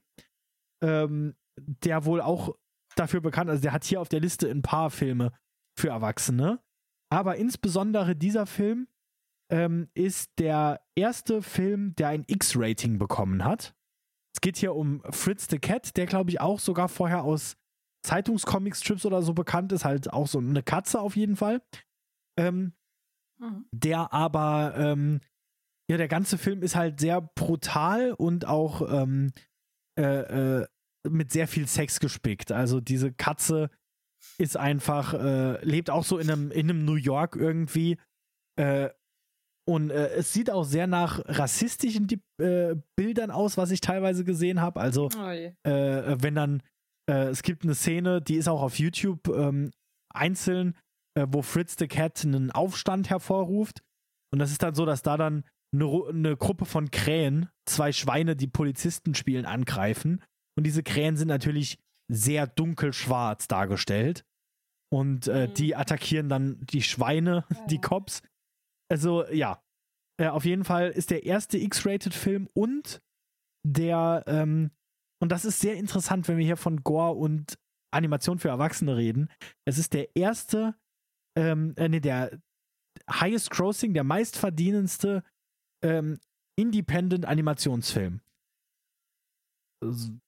ähm, 0.84 1.36
der 1.58 2.04
wohl 2.04 2.20
auch 2.20 2.58
dafür 2.98 3.22
bekannt, 3.22 3.50
also 3.50 3.62
der 3.62 3.72
hat 3.72 3.86
hier 3.86 4.02
auf 4.02 4.10
der 4.10 4.20
Liste 4.20 4.50
ein 4.50 4.64
paar 4.64 4.90
Filme 4.90 5.32
für 5.80 5.90
Erwachsene. 5.90 6.60
Aber 7.12 7.36
insbesondere 7.38 8.16
dieser 8.16 8.46
Film 8.46 8.88
ähm, 9.52 9.90
ist 9.94 10.32
der 10.40 10.82
erste 10.96 11.42
Film, 11.42 11.96
der 11.96 12.10
ein 12.10 12.24
X-Rating 12.28 12.98
bekommen 12.98 13.44
hat. 13.44 13.76
Es 14.36 14.42
geht 14.42 14.58
hier 14.58 14.76
um 14.76 15.02
Fritz 15.12 15.48
the 15.50 15.60
Cat, 15.60 15.96
der 15.98 16.08
glaube 16.08 16.30
ich 16.32 16.42
auch 16.42 16.60
sogar 16.60 16.90
vorher 16.90 17.24
aus 17.24 17.56
Zeitungscomic-Strips 18.06 19.06
oder 19.06 19.22
so 19.22 19.34
bekannt 19.34 19.72
ist, 19.72 19.86
halt 19.86 20.12
auch 20.12 20.28
so 20.28 20.40
eine 20.40 20.64
Katze 20.64 21.00
auf 21.00 21.16
jeden 21.16 21.36
Fall. 21.36 21.62
Ähm, 22.38 22.74
mhm. 23.40 23.66
Der 23.72 24.14
aber, 24.14 24.74
ähm, 24.78 25.22
ja, 25.90 25.98
der 25.98 26.08
ganze 26.08 26.38
Film 26.38 26.62
ist 26.64 26.76
halt 26.76 27.00
sehr 27.00 27.22
brutal 27.22 28.14
und 28.14 28.46
auch 28.46 28.82
ähm, 28.92 29.32
äh, 29.98 30.62
äh, 30.62 30.68
mit 31.08 31.32
sehr 31.32 31.48
viel 31.48 31.68
Sex 31.68 32.00
gespickt. 32.00 32.52
Also 32.52 32.82
diese 32.82 33.14
Katze 33.14 33.70
ist 34.38 34.58
einfach, 34.58 35.14
äh, 35.14 35.64
lebt 35.64 35.90
auch 35.90 36.04
so 36.04 36.18
in 36.18 36.30
einem, 36.30 36.52
in 36.52 36.70
einem 36.70 36.86
New 36.86 36.96
York 36.96 37.36
irgendwie. 37.36 37.98
Äh, 38.60 38.90
und 39.68 39.90
äh, 39.90 40.10
es 40.10 40.34
sieht 40.34 40.52
auch 40.52 40.64
sehr 40.64 40.88
nach 40.88 41.22
rassistischen 41.26 42.08
äh, 42.40 42.76
Bildern 42.96 43.32
aus, 43.32 43.58
was 43.58 43.72
ich 43.72 43.82
teilweise 43.82 44.24
gesehen 44.24 44.62
habe. 44.62 44.80
Also, 44.80 45.10
oh 45.18 45.30
äh, 45.30 46.22
wenn 46.22 46.36
dann, 46.36 46.62
äh, 47.10 47.30
es 47.30 47.42
gibt 47.42 47.64
eine 47.64 47.76
Szene, 47.76 48.22
die 48.22 48.36
ist 48.36 48.48
auch 48.48 48.62
auf 48.62 48.78
YouTube 48.78 49.28
ähm, 49.30 49.72
einzeln, 50.14 50.76
wo 51.18 51.42
Fritz 51.42 51.78
the 51.80 51.88
Cat 51.88 52.26
einen 52.26 52.52
Aufstand 52.52 53.10
hervorruft. 53.10 53.82
Und 54.34 54.40
das 54.40 54.52
ist 54.52 54.62
dann 54.62 54.76
so, 54.76 54.86
dass 54.86 55.02
da 55.02 55.16
dann 55.16 55.46
eine, 55.74 55.86
eine 56.10 56.36
Gruppe 56.36 56.66
von 56.66 56.92
Krähen, 56.92 57.48
zwei 57.66 57.94
Schweine, 57.94 58.36
die 58.36 58.48
Polizisten 58.48 59.16
spielen, 59.16 59.46
angreifen. 59.46 60.22
Und 60.58 60.66
diese 60.66 60.84
Krähen 60.84 61.16
sind 61.16 61.30
natürlich 61.30 61.80
sehr 62.12 62.48
dunkelschwarz 62.48 63.48
dargestellt. 63.48 64.26
Und 64.92 65.28
äh, 65.28 65.48
mhm. 65.48 65.54
die 65.56 65.76
attackieren 65.76 66.30
dann 66.30 66.60
die 66.68 66.82
Schweine, 66.82 67.46
ja. 67.54 67.66
die 67.68 67.82
Cops. 67.82 68.22
Also 68.90 69.26
ja, 69.28 69.62
äh, 70.20 70.28
auf 70.28 70.46
jeden 70.46 70.64
Fall 70.64 70.90
ist 70.92 71.10
der 71.10 71.26
erste 71.26 71.58
X-Rated-Film 71.58 72.48
und 72.54 73.02
der, 73.66 74.24
ähm, 74.28 74.72
und 75.20 75.32
das 75.32 75.44
ist 75.44 75.60
sehr 75.60 75.76
interessant, 75.76 76.28
wenn 76.28 76.38
wir 76.38 76.46
hier 76.46 76.58
von 76.58 76.84
Gore 76.84 77.16
und 77.16 77.58
Animation 77.92 78.38
für 78.38 78.50
Erwachsene 78.50 78.96
reden. 78.96 79.30
Es 79.66 79.78
ist 79.78 79.94
der 79.94 80.16
erste, 80.16 80.76
ähm, 81.38 81.74
äh, 81.78 81.90
nee, 81.90 82.00
der 82.00 82.40
highest 83.10 83.50
grossing, 83.50 83.94
der 83.94 84.04
meistverdienendste 84.04 85.24
ähm, 85.84 86.20
Independent 86.58 87.26
Animationsfilm. 87.26 88.22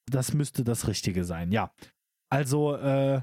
Das 0.10 0.34
müsste 0.34 0.64
das 0.64 0.88
Richtige 0.88 1.24
sein, 1.24 1.52
ja. 1.52 1.72
Also, 2.30 2.76
äh, 2.76 3.22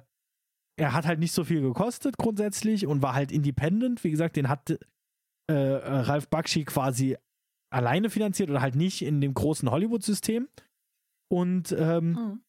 er 0.76 0.92
hat 0.92 1.06
halt 1.06 1.20
nicht 1.20 1.32
so 1.32 1.44
viel 1.44 1.60
gekostet 1.60 2.16
grundsätzlich 2.16 2.86
und 2.86 3.02
war 3.02 3.14
halt 3.14 3.30
independent. 3.30 4.02
Wie 4.02 4.10
gesagt, 4.10 4.36
den 4.36 4.48
hat 4.48 4.76
äh, 5.48 5.52
Ralf 5.52 6.28
Bakshi 6.28 6.64
quasi 6.64 7.16
alleine 7.72 8.10
finanziert 8.10 8.50
oder 8.50 8.60
halt 8.60 8.74
nicht 8.74 9.02
in 9.02 9.20
dem 9.20 9.34
großen 9.34 9.70
Hollywood-System. 9.70 10.48
Und 11.30 11.72
ähm, 11.72 12.12
mhm. 12.12 12.40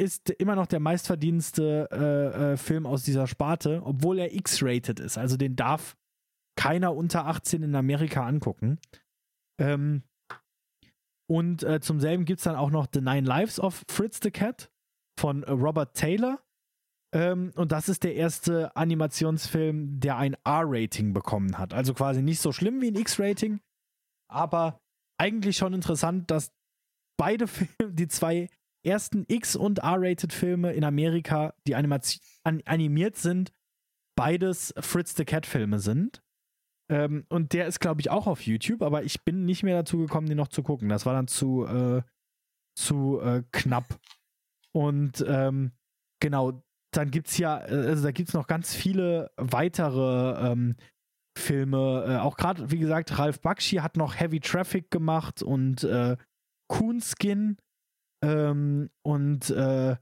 ist 0.00 0.30
immer 0.30 0.56
noch 0.56 0.66
der 0.66 0.80
meistverdienste 0.80 1.88
äh, 1.90 2.52
äh, 2.52 2.56
Film 2.56 2.86
aus 2.86 3.04
dieser 3.04 3.26
Sparte, 3.26 3.82
obwohl 3.84 4.18
er 4.18 4.34
X-rated 4.34 5.00
ist. 5.00 5.18
Also 5.18 5.36
den 5.36 5.56
darf 5.56 5.96
keiner 6.56 6.94
unter 6.94 7.26
18 7.26 7.62
in 7.62 7.74
Amerika 7.74 8.26
angucken. 8.26 8.78
Ähm, 9.60 10.02
und 11.30 11.62
äh, 11.62 11.80
zum 11.80 12.00
selben 12.00 12.24
gibt 12.24 12.38
es 12.38 12.44
dann 12.44 12.56
auch 12.56 12.72
noch 12.72 12.88
The 12.92 13.00
Nine 13.00 13.24
Lives 13.24 13.60
of 13.60 13.84
Fritz 13.88 14.18
the 14.20 14.32
Cat 14.32 14.68
von 15.16 15.44
äh, 15.44 15.52
Robert 15.52 15.96
Taylor. 15.96 16.42
Ähm, 17.14 17.52
und 17.54 17.70
das 17.70 17.88
ist 17.88 18.02
der 18.02 18.16
erste 18.16 18.74
Animationsfilm, 18.74 20.00
der 20.00 20.16
ein 20.16 20.34
R-Rating 20.44 21.12
bekommen 21.12 21.56
hat. 21.56 21.72
Also 21.72 21.94
quasi 21.94 22.20
nicht 22.20 22.40
so 22.40 22.50
schlimm 22.50 22.80
wie 22.80 22.90
ein 22.90 22.96
X-Rating, 22.96 23.60
aber 24.28 24.80
eigentlich 25.20 25.56
schon 25.56 25.72
interessant, 25.72 26.32
dass 26.32 26.52
beide 27.16 27.46
Filme, 27.46 27.92
die 27.92 28.08
zwei 28.08 28.48
ersten 28.84 29.24
X- 29.28 29.54
und 29.54 29.78
R-Rated 29.78 30.32
Filme 30.32 30.72
in 30.72 30.82
Amerika, 30.82 31.54
die 31.64 31.76
an 31.76 31.92
animiert 32.64 33.16
sind, 33.16 33.52
beides 34.16 34.74
Fritz 34.80 35.14
the 35.14 35.24
Cat 35.24 35.46
Filme 35.46 35.78
sind. 35.78 36.24
Ähm, 36.90 37.24
und 37.28 37.52
der 37.52 37.66
ist, 37.66 37.78
glaube 37.78 38.00
ich, 38.00 38.10
auch 38.10 38.26
auf 38.26 38.44
YouTube, 38.44 38.82
aber 38.82 39.04
ich 39.04 39.22
bin 39.22 39.44
nicht 39.44 39.62
mehr 39.62 39.76
dazu 39.76 39.98
gekommen, 39.98 40.26
den 40.26 40.36
noch 40.36 40.48
zu 40.48 40.64
gucken. 40.64 40.88
Das 40.88 41.06
war 41.06 41.14
dann 41.14 41.28
zu, 41.28 41.64
äh, 41.64 42.02
zu 42.76 43.20
äh, 43.20 43.44
knapp. 43.52 44.00
Und 44.72 45.24
ähm, 45.26 45.70
genau, 46.20 46.64
dann 46.92 47.12
gibt 47.12 47.28
es 47.28 47.38
ja, 47.38 47.58
äh, 47.60 47.86
also 47.86 48.02
da 48.02 48.10
gibt 48.10 48.28
es 48.28 48.34
noch 48.34 48.48
ganz 48.48 48.74
viele 48.74 49.30
weitere 49.36 50.50
ähm, 50.50 50.76
Filme. 51.38 52.04
Äh, 52.08 52.16
auch 52.16 52.36
gerade, 52.36 52.72
wie 52.72 52.78
gesagt, 52.78 53.16
Ralf 53.16 53.40
Bakshi 53.40 53.76
hat 53.76 53.96
noch 53.96 54.18
Heavy 54.18 54.40
Traffic 54.40 54.90
gemacht 54.90 55.44
und 55.44 55.84
äh, 55.84 56.16
Coonskin. 56.68 57.56
Ähm, 58.24 58.90
und 59.02 59.50
äh, 59.50 59.96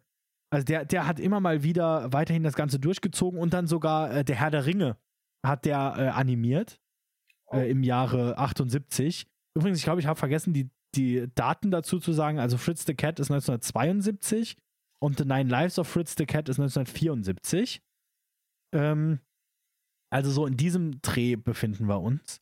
also 0.51 0.65
der, 0.65 0.87
der 0.87 1.07
hat 1.07 1.21
immer 1.21 1.41
mal 1.41 1.63
wieder 1.63 2.11
weiterhin 2.15 2.45
das 2.45 2.55
Ganze 2.55 2.81
durchgezogen 2.81 3.39
und 3.39 3.53
dann 3.53 3.67
sogar 3.67 4.11
äh, 4.11 4.25
der 4.25 4.37
Herr 4.37 4.51
der 4.51 4.65
Ringe 4.65 4.97
hat 5.45 5.65
der 5.65 5.95
äh, 5.97 6.09
animiert 6.09 6.81
äh, 7.51 7.59
oh. 7.59 7.61
im 7.61 7.83
Jahre 7.83 8.39
78. 8.39 9.27
Übrigens, 9.55 9.79
ich 9.79 9.85
glaube, 9.85 10.01
ich 10.01 10.07
habe 10.07 10.19
vergessen, 10.19 10.53
die, 10.53 10.71
die 10.95 11.29
Daten 11.35 11.71
dazu 11.71 11.99
zu 11.99 12.13
sagen. 12.13 12.39
Also 12.39 12.57
Fritz 12.57 12.85
the 12.87 12.95
Cat 12.95 13.19
ist 13.21 13.31
1972 13.31 14.57
und 15.01 15.19
The 15.19 15.25
Nine 15.25 15.49
Lives 15.49 15.79
of 15.79 15.89
Fritz 15.89 16.15
the 16.17 16.27
Cat 16.27 16.49
ist 16.49 16.59
1974. 16.59 17.83
Ähm, 18.75 19.21
also 20.11 20.31
so 20.31 20.47
in 20.47 20.57
diesem 20.57 21.01
Dreh 21.03 21.37
befinden 21.37 21.87
wir 21.87 22.01
uns. 22.01 22.41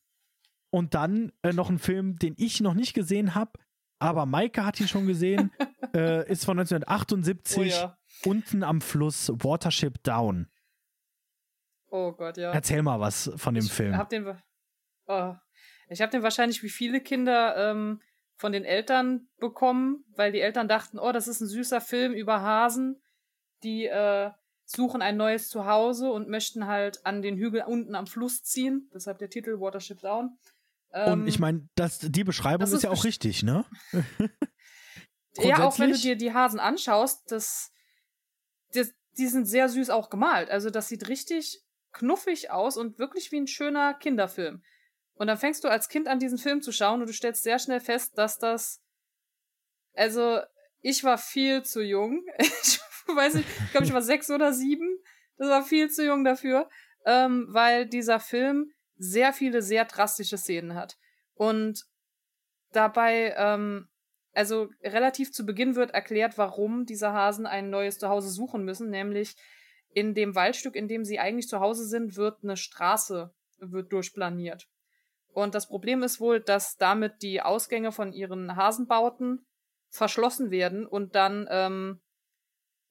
Und 0.73 0.95
dann 0.95 1.33
äh, 1.43 1.53
noch 1.53 1.71
ein 1.71 1.79
Film, 1.79 2.19
den 2.19 2.35
ich 2.37 2.61
noch 2.61 2.75
nicht 2.75 2.95
gesehen 2.95 3.35
habe, 3.35 3.53
aber 3.99 4.27
Maike 4.27 4.65
hat 4.65 4.81
ihn 4.81 4.89
schon 4.89 5.07
gesehen, 5.07 5.51
äh, 5.95 6.31
ist 6.31 6.45
von 6.45 6.59
1978, 6.59 7.59
oh 7.59 7.63
ja. 7.63 7.99
unten 8.25 8.63
am 8.63 8.81
Fluss 8.81 9.31
Watership 9.31 10.03
Down. 10.03 10.49
Oh 11.97 12.13
Gott, 12.13 12.37
ja. 12.37 12.53
Erzähl 12.53 12.83
mal 12.83 13.01
was 13.01 13.31
von 13.37 13.55
dem 13.55 13.65
ich 13.65 13.73
Film. 13.73 13.97
Hab 13.97 14.11
den, 14.11 14.27
oh, 15.07 15.35
ich 15.89 16.03
habe 16.03 16.11
den 16.11 16.23
wahrscheinlich 16.23 16.63
wie 16.63 16.69
viele 16.69 17.01
Kinder 17.01 17.71
ähm, 17.71 18.03
von 18.37 18.53
den 18.53 18.67
Eltern 18.67 19.29
bekommen, 19.39 20.05
weil 20.15 20.31
die 20.31 20.41
Eltern 20.41 20.69
dachten, 20.69 20.99
oh, 20.99 21.11
das 21.13 21.27
ist 21.27 21.41
ein 21.41 21.49
süßer 21.49 21.81
Film 21.81 22.13
über 22.13 22.43
Hasen, 22.43 23.01
die 23.63 23.87
äh, 23.87 24.31
suchen 24.67 25.01
ein 25.01 25.17
neues 25.17 25.49
Zuhause 25.49 26.11
und 26.11 26.29
möchten 26.29 26.67
halt 26.67 27.07
an 27.07 27.23
den 27.23 27.39
Hügel 27.39 27.63
unten 27.67 27.95
am 27.95 28.07
Fluss 28.07 28.43
ziehen. 28.43 28.91
Deshalb 28.93 29.17
der 29.19 29.31
Titel 29.31 29.59
Watership 29.59 30.01
Down. 30.01 30.37
Ähm, 30.93 31.13
und 31.13 31.27
ich 31.27 31.39
meine, 31.39 31.67
die 31.79 32.25
Beschreibung 32.25 32.67
ist, 32.67 32.75
ist 32.75 32.83
ja 32.83 32.91
auch 32.91 33.05
richtig, 33.05 33.43
ne? 33.43 33.65
ja, 35.39 35.65
auch 35.65 35.79
wenn 35.79 35.93
du 35.93 35.99
dir 35.99 36.17
die 36.17 36.35
Hasen 36.35 36.61
anschaust, 36.61 37.33
das, 37.33 37.73
das, 38.75 38.93
die 39.17 39.29
sind 39.29 39.47
sehr 39.47 39.71
süß 39.71 39.89
auch 39.89 40.11
gemalt. 40.11 40.51
Also 40.51 40.69
das 40.69 40.89
sieht 40.89 41.09
richtig 41.09 41.63
knuffig 41.97 42.51
aus 42.51 42.77
und 42.77 42.99
wirklich 42.99 43.33
wie 43.33 43.41
ein 43.41 43.47
schöner 43.47 43.95
Kinderfilm. 43.95 44.63
Und 45.15 45.29
dann 45.29 45.39
fängst 45.39 45.65
du 45.65 45.69
als 45.69 45.89
Kind 45.89 46.09
an, 46.09 46.19
diesen 46.19 46.39
Film 46.39 46.61
zu 46.61 46.73
schauen 46.73 47.01
und 47.01 47.09
du 47.09 47.13
stellst 47.13 47.43
sehr 47.43 47.59
schnell 47.59 47.81
fest, 47.81 48.19
dass 48.19 48.39
das. 48.39 48.83
Also, 49.95 50.41
ich 50.83 51.03
war 51.05 51.19
viel 51.19 51.63
zu 51.63 51.83
jung. 51.83 52.25
Ich 53.09 53.15
weiß 53.17 53.35
nicht, 53.35 53.49
ich 53.49 53.71
glaube, 53.71 53.87
ich 53.87 53.93
war 53.93 54.03
sechs 54.03 54.29
oder 54.33 54.53
sieben. 54.53 54.99
Das 55.37 55.49
war 55.49 55.63
viel 55.63 55.89
zu 55.89 56.05
jung 56.05 56.25
dafür, 56.25 56.69
ähm, 57.05 57.47
weil 57.51 57.87
dieser 57.87 58.19
Film 58.19 58.73
sehr 58.97 59.33
viele 59.33 59.63
sehr 59.63 59.85
drastische 59.85 60.37
Szenen 60.37 60.75
hat. 60.75 60.97
Und 61.35 61.85
dabei, 62.73 63.33
ähm, 63.39 63.89
also 64.33 64.71
relativ 64.83 65.31
zu 65.31 65.47
Beginn 65.47 65.77
wird 65.77 65.93
erklärt, 65.93 66.37
warum 66.37 66.85
diese 66.85 67.13
Hasen 67.13 67.47
ein 67.47 67.71
neues 67.71 67.99
Zuhause 67.99 68.29
suchen 68.29 68.65
müssen, 68.65 68.91
nämlich 68.91 69.37
in 69.97 70.13
dem 70.13 70.35
Waldstück, 70.35 70.77
in 70.77 70.89
dem 70.89 71.07
sie 71.07 71.19
eigentlich 71.19 71.49
zu 71.49 71.61
Hause 71.61 71.87
sind, 71.87 72.17
wird 72.17 72.45
eine 72.45 72.59
Straße 72.59 73.33
wird 73.61 73.91
durchplaniert. 73.91 74.69
Und 75.33 75.55
das 75.55 75.69
Problem 75.69 76.03
ist 76.03 76.21
wohl, 76.21 76.39
dass 76.39 76.77
damit 76.77 77.23
die 77.23 77.41
Ausgänge 77.41 77.93
von 77.93 78.13
ihren 78.13 78.57
Hasenbauten 78.57 79.47
verschlossen 79.89 80.51
werden 80.51 80.87
und 80.87 81.15
dann 81.15 81.49
ähm, 81.49 82.01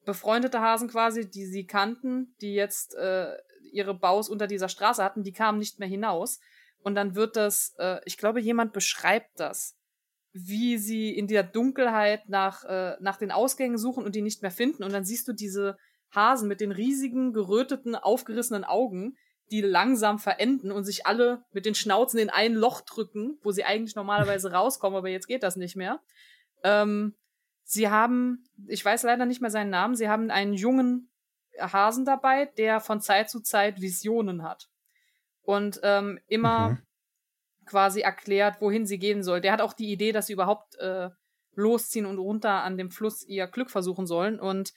befreundete 0.04 0.60
Hasen 0.60 0.88
quasi, 0.88 1.30
die 1.30 1.46
sie 1.46 1.64
kannten, 1.64 2.34
die 2.40 2.54
jetzt 2.54 2.96
äh, 2.96 3.36
ihre 3.70 3.94
Baus 3.94 4.28
unter 4.28 4.48
dieser 4.48 4.68
Straße 4.68 5.04
hatten, 5.04 5.22
die 5.22 5.32
kamen 5.32 5.60
nicht 5.60 5.78
mehr 5.78 5.88
hinaus. 5.88 6.40
Und 6.80 6.96
dann 6.96 7.14
wird 7.14 7.36
das, 7.36 7.76
äh, 7.78 8.00
ich 8.04 8.18
glaube, 8.18 8.40
jemand 8.40 8.72
beschreibt 8.72 9.38
das, 9.38 9.76
wie 10.32 10.76
sie 10.76 11.16
in 11.16 11.28
der 11.28 11.44
Dunkelheit 11.44 12.28
nach, 12.28 12.64
äh, 12.64 12.96
nach 12.98 13.16
den 13.16 13.30
Ausgängen 13.30 13.78
suchen 13.78 14.04
und 14.04 14.16
die 14.16 14.22
nicht 14.22 14.42
mehr 14.42 14.50
finden. 14.50 14.82
Und 14.82 14.92
dann 14.92 15.04
siehst 15.04 15.28
du 15.28 15.32
diese 15.32 15.76
Hasen 16.16 16.48
mit 16.48 16.60
den 16.60 16.72
riesigen, 16.72 17.32
geröteten, 17.32 17.94
aufgerissenen 17.94 18.64
Augen, 18.64 19.16
die 19.50 19.60
langsam 19.60 20.18
verenden 20.18 20.72
und 20.72 20.84
sich 20.84 21.06
alle 21.06 21.44
mit 21.52 21.66
den 21.66 21.76
Schnauzen 21.76 22.18
in 22.18 22.30
ein 22.30 22.54
Loch 22.54 22.80
drücken, 22.80 23.38
wo 23.42 23.52
sie 23.52 23.64
eigentlich 23.64 23.94
normalerweise 23.94 24.50
rauskommen, 24.52 24.98
aber 24.98 25.08
jetzt 25.08 25.28
geht 25.28 25.44
das 25.44 25.56
nicht 25.56 25.76
mehr. 25.76 26.00
Ähm, 26.64 27.14
sie 27.62 27.88
haben, 27.88 28.44
ich 28.66 28.84
weiß 28.84 29.04
leider 29.04 29.26
nicht 29.26 29.40
mehr 29.40 29.50
seinen 29.50 29.70
Namen, 29.70 29.94
sie 29.94 30.08
haben 30.08 30.30
einen 30.30 30.54
jungen 30.54 31.10
Hasen 31.60 32.04
dabei, 32.04 32.46
der 32.56 32.80
von 32.80 33.00
Zeit 33.00 33.30
zu 33.30 33.40
Zeit 33.40 33.80
Visionen 33.80 34.42
hat. 34.42 34.68
Und 35.42 35.80
ähm, 35.84 36.18
immer 36.26 36.70
mhm. 36.70 36.78
quasi 37.66 38.00
erklärt, 38.00 38.60
wohin 38.60 38.84
sie 38.84 38.98
gehen 38.98 39.22
soll. 39.22 39.40
Der 39.40 39.52
hat 39.52 39.60
auch 39.60 39.72
die 39.72 39.92
Idee, 39.92 40.12
dass 40.12 40.26
sie 40.26 40.32
überhaupt 40.32 40.74
äh, 40.76 41.10
losziehen 41.54 42.06
und 42.06 42.18
runter 42.18 42.62
an 42.62 42.76
dem 42.76 42.90
Fluss 42.90 43.22
ihr 43.22 43.46
Glück 43.46 43.70
versuchen 43.70 44.06
sollen. 44.06 44.40
Und 44.40 44.72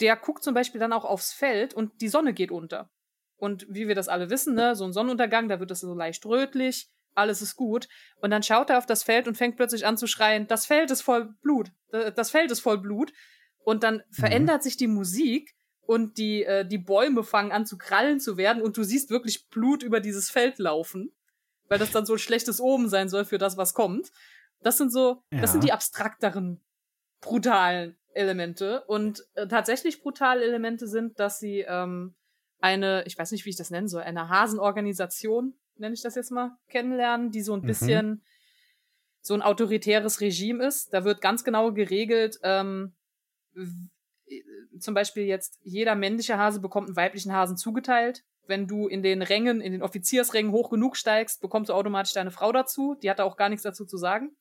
der 0.00 0.16
guckt 0.16 0.42
zum 0.42 0.54
Beispiel 0.54 0.80
dann 0.80 0.92
auch 0.92 1.04
aufs 1.04 1.32
Feld 1.32 1.74
und 1.74 2.00
die 2.00 2.08
Sonne 2.08 2.32
geht 2.32 2.50
unter. 2.50 2.90
Und 3.36 3.66
wie 3.68 3.88
wir 3.88 3.94
das 3.94 4.08
alle 4.08 4.30
wissen, 4.30 4.54
ne, 4.54 4.74
so 4.74 4.84
ein 4.84 4.92
Sonnenuntergang, 4.92 5.48
da 5.48 5.60
wird 5.60 5.70
es 5.70 5.80
so 5.80 5.94
leicht 5.94 6.26
rötlich, 6.26 6.90
alles 7.14 7.42
ist 7.42 7.56
gut. 7.56 7.88
Und 8.20 8.30
dann 8.30 8.42
schaut 8.42 8.70
er 8.70 8.78
auf 8.78 8.86
das 8.86 9.02
Feld 9.02 9.28
und 9.28 9.36
fängt 9.36 9.56
plötzlich 9.56 9.86
an 9.86 9.96
zu 9.96 10.06
schreien, 10.06 10.46
das 10.46 10.66
Feld 10.66 10.90
ist 10.90 11.02
voll 11.02 11.34
Blut, 11.42 11.70
das 11.90 12.30
Feld 12.30 12.50
ist 12.50 12.60
voll 12.60 12.78
Blut. 12.78 13.12
Und 13.58 13.82
dann 13.82 13.96
mhm. 13.96 14.12
verändert 14.12 14.62
sich 14.62 14.76
die 14.76 14.86
Musik 14.86 15.54
und 15.82 16.18
die, 16.18 16.44
äh, 16.44 16.66
die 16.66 16.78
Bäume 16.78 17.22
fangen 17.22 17.52
an 17.52 17.66
zu 17.66 17.78
krallen 17.78 18.20
zu 18.20 18.36
werden 18.36 18.62
und 18.62 18.76
du 18.76 18.82
siehst 18.82 19.10
wirklich 19.10 19.48
Blut 19.48 19.82
über 19.82 20.00
dieses 20.00 20.30
Feld 20.30 20.58
laufen, 20.58 21.12
weil 21.68 21.78
das 21.78 21.92
dann 21.92 22.06
so 22.06 22.14
ein 22.14 22.18
schlechtes 22.18 22.60
Omen 22.60 22.88
sein 22.88 23.08
soll 23.08 23.24
für 23.24 23.38
das, 23.38 23.56
was 23.56 23.74
kommt. 23.74 24.10
Das 24.60 24.76
sind 24.76 24.92
so, 24.92 25.22
ja. 25.30 25.40
das 25.40 25.52
sind 25.52 25.64
die 25.64 25.72
abstrakteren, 25.72 26.60
brutalen 27.20 27.96
Elemente. 28.18 28.84
Und 28.86 29.24
äh, 29.34 29.46
tatsächlich 29.46 30.02
brutale 30.02 30.44
Elemente 30.44 30.86
sind, 30.86 31.18
dass 31.18 31.38
sie 31.38 31.60
ähm, 31.60 32.14
eine, 32.60 33.04
ich 33.06 33.16
weiß 33.16 33.32
nicht, 33.32 33.44
wie 33.44 33.50
ich 33.50 33.56
das 33.56 33.70
nennen 33.70 33.88
soll, 33.88 34.02
eine 34.02 34.28
Hasenorganisation, 34.28 35.54
nenne 35.76 35.94
ich 35.94 36.02
das 36.02 36.16
jetzt 36.16 36.30
mal, 36.30 36.56
kennenlernen, 36.68 37.30
die 37.30 37.42
so 37.42 37.54
ein 37.54 37.60
mhm. 37.60 37.66
bisschen 37.66 38.22
so 39.20 39.34
ein 39.34 39.42
autoritäres 39.42 40.20
Regime 40.20 40.64
ist. 40.64 40.92
Da 40.92 41.04
wird 41.04 41.20
ganz 41.20 41.44
genau 41.44 41.72
geregelt, 41.72 42.38
ähm, 42.42 42.94
zum 44.78 44.94
Beispiel 44.94 45.24
jetzt 45.24 45.58
jeder 45.62 45.94
männliche 45.94 46.38
Hase 46.38 46.60
bekommt 46.60 46.88
einen 46.88 46.96
weiblichen 46.96 47.32
Hasen 47.32 47.56
zugeteilt. 47.56 48.24
Wenn 48.46 48.66
du 48.66 48.88
in 48.88 49.02
den 49.02 49.22
Rängen, 49.22 49.60
in 49.60 49.72
den 49.72 49.82
Offiziersrängen 49.82 50.52
hoch 50.52 50.70
genug 50.70 50.96
steigst, 50.96 51.40
bekommst 51.42 51.68
du 51.68 51.74
automatisch 51.74 52.14
deine 52.14 52.30
Frau 52.30 52.50
dazu. 52.52 52.96
Die 53.02 53.10
hat 53.10 53.18
da 53.18 53.24
auch 53.24 53.36
gar 53.36 53.48
nichts 53.48 53.62
dazu 53.62 53.84
zu 53.84 53.96
sagen. 53.96 54.36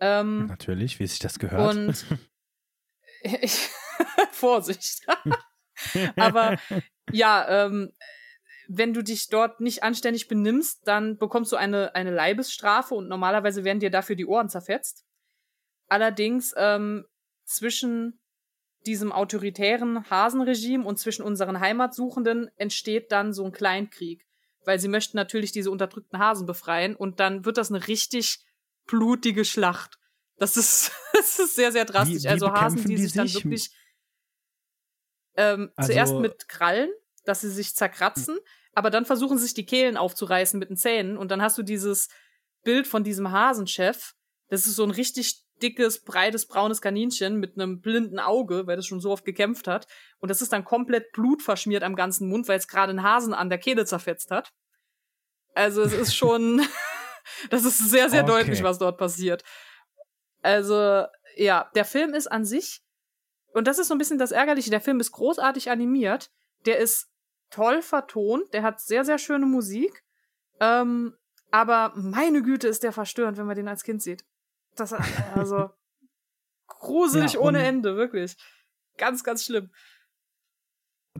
Ähm, 0.00 0.46
Natürlich, 0.46 0.98
wie 0.98 1.06
sich 1.06 1.18
das 1.18 1.38
gehört. 1.38 1.76
Und 1.76 2.06
ich, 3.22 3.68
Vorsicht. 4.32 5.06
Aber 6.16 6.58
ja, 7.12 7.66
ähm, 7.66 7.92
wenn 8.68 8.94
du 8.94 9.02
dich 9.02 9.28
dort 9.28 9.60
nicht 9.60 9.82
anständig 9.82 10.28
benimmst, 10.28 10.86
dann 10.86 11.18
bekommst 11.18 11.52
du 11.52 11.56
eine, 11.56 11.94
eine 11.94 12.10
Leibesstrafe 12.10 12.94
und 12.94 13.08
normalerweise 13.08 13.64
werden 13.64 13.80
dir 13.80 13.90
dafür 13.90 14.16
die 14.16 14.26
Ohren 14.26 14.48
zerfetzt. 14.48 15.04
Allerdings 15.88 16.52
ähm, 16.56 17.06
zwischen 17.44 18.18
diesem 18.86 19.12
autoritären 19.12 20.08
Hasenregime 20.10 20.84
und 20.84 20.98
zwischen 20.98 21.22
unseren 21.22 21.60
Heimatsuchenden 21.60 22.50
entsteht 22.56 23.12
dann 23.12 23.32
so 23.32 23.44
ein 23.44 23.52
Kleinkrieg, 23.52 24.26
weil 24.64 24.78
sie 24.78 24.88
möchten 24.88 25.16
natürlich 25.16 25.52
diese 25.52 25.70
unterdrückten 25.70 26.18
Hasen 26.18 26.46
befreien 26.46 26.96
und 26.96 27.20
dann 27.20 27.44
wird 27.44 27.58
das 27.58 27.70
eine 27.70 27.86
richtig 27.88 28.44
blutige 28.86 29.44
Schlacht. 29.44 29.98
Das 30.38 30.56
ist, 30.56 30.92
das 31.12 31.38
ist 31.38 31.54
sehr, 31.54 31.72
sehr 31.72 31.84
drastisch. 31.84 32.22
Wie, 32.22 32.24
wie 32.24 32.28
also 32.28 32.52
Hasen, 32.52 32.82
die, 32.82 32.88
die 32.88 33.02
sich 33.02 33.12
dann 33.12 33.32
wirklich 33.32 33.70
ähm, 35.36 35.70
also, 35.76 35.92
zuerst 35.92 36.14
mit 36.14 36.48
Krallen, 36.48 36.90
dass 37.24 37.40
sie 37.40 37.50
sich 37.50 37.74
zerkratzen, 37.74 38.38
aber 38.72 38.90
dann 38.90 39.04
versuchen 39.04 39.38
sich 39.38 39.54
die 39.54 39.66
Kehlen 39.66 39.96
aufzureißen 39.96 40.58
mit 40.58 40.70
den 40.70 40.76
Zähnen 40.76 41.16
und 41.16 41.30
dann 41.30 41.42
hast 41.42 41.56
du 41.58 41.62
dieses 41.62 42.08
Bild 42.62 42.86
von 42.86 43.04
diesem 43.04 43.30
Hasenchef. 43.30 44.14
Das 44.48 44.66
ist 44.66 44.76
so 44.76 44.84
ein 44.84 44.90
richtig 44.90 45.42
dickes, 45.62 46.04
breites, 46.04 46.46
braunes 46.46 46.80
Kaninchen 46.80 47.36
mit 47.36 47.54
einem 47.54 47.80
blinden 47.80 48.18
Auge, 48.18 48.66
weil 48.66 48.76
das 48.76 48.86
schon 48.86 49.00
so 49.00 49.10
oft 49.10 49.24
gekämpft 49.24 49.68
hat. 49.68 49.86
Und 50.18 50.30
das 50.30 50.42
ist 50.42 50.52
dann 50.52 50.64
komplett 50.64 51.12
blutverschmiert 51.12 51.82
am 51.82 51.96
ganzen 51.96 52.28
Mund, 52.28 52.48
weil 52.48 52.58
es 52.58 52.68
gerade 52.68 52.90
einen 52.90 53.02
Hasen 53.02 53.34
an 53.34 53.48
der 53.48 53.58
Kehle 53.58 53.86
zerfetzt 53.86 54.30
hat. 54.30 54.52
Also 55.54 55.82
es 55.82 55.94
ist 55.94 56.14
schon, 56.14 56.60
das 57.50 57.64
ist 57.64 57.78
sehr, 57.78 58.10
sehr 58.10 58.24
okay. 58.24 58.32
deutlich, 58.32 58.62
was 58.62 58.78
dort 58.78 58.98
passiert. 58.98 59.42
Also, 60.46 61.06
ja, 61.36 61.68
der 61.74 61.84
Film 61.84 62.14
ist 62.14 62.28
an 62.28 62.44
sich, 62.44 62.80
und 63.52 63.66
das 63.66 63.80
ist 63.80 63.88
so 63.88 63.94
ein 63.94 63.98
bisschen 63.98 64.18
das 64.18 64.30
Ärgerliche, 64.30 64.70
der 64.70 64.80
Film 64.80 65.00
ist 65.00 65.10
großartig 65.10 65.70
animiert, 65.72 66.30
der 66.66 66.78
ist 66.78 67.10
toll 67.50 67.82
vertont, 67.82 68.54
der 68.54 68.62
hat 68.62 68.80
sehr, 68.80 69.04
sehr 69.04 69.18
schöne 69.18 69.46
Musik, 69.46 70.04
ähm, 70.60 71.16
aber 71.50 71.92
meine 71.96 72.42
Güte 72.42 72.68
ist 72.68 72.84
der 72.84 72.92
verstörend, 72.92 73.38
wenn 73.38 73.46
man 73.46 73.56
den 73.56 73.66
als 73.66 73.82
Kind 73.82 74.02
sieht. 74.02 74.24
Das, 74.76 74.92
also, 75.34 75.70
gruselig 76.68 77.32
ja, 77.32 77.40
ohne 77.40 77.64
Ende, 77.64 77.96
wirklich. 77.96 78.36
Ganz, 78.98 79.24
ganz 79.24 79.44
schlimm. 79.44 79.72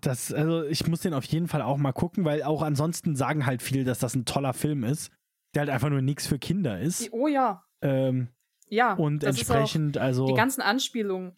Das, 0.01 0.33
also, 0.33 0.63
ich 0.63 0.87
muss 0.87 1.01
den 1.01 1.15
auf 1.15 1.25
jeden 1.25 1.49
Fall 1.49 1.63
auch 1.63 1.79
mal 1.79 1.93
gucken, 1.93 2.25
weil 2.25 2.45
auch 2.45 2.63
ansonsten 2.63 3.17
sagen 3.17 3.45
halt 3.45 3.61
viele, 3.61 3.83
dass 3.83 3.99
das 3.99 4.15
ein 4.15 4.25
toller 4.25 4.53
Film 4.53 4.85
ist, 4.85 5.11
der 5.55 5.63
halt 5.63 5.71
einfach 5.71 5.91
nur 5.91 6.03
nichts 6.03 6.29
für 6.29 6.39
Kinder 6.39 6.79
ist. 6.79 7.09
Oh 7.13 7.27
ja. 7.27 7.65
Ähm, 7.81 8.29
ja. 8.69 8.95
Und 8.95 9.25
entsprechend, 9.25 9.99
also. 9.99 10.27
Die 10.27 10.35
ganzen 10.35 10.61
Anspielungen. 10.61 11.37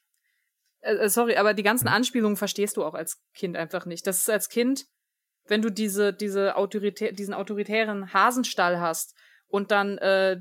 Äh, 0.80 0.94
äh, 0.94 1.08
sorry, 1.08 1.36
aber 1.36 1.54
die 1.54 1.62
ganzen 1.62 1.88
Anspielungen 1.88 2.36
verstehst 2.36 2.76
du 2.76 2.84
auch 2.84 2.94
als 2.94 3.22
Kind 3.34 3.56
einfach 3.56 3.86
nicht. 3.86 4.06
Das 4.06 4.18
ist 4.18 4.30
als 4.30 4.48
Kind, 4.48 4.86
wenn 5.46 5.62
du 5.62 5.70
diese, 5.70 6.12
diese 6.12 6.56
autoritär, 6.56 7.12
diesen 7.12 7.34
autoritären 7.34 8.12
Hasenstall 8.12 8.80
hast 8.80 9.14
und 9.48 9.70
dann 9.70 9.98
äh, 9.98 10.40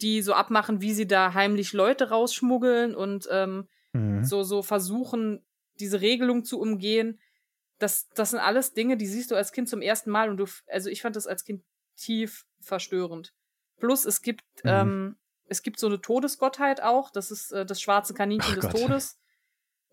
die 0.00 0.22
so 0.22 0.32
abmachen, 0.32 0.80
wie 0.80 0.92
sie 0.92 1.06
da 1.06 1.34
heimlich 1.34 1.72
Leute 1.72 2.10
rausschmuggeln 2.10 2.94
und 2.94 3.28
ähm, 3.30 3.68
mhm. 3.92 4.24
so, 4.24 4.42
so 4.42 4.62
versuchen, 4.62 5.44
diese 5.80 6.00
Regelung 6.00 6.44
zu 6.44 6.60
umgehen. 6.60 7.18
Das, 7.78 8.08
das 8.10 8.30
sind 8.30 8.40
alles 8.40 8.74
Dinge, 8.74 8.96
die 8.96 9.06
siehst 9.06 9.30
du 9.30 9.34
als 9.34 9.52
Kind 9.52 9.68
zum 9.68 9.82
ersten 9.82 10.10
Mal 10.10 10.30
und 10.30 10.36
du, 10.36 10.46
also 10.68 10.90
ich 10.90 11.02
fand 11.02 11.16
das 11.16 11.26
als 11.26 11.44
Kind 11.44 11.62
tief 11.96 12.46
verstörend. 12.60 13.32
Plus 13.78 14.04
es 14.04 14.22
gibt, 14.22 14.44
mhm. 14.64 14.70
ähm, 14.70 15.16
es 15.48 15.62
gibt 15.62 15.78
so 15.78 15.86
eine 15.86 16.00
Todesgottheit 16.00 16.82
auch, 16.82 17.10
das 17.10 17.30
ist 17.30 17.52
äh, 17.52 17.66
das 17.66 17.80
schwarze 17.80 18.14
Kaninchen 18.14 18.54
Ach 18.56 18.60
des 18.60 18.70
Gott. 18.70 18.80
Todes, 18.80 19.20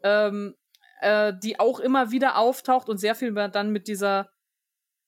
ähm, 0.04 0.56
äh, 1.02 1.34
die 1.42 1.60
auch 1.60 1.80
immer 1.80 2.12
wieder 2.12 2.38
auftaucht 2.38 2.90
und 2.90 2.98
sehr 2.98 3.16
viel 3.16 3.34
dann 3.34 3.72
mit 3.72 3.88
dieser, 3.88 4.30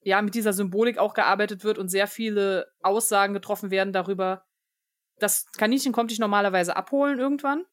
ja, 0.02 0.22
mit 0.22 0.34
dieser 0.34 0.52
Symbolik 0.52 0.98
auch 0.98 1.14
gearbeitet 1.14 1.64
wird 1.64 1.78
und 1.78 1.88
sehr 1.88 2.06
viele 2.06 2.70
Aussagen 2.82 3.34
getroffen 3.34 3.70
werden 3.70 3.92
darüber, 3.92 4.44
das 5.18 5.50
Kaninchen 5.52 5.92
kommt 5.92 6.10
dich 6.10 6.18
normalerweise 6.18 6.76
abholen 6.76 7.18
irgendwann. 7.18 7.64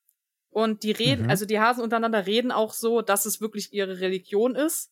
Und 0.50 0.84
die 0.84 0.92
reden, 0.92 1.24
mhm. 1.24 1.30
also 1.30 1.46
die 1.46 1.60
Hasen 1.60 1.84
untereinander 1.84 2.26
reden 2.26 2.52
auch 2.52 2.74
so, 2.74 3.02
dass 3.02 3.26
es 3.26 3.42
wirklich 3.42 3.74
ihre 3.74 4.00
Religion 4.00 4.56
ist. 4.56 4.92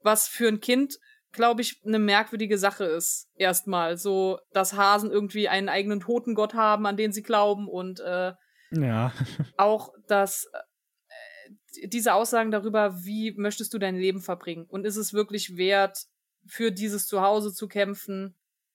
Was 0.00 0.28
für 0.28 0.46
ein 0.46 0.60
Kind, 0.60 0.98
glaube 1.34 1.60
ich, 1.60 1.82
eine 1.84 1.98
merkwürdige 1.98 2.56
Sache 2.56 2.84
ist. 2.84 3.28
Erstmal. 3.36 3.98
So, 3.98 4.38
dass 4.52 4.72
Hasen 4.72 5.10
irgendwie 5.10 5.48
einen 5.48 5.68
eigenen 5.68 6.00
Totengott 6.00 6.54
haben, 6.54 6.86
an 6.86 6.96
den 6.96 7.12
sie 7.12 7.22
glauben 7.22 7.68
und 7.68 8.00
äh, 8.00 8.32
ja. 8.70 9.12
auch, 9.56 9.92
dass 10.06 10.48
äh, 10.52 11.88
diese 11.88 12.14
Aussagen 12.14 12.50
darüber, 12.50 13.04
wie 13.04 13.34
möchtest 13.36 13.74
du 13.74 13.78
dein 13.78 13.96
Leben 13.96 14.20
verbringen? 14.20 14.64
Und 14.68 14.86
ist 14.86 14.96
es 14.96 15.12
wirklich 15.12 15.56
wert, 15.56 16.06
für 16.46 16.72
dieses 16.72 17.06
Zuhause 17.06 17.52
zu 17.52 17.68
kämpfen? 17.68 18.34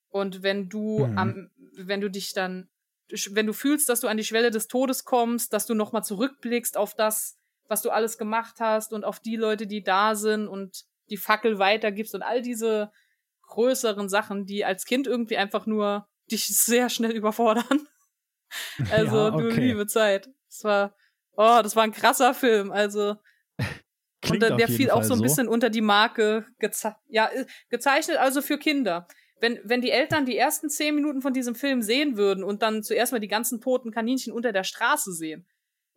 Und 0.09 0.43
wenn 0.43 0.69
du 0.69 1.05
mhm. 1.05 1.17
am, 1.17 1.49
wenn 1.75 2.01
du 2.01 2.09
dich 2.09 2.33
dann 2.33 2.69
wenn 3.31 3.47
du 3.47 3.53
fühlst, 3.53 3.89
dass 3.89 4.01
du 4.01 4.07
an 4.07 4.17
die 4.17 4.23
Schwelle 4.23 4.51
des 4.51 4.67
Todes 4.67 5.03
kommst, 5.03 5.51
dass 5.53 5.65
du 5.65 5.73
nochmal 5.73 6.03
zurückblickst 6.03 6.77
auf 6.77 6.93
das, 6.93 7.37
was 7.67 7.81
du 7.81 7.89
alles 7.89 8.19
gemacht 8.19 8.57
hast 8.59 8.93
und 8.93 9.03
auf 9.03 9.19
die 9.19 9.35
Leute, 9.35 9.65
die 9.65 9.81
da 9.81 10.13
sind 10.13 10.47
und 10.47 10.85
die 11.11 11.17
Fackel 11.17 11.59
weitergibst 11.59 12.15
und 12.15 12.21
all 12.21 12.41
diese 12.41 12.91
größeren 13.43 14.09
Sachen, 14.09 14.45
die 14.45 14.65
als 14.65 14.85
Kind 14.85 15.07
irgendwie 15.07 15.37
einfach 15.37 15.65
nur 15.65 16.07
dich 16.31 16.47
sehr 16.57 16.89
schnell 16.89 17.11
überfordern. 17.11 17.65
Also, 18.89 19.15
ja, 19.15 19.27
okay. 19.31 19.43
du 19.43 19.49
liebe 19.61 19.85
Zeit. 19.85 20.27
Das 20.47 20.63
war, 20.63 20.95
oh, 21.33 21.59
das 21.61 21.75
war 21.75 21.83
ein 21.83 21.91
krasser 21.91 22.33
Film. 22.33 22.71
Also, 22.71 23.15
und 24.27 24.41
der, 24.41 24.55
der 24.55 24.67
fiel 24.67 24.87
Fall 24.87 24.97
auch 24.97 25.03
so 25.03 25.13
ein 25.13 25.21
bisschen 25.21 25.47
unter 25.47 25.69
die 25.69 25.81
Marke 25.81 26.47
geze 26.57 26.95
ja, 27.09 27.27
äh, 27.27 27.45
gezeichnet, 27.69 28.17
also 28.17 28.41
für 28.41 28.57
Kinder 28.57 29.07
wenn, 29.41 29.59
wenn 29.63 29.81
die 29.81 29.91
Eltern 29.91 30.25
die 30.25 30.37
ersten 30.37 30.69
zehn 30.69 30.95
Minuten 30.95 31.21
von 31.21 31.33
diesem 31.33 31.55
Film 31.55 31.81
sehen 31.81 32.17
würden 32.17 32.43
und 32.43 32.61
dann 32.61 32.83
zuerst 32.83 33.11
mal 33.11 33.19
die 33.19 33.27
ganzen 33.27 33.61
toten 33.61 33.91
Kaninchen 33.91 34.33
unter 34.33 34.51
der 34.51 34.63
Straße 34.63 35.13
sehen. 35.13 35.47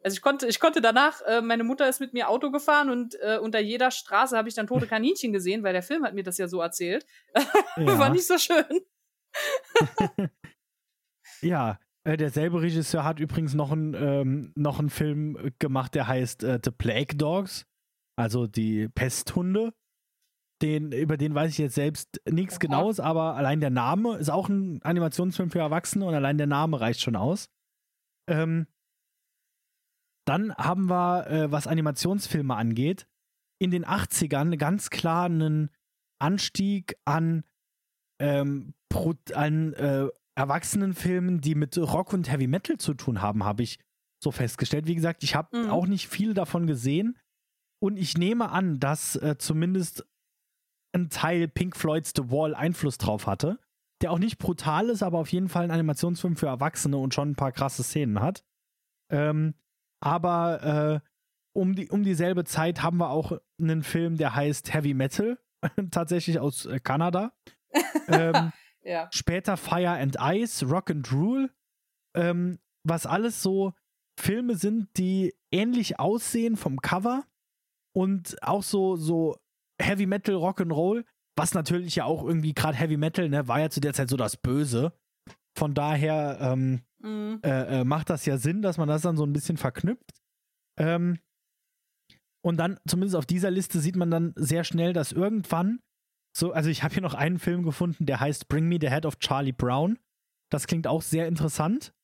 Also 0.05 0.17
ich 0.17 0.23
konnte, 0.23 0.47
ich 0.47 0.61
konnte 0.61 0.81
danach, 0.81 1.21
äh, 1.23 1.41
meine 1.41 1.65
Mutter 1.65 1.89
ist 1.89 2.01
mit 2.01 2.13
mir 2.13 2.29
Auto 2.29 2.51
gefahren 2.51 2.91
und 2.91 3.17
äh, 3.21 3.39
unter 3.39 3.61
jeder 3.61 3.91
Straße 3.91 4.37
habe 4.37 4.49
ich 4.49 4.55
dann 4.55 4.67
tote 4.67 4.87
Kaninchen 4.89 5.33
gesehen, 5.33 5.63
weil 5.63 5.73
der 5.73 5.83
Film 5.83 6.05
hat 6.05 6.15
mir 6.15 6.25
das 6.25 6.39
ja 6.39 6.49
so 6.49 6.61
erzählt. 6.61 7.07
Ja. 7.77 7.99
War 7.99 8.11
nicht 8.11 8.27
so 8.27 8.39
schön. 8.39 8.81
ja, 11.41 11.79
äh, 12.05 12.17
derselbe 12.17 12.61
Regisseur 12.61 13.05
hat 13.05 13.21
übrigens 13.21 13.55
noch, 13.55 13.73
ein, 13.73 13.95
ähm, 13.95 14.53
noch 14.57 14.79
einen 14.79 14.91
Film 14.91 15.53
gemacht, 15.59 15.95
der 15.95 16.09
heißt 16.09 16.45
äh, 16.45 16.59
The 16.63 16.71
Plague 16.71 17.17
Dogs, 17.17 17.67
also 18.17 18.47
die 18.47 18.89
Pesthunde 18.89 19.73
den, 20.63 20.93
über 20.93 21.17
den 21.17 21.35
weiß 21.35 21.51
ich 21.51 21.59
jetzt 21.59 21.75
selbst 21.75 22.21
nichts 22.31 22.61
Genaues, 22.61 23.01
aber 23.01 23.35
allein 23.35 23.61
der 23.61 23.71
Name 23.71 24.17
ist 24.17 24.31
auch 24.31 24.49
ein 24.49 24.81
Animationsfilm 24.83 25.51
für 25.51 25.59
Erwachsene 25.59 26.05
und 26.05 26.15
allein 26.15 26.39
der 26.39 26.47
Name 26.47 26.81
reicht 26.81 27.01
schon 27.01 27.17
aus. 27.17 27.49
Ähm, 28.29 28.67
dann 30.25 30.55
haben 30.55 30.89
wir, 30.89 31.27
äh, 31.29 31.53
was 31.53 31.67
Animationsfilme 31.67 32.55
angeht, 32.55 33.07
in 33.59 33.71
den 33.71 33.85
80ern 33.85 34.57
ganz 34.57 34.91
klar 34.91 35.27
einen 35.27 35.71
Anstieg 36.21 36.97
an, 37.05 37.45
ähm, 38.21 38.75
an 39.35 39.73
äh, 39.75 40.09
Erwachsenenfilmen, 40.35 41.41
die 41.41 41.55
mit 41.55 41.77
Rock 41.77 42.13
und 42.13 42.31
Heavy 42.31 42.47
Metal 42.47 42.79
zu 42.79 42.95
tun 42.95 43.21
haben, 43.21 43.45
habe 43.45 43.63
ich 43.63 43.79
so 44.23 44.31
festgestellt. 44.31 44.87
Wie 44.87 44.95
gesagt, 44.95 45.23
ich 45.25 45.35
habe 45.35 45.57
mhm. 45.57 45.71
auch 45.71 45.87
nicht 45.87 46.09
viel 46.09 46.35
davon 46.35 46.67
gesehen. 46.67 47.19
Und 47.81 47.97
ich 47.97 48.17
nehme 48.17 48.51
an, 48.51 48.79
dass 48.79 49.17
äh, 49.17 49.37
zumindest 49.39 50.07
ein 50.95 51.11
Teil 51.11 51.49
Pink 51.49 51.77
Floyds 51.77 52.13
The 52.17 52.31
Wall 52.31 52.55
Einfluss 52.55 52.99
drauf 52.99 53.27
hatte. 53.27 53.59
Der 54.01 54.13
auch 54.13 54.19
nicht 54.19 54.39
brutal 54.39 54.89
ist, 54.89 55.03
aber 55.03 55.19
auf 55.19 55.33
jeden 55.33 55.49
Fall 55.49 55.65
ein 55.65 55.71
Animationsfilm 55.71 56.37
für 56.37 56.47
Erwachsene 56.47 56.97
und 56.97 57.15
schon 57.15 57.31
ein 57.31 57.37
paar 57.37 57.53
krasse 57.53 57.83
Szenen 57.83 58.21
hat. 58.21 58.45
Ähm, 59.11 59.55
aber 60.03 61.01
äh, 61.05 61.09
um, 61.55 61.75
die, 61.75 61.89
um 61.89 62.03
dieselbe 62.03 62.45
Zeit 62.45 62.83
haben 62.83 62.99
wir 62.99 63.11
auch 63.11 63.39
einen 63.61 63.83
Film, 63.83 64.17
der 64.17 64.35
heißt 64.35 64.75
Heavy 64.75 64.95
Metal, 64.95 65.39
tatsächlich 65.91 66.41
aus 66.41 66.67
äh, 66.67 66.81
Kanada. 66.81 67.33
ähm, 68.09 68.53
ja. 68.83 69.09
Später 69.13 69.57
Fire 69.57 69.91
and 69.91 70.17
Ice, 70.21 70.67
Rock 70.67 70.91
and 70.91 71.11
Rule, 71.13 71.51
ähm, 72.17 72.59
was 72.85 73.07
alles 73.07 73.43
so 73.43 73.75
Filme 74.19 74.57
sind, 74.57 74.89
die 74.97 75.35
ähnlich 75.53 76.01
aussehen 76.01 76.57
vom 76.57 76.81
Cover 76.81 77.25
und 77.95 78.37
auch 78.43 78.63
so, 78.63 78.97
so 78.97 79.37
Heavy 79.81 80.07
Metal, 80.07 80.35
Rock 80.35 80.61
and 80.61 80.73
Roll, 80.73 81.05
was 81.37 81.55
natürlich 81.55 81.95
ja 81.95 82.05
auch 82.05 82.25
irgendwie 82.25 82.55
gerade 82.55 82.77
Heavy 82.77 82.97
Metal, 82.97 83.29
ne, 83.29 83.47
war 83.47 83.61
ja 83.61 83.71
zu 83.71 83.81
der 83.81 83.95
Zeit 83.95 84.09
so 84.09 84.17
das 84.17 84.37
Böse. 84.37 84.93
Von 85.57 85.75
daher 85.75 86.39
ähm, 86.41 86.83
mhm. 87.03 87.41
äh, 87.43 87.81
äh, 87.81 87.85
macht 87.85 88.11
das 88.11 88.27
ja 88.27 88.39
Sinn, 88.39 88.63
dass 88.63 88.79
man 88.79 88.89
das 88.89 89.03
dann 89.03 89.17
so 89.17 89.25
ein 89.25 89.33
bisschen 89.33 89.57
verknüpft. 89.57 90.21
Ähm, 90.79 91.19
und 92.45 92.57
dann, 92.57 92.79
zumindest 92.87 93.17
auf 93.17 93.27
dieser 93.27 93.51
Liste, 93.51 93.81
sieht 93.81 93.97
man 93.97 94.11
dann 94.11 94.33
sehr 94.37 94.65
schnell, 94.65 94.93
dass 94.93 95.13
irgendwann 95.13 95.81
so, 96.35 96.53
also 96.53 96.71
ich 96.71 96.83
habe 96.83 96.95
hier 96.95 97.03
noch 97.03 97.15
einen 97.15 97.39
Film 97.39 97.63
gefunden, 97.63 98.07
der 98.07 98.21
heißt 98.21 98.49
Bring 98.49 98.67
Me 98.67 98.79
the 98.81 98.89
Head 98.89 99.07
of 99.07 99.19
Charlie 99.19 99.53
Brown. 99.53 99.99
Das 100.51 100.67
klingt 100.67 100.87
auch 100.87 101.03
sehr 101.03 101.29
interessant, 101.29 101.95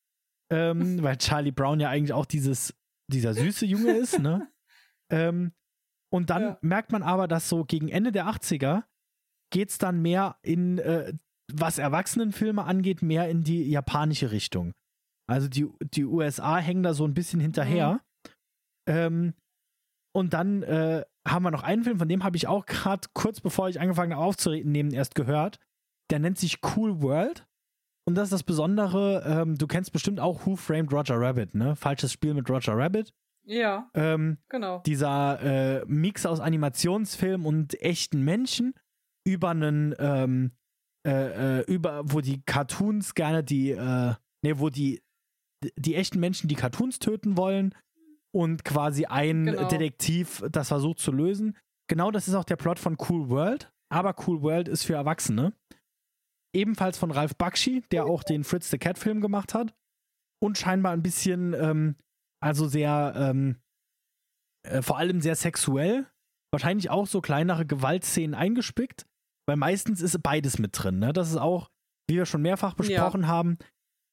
ähm, 0.50 1.02
weil 1.02 1.16
Charlie 1.16 1.52
Brown 1.52 1.80
ja 1.80 1.88
eigentlich 1.88 2.12
auch 2.12 2.26
dieses, 2.26 2.74
dieser 3.10 3.34
süße 3.34 3.66
Junge 3.66 3.92
ist, 3.92 4.18
ne? 4.18 4.50
ähm, 5.10 5.52
und 6.10 6.30
dann 6.30 6.42
ja. 6.42 6.58
merkt 6.62 6.92
man 6.92 7.02
aber, 7.02 7.28
dass 7.28 7.48
so 7.48 7.64
gegen 7.64 7.88
Ende 7.88 8.12
der 8.12 8.26
80er 8.26 8.84
geht 9.50 9.70
es 9.70 9.78
dann 9.78 10.00
mehr 10.00 10.38
in, 10.42 10.78
äh, 10.78 11.12
was 11.52 11.78
Erwachsenenfilme 11.78 12.64
angeht, 12.64 13.02
mehr 13.02 13.28
in 13.28 13.42
die 13.44 13.70
japanische 13.70 14.30
Richtung. 14.30 14.74
Also 15.28 15.48
die, 15.48 15.68
die 15.94 16.04
USA 16.04 16.58
hängen 16.58 16.82
da 16.82 16.94
so 16.94 17.04
ein 17.04 17.14
bisschen 17.14 17.40
hinterher. 17.40 17.94
Mhm. 17.94 18.28
Ähm, 18.86 19.34
und 20.14 20.32
dann 20.32 20.62
äh, 20.62 21.04
haben 21.26 21.42
wir 21.44 21.50
noch 21.50 21.62
einen 21.62 21.84
Film, 21.84 21.98
von 21.98 22.08
dem 22.08 22.24
habe 22.24 22.36
ich 22.36 22.48
auch 22.48 22.66
gerade 22.66 23.08
kurz 23.14 23.40
bevor 23.40 23.68
ich 23.68 23.80
angefangen 23.80 24.14
habe 24.14 24.24
aufzunehmen, 24.24 24.92
erst 24.92 25.14
gehört. 25.14 25.58
Der 26.10 26.18
nennt 26.18 26.38
sich 26.38 26.60
Cool 26.62 27.02
World. 27.02 27.46
Und 28.06 28.14
das 28.14 28.24
ist 28.24 28.32
das 28.32 28.42
Besondere, 28.42 29.22
ähm, 29.26 29.58
du 29.58 29.66
kennst 29.66 29.92
bestimmt 29.92 30.18
auch 30.18 30.46
Who 30.46 30.56
Framed 30.56 30.90
Roger 30.92 31.20
Rabbit, 31.20 31.54
ne? 31.54 31.76
Falsches 31.76 32.10
Spiel 32.10 32.32
mit 32.32 32.48
Roger 32.48 32.74
Rabbit. 32.74 33.12
Ja. 33.44 33.90
Ähm, 33.92 34.38
genau. 34.48 34.82
Dieser 34.86 35.40
äh, 35.42 35.84
Mix 35.86 36.24
aus 36.24 36.40
Animationsfilm 36.40 37.44
und 37.44 37.80
echten 37.82 38.24
Menschen 38.24 38.72
über 39.26 39.50
einen, 39.50 39.94
ähm, 39.98 40.52
äh, 41.06 41.60
äh, 41.60 41.64
über, 41.66 42.02
wo 42.04 42.22
die 42.22 42.42
Cartoons 42.44 43.14
gerne 43.14 43.44
die, 43.44 43.72
äh, 43.72 44.14
ne, 44.42 44.58
wo 44.58 44.70
die, 44.70 45.02
die 45.76 45.94
echten 45.94 46.20
Menschen 46.20 46.48
die 46.48 46.54
Cartoons 46.54 46.98
töten 46.98 47.36
wollen 47.36 47.74
und 48.34 48.64
quasi 48.64 49.06
ein 49.06 49.46
genau. 49.46 49.68
Detektiv 49.68 50.44
das 50.50 50.68
versucht 50.68 50.98
zu 50.98 51.12
lösen. 51.12 51.56
Genau 51.88 52.10
das 52.10 52.28
ist 52.28 52.34
auch 52.34 52.44
der 52.44 52.56
Plot 52.56 52.78
von 52.78 52.96
Cool 53.08 53.30
World, 53.30 53.72
aber 53.90 54.14
Cool 54.26 54.42
World 54.42 54.68
ist 54.68 54.84
für 54.84 54.94
Erwachsene. 54.94 55.52
Ebenfalls 56.54 56.98
von 56.98 57.10
Ralph 57.10 57.36
Bakshi, 57.36 57.82
der 57.90 58.06
auch 58.06 58.22
den 58.22 58.44
Fritz 58.44 58.70
the 58.70 58.78
Cat 58.78 58.98
Film 58.98 59.20
gemacht 59.20 59.54
hat. 59.54 59.74
Und 60.40 60.56
scheinbar 60.56 60.92
ein 60.92 61.02
bisschen, 61.02 61.52
ähm, 61.54 61.96
also 62.40 62.68
sehr, 62.68 63.12
ähm, 63.16 63.56
äh, 64.66 64.82
vor 64.82 64.98
allem 64.98 65.20
sehr 65.20 65.34
sexuell. 65.34 66.06
Wahrscheinlich 66.52 66.90
auch 66.90 67.06
so 67.06 67.20
kleinere 67.20 67.66
Gewaltszenen 67.66 68.34
eingespickt, 68.34 69.06
weil 69.46 69.56
meistens 69.56 70.00
ist 70.00 70.22
beides 70.22 70.58
mit 70.58 70.70
drin. 70.72 70.98
Ne? 70.98 71.12
Das 71.12 71.28
ist 71.28 71.36
auch, 71.36 71.68
wie 72.08 72.16
wir 72.16 72.26
schon 72.26 72.42
mehrfach 72.42 72.74
besprochen 72.74 73.22
ja. 73.22 73.28
haben, 73.28 73.58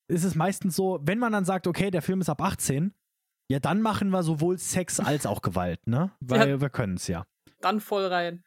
ist 0.07 0.23
es 0.23 0.35
meistens 0.35 0.75
so, 0.75 0.99
wenn 1.03 1.19
man 1.19 1.31
dann 1.31 1.45
sagt, 1.45 1.67
okay, 1.67 1.91
der 1.91 2.01
Film 2.01 2.21
ist 2.21 2.29
ab 2.29 2.41
18, 2.41 2.93
ja, 3.47 3.59
dann 3.59 3.81
machen 3.81 4.09
wir 4.09 4.23
sowohl 4.23 4.57
Sex 4.57 4.99
als 4.99 5.25
auch 5.25 5.41
Gewalt, 5.41 5.85
ne? 5.87 6.11
Weil 6.19 6.49
ja, 6.49 6.61
wir 6.61 6.69
können 6.69 6.95
es 6.95 7.07
ja. 7.07 7.25
Dann 7.61 7.79
voll 7.79 8.05
rein. 8.05 8.43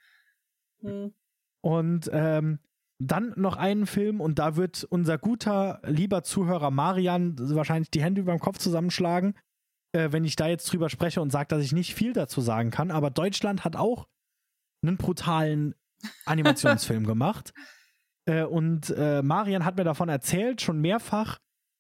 Hm. 0.80 1.12
Und 1.60 2.09
ähm, 2.12 2.60
dann 2.98 3.32
noch 3.36 3.56
einen 3.56 3.86
Film 3.86 4.20
und 4.20 4.39
da 4.39 4.56
wird 4.56 4.85
unser 4.85 5.18
guter, 5.18 5.80
lieber 5.85 6.22
Zuhörer 6.24 6.70
Marian 6.70 7.36
wahrscheinlich 7.55 7.90
die 7.90 8.02
Hände 8.02 8.20
über 8.20 8.32
dem 8.32 8.40
Kopf 8.40 8.59
zusammenschlagen, 8.59 9.35
äh, 9.93 10.10
wenn 10.10 10.24
ich 10.24 10.36
da 10.36 10.48
jetzt 10.48 10.72
drüber 10.72 10.89
spreche 10.89 11.20
und 11.20 11.30
sage, 11.30 11.48
dass 11.48 11.62
ich 11.62 11.72
nicht 11.72 11.94
viel 11.94 12.12
dazu 12.12 12.40
sagen 12.40 12.70
kann. 12.70 12.90
Aber 12.90 13.10
Deutschland 13.10 13.64
hat 13.64 13.76
auch 13.76 14.09
einen 14.82 14.97
brutalen 14.97 15.74
Animationsfilm 16.26 17.05
gemacht. 17.06 17.52
Äh, 18.26 18.44
und 18.44 18.90
äh, 18.90 19.22
Marian 19.22 19.64
hat 19.64 19.76
mir 19.76 19.85
davon 19.85 20.09
erzählt, 20.09 20.60
schon 20.60 20.80
mehrfach. 20.80 21.39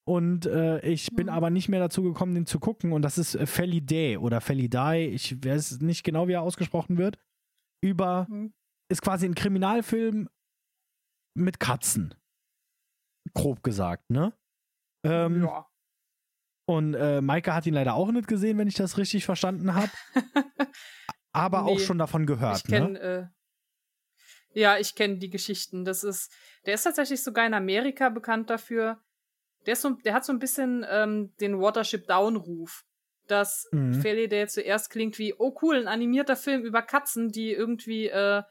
Und 0.08 0.46
äh, 0.46 0.80
ich 0.80 1.14
bin 1.14 1.26
mhm. 1.26 1.32
aber 1.34 1.50
nicht 1.50 1.68
mehr 1.68 1.80
dazu 1.80 2.02
gekommen, 2.02 2.34
den 2.34 2.46
zu 2.46 2.58
gucken. 2.58 2.94
Und 2.94 3.02
das 3.02 3.18
ist 3.18 3.34
äh, 3.34 3.44
Felidae 3.44 4.16
oder 4.16 4.40
Felidae, 4.40 5.06
ich 5.06 5.44
weiß 5.44 5.82
nicht 5.82 6.02
genau, 6.02 6.28
wie 6.28 6.32
er 6.32 6.40
ausgesprochen 6.40 6.96
wird. 6.96 7.18
Über, 7.82 8.26
mhm. 8.30 8.54
ist 8.90 9.02
quasi 9.02 9.26
ein 9.26 9.34
Kriminalfilm 9.34 10.30
mit 11.34 11.60
Katzen. 11.60 12.14
Grob 13.34 13.62
gesagt, 13.62 14.08
ne? 14.08 14.32
Ähm, 15.04 15.44
ja. 15.44 15.66
Und 16.66 16.94
äh, 16.94 17.20
Maike 17.20 17.52
hat 17.52 17.66
ihn 17.66 17.74
leider 17.74 17.92
auch 17.92 18.10
nicht 18.10 18.28
gesehen, 18.28 18.56
wenn 18.56 18.68
ich 18.68 18.76
das 18.76 18.96
richtig 18.96 19.26
verstanden 19.26 19.74
habe. 19.74 19.90
aber 21.32 21.64
nee, 21.64 21.70
auch 21.70 21.80
schon 21.80 21.98
davon 21.98 22.24
gehört, 22.24 22.56
ich 22.56 22.64
kenn, 22.64 22.92
ne? 22.94 22.98
Äh, 24.54 24.58
ja, 24.58 24.78
ich 24.78 24.94
kenne 24.94 25.18
die 25.18 25.28
Geschichten. 25.28 25.84
Das 25.84 26.02
ist, 26.02 26.32
der 26.64 26.72
ist 26.72 26.84
tatsächlich 26.84 27.22
sogar 27.22 27.46
in 27.46 27.52
Amerika 27.52 28.08
bekannt 28.08 28.48
dafür, 28.48 29.02
der, 29.66 29.72
ist 29.74 29.82
so, 29.82 29.90
der 29.90 30.14
hat 30.14 30.24
so 30.24 30.32
ein 30.32 30.38
bisschen 30.38 30.86
ähm, 30.88 31.32
den 31.40 31.60
Watership 31.60 32.06
Down-Ruf. 32.06 32.84
Dass 33.26 33.68
mhm. 33.72 34.00
Felidae 34.00 34.46
zuerst 34.46 34.88
klingt 34.88 35.18
wie, 35.18 35.34
oh 35.36 35.54
cool, 35.60 35.76
ein 35.76 35.86
animierter 35.86 36.34
Film 36.34 36.62
über 36.64 36.80
Katzen, 36.80 37.28
die 37.28 37.52
irgendwie, 37.52 38.06
äh, 38.06 38.42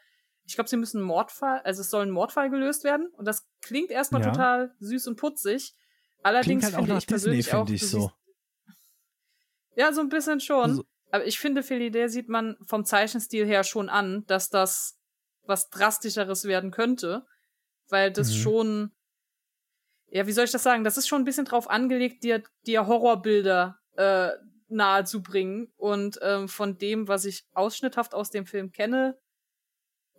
ich 0.46 0.54
glaube, 0.54 0.70
sie 0.70 0.78
müssen 0.78 1.02
Mordfall, 1.02 1.62
also 1.64 1.82
es 1.82 1.90
soll 1.90 2.06
ein 2.06 2.12
Mordfall 2.12 2.52
gelöst 2.52 2.84
werden. 2.84 3.08
Und 3.14 3.26
das 3.26 3.48
klingt 3.62 3.90
erstmal 3.90 4.22
ja. 4.22 4.30
total 4.30 4.76
süß 4.80 5.08
und 5.08 5.16
putzig. 5.16 5.74
Allerdings 6.22 6.66
halt 6.66 6.76
finde 6.76 6.98
ich 6.98 7.08
persönlich 7.08 7.46
Disney, 7.46 7.60
auch. 7.60 7.70
Ich 7.70 7.90
so. 7.90 8.12
Ja, 9.76 9.94
so 9.94 10.02
ein 10.02 10.10
bisschen 10.10 10.40
schon. 10.40 10.64
Also, 10.64 10.84
aber 11.12 11.26
ich 11.26 11.40
finde, 11.40 11.64
Felidae 11.64 12.08
sieht 12.08 12.30
man 12.30 12.58
vom 12.66 12.86
Zeichenstil 12.86 13.46
her 13.46 13.64
schon 13.64 13.90
an, 13.90 14.26
dass 14.28 14.50
das 14.50 15.00
was 15.44 15.70
drastischeres 15.70 16.46
werden 16.46 16.70
könnte. 16.70 17.26
Weil 17.90 18.12
das 18.12 18.30
mhm. 18.30 18.36
schon 18.36 18.92
ja, 20.10 20.26
wie 20.26 20.32
soll 20.32 20.46
ich 20.46 20.52
das 20.52 20.64
sagen? 20.64 20.84
Das 20.84 20.98
ist 20.98 21.08
schon 21.08 21.22
ein 21.22 21.26
bisschen 21.26 21.46
drauf 21.46 21.70
angelegt, 21.70 22.24
dir, 22.24 22.44
dir 22.66 22.88
Horrorbilder 22.88 23.80
äh, 23.96 24.30
nahezubringen. 24.70 25.72
Und 25.76 26.20
ähm, 26.22 26.48
von 26.48 26.78
dem, 26.78 27.08
was 27.08 27.26
ich 27.26 27.46
ausschnitthaft 27.54 28.14
aus 28.14 28.30
dem 28.30 28.46
Film 28.46 28.72
kenne, 28.72 29.18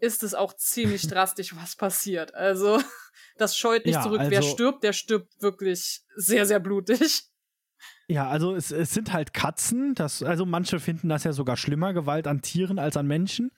ist 0.01 0.23
es 0.23 0.35
auch 0.35 0.55
ziemlich 0.55 1.03
drastisch, 1.09 1.57
was 1.57 1.77
passiert. 1.77 2.35
Also, 2.35 2.81
das 3.39 3.57
scheut 3.57 3.87
nicht 3.87 3.95
ja, 3.95 4.03
zurück. 4.03 4.21
Also, 4.21 4.31
Wer 4.31 4.43
stirbt, 4.43 4.85
der 4.85 4.93
stirbt 4.93 5.41
wirklich 5.41 6.03
sehr, 6.17 6.45
sehr 6.45 6.61
blutig. 6.61 7.25
Ja, 8.09 8.29
also 8.29 8.55
es, 8.55 8.71
es 8.71 8.93
sind 8.93 9.13
halt 9.13 9.35
Katzen. 9.35 9.95
Das, 9.95 10.23
also 10.23 10.47
manche 10.47 10.81
finden 10.81 11.09
das 11.09 11.25
ja 11.25 11.33
sogar 11.33 11.57
schlimmer, 11.57 11.93
Gewalt 11.93 12.27
an 12.27 12.43
Tieren 12.43 12.79
als 12.79 12.97
an 12.97 13.07
Menschen. 13.07 13.51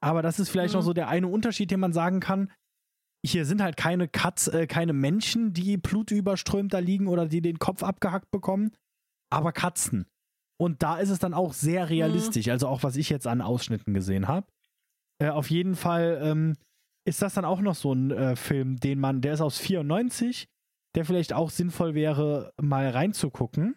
Aber 0.00 0.20
das 0.22 0.40
ist 0.40 0.48
vielleicht 0.48 0.74
mhm. 0.74 0.80
noch 0.80 0.84
so 0.84 0.92
der 0.92 1.08
eine 1.08 1.28
Unterschied, 1.28 1.70
den 1.70 1.80
man 1.80 1.92
sagen 1.92 2.20
kann 2.20 2.50
hier 3.24 3.44
sind 3.44 3.62
halt 3.62 3.76
keine 3.76 4.08
Katz, 4.08 4.48
äh, 4.48 4.66
keine 4.66 4.92
Menschen, 4.92 5.52
die 5.52 5.76
blutüberströmt 5.76 6.74
da 6.74 6.80
liegen 6.80 7.06
oder 7.06 7.26
die 7.26 7.40
den 7.40 7.58
Kopf 7.58 7.82
abgehackt 7.82 8.30
bekommen, 8.30 8.72
aber 9.30 9.52
Katzen. 9.52 10.06
Und 10.60 10.82
da 10.82 10.98
ist 10.98 11.10
es 11.10 11.18
dann 11.18 11.34
auch 11.34 11.52
sehr 11.52 11.88
realistisch, 11.88 12.46
mhm. 12.46 12.52
also 12.52 12.68
auch 12.68 12.82
was 12.82 12.96
ich 12.96 13.10
jetzt 13.10 13.26
an 13.26 13.40
Ausschnitten 13.40 13.94
gesehen 13.94 14.28
habe. 14.28 14.46
Äh, 15.20 15.28
auf 15.28 15.50
jeden 15.50 15.76
Fall 15.76 16.20
ähm, 16.22 16.56
ist 17.06 17.22
das 17.22 17.34
dann 17.34 17.44
auch 17.44 17.60
noch 17.60 17.74
so 17.74 17.92
ein 17.92 18.10
äh, 18.10 18.36
Film, 18.36 18.78
den 18.78 18.98
man, 18.98 19.20
der 19.20 19.34
ist 19.34 19.40
aus 19.40 19.58
94, 19.58 20.48
der 20.94 21.04
vielleicht 21.04 21.32
auch 21.32 21.50
sinnvoll 21.50 21.94
wäre, 21.94 22.52
mal 22.60 22.88
reinzugucken. 22.88 23.76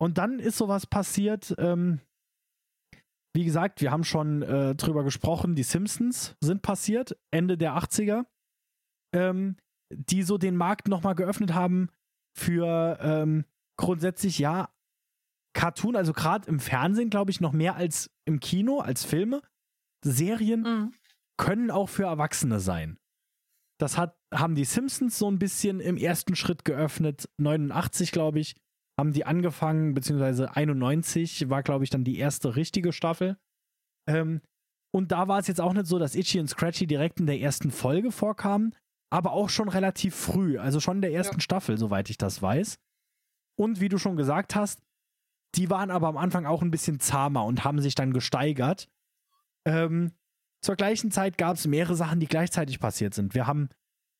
Und 0.00 0.18
dann 0.18 0.38
ist 0.38 0.56
sowas 0.56 0.86
passiert, 0.86 1.54
ähm, 1.58 2.00
wie 3.34 3.44
gesagt, 3.44 3.82
wir 3.82 3.90
haben 3.90 4.04
schon 4.04 4.42
äh, 4.42 4.74
drüber 4.74 5.04
gesprochen, 5.04 5.54
die 5.54 5.62
Simpsons 5.62 6.34
sind 6.40 6.62
passiert, 6.62 7.16
Ende 7.30 7.58
der 7.58 7.76
80er 7.76 8.24
ähm, 9.14 9.56
die 9.92 10.22
so 10.22 10.38
den 10.38 10.56
Markt 10.56 10.88
nochmal 10.88 11.14
geöffnet 11.14 11.54
haben 11.54 11.88
für 12.36 12.98
ähm, 13.00 13.44
grundsätzlich, 13.78 14.38
ja, 14.38 14.68
Cartoon, 15.54 15.96
also 15.96 16.12
gerade 16.12 16.48
im 16.48 16.60
Fernsehen, 16.60 17.10
glaube 17.10 17.30
ich, 17.30 17.40
noch 17.40 17.52
mehr 17.52 17.74
als 17.74 18.10
im 18.26 18.38
Kino, 18.38 18.80
als 18.80 19.04
Filme, 19.04 19.42
Serien 20.04 20.62
Mhm. 20.62 20.94
können 21.36 21.70
auch 21.70 21.88
für 21.88 22.04
Erwachsene 22.04 22.60
sein. 22.60 22.98
Das 23.80 23.96
hat, 23.96 24.16
haben 24.32 24.54
die 24.54 24.64
Simpsons 24.64 25.18
so 25.18 25.30
ein 25.30 25.38
bisschen 25.38 25.80
im 25.80 25.96
ersten 25.96 26.36
Schritt 26.36 26.64
geöffnet. 26.64 27.28
89, 27.38 28.12
glaube 28.12 28.40
ich, 28.40 28.56
haben 28.98 29.12
die 29.12 29.24
angefangen, 29.24 29.94
beziehungsweise 29.94 30.54
91 30.54 31.48
war, 31.48 31.62
glaube 31.62 31.84
ich, 31.84 31.90
dann 31.90 32.04
die 32.04 32.18
erste 32.18 32.56
richtige 32.56 32.92
Staffel. 32.92 33.38
Ähm, 34.08 34.42
und 34.92 35.12
da 35.12 35.28
war 35.28 35.38
es 35.38 35.46
jetzt 35.46 35.60
auch 35.60 35.72
nicht 35.72 35.86
so, 35.86 35.98
dass 35.98 36.14
Itchy 36.14 36.40
und 36.40 36.48
Scratchy 36.48 36.86
direkt 36.86 37.20
in 37.20 37.26
der 37.26 37.40
ersten 37.40 37.70
Folge 37.70 38.10
vorkamen, 38.10 38.74
aber 39.10 39.32
auch 39.32 39.48
schon 39.48 39.68
relativ 39.68 40.14
früh, 40.14 40.58
also 40.58 40.80
schon 40.80 40.96
in 40.98 41.02
der 41.02 41.12
ersten 41.12 41.36
Ja. 41.36 41.40
Staffel, 41.40 41.78
soweit 41.78 42.10
ich 42.10 42.18
das 42.18 42.42
weiß. 42.42 42.78
Und 43.56 43.80
wie 43.80 43.88
du 43.88 43.98
schon 43.98 44.16
gesagt 44.16 44.54
hast, 44.54 44.80
die 45.54 45.70
waren 45.70 45.90
aber 45.90 46.08
am 46.08 46.16
Anfang 46.16 46.44
auch 46.46 46.62
ein 46.62 46.70
bisschen 46.70 47.00
zahmer 47.00 47.44
und 47.44 47.64
haben 47.64 47.80
sich 47.80 47.94
dann 47.94 48.12
gesteigert. 48.12 48.88
Ähm, 49.66 50.12
zur 50.62 50.76
gleichen 50.76 51.10
Zeit 51.10 51.38
gab 51.38 51.56
es 51.56 51.66
mehrere 51.66 51.94
Sachen, 51.94 52.20
die 52.20 52.26
gleichzeitig 52.26 52.80
passiert 52.80 53.14
sind. 53.14 53.34
Wir 53.34 53.46
haben 53.46 53.68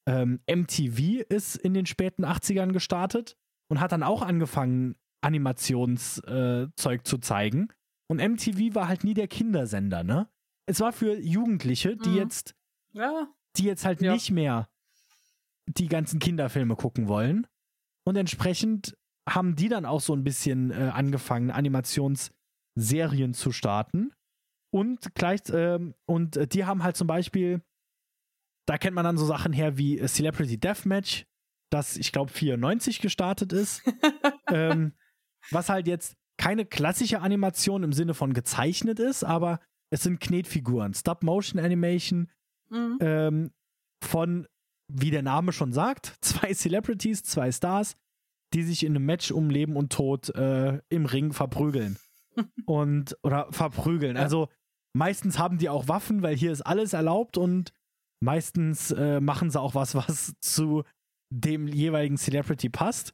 ähm, 0.07 0.41
MTV 0.51 1.23
ist 1.29 1.57
in 1.57 1.75
den 1.75 1.85
späten 1.85 2.25
80ern 2.25 2.73
gestartet 2.73 3.37
und 3.69 3.79
hat 3.81 3.93
dann 3.93 4.03
auch 4.03 4.23
angefangen, 4.23 4.95
Animationszeug 5.21 7.01
äh, 7.01 7.03
zu 7.03 7.19
zeigen. 7.19 7.69
Und 8.09 8.19
MTV 8.27 8.75
war 8.75 8.89
halt 8.89 9.05
nie 9.05 9.15
der 9.15 9.29
Kindersender, 9.29 10.03
ne? 10.03 10.29
Es 10.67 10.81
war 10.81 10.93
für 10.93 11.19
Jugendliche, 11.19 11.97
die 11.97 12.11
Mhm. 12.11 12.17
jetzt, 12.17 12.55
Ja. 12.93 13.29
die 13.57 13.65
jetzt 13.65 13.85
halt 13.85 14.01
Ja. 14.01 14.13
nicht 14.13 14.31
mehr 14.31 14.69
die 15.69 15.89
ganzen 15.89 16.19
Kinderfilme 16.19 16.77
gucken 16.77 17.09
wollen. 17.09 17.47
Und 18.07 18.17
entsprechend 18.17 18.97
haben 19.29 19.55
die 19.57 19.69
dann 19.69 19.85
auch 19.85 20.01
so 20.01 20.15
ein 20.15 20.25
bisschen 20.25 20.71
äh, 20.71 20.91
angefangen, 20.95 21.51
Animationsserien 21.51 23.35
zu 23.35 23.53
starten. 23.53 24.13
Und 24.71 25.15
gleich, 25.15 25.41
ähm, 25.53 25.95
und 26.07 26.37
äh, 26.37 26.47
die 26.47 26.65
haben 26.65 26.83
halt 26.83 26.97
zum 26.97 27.07
Beispiel, 27.07 27.63
da 28.67 28.79
kennt 28.79 28.95
man 28.95 29.05
dann 29.05 29.17
so 29.19 29.25
Sachen 29.27 29.53
her 29.53 29.79
wie 29.79 29.99
äh, 29.99 30.07
Celebrity 30.07 30.59
Deathmatch, 30.59 31.27
das 31.71 31.97
ich 31.97 32.13
glaube 32.13 32.31
94 32.33 33.01
gestartet 33.01 33.53
ist. 33.53 33.83
ähm, 34.51 34.95
was 35.51 35.69
halt 35.69 35.87
jetzt 35.87 36.17
keine 36.39 36.65
klassische 36.67 37.21
Animation 37.21 37.83
im 37.83 37.93
Sinne 37.93 38.15
von 38.15 38.33
gezeichnet 38.33 39.01
ist, 39.01 39.25
aber 39.25 39.61
es 39.91 40.03
sind 40.03 40.21
Knetfiguren, 40.21 40.95
Stop-Motion-Animation 40.95 42.31
Mhm. 42.71 42.99
ähm, 43.01 43.51
von, 44.05 44.47
wie 44.89 45.11
der 45.11 45.23
Name 45.23 45.53
schon 45.53 45.73
sagt, 45.73 46.17
zwei 46.21 46.53
Celebrities, 46.55 47.23
zwei 47.23 47.53
Stars, 47.53 47.95
die 48.55 48.63
sich 48.63 48.85
in 48.85 48.97
einem 48.97 49.05
Match 49.07 49.31
um 49.31 49.51
Leben 49.51 49.77
und 49.77 49.93
Tod 49.93 50.35
äh, 50.35 50.81
im 50.89 51.07
Ring 51.07 51.33
verprügeln. 51.33 51.99
und, 52.67 53.17
oder 53.23 53.49
verprügeln. 53.51 54.17
Ja. 54.17 54.23
Also 54.23 54.49
meistens 54.95 55.39
haben 55.39 55.59
die 55.59 55.69
auch 55.69 55.89
Waffen, 55.89 56.23
weil 56.23 56.37
hier 56.37 56.53
ist 56.53 56.63
alles 56.63 56.93
erlaubt 56.93 57.37
und 57.37 57.73
meistens 58.21 58.91
äh, 58.93 59.21
machen 59.21 59.51
sie 59.51 59.61
auch 59.61 59.75
was, 59.75 59.95
was 59.95 60.35
zu 60.41 60.85
dem 61.31 61.69
jeweiligen 61.69 62.17
Celebrity 62.17 62.69
passt. 62.69 63.13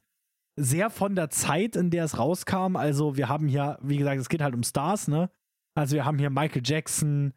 Sehr 0.57 0.89
von 0.89 1.15
der 1.15 1.29
Zeit, 1.29 1.75
in 1.75 1.89
der 1.89 2.05
es 2.05 2.17
rauskam. 2.17 2.77
Also 2.77 3.17
wir 3.17 3.27
haben 3.27 3.47
hier, 3.47 3.77
wie 3.81 3.97
gesagt, 3.97 4.21
es 4.21 4.29
geht 4.29 4.41
halt 4.41 4.55
um 4.55 4.63
Stars, 4.63 5.09
ne? 5.09 5.29
Also 5.75 5.95
wir 5.95 6.05
haben 6.05 6.17
hier 6.17 6.29
Michael 6.29 6.61
Jackson, 6.63 7.33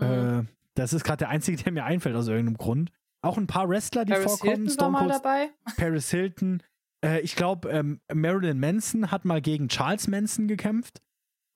Mhm. 0.00 0.06
äh, 0.06 0.44
das 0.74 0.92
ist 0.92 1.04
gerade 1.04 1.18
der 1.18 1.28
einzige, 1.28 1.62
der 1.62 1.72
mir 1.72 1.84
einfällt 1.84 2.14
aus 2.14 2.28
irgendeinem 2.28 2.56
Grund. 2.58 2.92
Auch 3.28 3.36
ein 3.38 3.46
paar 3.46 3.68
Wrestler, 3.68 4.04
die 4.04 4.12
Paris 4.12 4.24
vorkommen. 4.24 4.66
Hilton 4.66 4.78
war 4.78 4.90
mal 4.90 4.98
Cold, 5.00 5.14
dabei. 5.14 5.50
Paris 5.76 6.10
Hilton. 6.10 6.62
Äh, 7.04 7.20
ich 7.20 7.36
glaube, 7.36 7.68
ähm, 7.70 8.00
Marilyn 8.12 8.58
Manson 8.58 9.10
hat 9.10 9.24
mal 9.24 9.40
gegen 9.40 9.68
Charles 9.68 10.08
Manson 10.08 10.48
gekämpft. 10.48 11.00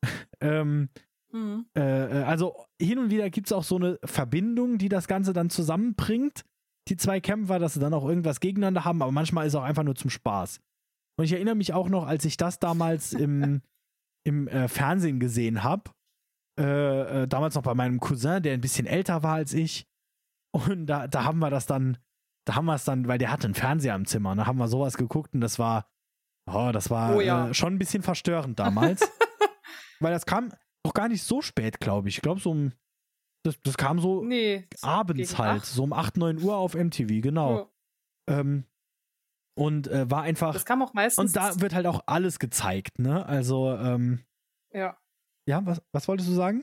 ähm, 0.40 0.88
Mhm. 1.32 1.66
äh, 1.74 1.80
also 1.80 2.54
hin 2.80 2.98
und 2.98 3.10
wieder 3.10 3.30
gibt 3.30 3.48
es 3.48 3.52
auch 3.52 3.64
so 3.64 3.76
eine 3.76 3.98
Verbindung, 4.04 4.78
die 4.78 4.88
das 4.88 5.08
Ganze 5.08 5.32
dann 5.32 5.50
zusammenbringt. 5.50 6.44
Die 6.88 6.96
zwei 6.96 7.20
Kämpfer, 7.20 7.58
dass 7.58 7.74
sie 7.74 7.80
dann 7.80 7.94
auch 7.94 8.06
irgendwas 8.06 8.40
gegeneinander 8.40 8.84
haben, 8.84 9.02
aber 9.02 9.12
manchmal 9.12 9.46
ist 9.46 9.54
es 9.54 9.58
auch 9.58 9.62
einfach 9.64 9.84
nur 9.84 9.94
zum 9.94 10.10
Spaß. 10.10 10.60
Und 11.16 11.24
ich 11.24 11.32
erinnere 11.32 11.54
mich 11.54 11.72
auch 11.72 11.88
noch, 11.88 12.06
als 12.06 12.24
ich 12.24 12.36
das 12.36 12.58
damals 12.58 13.12
im, 13.14 13.62
im 14.24 14.48
äh, 14.48 14.68
Fernsehen 14.68 15.20
gesehen 15.20 15.62
habe, 15.62 15.90
äh, 16.60 17.22
äh, 17.22 17.28
damals 17.28 17.54
noch 17.54 17.62
bei 17.62 17.74
meinem 17.74 17.98
Cousin, 18.00 18.42
der 18.42 18.52
ein 18.52 18.60
bisschen 18.60 18.86
älter 18.86 19.22
war 19.22 19.34
als 19.36 19.54
ich. 19.54 19.86
Und 20.52 20.86
da, 20.86 21.08
da 21.08 21.24
haben 21.24 21.38
wir 21.38 21.50
das 21.50 21.66
dann, 21.66 21.98
da 22.46 22.54
haben 22.56 22.66
wir 22.66 22.74
es 22.74 22.84
dann, 22.84 23.08
weil 23.08 23.18
der 23.18 23.30
hatte 23.32 23.46
einen 23.46 23.54
Fernseher 23.54 23.94
im 23.94 24.06
Zimmer, 24.06 24.32
und 24.32 24.36
da 24.38 24.46
haben 24.46 24.58
wir 24.58 24.68
sowas 24.68 24.96
geguckt 24.96 25.34
und 25.34 25.40
das 25.40 25.58
war, 25.58 25.90
oh, 26.46 26.70
das 26.72 26.90
war 26.90 27.16
Oh 27.16 27.20
ja. 27.20 27.48
äh, 27.48 27.54
schon 27.54 27.74
ein 27.74 27.78
bisschen 27.78 28.02
verstörend 28.02 28.58
damals. 28.58 29.00
weil 30.00 30.12
das 30.12 30.26
kam 30.26 30.52
auch 30.84 30.94
gar 30.94 31.08
nicht 31.08 31.22
so 31.22 31.40
spät, 31.42 31.80
glaube 31.80 32.08
ich. 32.08 32.16
Ich 32.16 32.22
glaube, 32.22 32.40
so 32.40 32.50
um, 32.50 32.72
das, 33.44 33.58
das 33.62 33.76
kam 33.76 33.98
so 34.00 34.24
Nee. 34.24 34.66
abends 34.82 35.38
halt, 35.38 35.62
acht. 35.62 35.66
so 35.66 35.84
um 35.84 35.92
8, 35.92 36.16
9 36.16 36.42
Uhr 36.42 36.56
auf 36.56 36.74
MTV, 36.74 37.22
genau. 37.22 37.70
Ja. 38.28 38.40
Ähm, 38.40 38.64
und 39.54 39.86
äh, 39.88 40.10
war 40.10 40.22
einfach, 40.22 40.52
Das 40.54 40.64
kam 40.64 40.82
auch 40.82 40.92
meistens. 40.94 41.24
und 41.30 41.36
da 41.36 41.60
wird 41.60 41.74
halt 41.74 41.86
auch 41.86 42.02
alles 42.06 42.38
gezeigt, 42.38 42.98
ne? 42.98 43.24
Also, 43.26 43.74
ähm, 43.76 44.24
ja. 44.72 44.96
ja, 45.46 45.64
was, 45.66 45.80
was 45.92 46.08
wolltest 46.08 46.28
du 46.28 46.34
sagen? 46.34 46.62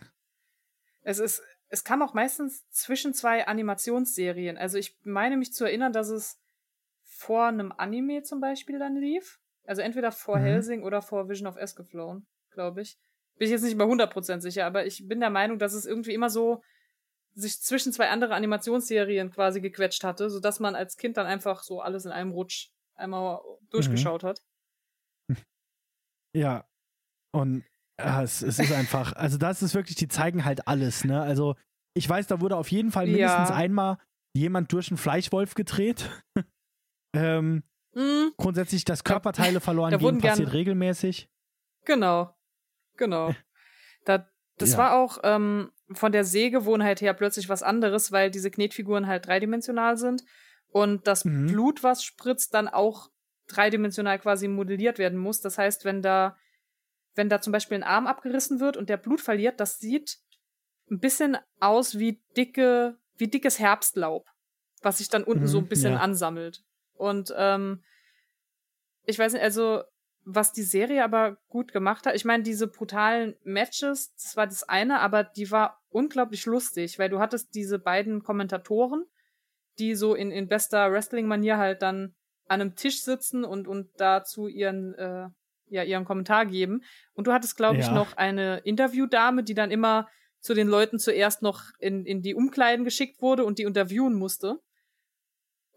Es 1.02 1.20
ist, 1.20 1.42
es 1.70 1.84
kam 1.84 2.02
auch 2.02 2.14
meistens 2.14 2.68
zwischen 2.72 3.14
zwei 3.14 3.48
Animationsserien. 3.48 4.58
Also 4.58 4.78
ich 4.78 4.98
meine 5.04 5.38
mich 5.38 5.54
zu 5.54 5.66
erinnern, 5.66 5.94
dass 5.94 6.10
es 6.10 6.40
vor 7.04 7.46
einem 7.46 7.72
Anime 7.72 8.24
zum 8.24 8.42
Beispiel 8.42 8.80
dann 8.80 8.96
lief. 8.96 9.40
Also 9.66 9.82
entweder 9.82 10.12
vor 10.12 10.38
Mhm. 10.40 10.44
Helsing 10.44 10.84
oder 10.84 11.02
vor 11.02 11.30
Vision 11.30 11.48
of 11.48 11.56
Escaflown, 11.56 12.26
glaube 12.52 12.82
ich. 12.82 12.98
Bin 13.38 13.46
ich 13.46 13.52
jetzt 13.52 13.62
nicht 13.64 13.78
mal 13.78 13.88
100% 13.88 14.42
sicher, 14.42 14.66
aber 14.66 14.86
ich 14.86 15.08
bin 15.08 15.20
der 15.20 15.30
Meinung, 15.30 15.60
dass 15.60 15.74
es 15.74 15.86
irgendwie 15.86 16.14
immer 16.14 16.30
so 16.30 16.62
sich 17.36 17.62
zwischen 17.62 17.94
zwei 17.94 18.10
andere 18.10 18.34
Animationsserien 18.34 19.32
quasi 19.32 19.62
gequetscht 19.62 20.04
hatte, 20.04 20.30
sodass 20.30 20.60
man 20.60 20.76
als 20.76 20.98
Kind 20.98 21.18
dann 21.18 21.28
einfach 21.28 21.62
so 21.64 21.82
alles 21.82 22.06
in 22.06 22.12
einem 22.12 22.32
Rutsch 22.32 22.72
einmal 22.96 23.42
durchgeschaut 23.70 24.24
hat. 24.24 24.42
Ja. 26.34 26.68
Und 27.32 27.64
ja, 28.00 28.24
es, 28.24 28.42
es 28.42 28.60
ist 28.60 28.72
einfach, 28.72 29.14
also 29.14 29.38
das 29.38 29.62
ist 29.62 29.76
wirklich, 29.76 29.96
die 29.96 30.08
zeigen 30.08 30.46
halt 30.46 30.68
alles, 30.68 31.04
ne? 31.06 31.22
Also 31.22 31.56
ich 31.94 32.08
weiß, 32.10 32.28
da 32.28 32.40
wurde 32.42 32.56
auf 32.58 32.72
jeden 32.72 32.92
Fall 32.92 33.06
mindestens 33.08 33.50
Ja. 33.50 33.56
einmal 33.56 33.98
jemand 34.34 34.72
durch 34.72 34.90
einen 34.90 34.98
Fleischwolf 34.98 35.54
gedreht. 35.56 36.10
ähm, 37.14 37.64
Mhm, 37.96 38.34
grundsätzlich, 38.38 38.86
dass 38.86 39.04
Körperteile 39.04 39.60
verloren 39.62 39.92
da 39.92 39.98
gehen, 39.98 40.20
passiert 40.20 40.54
regelmäßig. 40.54 41.28
Genau. 41.86 42.36
Genau. 42.98 43.34
Da, 44.06 44.30
das 44.58 44.74
Ja. 44.74 44.78
war 44.78 44.94
auch 44.94 45.18
ähm, 45.24 45.72
von 45.92 46.12
der 46.12 46.24
Sehgewohnheit 46.24 47.02
her 47.02 47.14
plötzlich 47.16 47.50
was 47.50 47.64
anderes, 47.64 48.12
weil 48.12 48.30
diese 48.30 48.52
Knetfiguren 48.52 49.08
halt 49.08 49.26
dreidimensional 49.26 49.98
sind 49.98 50.24
und 50.68 51.08
das 51.08 51.26
Mhm. 51.26 51.48
Blut, 51.48 51.82
was 51.82 52.04
spritzt, 52.04 52.54
dann 52.54 52.68
auch 52.68 53.10
dreidimensional 53.48 54.20
quasi 54.20 54.48
modelliert 54.48 55.00
werden 55.00 55.18
muss. 55.18 55.42
Das 55.42 55.58
heißt, 55.58 55.84
wenn 55.86 56.04
da, 56.04 56.38
wenn 57.16 57.30
da 57.30 57.42
zum 57.42 57.52
Beispiel 57.52 57.78
ein 57.78 57.84
Arm 57.84 58.08
abgerissen 58.08 58.60
wird 58.60 58.78
und 58.78 58.90
der 58.90 58.98
Blut 58.98 59.22
verliert, 59.22 59.60
das 59.60 59.80
sieht 59.80 60.20
ein 60.90 61.00
bisschen 61.00 61.38
aus 61.60 62.00
wie 62.00 62.22
dicke, 62.36 62.98
wie 63.18 63.28
dickes 63.28 63.60
Herbstlaub, 63.60 64.28
was 64.82 65.00
sich 65.00 65.10
dann 65.10 65.24
unten 65.24 65.44
Mhm, 65.44 65.48
so 65.48 65.58
ein 65.60 65.68
bisschen 65.68 65.94
ja. 65.94 66.00
ansammelt. 66.00 66.64
Und 66.94 67.34
ähm, 67.38 67.84
ich 69.06 69.18
weiß 69.18 69.34
nicht, 69.34 69.44
also 69.44 69.84
was 70.26 70.54
die 70.54 70.64
Serie 70.64 71.04
aber 71.04 71.38
gut 71.48 71.72
gemacht 71.72 72.06
hat, 72.06 72.16
ich 72.16 72.26
meine, 72.26 72.44
diese 72.44 72.68
brutalen 72.68 73.36
Matches, 73.44 74.14
das 74.16 74.38
war 74.38 74.46
das 74.46 74.64
eine, 74.64 75.00
aber 75.00 75.24
die 75.24 75.50
war 75.50 75.82
unglaublich 75.90 76.46
lustig, 76.46 77.00
weil 77.00 77.10
du 77.10 77.20
hattest 77.20 77.56
diese 77.56 77.80
beiden 77.80 78.24
Kommentatoren, 78.24 79.06
die 79.80 79.96
so 79.96 80.14
in, 80.14 80.32
in 80.32 80.48
bester 80.48 80.92
Wrestling-Manier 80.92 81.58
halt 81.58 81.82
dann 81.82 82.16
an 82.48 82.62
einem 82.62 82.76
Tisch 82.76 83.02
sitzen 83.04 83.44
und, 83.44 83.68
und 83.68 83.90
dazu 83.98 84.48
ihren, 84.48 84.94
äh, 84.96 85.30
ja, 85.70 85.84
ihren 85.84 86.06
Kommentar 86.06 86.46
geben. 86.46 86.84
Und 87.14 87.28
du 87.28 87.34
hattest, 87.34 87.56
glaube 87.58 87.80
ich, 87.80 87.88
Ja. 87.88 87.94
noch 87.94 88.18
eine 88.18 88.60
Interviewdame, 88.60 89.44
die 89.44 89.54
dann 89.54 89.72
immer 89.72 90.08
zu 90.40 90.54
den 90.54 90.68
Leuten 90.68 91.00
zuerst 91.00 91.42
noch 91.42 91.64
in, 91.80 92.06
in 92.06 92.22
die 92.22 92.34
Umkleiden 92.36 92.86
geschickt 92.86 93.22
wurde 93.22 93.44
und 93.46 93.60
die 93.60 93.64
interviewen 93.64 94.14
musste. 94.14 94.60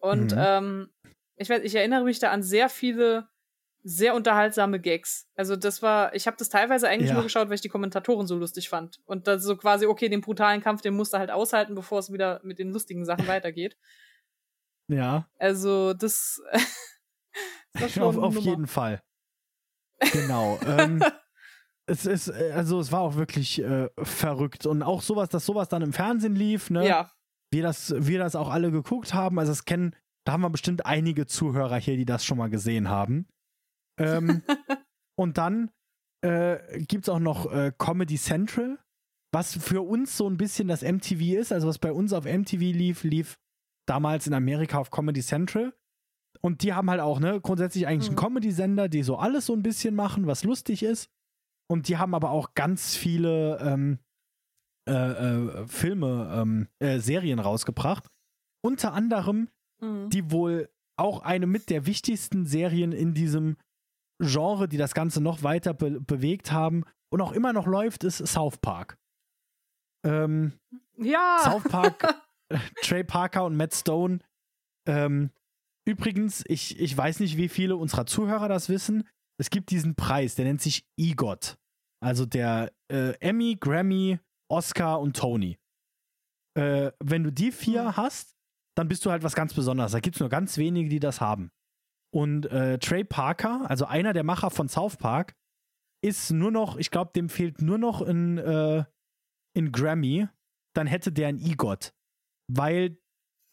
Und 0.00 0.32
Mhm. 0.32 0.38
ähm, 0.38 0.90
ich 1.36 1.48
weiß, 1.48 1.62
ich 1.62 1.74
erinnere 1.74 2.04
mich 2.04 2.18
da 2.18 2.30
an 2.30 2.42
sehr 2.42 2.68
viele 2.68 3.28
sehr 3.84 4.14
unterhaltsame 4.14 4.78
Gags. 4.78 5.26
Also 5.34 5.56
das 5.56 5.82
war, 5.82 6.14
ich 6.14 6.28
habe 6.28 6.36
das 6.36 6.48
teilweise 6.48 6.88
eigentlich 6.88 7.08
Ja. 7.08 7.14
nur 7.14 7.24
geschaut, 7.24 7.48
weil 7.48 7.56
ich 7.56 7.60
die 7.62 7.68
Kommentatoren 7.68 8.28
so 8.28 8.36
lustig 8.36 8.68
fand. 8.68 9.00
Und 9.06 9.26
das 9.26 9.42
so 9.42 9.56
quasi, 9.56 9.86
okay, 9.86 10.08
den 10.08 10.20
brutalen 10.20 10.60
Kampf, 10.60 10.82
den 10.82 10.94
musst 10.94 11.12
du 11.12 11.18
halt 11.18 11.32
aushalten, 11.32 11.74
bevor 11.74 11.98
es 11.98 12.12
wieder 12.12 12.40
mit 12.44 12.60
den 12.60 12.70
lustigen 12.70 13.04
Sachen 13.04 13.26
weitergeht. 13.26 13.76
Ja, 14.88 15.26
Also 15.38 15.94
das, 15.94 16.40
das 17.72 17.82
war 17.82 17.88
schon 17.88 18.02
auf, 18.04 18.18
auf 18.18 18.36
jeden 18.36 18.66
Fall. 18.68 19.02
Genau. 20.12 20.58
ähm, 20.66 21.02
es 21.86 22.06
ist, 22.06 22.28
äh, 22.28 22.52
also 22.54 22.80
es 22.80 22.92
war 22.92 23.00
auch 23.00 23.16
wirklich 23.16 23.62
äh, 23.62 23.88
verrückt. 24.02 24.66
Und 24.66 24.82
auch 24.82 25.02
sowas, 25.02 25.28
dass 25.28 25.46
sowas 25.46 25.68
dann 25.68 25.82
im 25.82 25.92
Fernsehen 25.92 26.36
lief, 26.36 26.70
ne? 26.70 26.86
Ja, 26.86 27.10
wir 27.52 27.62
das, 27.62 27.94
wir 27.96 28.18
das 28.18 28.34
auch 28.34 28.48
alle 28.48 28.72
geguckt 28.72 29.14
haben. 29.14 29.38
Also 29.38 29.52
es 29.52 29.64
kennen, 29.64 29.94
da 30.24 30.32
haben 30.32 30.40
wir 30.40 30.50
bestimmt 30.50 30.86
einige 30.86 31.26
Zuhörer 31.26 31.76
hier, 31.76 31.96
die 31.96 32.06
das 32.06 32.24
schon 32.24 32.38
mal 32.38 32.50
gesehen 32.50 32.88
haben. 32.88 33.28
Ähm, 34.00 34.42
und 35.18 35.38
dann 35.38 35.70
äh, 36.22 36.80
gibt 36.80 37.04
es 37.04 37.08
auch 37.08 37.18
noch 37.18 37.52
äh, 37.52 37.72
Comedy 37.76 38.16
Central, 38.16 38.78
was 39.32 39.56
für 39.56 39.82
uns 39.82 40.16
so 40.16 40.28
ein 40.28 40.38
bisschen 40.38 40.66
das 40.68 40.82
MTV 40.82 41.20
ist. 41.38 41.52
Also 41.52 41.68
was 41.68 41.78
bei 41.78 41.92
uns 41.92 42.12
auf 42.12 42.24
MTV 42.24 42.60
lief, 42.60 43.04
lief 43.04 43.38
damals 43.86 44.26
in 44.26 44.34
Amerika 44.34 44.78
auf 44.78 44.90
Comedy 44.90 45.20
Central. 45.20 45.74
Und 46.40 46.62
die 46.62 46.72
haben 46.72 46.90
halt 46.90 47.00
auch, 47.00 47.20
ne, 47.20 47.40
grundsätzlich 47.40 47.86
eigentlich 47.86 48.10
mhm. 48.10 48.18
einen 48.18 48.26
Comedy-Sender, 48.26 48.88
die 48.88 49.02
so 49.02 49.16
alles 49.16 49.46
so 49.46 49.52
ein 49.52 49.62
bisschen 49.62 49.94
machen, 49.94 50.26
was 50.26 50.44
lustig 50.44 50.82
ist. 50.82 51.10
Und 51.70 51.88
die 51.88 51.96
haben 51.96 52.14
aber 52.14 52.30
auch 52.30 52.54
ganz 52.54 52.96
viele 52.96 53.58
ähm, 53.60 53.98
äh, 54.88 54.92
äh, 54.92 55.66
Filme, 55.68 56.32
ähm, 56.34 56.68
äh, 56.80 56.98
Serien 56.98 57.38
rausgebracht. 57.38 58.08
Unter 58.64 58.92
anderem 58.92 59.48
mhm. 59.82 60.08
die 60.10 60.30
wohl 60.30 60.70
auch 60.96 61.22
eine 61.22 61.46
mit 61.46 61.68
der 61.68 61.86
wichtigsten 61.86 62.46
Serien 62.46 62.92
in 62.92 63.14
diesem 63.14 63.56
Genre, 64.20 64.68
die 64.68 64.76
das 64.76 64.94
Ganze 64.94 65.20
noch 65.20 65.42
weiter 65.42 65.74
be 65.74 66.00
bewegt 66.00 66.52
haben 66.52 66.84
und 67.10 67.20
auch 67.20 67.32
immer 67.32 67.52
noch 67.52 67.66
läuft, 67.66 68.04
ist 68.04 68.18
South 68.18 68.58
Park. 68.58 68.96
Ähm, 70.04 70.52
ja! 70.96 71.40
South 71.42 71.64
Park, 71.64 72.22
Trey 72.82 73.04
Parker 73.04 73.44
und 73.44 73.56
Matt 73.56 73.74
Stone. 73.74 74.20
Ähm, 74.86 75.30
übrigens, 75.86 76.44
ich, 76.46 76.78
ich 76.78 76.96
weiß 76.96 77.20
nicht, 77.20 77.36
wie 77.36 77.48
viele 77.48 77.76
unserer 77.76 78.06
Zuhörer 78.06 78.48
das 78.48 78.68
wissen. 78.68 79.08
Es 79.38 79.50
gibt 79.50 79.70
diesen 79.70 79.94
Preis, 79.94 80.34
der 80.34 80.44
nennt 80.44 80.60
sich 80.60 80.84
EGOT. 80.96 81.56
Also 82.02 82.26
der 82.26 82.72
äh, 82.90 83.14
Emmy, 83.20 83.56
Grammy, 83.58 84.18
Oscar 84.50 85.00
und 85.00 85.16
Tony. 85.16 85.58
Äh, 86.58 86.92
wenn 87.02 87.24
du 87.24 87.32
die 87.32 87.52
vier 87.52 87.84
mhm. 87.84 87.96
hast, 87.96 88.36
dann 88.76 88.88
bist 88.88 89.04
du 89.04 89.10
halt 89.10 89.22
was 89.22 89.34
ganz 89.34 89.54
Besonderes. 89.54 89.92
Da 89.92 90.00
gibt 90.00 90.16
es 90.16 90.20
nur 90.20 90.28
ganz 90.28 90.58
wenige, 90.58 90.88
die 90.88 91.00
das 91.00 91.20
haben. 91.20 91.50
Und 92.14 92.46
äh, 92.46 92.78
Trey 92.78 93.04
Parker, 93.04 93.68
also 93.70 93.86
einer 93.86 94.12
der 94.12 94.24
Macher 94.24 94.50
von 94.50 94.68
South 94.68 94.96
Park, 94.96 95.34
ist 96.04 96.30
nur 96.30 96.50
noch, 96.50 96.76
ich 96.76 96.90
glaube, 96.90 97.12
dem 97.14 97.28
fehlt 97.28 97.62
nur 97.62 97.78
noch 97.78 98.02
ein, 98.02 98.38
äh, 98.38 98.84
ein 99.56 99.72
Grammy. 99.72 100.28
Dann 100.74 100.86
hätte 100.86 101.12
der 101.12 101.28
ein 101.28 101.38
EGOT. 101.38 101.94
Weil 102.50 102.98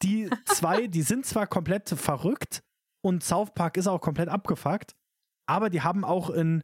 die 0.02 0.30
zwei, 0.46 0.88
die 0.88 1.02
sind 1.02 1.26
zwar 1.26 1.48
komplett 1.48 1.90
verrückt 1.90 2.64
und 3.02 3.24
South 3.24 3.54
Park 3.54 3.78
ist 3.78 3.88
auch 3.88 4.02
komplett 4.02 4.30
abgefuckt, 4.30 4.96
aber 5.48 5.70
die 5.70 5.82
haben 5.82 6.04
auch 6.04 6.30
ein 6.30 6.64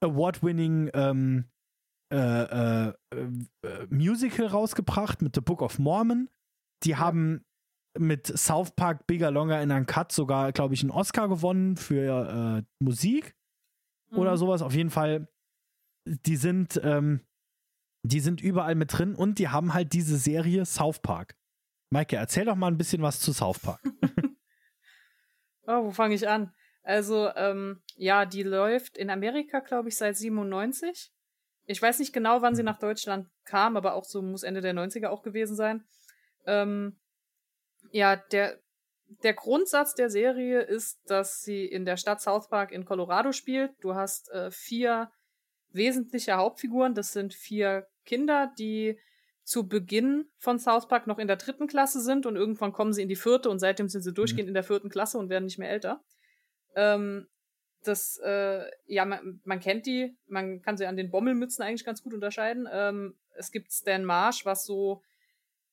Award-winning 0.00 0.90
ähm, 0.94 1.44
äh, 2.12 2.16
äh, 2.16 2.94
äh, 3.12 3.86
Musical 3.90 4.46
rausgebracht 4.46 5.22
mit 5.22 5.34
The 5.34 5.40
Book 5.40 5.62
of 5.62 5.78
Mormon. 5.78 6.28
Die 6.84 6.90
ja. 6.90 6.98
haben 6.98 7.44
mit 7.98 8.26
South 8.26 8.72
Park 8.72 9.06
Bigger 9.06 9.30
Longer 9.30 9.62
in 9.62 9.70
einem 9.70 9.86
Cut 9.86 10.12
sogar, 10.12 10.52
glaube 10.52 10.74
ich, 10.74 10.82
einen 10.82 10.90
Oscar 10.90 11.28
gewonnen 11.28 11.76
für 11.76 12.62
äh, 12.62 12.84
Musik 12.84 13.34
mhm. 14.10 14.18
oder 14.18 14.36
sowas. 14.36 14.62
Auf 14.62 14.74
jeden 14.74 14.90
Fall, 14.90 15.28
die 16.06 16.36
sind, 16.36 16.80
ähm, 16.84 17.20
die 18.04 18.20
sind 18.20 18.40
überall 18.40 18.74
mit 18.74 18.96
drin 18.96 19.14
und 19.14 19.38
die 19.38 19.48
haben 19.48 19.74
halt 19.74 19.92
diese 19.92 20.16
Serie 20.16 20.66
South 20.66 21.00
Park. 21.00 21.36
Maike, 21.90 22.16
erzähl 22.16 22.44
doch 22.44 22.56
mal 22.56 22.68
ein 22.68 22.78
bisschen 22.78 23.02
was 23.02 23.20
zu 23.20 23.32
South 23.32 23.58
Park. 23.60 23.80
oh, 25.66 25.84
wo 25.84 25.90
fange 25.90 26.14
ich 26.14 26.28
an? 26.28 26.52
Also, 26.82 27.30
ähm, 27.34 27.82
ja, 27.96 28.26
die 28.26 28.42
läuft 28.42 28.98
in 28.98 29.10
Amerika, 29.10 29.60
glaube 29.60 29.88
ich, 29.88 29.96
seit 29.96 30.16
97. 30.16 31.10
Ich 31.66 31.80
weiß 31.80 31.98
nicht 31.98 32.12
genau, 32.12 32.42
wann 32.42 32.54
sie 32.54 32.62
mhm. 32.62 32.66
nach 32.66 32.78
Deutschland 32.78 33.28
kam, 33.44 33.76
aber 33.76 33.94
auch 33.94 34.04
so 34.04 34.20
muss 34.20 34.42
Ende 34.42 34.60
der 34.60 34.74
90er 34.74 35.08
auch 35.08 35.22
gewesen 35.22 35.56
sein. 35.56 35.84
Ähm, 36.46 36.98
ja, 37.90 38.16
der, 38.16 38.58
der 39.22 39.34
Grundsatz 39.34 39.94
der 39.94 40.10
Serie 40.10 40.60
ist, 40.60 41.00
dass 41.06 41.42
sie 41.42 41.64
in 41.64 41.84
der 41.84 41.96
Stadt 41.96 42.20
South 42.20 42.48
Park 42.48 42.72
in 42.72 42.84
Colorado 42.84 43.32
spielt. 43.32 43.72
Du 43.80 43.94
hast 43.94 44.30
äh, 44.30 44.50
vier 44.50 45.10
wesentliche 45.70 46.34
Hauptfiguren. 46.34 46.94
Das 46.94 47.12
sind 47.12 47.34
vier 47.34 47.86
Kinder, 48.04 48.52
die 48.58 48.98
zu 49.44 49.68
Beginn 49.68 50.26
von 50.38 50.58
South 50.58 50.88
Park 50.88 51.06
noch 51.06 51.18
in 51.18 51.28
der 51.28 51.36
dritten 51.36 51.66
Klasse 51.66 52.00
sind 52.00 52.26
und 52.26 52.34
irgendwann 52.34 52.72
kommen 52.72 52.92
sie 52.92 53.02
in 53.02 53.08
die 53.08 53.16
vierte 53.16 53.50
und 53.50 53.58
seitdem 53.58 53.88
sind 53.88 54.02
sie 54.02 54.10
mhm. 54.10 54.14
durchgehend 54.14 54.46
mhm. 54.46 54.50
in 54.50 54.54
der 54.54 54.64
vierten 54.64 54.88
Klasse 54.88 55.18
und 55.18 55.28
werden 55.28 55.44
nicht 55.44 55.58
mehr 55.58 55.70
älter. 55.70 56.02
Ähm, 56.74 57.28
das, 57.84 58.18
äh, 58.24 58.64
ja, 58.86 59.04
man, 59.04 59.40
man 59.44 59.60
kennt 59.60 59.84
die, 59.84 60.16
man 60.26 60.62
kann 60.62 60.78
sie 60.78 60.86
an 60.86 60.96
den 60.96 61.10
Bommelmützen 61.10 61.62
eigentlich 61.62 61.84
ganz 61.84 62.02
gut 62.02 62.14
unterscheiden. 62.14 62.66
Ähm, 62.72 63.14
es 63.36 63.52
gibt 63.52 63.70
Stan 63.70 64.04
Marsh, 64.04 64.46
was 64.46 64.64
so, 64.64 65.02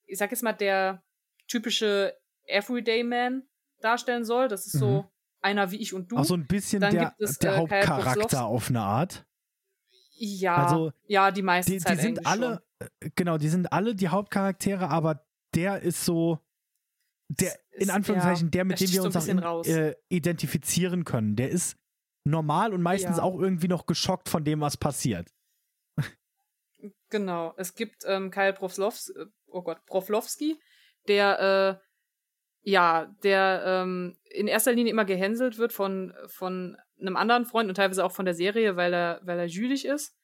ich 0.06 0.18
sag 0.18 0.32
jetzt 0.32 0.44
mal, 0.44 0.52
der 0.52 1.02
typische 1.48 2.14
Everyday 2.46 3.04
Man 3.04 3.44
darstellen 3.80 4.26
soll. 4.26 4.50
Das 4.50 4.66
ist 4.66 4.78
so 4.78 5.04
mhm. 5.04 5.08
einer 5.42 5.72
wie 5.72 5.78
ich 5.78 5.94
und 5.94 6.12
du. 6.12 6.18
Auch 6.18 6.26
so 6.26 6.34
ein 6.34 6.48
bisschen 6.48 6.82
Dann 6.82 6.94
der, 6.94 7.16
es, 7.20 7.40
der 7.40 7.54
äh, 7.54 7.58
Hauptcharakter 7.58 8.46
auf 8.46 8.70
eine 8.70 8.82
Art. 8.82 9.26
Ja, 10.14 10.66
also, 10.66 10.92
ja, 11.08 11.32
die 11.32 11.42
meisten 11.42 11.72
die, 11.72 11.80
die 11.80 11.96
sind 11.96 12.28
alle, 12.28 12.46
schon. 12.46 12.60
Äh, 13.00 13.10
genau, 13.16 13.38
die 13.38 13.50
sind 13.50 13.72
alle 13.72 13.96
die 13.96 14.10
Hauptcharaktere, 14.10 14.90
aber 14.90 15.26
der 15.54 15.82
ist 15.82 16.06
so, 16.06 16.40
der, 17.28 17.58
in 17.72 17.90
Anführungszeichen, 17.90 18.48
ja, 18.48 18.52
der, 18.52 18.66
mit 18.66 18.80
dem 18.80 18.92
wir 18.92 19.04
uns 19.04 19.14
so 19.14 19.32
auch 19.42 19.66
äh, 19.66 19.96
identifizieren 20.10 21.06
können. 21.06 21.36
Der 21.36 21.50
ist 21.50 21.78
normal 22.24 22.74
und 22.74 22.82
meistens 22.82 23.18
ja. 23.18 23.24
auch 23.24 23.40
irgendwie 23.40 23.68
noch 23.68 23.86
geschockt 23.86 24.30
von 24.30 24.44
dem, 24.44 24.62
was 24.62 24.78
passiert. 24.78 25.34
Genau. 27.10 27.54
Es 27.58 27.76
gibt 27.76 28.04
ähm, 28.06 28.32
Kyle 28.32 28.54
Proflovski, 28.54 29.14
äh, 29.14 29.26
oh 29.48 29.62
Gott, 29.62 29.86
Proflovski, 29.86 30.60
der 31.08 31.80
äh, 31.80 31.88
ja, 32.64 33.14
der 33.24 33.64
ähm, 33.66 34.16
in 34.30 34.48
erster 34.48 34.72
Linie 34.72 34.92
immer 34.92 35.06
gehänselt 35.06 35.58
wird 35.58 35.74
von, 35.74 36.14
von 36.28 36.78
einem 37.00 37.18
anderen 37.18 37.46
Freund 37.46 37.70
und 37.70 37.76
teilweise 37.76 38.06
auch 38.06 38.12
von 38.12 38.26
der 38.26 38.36
Serie, 38.36 38.76
weil 38.76 38.94
er, 38.94 39.20
weil 39.24 39.40
er 39.40 39.46
jüdisch 39.46 39.86
ist, 39.86 40.16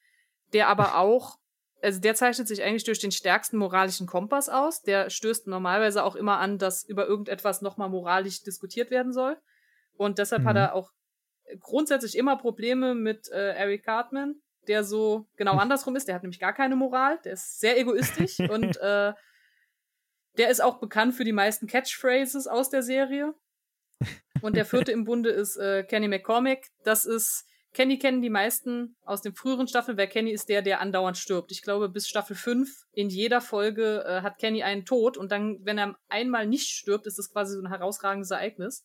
der 0.54 0.68
aber 0.68 0.98
auch, 1.00 1.40
also 1.82 2.00
der 2.00 2.16
zeichnet 2.16 2.48
sich 2.48 2.64
eigentlich 2.64 2.84
durch 2.84 3.00
den 3.00 3.12
stärksten 3.12 3.58
moralischen 3.58 4.08
Kompass 4.08 4.50
aus. 4.50 4.82
Der 4.82 5.10
stößt 5.10 5.48
normalerweise 5.48 6.04
auch 6.04 6.16
immer 6.16 6.40
an, 6.40 6.58
dass 6.58 6.84
über 6.84 7.08
irgendetwas 7.08 7.62
nochmal 7.62 7.90
moralisch 7.90 8.44
diskutiert 8.44 8.90
werden 8.90 9.14
soll. 9.14 9.38
Und 9.96 10.18
deshalb 10.18 10.44
mhm. 10.44 10.48
hat 10.48 10.56
er 10.58 10.74
auch 10.74 10.92
grundsätzlich 11.60 12.18
immer 12.18 12.38
Probleme 12.38 12.96
mit 12.96 13.30
äh, 13.32 13.54
Eric 13.54 13.86
Cartman, 13.86 14.42
der 14.68 14.84
so 14.84 15.28
genau 15.36 15.58
andersrum 15.58 15.96
ist. 15.96 16.08
Der 16.08 16.16
hat 16.16 16.24
nämlich 16.24 16.40
gar 16.40 16.54
keine 16.54 16.76
Moral, 16.76 17.20
der 17.24 17.34
ist 17.34 17.60
sehr 17.60 17.80
egoistisch 17.80 18.40
und 18.50 18.78
äh, 18.78 19.14
der 20.38 20.50
ist 20.50 20.62
auch 20.62 20.80
bekannt 20.80 21.16
für 21.16 21.24
die 21.24 21.32
meisten 21.32 21.68
Catchphrases 21.68 22.48
aus 22.48 22.70
der 22.70 22.84
Serie. 22.84 23.34
Und 24.42 24.56
der 24.56 24.66
vierte 24.66 24.92
im 24.92 25.04
Bunde 25.04 25.30
ist 25.30 25.58
äh, 25.58 25.84
Kenny 25.84 26.08
McCormick. 26.08 26.68
Das 26.84 27.06
ist, 27.06 27.48
Kenny 27.74 28.00
kennen 28.00 28.22
die 28.22 28.30
meisten 28.30 28.96
aus 29.04 29.22
den 29.22 29.34
früheren 29.36 29.68
Staffeln, 29.68 29.98
weil 29.98 30.08
Kenny 30.08 30.32
ist 30.32 30.50
der, 30.50 30.62
der 30.62 30.82
andauernd 30.82 31.18
stirbt. 31.18 31.52
Ich 31.52 31.62
glaube, 31.62 31.90
bis 31.90 32.08
Staffel 32.08 32.36
5 32.36 32.88
in 32.94 33.10
jeder 33.10 33.42
Folge 33.42 34.04
äh, 34.06 34.22
hat 34.22 34.40
Kenny 34.40 34.64
einen 34.64 34.86
Tod 34.86 35.18
und 35.18 35.32
dann, 35.32 35.60
wenn 35.64 35.78
er 35.78 35.96
einmal 36.08 36.48
nicht 36.48 36.70
stirbt, 36.70 37.06
ist 37.06 37.20
das 37.20 37.32
quasi 37.32 37.54
so 37.54 37.62
ein 37.62 37.70
herausragendes 37.70 38.32
Ereignis. 38.32 38.84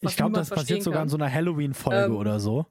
Ich 0.00 0.16
glaube, 0.16 0.34
das 0.34 0.50
passiert 0.50 0.82
sogar 0.82 1.02
in 1.02 1.08
so 1.08 1.16
einer 1.16 1.32
Halloween-Folge 1.32 2.06
ähm, 2.06 2.16
oder 2.16 2.40
so. 2.40 2.66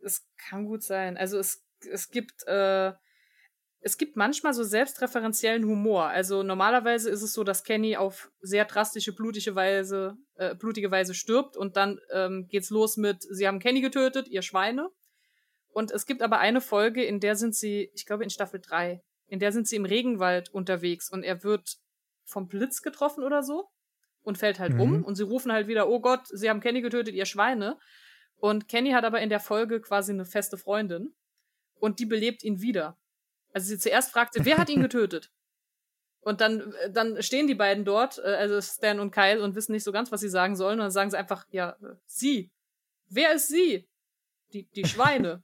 Es 0.00 0.26
kann 0.36 0.64
gut 0.64 0.82
sein. 0.82 1.16
Also 1.16 1.38
es, 1.38 1.64
es 1.90 2.10
gibt 2.10 2.46
äh, 2.46 2.92
es 3.80 3.96
gibt 3.96 4.16
manchmal 4.16 4.54
so 4.54 4.64
selbstreferenziellen 4.64 5.64
Humor. 5.64 6.06
Also 6.06 6.42
normalerweise 6.42 7.10
ist 7.10 7.22
es 7.22 7.32
so, 7.32 7.44
dass 7.44 7.62
Kenny 7.62 7.96
auf 7.96 8.30
sehr 8.40 8.64
drastische, 8.64 9.14
blutige 9.14 9.54
Weise, 9.54 10.16
äh, 10.34 10.54
blutige 10.54 10.90
Weise 10.90 11.14
stirbt 11.14 11.56
und 11.56 11.76
dann 11.76 12.00
ähm, 12.12 12.48
geht's 12.48 12.70
los 12.70 12.96
mit, 12.96 13.22
sie 13.22 13.46
haben 13.46 13.60
Kenny 13.60 13.80
getötet, 13.80 14.28
ihr 14.28 14.42
Schweine. 14.42 14.88
Und 15.68 15.92
es 15.92 16.06
gibt 16.06 16.22
aber 16.22 16.40
eine 16.40 16.60
Folge, 16.60 17.04
in 17.04 17.20
der 17.20 17.36
sind 17.36 17.54
sie, 17.54 17.90
ich 17.94 18.04
glaube 18.04 18.24
in 18.24 18.30
Staffel 18.30 18.60
3, 18.60 19.00
in 19.28 19.38
der 19.38 19.52
sind 19.52 19.68
sie 19.68 19.76
im 19.76 19.84
Regenwald 19.84 20.48
unterwegs 20.48 21.08
und 21.10 21.22
er 21.22 21.44
wird 21.44 21.76
vom 22.24 22.48
Blitz 22.48 22.82
getroffen 22.82 23.22
oder 23.22 23.42
so 23.42 23.68
und 24.22 24.38
fällt 24.38 24.58
halt 24.58 24.74
mhm. 24.74 24.80
um 24.80 25.04
und 25.04 25.14
sie 25.14 25.22
rufen 25.22 25.52
halt 25.52 25.68
wieder, 25.68 25.88
oh 25.88 26.00
Gott, 26.00 26.26
sie 26.26 26.50
haben 26.50 26.60
Kenny 26.60 26.80
getötet, 26.80 27.14
ihr 27.14 27.26
Schweine. 27.26 27.78
Und 28.36 28.68
Kenny 28.68 28.90
hat 28.90 29.04
aber 29.04 29.20
in 29.20 29.28
der 29.28 29.40
Folge 29.40 29.80
quasi 29.80 30.12
eine 30.12 30.24
feste 30.24 30.56
Freundin 30.58 31.14
und 31.78 32.00
die 32.00 32.06
belebt 32.06 32.42
ihn 32.42 32.60
wieder. 32.60 32.98
Also 33.52 33.68
sie 33.68 33.78
zuerst 33.78 34.10
fragte, 34.10 34.44
wer 34.44 34.58
hat 34.58 34.68
ihn 34.68 34.82
getötet? 34.82 35.30
Und 36.20 36.40
dann, 36.40 36.72
äh, 36.74 36.90
dann 36.90 37.22
stehen 37.22 37.46
die 37.46 37.54
beiden 37.54 37.84
dort, 37.84 38.18
äh, 38.18 38.34
also 38.34 38.60
Stan 38.60 39.00
und 39.00 39.12
Kyle, 39.12 39.42
und 39.42 39.54
wissen 39.54 39.72
nicht 39.72 39.84
so 39.84 39.92
ganz, 39.92 40.12
was 40.12 40.20
sie 40.20 40.28
sagen 40.28 40.56
sollen. 40.56 40.78
Und 40.78 40.84
dann 40.84 40.90
sagen 40.90 41.10
sie 41.10 41.18
einfach, 41.18 41.46
ja, 41.50 41.76
sie. 42.06 42.50
Wer 43.08 43.32
ist 43.34 43.48
sie? 43.48 43.88
Die, 44.52 44.64
die 44.64 44.86
Schweine. 44.86 45.42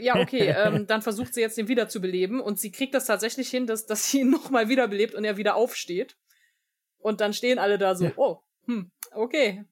ja, 0.00 0.16
okay, 0.16 0.48
ähm, 0.58 0.86
dann 0.86 1.02
versucht 1.02 1.34
sie 1.34 1.40
jetzt 1.40 1.56
den 1.56 1.68
wiederzubeleben 1.68 2.40
und 2.40 2.60
sie 2.60 2.70
kriegt 2.70 2.94
das 2.94 3.06
tatsächlich 3.06 3.48
hin, 3.48 3.66
dass, 3.66 3.86
dass 3.86 4.10
sie 4.10 4.20
ihn 4.20 4.30
nochmal 4.30 4.68
wiederbelebt 4.68 5.14
und 5.14 5.24
er 5.24 5.36
wieder 5.36 5.56
aufsteht. 5.56 6.16
Und 6.98 7.20
dann 7.20 7.32
stehen 7.32 7.58
alle 7.58 7.78
da 7.78 7.94
so, 7.94 8.06
ja. 8.06 8.12
oh, 8.16 8.40
hm, 8.66 8.90
okay. 9.12 9.64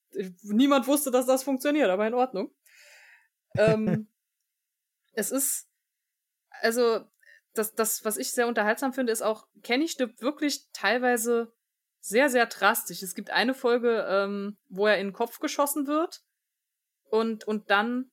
Niemand 0.42 0.86
wusste, 0.86 1.10
dass 1.10 1.26
das 1.26 1.42
funktioniert, 1.42 1.88
aber 1.88 2.06
in 2.06 2.14
Ordnung. 2.14 2.50
Ähm, 3.56 4.06
es 5.12 5.30
ist, 5.30 5.68
also 6.62 7.04
das, 7.54 7.74
das, 7.74 8.04
was 8.04 8.16
ich 8.16 8.32
sehr 8.32 8.48
unterhaltsam 8.48 8.92
finde, 8.92 9.12
ist 9.12 9.22
auch, 9.22 9.46
Kenny 9.62 9.88
stirbt 9.88 10.22
wirklich 10.22 10.70
teilweise 10.72 11.52
sehr, 12.00 12.30
sehr 12.30 12.46
drastisch. 12.46 13.02
Es 13.02 13.14
gibt 13.14 13.30
eine 13.30 13.54
Folge, 13.54 14.06
ähm, 14.08 14.56
wo 14.68 14.86
er 14.86 14.98
in 14.98 15.08
den 15.08 15.12
Kopf 15.12 15.38
geschossen 15.38 15.86
wird 15.86 16.22
und, 17.10 17.44
und 17.44 17.70
dann 17.70 18.10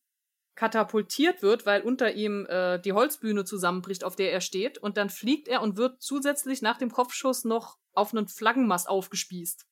katapultiert 0.56 1.42
wird, 1.42 1.66
weil 1.66 1.82
unter 1.82 2.12
ihm 2.12 2.46
äh, 2.48 2.80
die 2.80 2.92
Holzbühne 2.92 3.46
zusammenbricht, 3.46 4.04
auf 4.04 4.18
der 4.18 4.34
er 4.34 4.42
steht. 4.42 4.78
Und 4.78 4.98
dann 4.98 5.10
fliegt 5.10 5.48
er 5.48 5.62
und 5.62 5.78
wird 5.78 6.02
zusätzlich 6.02 6.62
nach 6.62 6.78
dem 6.78 6.92
Kopfschuss 6.92 7.46
noch 7.46 7.78
auf 7.94 8.14
einen 8.14 8.28
Flaggenmast 8.28 8.90
aufgespießt. 8.90 9.66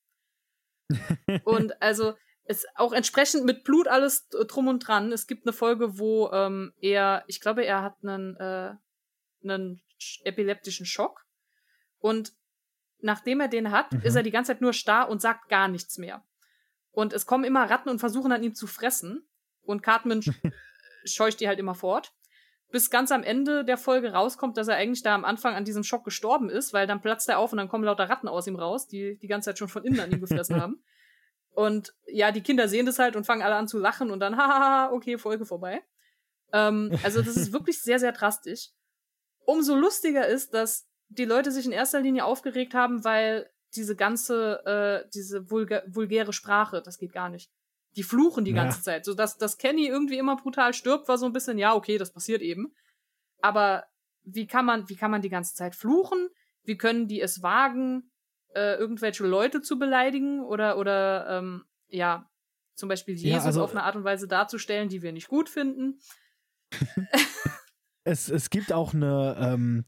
und 1.43 1.81
also 1.81 2.15
ist 2.47 2.67
auch 2.75 2.93
entsprechend 2.93 3.45
mit 3.45 3.63
Blut 3.63 3.87
alles 3.87 4.27
drum 4.29 4.67
und 4.67 4.79
dran. 4.79 5.11
Es 5.11 5.27
gibt 5.27 5.45
eine 5.45 5.53
Folge, 5.53 5.99
wo 5.99 6.31
ähm, 6.31 6.73
er, 6.79 7.23
ich 7.27 7.41
glaube, 7.41 7.65
er 7.65 7.83
hat 7.83 7.97
einen, 8.03 8.35
äh, 8.37 8.73
einen 9.43 9.81
epileptischen 10.23 10.85
Schock. 10.85 11.25
Und 11.99 12.33
nachdem 12.99 13.41
er 13.41 13.47
den 13.47 13.71
hat, 13.71 13.91
mhm. 13.91 14.01
ist 14.01 14.15
er 14.15 14.23
die 14.23 14.31
ganze 14.31 14.53
Zeit 14.53 14.61
nur 14.61 14.73
starr 14.73 15.09
und 15.09 15.21
sagt 15.21 15.49
gar 15.49 15.67
nichts 15.67 15.97
mehr. 15.97 16.23
Und 16.91 17.13
es 17.13 17.25
kommen 17.25 17.43
immer 17.43 17.69
Ratten 17.69 17.89
und 17.89 17.99
versuchen 17.99 18.31
an 18.31 18.43
ihm 18.43 18.55
zu 18.55 18.65
fressen. 18.65 19.27
Und 19.61 19.83
Cartman 19.83 20.21
scheucht 21.05 21.39
die 21.41 21.47
halt 21.47 21.59
immer 21.59 21.75
fort. 21.75 22.13
Bis 22.69 22.89
ganz 22.89 23.11
am 23.11 23.23
Ende 23.23 23.63
der 23.63 23.77
Folge 23.77 24.13
rauskommt, 24.13 24.57
dass 24.57 24.67
er 24.67 24.75
eigentlich 24.75 25.03
da 25.03 25.15
am 25.15 25.25
Anfang 25.25 25.55
an 25.55 25.63
diesem 25.63 25.83
Schock 25.83 26.03
gestorben 26.03 26.49
ist, 26.49 26.73
weil 26.73 26.87
dann 26.87 27.01
platzt 27.01 27.29
er 27.29 27.39
auf 27.39 27.51
und 27.51 27.57
dann 27.57 27.69
kommen 27.69 27.83
lauter 27.83 28.09
Ratten 28.09 28.27
aus 28.27 28.47
ihm 28.47 28.55
raus, 28.55 28.87
die 28.87 29.17
die 29.19 29.27
ganze 29.27 29.49
Zeit 29.49 29.59
schon 29.59 29.69
von 29.69 29.83
innen 29.83 29.99
an 29.99 30.11
ihm 30.11 30.19
gefressen 30.19 30.55
haben. 30.61 30.81
Und 31.57 31.95
ja, 32.05 32.31
die 32.31 32.43
Kinder 32.43 32.67
sehen 32.67 32.85
das 32.85 32.99
halt 32.99 33.15
und 33.15 33.25
fangen 33.25 33.41
alle 33.41 33.55
an 33.55 33.67
zu 33.67 33.79
lachen 33.79 34.11
und 34.11 34.19
dann, 34.19 34.37
hahaha, 34.37 34.91
okay, 34.91 35.17
Folge 35.17 35.43
vorbei. 35.43 35.81
Ähm, 36.53 36.95
also 37.01 37.23
das 37.23 37.35
ist 37.35 37.51
wirklich 37.51 37.81
sehr, 37.81 37.97
sehr 37.97 38.11
drastisch. 38.11 38.69
Umso 39.43 39.75
lustiger 39.75 40.27
ist, 40.27 40.53
dass 40.53 40.87
die 41.09 41.25
Leute 41.25 41.51
sich 41.51 41.65
in 41.65 41.71
erster 41.71 41.99
Linie 41.99 42.25
aufgeregt 42.25 42.75
haben, 42.75 43.03
weil 43.03 43.49
diese 43.75 43.95
ganze, 43.95 44.63
äh, 44.67 45.09
diese 45.15 45.49
vulga 45.49 45.81
vulgäre 45.87 46.31
Sprache, 46.31 46.83
das 46.83 46.99
geht 46.99 47.11
gar 47.11 47.29
nicht. 47.29 47.49
Die 47.95 48.03
fluchen 48.03 48.45
die 48.45 48.51
ja. 48.51 48.61
ganze 48.61 48.83
Zeit. 48.83 49.03
So 49.03 49.15
dass, 49.15 49.39
dass 49.39 49.57
Kenny 49.57 49.87
irgendwie 49.87 50.19
immer 50.19 50.35
brutal 50.35 50.75
stirbt, 50.75 51.07
war 51.07 51.17
so 51.17 51.25
ein 51.25 51.33
bisschen, 51.33 51.57
ja, 51.57 51.73
okay, 51.73 51.97
das 51.97 52.13
passiert 52.13 52.43
eben. 52.43 52.71
Aber 53.41 53.87
wie 54.21 54.45
kann 54.45 54.65
man, 54.65 54.87
wie 54.89 54.95
kann 54.95 55.09
man 55.09 55.23
die 55.23 55.29
ganze 55.29 55.55
Zeit 55.55 55.73
fluchen? 55.73 56.29
Wie 56.61 56.77
können 56.77 57.07
die 57.07 57.19
es 57.19 57.41
wagen, 57.41 58.11
äh, 58.57 58.75
irgendwelche 58.75 59.23
Leute 59.25 59.61
zu 59.61 59.77
beleidigen 59.77 60.43
oder, 60.43 60.77
oder 60.77 61.37
ähm, 61.37 61.63
ja, 61.89 62.27
zum 62.75 62.89
Beispiel 62.89 63.15
Jesus 63.15 63.43
ja, 63.43 63.45
also, 63.45 63.63
auf 63.63 63.71
eine 63.71 63.83
Art 63.83 63.95
und 63.95 64.03
Weise 64.03 64.27
darzustellen, 64.27 64.89
die 64.89 65.03
wir 65.03 65.11
nicht 65.11 65.27
gut 65.27 65.47
finden? 65.47 65.99
es, 68.03 68.29
es 68.29 68.49
gibt 68.49 68.73
auch 68.73 68.95
eine, 68.95 69.37
ähm, 69.39 69.85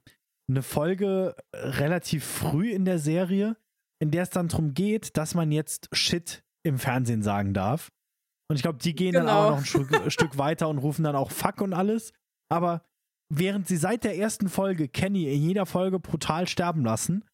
eine 0.48 0.62
Folge 0.62 1.36
relativ 1.54 2.24
früh 2.24 2.72
in 2.72 2.86
der 2.86 3.00
Serie, 3.00 3.58
in 4.00 4.12
der 4.12 4.24
es 4.24 4.30
dann 4.30 4.48
darum 4.48 4.76
geht, 4.76 5.18
dass 5.18 5.34
man 5.34 5.52
jetzt 5.52 5.90
Shit 5.92 6.44
im 6.64 6.78
Fernsehen 6.78 7.24
sagen 7.24 7.56
darf. 7.56 7.90
Und 8.50 8.56
ich 8.56 8.62
glaube, 8.62 8.80
die 8.80 8.94
gehen 8.94 9.14
genau. 9.14 9.26
dann 9.26 9.36
aber 9.36 9.50
noch 9.52 9.58
ein 9.58 9.66
Stück, 9.66 9.90
Stück 10.12 10.38
weiter 10.38 10.70
und 10.70 10.78
rufen 10.78 11.04
dann 11.04 11.16
auch 11.16 11.32
Fuck 11.32 11.62
und 11.62 11.74
alles. 11.74 12.14
Aber 12.52 12.86
während 13.30 13.68
sie 13.68 13.78
seit 13.78 14.04
der 14.04 14.18
ersten 14.18 14.48
Folge 14.48 14.88
Kenny 14.88 15.32
in 15.34 15.42
jeder 15.42 15.66
Folge 15.66 16.00
brutal 16.00 16.48
sterben 16.48 16.84
lassen, 16.84 17.26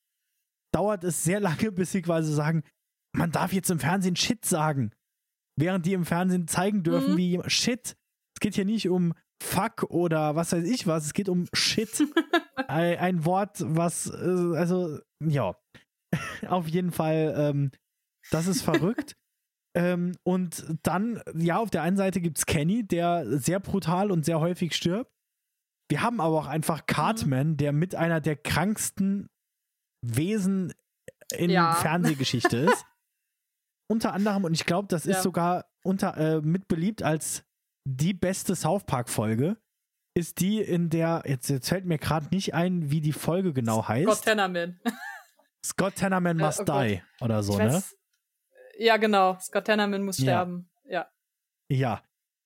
dauert 0.76 1.06
es 1.06 1.24
sehr 1.24 1.40
lange, 1.40 1.72
bis 1.72 1.94
sie 1.94 2.02
quasi 2.02 2.34
sagen, 2.34 2.64
man 3.16 3.32
darf 3.32 3.54
jetzt 3.54 3.72
im 3.72 3.80
Fernsehen 3.80 4.18
Shit 4.18 4.44
sagen. 4.44 4.92
Während 5.58 5.86
die 5.86 5.94
im 5.94 6.06
Fernsehen 6.06 6.50
zeigen 6.50 6.84
dürfen, 6.84 7.14
mhm. 7.14 7.18
wie 7.18 7.42
Shit. 7.48 7.96
Es 8.36 8.42
geht 8.42 8.56
hier 8.56 8.66
nicht 8.66 8.90
um 8.90 9.14
Fuck 9.42 9.84
oder 9.84 10.36
was 10.36 10.52
weiß 10.52 10.66
ich 10.66 10.86
was, 10.86 11.06
es 11.06 11.14
geht 11.14 11.30
um 11.30 11.48
Shit. 11.54 12.04
ein, 12.68 12.98
ein, 12.98 13.26
Wort, 13.26 13.64
was, 13.66 14.08
äh, 14.08 14.58
also, 14.58 15.00
ja. 15.24 15.56
auf 16.48 16.68
jeden 16.68 16.92
Fall, 16.92 17.34
ähm, 17.38 17.72
das 18.32 18.48
ist 18.48 18.62
verrückt. 18.62 19.16
ähm, 19.78 20.18
und 20.24 20.66
dann, 20.84 21.22
ja, 21.36 21.58
auf 21.58 21.70
der 21.70 21.84
einen 21.84 21.98
Seite 21.98 22.20
gibt 22.20 22.38
es 22.38 22.46
Kenny, 22.46 22.86
der 22.86 23.40
sehr 23.40 23.62
brutal 23.62 24.12
und 24.12 24.26
sehr 24.26 24.42
häufig 24.42 24.76
stirbt. 24.76 25.12
Wir 25.90 26.02
haben 26.02 26.20
aber 26.20 26.38
auch 26.38 26.48
einfach 26.48 26.86
Cartman, 26.86 27.52
mhm. 27.52 27.58
der 27.58 27.72
mit 27.72 27.96
einer 27.96 28.20
der 28.20 28.36
kranksten 28.36 29.30
Wesen 30.06 30.74
in 31.32 31.50
ja. 31.50 31.74
Fernsehgeschichte 31.74 32.58
ist. 32.58 32.86
unter 33.88 34.14
anderem, 34.14 34.44
und 34.44 34.54
ich 34.54 34.66
glaube, 34.66 34.88
das 34.88 35.06
ist 35.06 35.18
ja. 35.18 35.22
sogar 35.22 35.66
unter, 35.84 36.18
äh, 36.18 36.42
mit 36.42 36.68
beliebt 36.68 37.04
als 37.04 37.44
die 37.88 38.14
beste 38.14 38.56
South 38.56 38.86
Park-Folge, 38.86 39.58
ist 40.18 40.40
die, 40.40 40.62
in 40.62 40.90
der, 40.90 41.24
jetzt, 41.26 41.50
jetzt 41.50 41.70
fällt 41.70 41.86
mir 41.86 41.98
gerade 41.98 42.28
nicht 42.32 42.54
ein, 42.54 42.90
wie 42.90 43.02
die 43.02 43.14
Folge 43.14 43.54
genau 43.54 43.88
heißt. 43.88 44.06
Scott 44.10 44.24
Tenorman. 44.24 44.80
Scott 45.64 45.96
Tenorman 45.96 46.38
Must 46.38 46.62
äh, 46.62 46.72
oh 46.72 46.82
Die 46.82 47.04
oder 47.22 47.44
so, 47.44 47.58
ne? 47.58 47.84
Ja, 48.78 48.98
genau. 48.98 49.38
Scott 49.40 49.66
Tenorman 49.66 50.04
muss 50.04 50.18
ja. 50.20 50.24
sterben. 50.24 50.70
Ja. 50.86 51.10
Ja. 51.70 52.02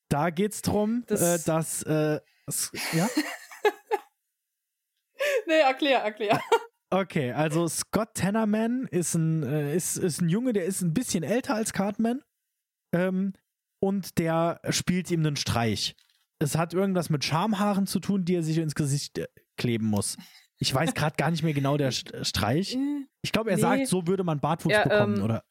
Da 0.10 0.32
geht's 0.32 0.62
drum, 0.62 1.04
das 1.08 1.22
äh, 1.22 1.46
dass, 1.46 1.84
äh, 1.84 2.20
ja? 2.94 3.10
nee, 5.46 5.60
erklär, 5.60 6.00
erklär. 6.00 6.42
Okay, 6.92 7.32
also 7.32 7.68
Scott 7.68 8.16
Tenorman 8.16 8.88
ist 8.90 9.14
ein, 9.14 9.44
äh, 9.44 9.76
ist, 9.76 9.98
ist 9.98 10.22
ein 10.22 10.30
Junge, 10.30 10.54
der 10.54 10.66
ist 10.66 10.82
ein 10.82 10.94
bisschen 10.94 11.24
älter 11.24 11.54
als 11.54 11.72
Cartman. 11.72 12.22
Ähm, 12.94 13.34
und 13.80 14.18
der 14.18 14.60
spielt 14.70 15.12
ihm 15.12 15.20
einen 15.20 15.36
Streich. 15.36 15.96
Es 16.40 16.58
hat 16.58 16.74
irgendwas 16.74 17.10
mit 17.10 17.24
Schamhaaren 17.24 17.86
zu 17.86 18.00
tun, 18.00 18.26
die 18.26 18.36
er 18.36 18.44
sich 18.44 18.58
ins 18.58 18.76
Gesicht 18.76 19.20
äh, 19.20 19.28
kleben 19.58 19.86
muss. 19.86 20.18
Ich 20.58 20.74
weiß 20.74 20.94
gerade 20.94 21.16
gar 21.16 21.32
nicht 21.32 21.44
mehr 21.44 21.54
genau 21.54 21.78
der 21.78 21.92
Streich. 21.92 22.76
Äh, 22.76 23.06
ich 23.22 23.32
glaube, 23.32 23.52
er 23.52 23.58
nee. 23.58 23.62
sagt, 23.62 23.88
so 23.88 24.08
würde 24.08 24.24
man 24.24 24.40
Bartwuchs 24.40 24.74
ja, 24.74 24.84
bekommen, 24.84 25.18
ähm, 25.18 25.24
oder? 25.24 25.44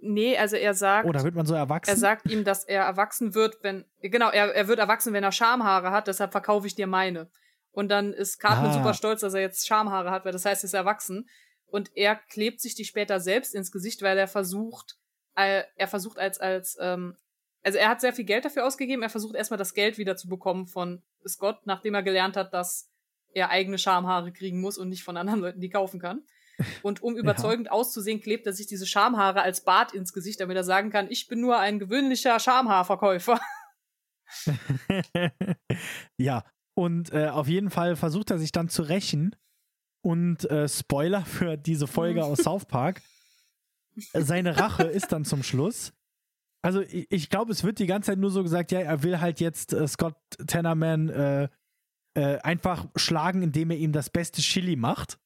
Nee, 0.00 0.38
also 0.38 0.56
er 0.56 0.74
sagt. 0.74 1.08
Oder 1.08 1.24
wird 1.24 1.34
man 1.34 1.44
so 1.44 1.54
erwachsen? 1.54 1.90
Er 1.90 1.96
sagt 1.96 2.30
ihm, 2.30 2.44
dass 2.44 2.64
er 2.64 2.84
erwachsen 2.84 3.34
wird, 3.34 3.58
wenn. 3.62 3.84
Genau, 4.00 4.30
er, 4.30 4.54
er 4.54 4.68
wird 4.68 4.78
erwachsen, 4.78 5.12
wenn 5.12 5.24
er 5.24 5.32
Schamhaare 5.32 5.90
hat, 5.90 6.06
deshalb 6.06 6.30
verkaufe 6.30 6.66
ich 6.66 6.74
dir 6.74 6.86
meine. 6.86 7.30
Und 7.72 7.88
dann 7.88 8.12
ist 8.12 8.38
Cartman 8.38 8.70
ah. 8.70 8.74
super 8.74 8.94
stolz, 8.94 9.22
dass 9.22 9.34
er 9.34 9.40
jetzt 9.40 9.66
Schamhaare 9.66 10.10
hat, 10.10 10.24
weil 10.24 10.32
das 10.32 10.44
heißt, 10.44 10.62
er 10.62 10.66
ist 10.66 10.74
erwachsen. 10.74 11.28
Und 11.66 11.90
er 11.96 12.16
klebt 12.16 12.60
sich 12.60 12.74
die 12.74 12.84
später 12.84 13.18
selbst 13.18 13.54
ins 13.54 13.72
Gesicht, 13.72 14.02
weil 14.02 14.18
er 14.18 14.28
versucht, 14.28 14.98
äh, 15.36 15.62
er 15.76 15.88
versucht 15.88 16.18
als, 16.18 16.38
als, 16.38 16.76
ähm, 16.80 17.16
also 17.62 17.78
er 17.78 17.88
hat 17.88 18.02
sehr 18.02 18.12
viel 18.12 18.26
Geld 18.26 18.44
dafür 18.44 18.66
ausgegeben, 18.66 19.02
er 19.02 19.08
versucht 19.08 19.34
erstmal 19.34 19.58
das 19.58 19.72
Geld 19.72 19.96
wieder 19.96 20.16
zu 20.16 20.28
bekommen 20.28 20.66
von 20.66 21.02
Scott, 21.26 21.60
nachdem 21.64 21.94
er 21.94 22.02
gelernt 22.02 22.36
hat, 22.36 22.52
dass 22.52 22.90
er 23.32 23.48
eigene 23.48 23.78
Schamhaare 23.78 24.32
kriegen 24.32 24.60
muss 24.60 24.76
und 24.76 24.90
nicht 24.90 25.04
von 25.04 25.16
anderen 25.16 25.40
Leuten 25.40 25.60
die 25.60 25.70
kaufen 25.70 25.98
kann. 25.98 26.22
Und 26.82 27.02
um 27.02 27.16
überzeugend 27.16 27.68
ja. 27.68 27.72
auszusehen, 27.72 28.20
klebt 28.20 28.46
er 28.46 28.52
sich 28.52 28.66
diese 28.66 28.86
Schamhaare 28.86 29.40
als 29.40 29.64
Bart 29.64 29.94
ins 29.94 30.12
Gesicht, 30.12 30.40
damit 30.40 30.56
er 30.56 30.64
sagen 30.64 30.90
kann, 30.90 31.10
ich 31.10 31.28
bin 31.28 31.40
nur 31.40 31.58
ein 31.58 31.78
gewöhnlicher 31.78 32.38
Schamhaarverkäufer. 32.38 33.40
ja, 36.18 36.44
und 36.74 37.12
äh, 37.12 37.28
auf 37.28 37.48
jeden 37.48 37.70
Fall 37.70 37.96
versucht 37.96 38.30
er 38.30 38.38
sich 38.38 38.52
dann 38.52 38.68
zu 38.68 38.82
rächen. 38.82 39.36
Und 40.04 40.50
äh, 40.50 40.68
Spoiler 40.68 41.24
für 41.24 41.56
diese 41.56 41.86
Folge 41.86 42.24
aus 42.24 42.38
South 42.38 42.66
Park. 42.66 43.02
Seine 44.14 44.58
Rache 44.58 44.84
ist 44.84 45.12
dann 45.12 45.24
zum 45.24 45.42
Schluss. 45.42 45.92
Also 46.62 46.80
ich, 46.80 47.06
ich 47.10 47.30
glaube, 47.30 47.52
es 47.52 47.62
wird 47.62 47.78
die 47.78 47.86
ganze 47.86 48.12
Zeit 48.12 48.18
nur 48.18 48.30
so 48.30 48.42
gesagt, 48.42 48.72
ja, 48.72 48.80
er 48.80 49.02
will 49.02 49.20
halt 49.20 49.40
jetzt 49.40 49.72
äh, 49.72 49.86
Scott 49.86 50.16
Tannerman 50.46 51.08
äh, 51.10 51.48
äh, 52.14 52.38
einfach 52.38 52.86
schlagen, 52.96 53.42
indem 53.42 53.70
er 53.70 53.76
ihm 53.76 53.92
das 53.92 54.10
beste 54.10 54.42
Chili 54.42 54.76
macht. 54.76 55.18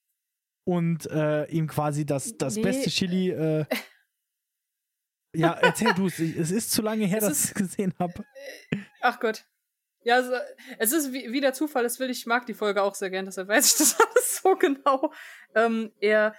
Und 0.65 1.09
äh, 1.11 1.45
ihm 1.47 1.69
quasi 1.69 2.05
das, 2.05 2.37
das 2.37 2.57
nee. 2.57 2.63
beste 2.63 2.91
Chili 2.91 3.31
ja, 5.35 5.53
erzähl 5.53 5.95
du 5.95 6.07
es. 6.07 6.19
Es 6.19 6.51
ist 6.51 6.73
zu 6.73 6.83
lange 6.83 7.07
her, 7.07 7.19
es 7.19 7.29
dass 7.29 7.45
ich 7.45 7.51
es 7.51 7.55
gesehen 7.55 7.95
habe. 7.99 8.25
Ach 9.01 9.21
Gott. 9.21 9.47
Ja, 10.07 10.15
also, 10.15 10.35
es 10.79 10.93
ist 10.93 11.13
wie, 11.13 11.33
wie 11.33 11.41
der 11.41 11.53
Zufall 11.53 11.85
ist, 11.85 11.99
will 11.99 12.11
ich 12.11 12.27
mag 12.27 12.47
die 12.47 12.55
Folge 12.55 12.81
auch 12.81 12.95
sehr 12.95 13.11
gern, 13.11 13.25
deshalb 13.25 13.49
weiß 13.49 13.73
ich 13.73 13.79
das 13.79 14.01
alles 14.09 14.41
so 14.41 14.55
genau. 14.55 15.13
Ähm, 15.57 15.91
er, 15.99 16.37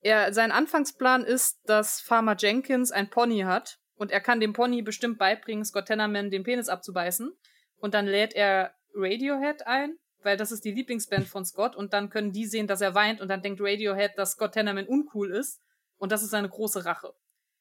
er, 0.00 0.32
sein 0.32 0.50
Anfangsplan 0.50 1.22
ist, 1.22 1.60
dass 1.66 2.00
Farmer 2.00 2.36
Jenkins 2.38 2.92
ein 2.92 3.10
Pony 3.10 3.40
hat 3.40 3.78
und 3.96 4.10
er 4.10 4.22
kann 4.22 4.40
dem 4.40 4.54
Pony 4.54 4.80
bestimmt 4.80 5.18
beibringen, 5.18 5.62
Scott 5.66 5.84
Tenorman 5.84 6.30
den 6.30 6.42
Penis 6.42 6.70
abzubeißen. 6.70 7.36
Und 7.76 7.92
dann 7.92 8.06
lädt 8.06 8.34
er 8.34 8.74
Radiohead 8.94 9.66
ein, 9.66 9.98
weil 10.22 10.38
das 10.38 10.50
ist 10.50 10.64
die 10.64 10.72
Lieblingsband 10.72 11.28
von 11.28 11.44
Scott 11.44 11.76
und 11.76 11.92
dann 11.92 12.08
können 12.08 12.32
die 12.32 12.46
sehen, 12.46 12.66
dass 12.66 12.80
er 12.80 12.94
weint 12.94 13.20
und 13.20 13.28
dann 13.28 13.42
denkt 13.42 13.60
Radiohead, 13.60 14.12
dass 14.16 14.32
Scott 14.32 14.52
Tenorman 14.52 14.86
uncool 14.86 15.32
ist 15.32 15.60
und 15.98 16.12
das 16.12 16.22
ist 16.22 16.30
seine 16.30 16.48
große 16.48 16.86
Rache. 16.86 17.12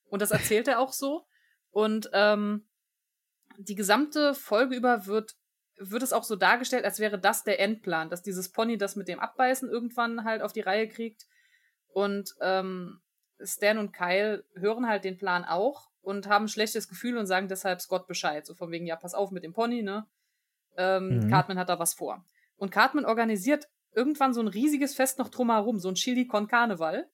Und 0.07 0.21
das 0.21 0.31
erzählt 0.31 0.69
er 0.69 0.79
auch 0.79 0.93
so. 0.93 1.25
Und 1.71 2.09
ähm, 2.13 2.65
die 3.57 3.75
gesamte 3.75 4.33
Folge 4.33 4.75
über 4.75 5.05
wird, 5.05 5.35
wird 5.77 6.03
es 6.03 6.13
auch 6.13 6.23
so 6.23 6.35
dargestellt, 6.35 6.85
als 6.85 6.99
wäre 6.99 7.19
das 7.19 7.43
der 7.43 7.59
Endplan, 7.59 8.09
dass 8.09 8.21
dieses 8.21 8.51
Pony 8.51 8.77
das 8.77 8.95
mit 8.95 9.07
dem 9.07 9.19
Abbeißen 9.19 9.69
irgendwann 9.69 10.23
halt 10.23 10.41
auf 10.41 10.53
die 10.53 10.61
Reihe 10.61 10.87
kriegt. 10.87 11.25
Und 11.87 12.35
ähm, 12.41 13.01
Stan 13.41 13.77
und 13.77 13.91
Kyle 13.91 14.45
hören 14.55 14.87
halt 14.87 15.03
den 15.03 15.17
Plan 15.17 15.43
auch 15.43 15.89
und 16.01 16.27
haben 16.27 16.45
ein 16.45 16.49
schlechtes 16.49 16.87
Gefühl 16.87 17.17
und 17.17 17.25
sagen 17.25 17.47
deshalb 17.47 17.81
Scott 17.81 18.07
Bescheid. 18.07 18.45
So 18.45 18.53
von 18.53 18.71
wegen, 18.71 18.85
ja, 18.85 18.95
pass 18.95 19.13
auf 19.13 19.31
mit 19.31 19.43
dem 19.43 19.53
Pony, 19.53 19.81
ne? 19.81 20.07
Ähm, 20.77 21.19
mhm. 21.19 21.29
Cartman 21.29 21.57
hat 21.57 21.69
da 21.69 21.79
was 21.79 21.93
vor. 21.93 22.25
Und 22.57 22.71
Cartman 22.71 23.05
organisiert 23.05 23.67
irgendwann 23.93 24.33
so 24.33 24.41
ein 24.41 24.47
riesiges 24.47 24.93
Fest 24.93 25.19
noch 25.19 25.29
drumherum, 25.29 25.79
so 25.79 25.89
ein 25.89 25.95
Chili 25.95 26.27
con 26.27 26.47
Carneval. 26.47 27.09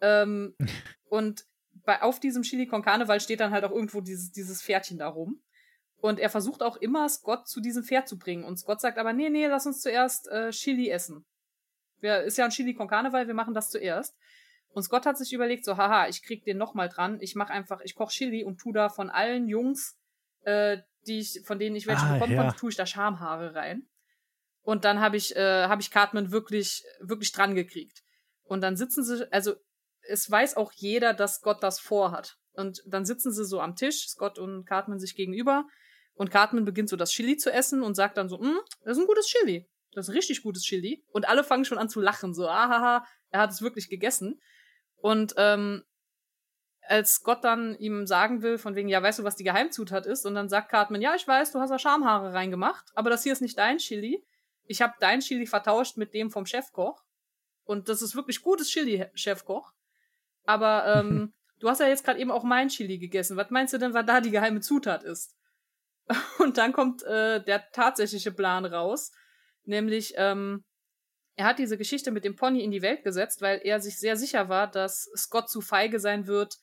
Ähm, 0.00 0.56
und 1.08 1.44
bei, 1.84 2.02
auf 2.02 2.20
diesem 2.20 2.42
Chili 2.42 2.66
con 2.66 2.82
Carneval 2.82 3.20
steht 3.20 3.40
dann 3.40 3.52
halt 3.52 3.64
auch 3.64 3.70
irgendwo 3.70 4.00
dieses, 4.00 4.32
dieses 4.32 4.62
Pferdchen 4.62 4.98
da 4.98 5.08
rum. 5.08 5.42
Und 6.00 6.18
er 6.20 6.30
versucht 6.30 6.62
auch 6.62 6.76
immer, 6.76 7.08
Scott 7.08 7.48
zu 7.48 7.60
diesem 7.60 7.82
Pferd 7.82 8.08
zu 8.08 8.18
bringen. 8.18 8.44
Und 8.44 8.58
Scott 8.58 8.80
sagt 8.80 8.98
aber, 8.98 9.12
nee, 9.12 9.30
nee, 9.30 9.46
lass 9.46 9.66
uns 9.66 9.80
zuerst 9.80 10.28
äh, 10.28 10.50
Chili 10.50 10.90
essen. 10.90 11.24
Wir, 12.00 12.22
ist 12.22 12.36
ja 12.36 12.44
ein 12.44 12.50
Chili 12.50 12.74
con 12.74 12.88
Carne, 12.88 13.12
wir 13.12 13.34
machen 13.34 13.54
das 13.54 13.70
zuerst. 13.70 14.14
Und 14.68 14.82
Scott 14.82 15.06
hat 15.06 15.16
sich 15.16 15.32
überlegt, 15.32 15.64
so, 15.64 15.78
haha, 15.78 16.06
ich 16.08 16.22
krieg 16.22 16.44
den 16.44 16.58
nochmal 16.58 16.90
dran. 16.90 17.18
Ich 17.20 17.34
mach 17.34 17.48
einfach, 17.48 17.80
ich 17.80 17.94
koch 17.94 18.10
Chili 18.10 18.44
und 18.44 18.58
tu 18.58 18.72
da 18.72 18.90
von 18.90 19.08
allen 19.08 19.48
Jungs, 19.48 19.96
äh, 20.42 20.78
die 21.06 21.20
ich, 21.20 21.40
von 21.46 21.58
denen 21.58 21.76
ich 21.76 21.86
welche 21.86 22.02
Ah, 22.02 22.14
bekommen 22.14 22.32
ja. 22.34 22.42
konnte, 22.42 22.58
tue 22.58 22.70
ich 22.70 22.76
da 22.76 22.84
Schamhaare 22.84 23.54
rein. 23.54 23.88
Und 24.62 24.84
dann 24.84 25.00
habe 25.00 25.16
ich, 25.16 25.34
äh, 25.34 25.64
habe 25.68 25.80
ich 25.80 25.90
Cartman 25.90 26.30
wirklich, 26.30 26.84
wirklich 27.00 27.32
dran 27.32 27.54
gekriegt. 27.54 28.02
Und 28.44 28.60
dann 28.60 28.76
sitzen 28.76 29.02
sie, 29.02 29.32
also 29.32 29.54
es 30.02 30.30
weiß 30.30 30.56
auch 30.56 30.72
jeder, 30.72 31.14
dass 31.14 31.36
Scott 31.36 31.62
das 31.62 31.80
vorhat. 31.80 32.36
Und 32.52 32.82
dann 32.86 33.04
sitzen 33.04 33.32
sie 33.32 33.44
so 33.44 33.60
am 33.60 33.76
Tisch, 33.76 34.08
Scott 34.08 34.38
und 34.38 34.66
Cartman 34.66 34.98
sich 34.98 35.14
gegenüber. 35.14 35.66
Und 36.16 36.30
Cartman 36.30 36.64
beginnt 36.64 36.88
so 36.88 36.96
das 36.96 37.12
Chili 37.12 37.36
zu 37.36 37.52
essen 37.52 37.82
und 37.82 37.94
sagt 37.94 38.16
dann 38.16 38.28
so, 38.28 38.38
"Mm, 38.38 38.58
das 38.84 38.96
ist 38.96 39.02
ein 39.02 39.06
gutes 39.06 39.26
Chili. 39.26 39.68
Das 39.92 40.06
ist 40.06 40.08
ein 40.10 40.16
richtig 40.16 40.42
gutes 40.42 40.62
Chili. 40.62 41.04
Und 41.08 41.28
alle 41.28 41.44
fangen 41.44 41.64
schon 41.64 41.78
an 41.78 41.88
zu 41.88 42.00
lachen, 42.00 42.34
so, 42.34 42.48
ahaha, 42.48 43.06
er 43.30 43.40
hat 43.40 43.50
es 43.50 43.62
wirklich 43.62 43.88
gegessen. 43.88 44.40
Und 44.96 45.34
ähm, 45.36 45.84
als 46.82 47.14
Scott 47.14 47.44
dann 47.44 47.74
ihm 47.76 48.06
sagen 48.06 48.42
will, 48.42 48.58
von 48.58 48.74
wegen, 48.74 48.88
ja, 48.88 49.02
weißt 49.02 49.18
du, 49.18 49.24
was 49.24 49.36
die 49.36 49.44
Geheimzutat 49.44 50.06
ist? 50.06 50.24
Und 50.26 50.34
dann 50.34 50.48
sagt 50.48 50.70
Cartman, 50.70 51.00
ja, 51.00 51.14
ich 51.14 51.26
weiß, 51.26 51.52
du 51.52 51.60
hast 51.60 51.70
da 51.70 51.78
Schamhaare 51.78 52.32
reingemacht, 52.32 52.84
aber 52.94 53.10
das 53.10 53.22
hier 53.22 53.32
ist 53.32 53.42
nicht 53.42 53.58
dein 53.58 53.78
Chili. 53.78 54.24
Ich 54.64 54.82
habe 54.82 54.94
dein 55.00 55.20
Chili 55.20 55.46
vertauscht 55.46 55.96
mit 55.96 56.14
dem 56.14 56.30
vom 56.30 56.46
Chefkoch. 56.46 57.02
Und 57.64 57.88
das 57.88 58.02
ist 58.02 58.14
wirklich 58.14 58.42
gutes 58.42 58.68
Chili, 58.68 59.06
Chefkoch. 59.14 59.72
Aber 60.44 60.86
ähm, 60.94 61.32
du 61.58 61.68
hast 61.68 61.80
ja 61.80 61.88
jetzt 61.88 62.04
gerade 62.04 62.20
eben 62.20 62.30
auch 62.30 62.44
mein 62.44 62.68
Chili 62.68 62.98
gegessen. 62.98 63.36
Was 63.36 63.50
meinst 63.50 63.74
du 63.74 63.78
denn, 63.78 63.94
was 63.94 64.06
da 64.06 64.20
die 64.20 64.30
geheime 64.30 64.60
Zutat 64.60 65.02
ist? 65.04 65.34
Und 66.38 66.58
dann 66.58 66.72
kommt 66.72 67.02
äh, 67.02 67.42
der 67.42 67.70
tatsächliche 67.70 68.32
Plan 68.32 68.64
raus, 68.64 69.12
nämlich 69.64 70.14
ähm, 70.16 70.64
er 71.36 71.46
hat 71.46 71.58
diese 71.58 71.76
Geschichte 71.76 72.10
mit 72.10 72.24
dem 72.24 72.34
Pony 72.34 72.62
in 72.62 72.70
die 72.70 72.82
Welt 72.82 73.04
gesetzt, 73.04 73.42
weil 73.42 73.60
er 73.62 73.80
sich 73.80 73.98
sehr 73.98 74.16
sicher 74.16 74.48
war, 74.48 74.70
dass 74.70 75.10
Scott 75.16 75.50
zu 75.50 75.60
feige 75.60 76.00
sein 76.00 76.26
wird, 76.26 76.56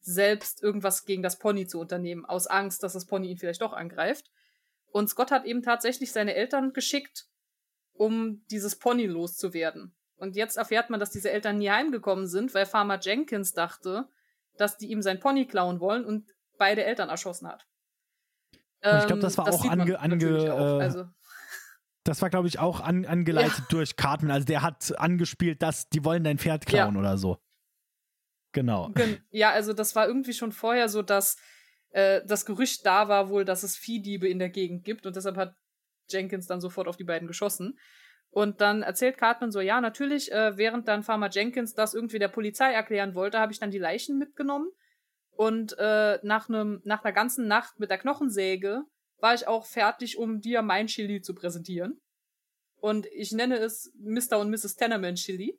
selbst 0.00 0.62
irgendwas 0.62 1.04
gegen 1.04 1.22
das 1.22 1.38
Pony 1.38 1.66
zu 1.66 1.80
unternehmen, 1.80 2.26
aus 2.26 2.46
Angst, 2.46 2.82
dass 2.82 2.92
das 2.92 3.06
Pony 3.06 3.30
ihn 3.30 3.38
vielleicht 3.38 3.62
doch 3.62 3.72
angreift. 3.72 4.30
Und 4.92 5.08
Scott 5.08 5.30
hat 5.30 5.44
eben 5.46 5.62
tatsächlich 5.62 6.12
seine 6.12 6.34
Eltern 6.34 6.72
geschickt, 6.72 7.26
um 7.92 8.44
dieses 8.50 8.78
Pony 8.78 9.06
loszuwerden. 9.06 9.94
Und 10.16 10.36
jetzt 10.36 10.58
erfährt 10.58 10.90
man, 10.90 11.00
dass 11.00 11.10
diese 11.10 11.30
Eltern 11.30 11.56
nie 11.56 11.70
heimgekommen 11.70 12.26
sind, 12.26 12.52
weil 12.52 12.66
Farmer 12.66 12.98
Jenkins 13.00 13.52
dachte, 13.52 14.06
dass 14.58 14.76
die 14.76 14.90
ihm 14.90 15.00
sein 15.00 15.20
Pony 15.20 15.46
klauen 15.46 15.80
wollen 15.80 16.04
und 16.04 16.30
beide 16.58 16.84
Eltern 16.84 17.08
erschossen 17.08 17.48
hat. 17.48 17.66
Und 18.82 18.98
ich 18.98 19.06
glaube, 19.06 19.20
das 19.22 19.36
war 19.38 19.48
auch 19.48 19.62
sieht 19.62 19.74
man 19.74 19.80
ange- 19.88 19.96
ange- 19.98 20.50
auch. 20.52 20.80
äh, 20.80 20.82
Also, 20.82 21.04
Das 22.04 22.22
war, 22.22 22.30
glaube 22.30 22.48
ich, 22.48 22.58
auch 22.58 22.80
an, 22.80 23.04
angeleitet 23.04 23.64
durch 23.68 23.96
Cartman. 23.96 24.30
Also 24.30 24.46
der 24.46 24.62
hat 24.62 24.98
angespielt, 24.98 25.60
dass 25.62 25.88
die 25.90 26.04
wollen 26.04 26.24
dein 26.24 26.38
Pferd 26.38 26.64
klauen 26.66 26.96
oder 26.96 27.18
so. 27.18 27.38
Genau. 28.52 28.88
Gen 28.94 29.20
ja, 29.30 29.50
also 29.50 29.72
das 29.72 29.94
war 29.94 30.06
irgendwie 30.08 30.32
schon 30.32 30.50
vorher 30.52 30.88
so, 30.88 31.02
dass 31.02 31.36
äh, 31.90 32.22
das 32.26 32.46
Gerücht 32.46 32.84
da 32.86 33.08
war 33.08 33.28
wohl, 33.28 33.44
dass 33.44 33.62
es 33.62 33.76
Viehdiebe 33.76 34.28
in 34.28 34.38
der 34.38 34.48
Gegend 34.48 34.84
gibt 34.84 35.06
und 35.06 35.14
deshalb 35.14 35.36
hat 35.36 35.54
Jenkins 36.08 36.46
dann 36.46 36.60
sofort 36.60 36.88
auf 36.88 36.96
die 36.96 37.04
beiden 37.04 37.28
geschossen. 37.28 37.78
Und 38.30 38.60
dann 38.60 38.82
erzählt 38.82 39.18
Cartman 39.18 39.50
so, 39.50 39.60
ja, 39.60 39.80
natürlich, 39.80 40.30
äh, 40.32 40.56
während 40.56 40.88
dann 40.88 41.02
Farmer 41.02 41.28
Jenkins 41.30 41.74
das 41.74 41.94
irgendwie 41.94 42.18
der 42.20 42.28
Polizei 42.28 42.72
erklären 42.72 43.14
wollte, 43.14 43.38
habe 43.40 43.52
ich 43.52 43.58
dann 43.60 43.70
die 43.72 43.78
Leichen 43.78 44.18
mitgenommen. 44.18 44.68
Und 45.40 45.74
äh, 45.78 46.18
nach, 46.22 46.50
nem, 46.50 46.82
nach 46.84 47.02
einer 47.02 47.14
ganzen 47.14 47.48
Nacht 47.48 47.80
mit 47.80 47.88
der 47.88 47.96
Knochensäge 47.96 48.82
war 49.20 49.32
ich 49.32 49.48
auch 49.48 49.64
fertig, 49.64 50.18
um 50.18 50.42
dir 50.42 50.60
mein 50.60 50.86
Chili 50.86 51.22
zu 51.22 51.34
präsentieren. 51.34 51.98
Und 52.76 53.06
ich 53.06 53.32
nenne 53.32 53.56
es 53.56 53.90
Mr. 53.98 54.38
und 54.38 54.50
Mrs. 54.50 54.76
Tenement 54.76 55.16
Chili. 55.16 55.58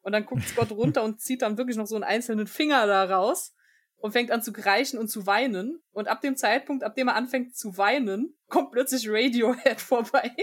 Und 0.00 0.12
dann 0.12 0.24
guckt 0.24 0.48
Scott 0.48 0.70
runter 0.70 1.04
und 1.04 1.20
zieht 1.20 1.42
dann 1.42 1.58
wirklich 1.58 1.76
noch 1.76 1.86
so 1.86 1.94
einen 1.94 2.04
einzelnen 2.04 2.46
Finger 2.46 2.86
da 2.86 3.04
raus 3.04 3.54
und 3.98 4.12
fängt 4.12 4.30
an 4.30 4.40
zu 4.40 4.50
kreischen 4.50 4.98
und 4.98 5.08
zu 5.08 5.26
weinen. 5.26 5.82
Und 5.90 6.08
ab 6.08 6.22
dem 6.22 6.34
Zeitpunkt, 6.34 6.82
ab 6.82 6.94
dem 6.94 7.08
er 7.08 7.14
anfängt 7.14 7.54
zu 7.54 7.76
weinen, 7.76 8.34
kommt 8.46 8.72
plötzlich 8.72 9.10
Radiohead 9.10 9.78
vorbei 9.82 10.34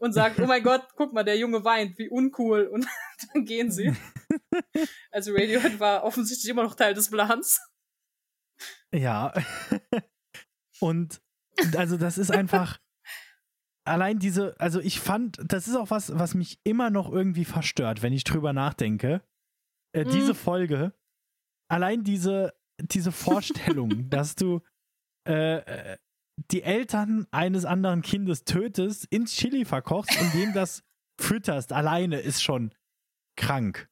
und 0.00 0.12
sagt, 0.12 0.40
oh 0.40 0.46
mein 0.46 0.64
Gott, 0.64 0.82
guck 0.96 1.12
mal, 1.12 1.22
der 1.22 1.38
Junge 1.38 1.64
weint, 1.64 1.96
wie 1.98 2.08
uncool. 2.08 2.66
Und 2.66 2.88
dann 3.32 3.44
gehen 3.44 3.70
sie. 3.70 3.94
Also 5.12 5.32
Radiohead 5.32 5.78
war 5.78 6.02
offensichtlich 6.02 6.50
immer 6.50 6.64
noch 6.64 6.74
Teil 6.74 6.94
des 6.94 7.08
Plans. 7.08 7.60
Ja. 8.94 9.32
Und 10.80 11.20
also 11.76 11.96
das 11.96 12.18
ist 12.18 12.30
einfach 12.30 12.80
allein 13.84 14.18
diese, 14.18 14.58
also 14.60 14.80
ich 14.80 15.00
fand, 15.00 15.38
das 15.44 15.68
ist 15.68 15.76
auch 15.76 15.90
was, 15.90 16.16
was 16.18 16.34
mich 16.34 16.58
immer 16.64 16.90
noch 16.90 17.10
irgendwie 17.10 17.44
verstört, 17.44 18.02
wenn 18.02 18.12
ich 18.12 18.24
drüber 18.24 18.52
nachdenke. 18.52 19.22
Äh, 19.94 20.04
Mhm. 20.04 20.10
Diese 20.10 20.34
Folge, 20.34 20.92
allein 21.68 22.02
diese, 22.02 22.54
diese 22.80 23.12
Vorstellung, 23.12 24.08
dass 24.10 24.34
du 24.34 24.60
äh, 25.28 25.58
äh, 25.58 25.98
die 26.50 26.62
Eltern 26.62 27.26
eines 27.30 27.64
anderen 27.64 28.02
Kindes 28.02 28.44
tötest, 28.44 29.06
ins 29.06 29.34
Chili 29.34 29.64
verkochst 29.64 30.20
und 30.20 30.34
dem 30.34 30.52
das 30.52 30.82
fütterst, 31.20 31.72
alleine 31.72 32.18
ist 32.18 32.42
schon 32.42 32.74
krank. 33.36 33.88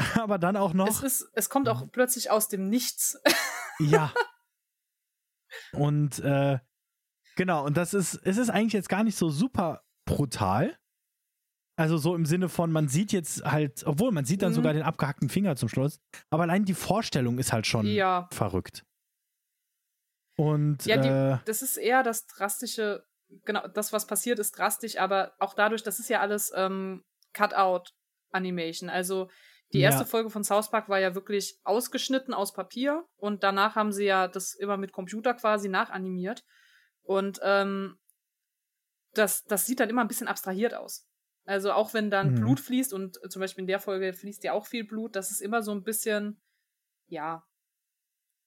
Aber 0.20 0.38
dann 0.38 0.56
auch 0.56 0.72
noch. 0.74 0.88
Es, 0.88 1.02
ist, 1.02 1.30
es 1.34 1.48
kommt 1.50 1.68
auch 1.68 1.90
plötzlich 1.92 2.30
aus 2.30 2.48
dem 2.48 2.68
Nichts. 2.68 3.20
Ja. 3.82 4.12
Und 5.72 6.18
äh, 6.18 6.58
genau, 7.36 7.64
und 7.64 7.78
das 7.78 7.94
ist, 7.94 8.14
es 8.24 8.36
ist 8.36 8.50
eigentlich 8.50 8.74
jetzt 8.74 8.90
gar 8.90 9.04
nicht 9.04 9.16
so 9.16 9.30
super 9.30 9.82
brutal. 10.04 10.78
Also 11.76 11.96
so 11.96 12.14
im 12.14 12.26
Sinne 12.26 12.50
von, 12.50 12.70
man 12.72 12.88
sieht 12.88 13.10
jetzt 13.12 13.42
halt, 13.42 13.86
obwohl 13.86 14.12
man 14.12 14.26
sieht 14.26 14.42
dann 14.42 14.50
Mhm. 14.50 14.54
sogar 14.56 14.74
den 14.74 14.82
abgehackten 14.82 15.30
Finger 15.30 15.56
zum 15.56 15.70
Schluss, 15.70 15.98
aber 16.28 16.42
allein 16.42 16.66
die 16.66 16.74
Vorstellung 16.74 17.38
ist 17.38 17.54
halt 17.54 17.66
schon 17.66 17.86
Ja. 17.86 18.28
verrückt. 18.32 18.84
Und 20.36 20.84
Ja, 20.84 20.98
die, 20.98 21.08
äh, 21.08 21.38
das 21.46 21.62
ist 21.62 21.78
eher 21.78 22.02
das 22.02 22.26
drastische, 22.26 23.06
genau, 23.46 23.66
das, 23.68 23.94
was 23.94 24.06
passiert, 24.06 24.38
ist 24.38 24.58
drastisch, 24.58 24.98
aber 24.98 25.32
auch 25.38 25.54
dadurch, 25.54 25.82
das 25.82 25.98
ist 26.00 26.10
ja 26.10 26.20
alles 26.20 26.52
ähm, 26.54 27.02
Cut-out-Animation. 27.32 28.90
Also 28.90 29.30
die 29.72 29.78
Ja. 29.80 29.90
erste 29.90 30.04
Folge 30.04 30.30
von 30.30 30.42
South 30.44 30.70
Park 30.70 30.88
war 30.88 30.98
ja 30.98 31.14
wirklich 31.14 31.58
ausgeschnitten 31.64 32.34
aus 32.34 32.52
Papier 32.52 33.06
und 33.16 33.42
danach 33.44 33.76
haben 33.76 33.92
sie 33.92 34.04
ja 34.04 34.26
das 34.28 34.54
immer 34.54 34.76
mit 34.76 34.92
Computer 34.92 35.34
quasi 35.34 35.68
nachanimiert. 35.68 36.44
Und 37.02 37.40
ähm, 37.42 37.98
das, 39.14 39.44
das 39.44 39.66
sieht 39.66 39.80
dann 39.80 39.90
immer 39.90 40.02
ein 40.02 40.08
bisschen 40.08 40.28
abstrahiert 40.28 40.74
aus. 40.74 41.06
Also 41.44 41.72
auch 41.72 41.94
wenn 41.94 42.10
dann 42.10 42.32
Mhm. 42.32 42.34
Blut 42.36 42.60
fließt 42.60 42.92
und 42.92 43.18
zum 43.30 43.40
Beispiel 43.40 43.62
in 43.62 43.66
der 43.68 43.80
Folge 43.80 44.12
fließt 44.12 44.44
ja 44.44 44.52
auch 44.52 44.66
viel 44.66 44.84
Blut, 44.84 45.16
das 45.16 45.30
ist 45.30 45.40
immer 45.40 45.62
so 45.62 45.72
ein 45.72 45.82
bisschen, 45.82 46.40
ja. 47.08 47.44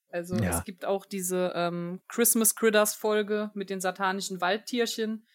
Also 0.09 0.35
Ja. 0.35 0.59
es 0.59 0.63
gibt 0.63 0.85
auch 0.85 1.05
diese 1.05 1.51
ähm, 1.55 2.01
Christmas 2.07 2.55
Critters 2.55 2.93
Folge 2.95 3.49
mit 3.55 3.69
den 3.69 3.81
satanischen 3.81 4.41
Waldtierchen, 4.41 5.25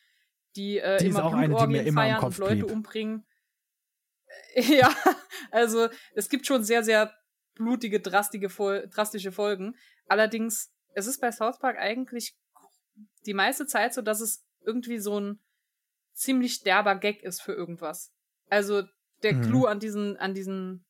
die, 0.56 0.78
äh, 0.78 1.00
Die 1.00 1.06
immer 1.06 1.28
Blutorgien 1.30 1.80
immer 1.80 1.86
im 1.86 1.94
feiern 1.94 2.24
und 2.24 2.38
Leute 2.38 2.54
blieb. 2.64 2.70
umbringen. 2.70 3.26
Ja, 4.56 4.94
also 5.50 5.88
es 6.14 6.28
gibt 6.28 6.46
schon 6.46 6.64
sehr, 6.64 6.82
sehr 6.82 7.14
blutige, 7.54 8.00
drastige, 8.00 8.48
drastische 8.88 9.32
Folgen. 9.32 9.76
Allerdings, 10.08 10.72
es 10.94 11.06
ist 11.06 11.20
bei 11.20 11.30
South 11.32 11.58
Park 11.58 11.76
eigentlich 11.78 12.36
die 13.26 13.34
meiste 13.34 13.66
Zeit 13.66 13.94
so, 13.94 14.02
dass 14.02 14.20
es 14.20 14.44
irgendwie 14.64 14.98
so 14.98 15.20
ein 15.20 15.40
ziemlich 16.14 16.62
derber 16.62 16.96
Gag 16.96 17.22
ist 17.22 17.40
für 17.40 17.52
irgendwas. 17.52 18.12
Also 18.48 18.82
der 19.22 19.34
Mhm. 19.34 19.42
Clou 19.42 19.66
an 19.66 19.80
diesen, 19.80 20.16
an 20.16 20.34
diesen 20.34 20.84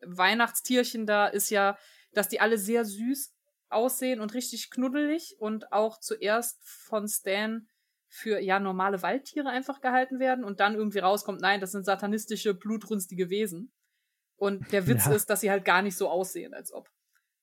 Weihnachtstierchen 0.00 1.06
da 1.06 1.26
ist 1.26 1.50
ja, 1.50 1.78
dass 2.12 2.28
die 2.28 2.40
alle 2.40 2.58
sehr 2.58 2.84
süß 2.84 3.34
aussehen 3.70 4.20
und 4.20 4.34
richtig 4.34 4.70
knuddelig 4.70 5.36
und 5.38 5.72
auch 5.72 5.98
zuerst 6.00 6.58
von 6.62 7.06
Stan 7.08 7.68
für 8.08 8.40
ja 8.40 8.58
normale 8.58 9.02
Waldtiere 9.02 9.48
einfach 9.50 9.80
gehalten 9.80 10.18
werden 10.18 10.44
und 10.44 10.60
dann 10.60 10.74
irgendwie 10.74 10.98
rauskommt, 11.00 11.40
nein, 11.40 11.60
das 11.60 11.72
sind 11.72 11.84
satanistische, 11.84 12.54
blutrünstige 12.54 13.30
Wesen. 13.30 13.72
Und 14.36 14.72
der 14.72 14.86
Witz 14.86 15.04
Ja. 15.06 15.12
ist, 15.12 15.28
dass 15.30 15.40
sie 15.40 15.50
halt 15.50 15.64
gar 15.64 15.82
nicht 15.82 15.96
so 15.96 16.08
aussehen, 16.08 16.54
als 16.54 16.72
ob. 16.72 16.88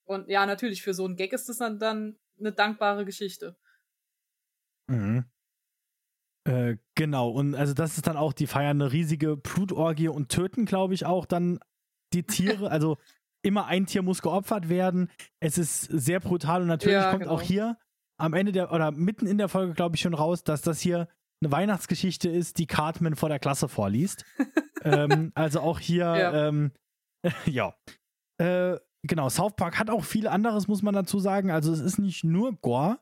Und 0.05 0.29
ja, 0.29 0.45
natürlich, 0.45 0.81
für 0.81 0.93
so 0.93 1.05
einen 1.05 1.15
Gag 1.15 1.33
ist 1.33 1.49
das 1.49 1.57
dann, 1.57 1.79
dann 1.79 2.17
eine 2.39 2.51
dankbare 2.51 3.05
Geschichte. 3.05 3.57
Mhm. 4.87 5.25
Äh, 6.47 6.77
genau, 6.93 7.29
und 7.29 7.55
also 7.55 7.73
das 7.73 7.97
ist 7.97 8.05
dann 8.07 8.17
auch, 8.17 8.33
die 8.33 8.45
feiern 8.47 8.81
eine 8.81 8.91
riesige 8.91 9.35
Blutorgie 9.35 10.09
und 10.09 10.29
töten, 10.29 10.65
glaube 10.65 10.93
ich, 10.93 11.05
auch 11.05 11.25
dann 11.25 11.59
die 12.13 12.23
Tiere. 12.23 12.69
also 12.71 12.97
immer 13.41 13.65
ein 13.65 13.85
Tier 13.85 14.01
muss 14.01 14.21
geopfert 14.21 14.69
werden. 14.69 15.11
Es 15.39 15.57
ist 15.57 15.81
sehr 15.81 16.19
brutal 16.19 16.61
und 16.61 16.67
natürlich 16.67 16.95
Ja, 16.95 17.09
kommt 17.11 17.23
genau. 17.23 17.35
auch 17.35 17.41
hier 17.41 17.77
am 18.17 18.33
Ende 18.33 18.51
der, 18.51 18.71
oder 18.71 18.91
mitten 18.91 19.27
in 19.27 19.37
der 19.37 19.49
Folge, 19.49 19.73
glaube 19.73 19.95
ich, 19.95 20.01
schon 20.01 20.13
raus, 20.13 20.43
dass 20.43 20.61
das 20.61 20.79
hier 20.79 21.07
eine 21.41 21.51
Weihnachtsgeschichte 21.51 22.29
ist, 22.29 22.57
die 22.59 22.67
Cartman 22.67 23.15
vor 23.15 23.29
der 23.29 23.39
Klasse 23.39 23.67
vorliest. 23.67 24.23
ähm, 24.83 25.31
also 25.35 25.59
auch 25.61 25.79
hier, 25.79 26.05
Ja. 26.05 26.47
ähm, 26.47 26.71
ja. 27.45 27.75
Äh, 28.37 28.77
genau, 29.03 29.29
South 29.29 29.55
Park 29.55 29.79
hat 29.79 29.89
auch 29.89 30.03
viel 30.03 30.27
anderes, 30.27 30.67
muss 30.67 30.81
man 30.81 30.93
dazu 30.93 31.19
sagen. 31.19 31.51
Also 31.51 31.71
es 31.73 31.79
ist 31.79 31.97
nicht 31.99 32.23
nur 32.23 32.53
Gore. 32.61 32.99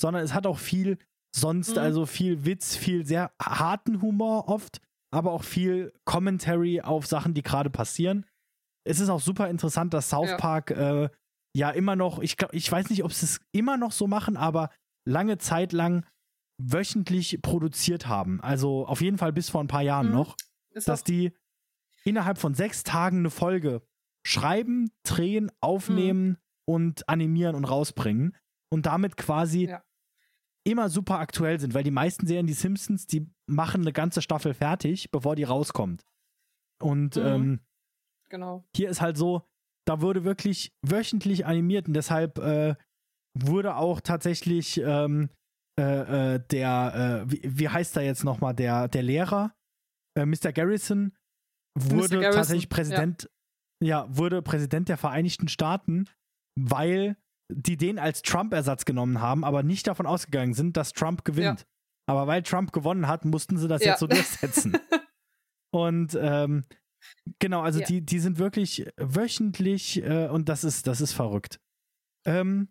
sondern 0.00 0.24
es 0.24 0.34
hat 0.34 0.46
auch 0.46 0.58
viel 0.58 0.98
sonst, 1.36 1.72
Mhm. 1.76 1.78
also 1.82 2.04
viel 2.06 2.44
Witz, 2.44 2.74
viel 2.76 3.06
sehr 3.06 3.30
harten 3.40 4.02
Humor 4.02 4.48
oft, 4.48 4.80
aber 5.12 5.30
auch 5.32 5.44
viel 5.44 5.92
Commentary 6.04 6.80
auf 6.80 7.06
Sachen, 7.06 7.32
die 7.34 7.42
gerade 7.42 7.70
passieren. 7.70 8.26
Es 8.84 8.98
ist 8.98 9.08
auch 9.08 9.20
super 9.20 9.48
interessant, 9.48 9.94
dass 9.94 10.10
South 10.10 10.30
Ja. 10.30 10.36
Park 10.36 10.70
äh, 10.72 11.08
ja 11.56 11.70
immer 11.70 11.96
noch, 11.96 12.18
ich 12.18 12.36
glaube, 12.36 12.56
ich 12.56 12.70
weiß 12.70 12.90
nicht, 12.90 13.04
ob 13.04 13.12
sie 13.12 13.26
es 13.26 13.40
immer 13.52 13.76
noch 13.76 13.92
so 13.92 14.06
machen, 14.06 14.36
aber 14.36 14.70
lange 15.06 15.38
Zeit 15.38 15.72
lang 15.72 16.04
wöchentlich 16.58 17.40
produziert 17.42 18.06
haben. 18.06 18.40
Also 18.40 18.86
auf 18.86 19.00
jeden 19.00 19.18
Fall 19.18 19.32
bis 19.32 19.50
vor 19.50 19.60
ein 19.62 19.66
paar 19.68 19.82
Jahren 19.82 20.06
Mhm. 20.08 20.12
noch 20.12 20.36
Ist 20.70 20.88
dass 20.88 21.04
die 21.04 21.32
innerhalb 22.04 22.38
von 22.38 22.54
sechs 22.54 22.82
Tagen 22.82 23.18
eine 23.18 23.30
Folge 23.30 23.82
schreiben, 24.26 24.90
drehen, 25.04 25.50
aufnehmen 25.60 26.38
und 26.66 27.08
animieren 27.08 27.54
und 27.56 27.64
rausbringen 27.64 28.36
und 28.70 28.86
damit 28.86 29.16
quasi 29.16 29.66
Ja. 29.68 29.82
immer 30.64 30.88
super 30.88 31.18
aktuell 31.18 31.60
sind, 31.60 31.74
weil 31.74 31.84
die 31.84 31.90
meisten 31.90 32.26
Serien, 32.26 32.46
die 32.46 32.52
Simpsons, 32.54 33.06
die 33.06 33.28
machen 33.46 33.82
eine 33.82 33.92
ganze 33.92 34.22
Staffel 34.22 34.54
fertig, 34.54 35.10
bevor 35.10 35.36
die 35.36 35.44
rauskommt. 35.44 36.04
Und 36.80 37.16
Mhm. 37.16 37.22
ähm, 37.22 37.60
genau. 38.30 38.64
hier 38.74 38.88
ist 38.88 39.00
halt 39.00 39.16
so, 39.16 39.42
da 39.86 40.00
wurde 40.00 40.24
wirklich 40.24 40.72
wöchentlich 40.82 41.46
animiert 41.46 41.88
und 41.88 41.94
deshalb 41.94 42.38
äh, 42.38 42.74
wurde 43.38 43.76
auch 43.76 44.00
tatsächlich 44.00 44.80
ähm, 44.80 45.28
äh, 45.78 46.34
äh, 46.34 46.40
der, 46.50 47.24
äh, 47.26 47.30
wie, 47.30 47.40
wie 47.44 47.68
heißt 47.68 47.96
er 47.96 48.04
jetzt 48.04 48.24
nochmal, 48.24 48.54
der, 48.54 48.88
der 48.88 49.02
Lehrer, 49.02 49.54
äh, 50.16 50.24
Mr. 50.24 50.52
Garrison, 50.52 51.16
wurde 51.76 52.20
Garrison, 52.20 52.32
tatsächlich 52.32 52.68
Präsident, 52.68 53.28
ja. 53.82 54.06
wurde 54.08 54.40
Präsident 54.42 54.88
der 54.88 54.96
Vereinigten 54.96 55.48
Staaten, 55.48 56.08
weil 56.56 57.16
die 57.52 57.76
den 57.76 57.98
als 57.98 58.22
Trump-Ersatz 58.22 58.84
genommen 58.84 59.20
haben, 59.20 59.44
aber 59.44 59.62
nicht 59.62 59.86
davon 59.86 60.06
ausgegangen 60.06 60.54
sind, 60.54 60.76
dass 60.76 60.92
Trump 60.92 61.24
gewinnt. 61.24 61.66
Aber 62.08 62.26
weil 62.26 62.42
Trump 62.42 62.72
gewonnen 62.72 63.08
hat, 63.08 63.24
mussten 63.24 63.58
sie 63.58 63.68
das 63.68 63.82
Ja. 63.82 63.92
jetzt 63.92 64.00
so 64.00 64.06
durchsetzen. 64.06 64.78
Und 65.74 66.16
ähm, 66.20 66.64
genau, 67.38 67.62
also 67.62 67.80
Ja. 67.80 67.86
die, 67.86 68.00
die 68.00 68.18
sind 68.18 68.38
wirklich 68.38 68.86
wöchentlich 68.96 70.02
äh, 70.02 70.28
und 70.28 70.48
das 70.48 70.64
ist, 70.64 70.86
das 70.86 71.00
ist 71.00 71.12
verrückt. 71.12 71.60
Ähm, 72.26 72.68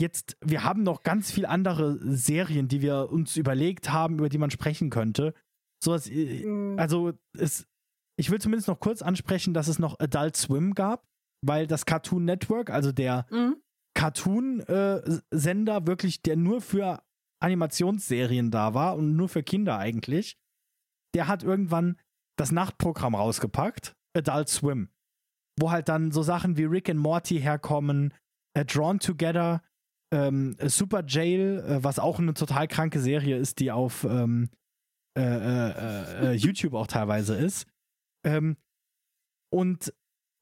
jetzt, 0.00 0.36
wir 0.44 0.64
haben 0.64 0.82
noch 0.82 1.02
ganz 1.02 1.30
viel 1.30 1.46
andere 1.46 1.98
Serien, 2.16 2.68
die 2.68 2.82
wir 2.82 3.10
uns 3.10 3.36
überlegt 3.36 3.90
haben, 3.92 4.18
über 4.18 4.28
die 4.28 4.38
man 4.38 4.50
sprechen 4.50 4.90
könnte. 4.90 5.34
Sowas, 5.82 6.08
äh, 6.08 6.44
Mhm. 6.46 6.78
also 6.78 7.12
es, 7.38 7.66
ich 8.18 8.30
will 8.30 8.40
zumindest 8.40 8.68
noch 8.68 8.80
kurz 8.80 9.00
ansprechen, 9.02 9.54
dass 9.54 9.68
es 9.68 9.78
noch 9.78 9.98
Adult 10.00 10.36
Swim 10.36 10.74
gab, 10.74 11.06
weil 11.44 11.66
das 11.66 11.86
Cartoon 11.86 12.24
Network, 12.24 12.70
also 12.70 12.92
der 12.92 13.26
Mhm. 13.30 13.56
Cartoon-Sender, 13.94 15.86
wirklich, 15.86 16.22
der 16.22 16.36
nur 16.36 16.60
für 16.60 17.02
Animationsserien 17.42 18.50
da 18.50 18.74
war 18.74 18.96
und 18.96 19.16
nur 19.16 19.28
für 19.28 19.42
Kinder 19.42 19.78
eigentlich, 19.78 20.36
der 21.14 21.28
hat 21.28 21.42
irgendwann 21.42 21.98
das 22.38 22.52
Nachtprogramm 22.52 23.14
rausgepackt, 23.14 23.94
Adult 24.16 24.48
Swim, 24.48 24.88
wo 25.58 25.70
halt 25.70 25.88
dann 25.88 26.12
so 26.12 26.22
Sachen 26.22 26.56
wie 26.56 26.64
Rick 26.64 26.88
and 26.88 27.00
Morty 27.00 27.40
herkommen, 27.40 28.14
äh, 28.54 28.64
Drawn 28.64 28.98
Together, 28.98 29.62
ähm, 30.12 30.56
Super 30.60 31.04
Jail, 31.06 31.64
äh, 31.66 31.84
was 31.84 31.98
auch 31.98 32.18
eine 32.18 32.34
total 32.34 32.68
kranke 32.68 33.00
Serie 33.00 33.36
ist, 33.36 33.60
die 33.60 33.70
auf 33.70 34.04
ähm, 34.04 34.50
äh, 35.16 35.22
äh, 35.22 36.30
äh, 36.30 36.32
YouTube 36.32 36.74
auch 36.74 36.86
teilweise 36.86 37.34
ist. 37.36 37.66
Ähm, 38.24 38.56
und 39.52 39.92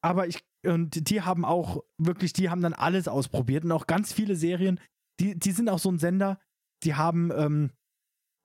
aber 0.02 0.28
ich 0.28 0.44
und 0.64 1.08
die 1.08 1.22
haben 1.22 1.44
auch 1.44 1.82
wirklich, 1.98 2.32
die 2.32 2.50
haben 2.50 2.60
dann 2.60 2.74
alles 2.74 3.08
ausprobiert 3.08 3.64
und 3.64 3.72
auch 3.72 3.86
ganz 3.86 4.12
viele 4.12 4.36
Serien, 4.36 4.78
die, 5.18 5.38
die 5.38 5.52
sind 5.52 5.68
auch 5.68 5.78
so 5.78 5.90
ein 5.90 5.98
Sender, 5.98 6.38
die 6.84 6.94
haben 6.94 7.30
ähm, 7.34 7.70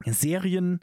Serien 0.05 0.79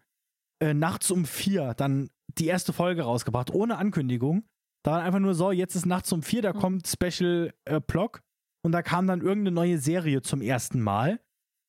äh, 0.63 0.75
nachts 0.75 1.11
um 1.11 1.25
vier 1.25 1.75
dann 1.75 2.11
die 2.39 2.47
erste 2.47 2.73
Folge 2.73 3.03
rausgebracht, 3.03 3.51
ohne 3.51 3.79
Ankündigung. 3.79 4.45
Da 4.85 4.93
war 4.93 5.03
einfach 5.03 5.19
nur 5.21 5.35
so, 5.35 5.53
jetzt 5.53 5.75
ist 5.77 5.87
nachts 5.87 6.13
um 6.13 6.23
vier, 6.23 6.43
da 6.43 6.53
Mhm. 6.53 6.59
kommt 6.59 6.87
Special 6.89 7.55
äh, 7.65 7.81
Block 7.81 8.23
und 8.65 8.73
da 8.73 8.83
kam 8.83 9.07
dann 9.07 9.21
irgendeine 9.21 9.55
neue 9.55 9.79
Serie 9.79 10.23
zum 10.23 10.41
ersten 10.43 10.81
Mal. 10.81 11.21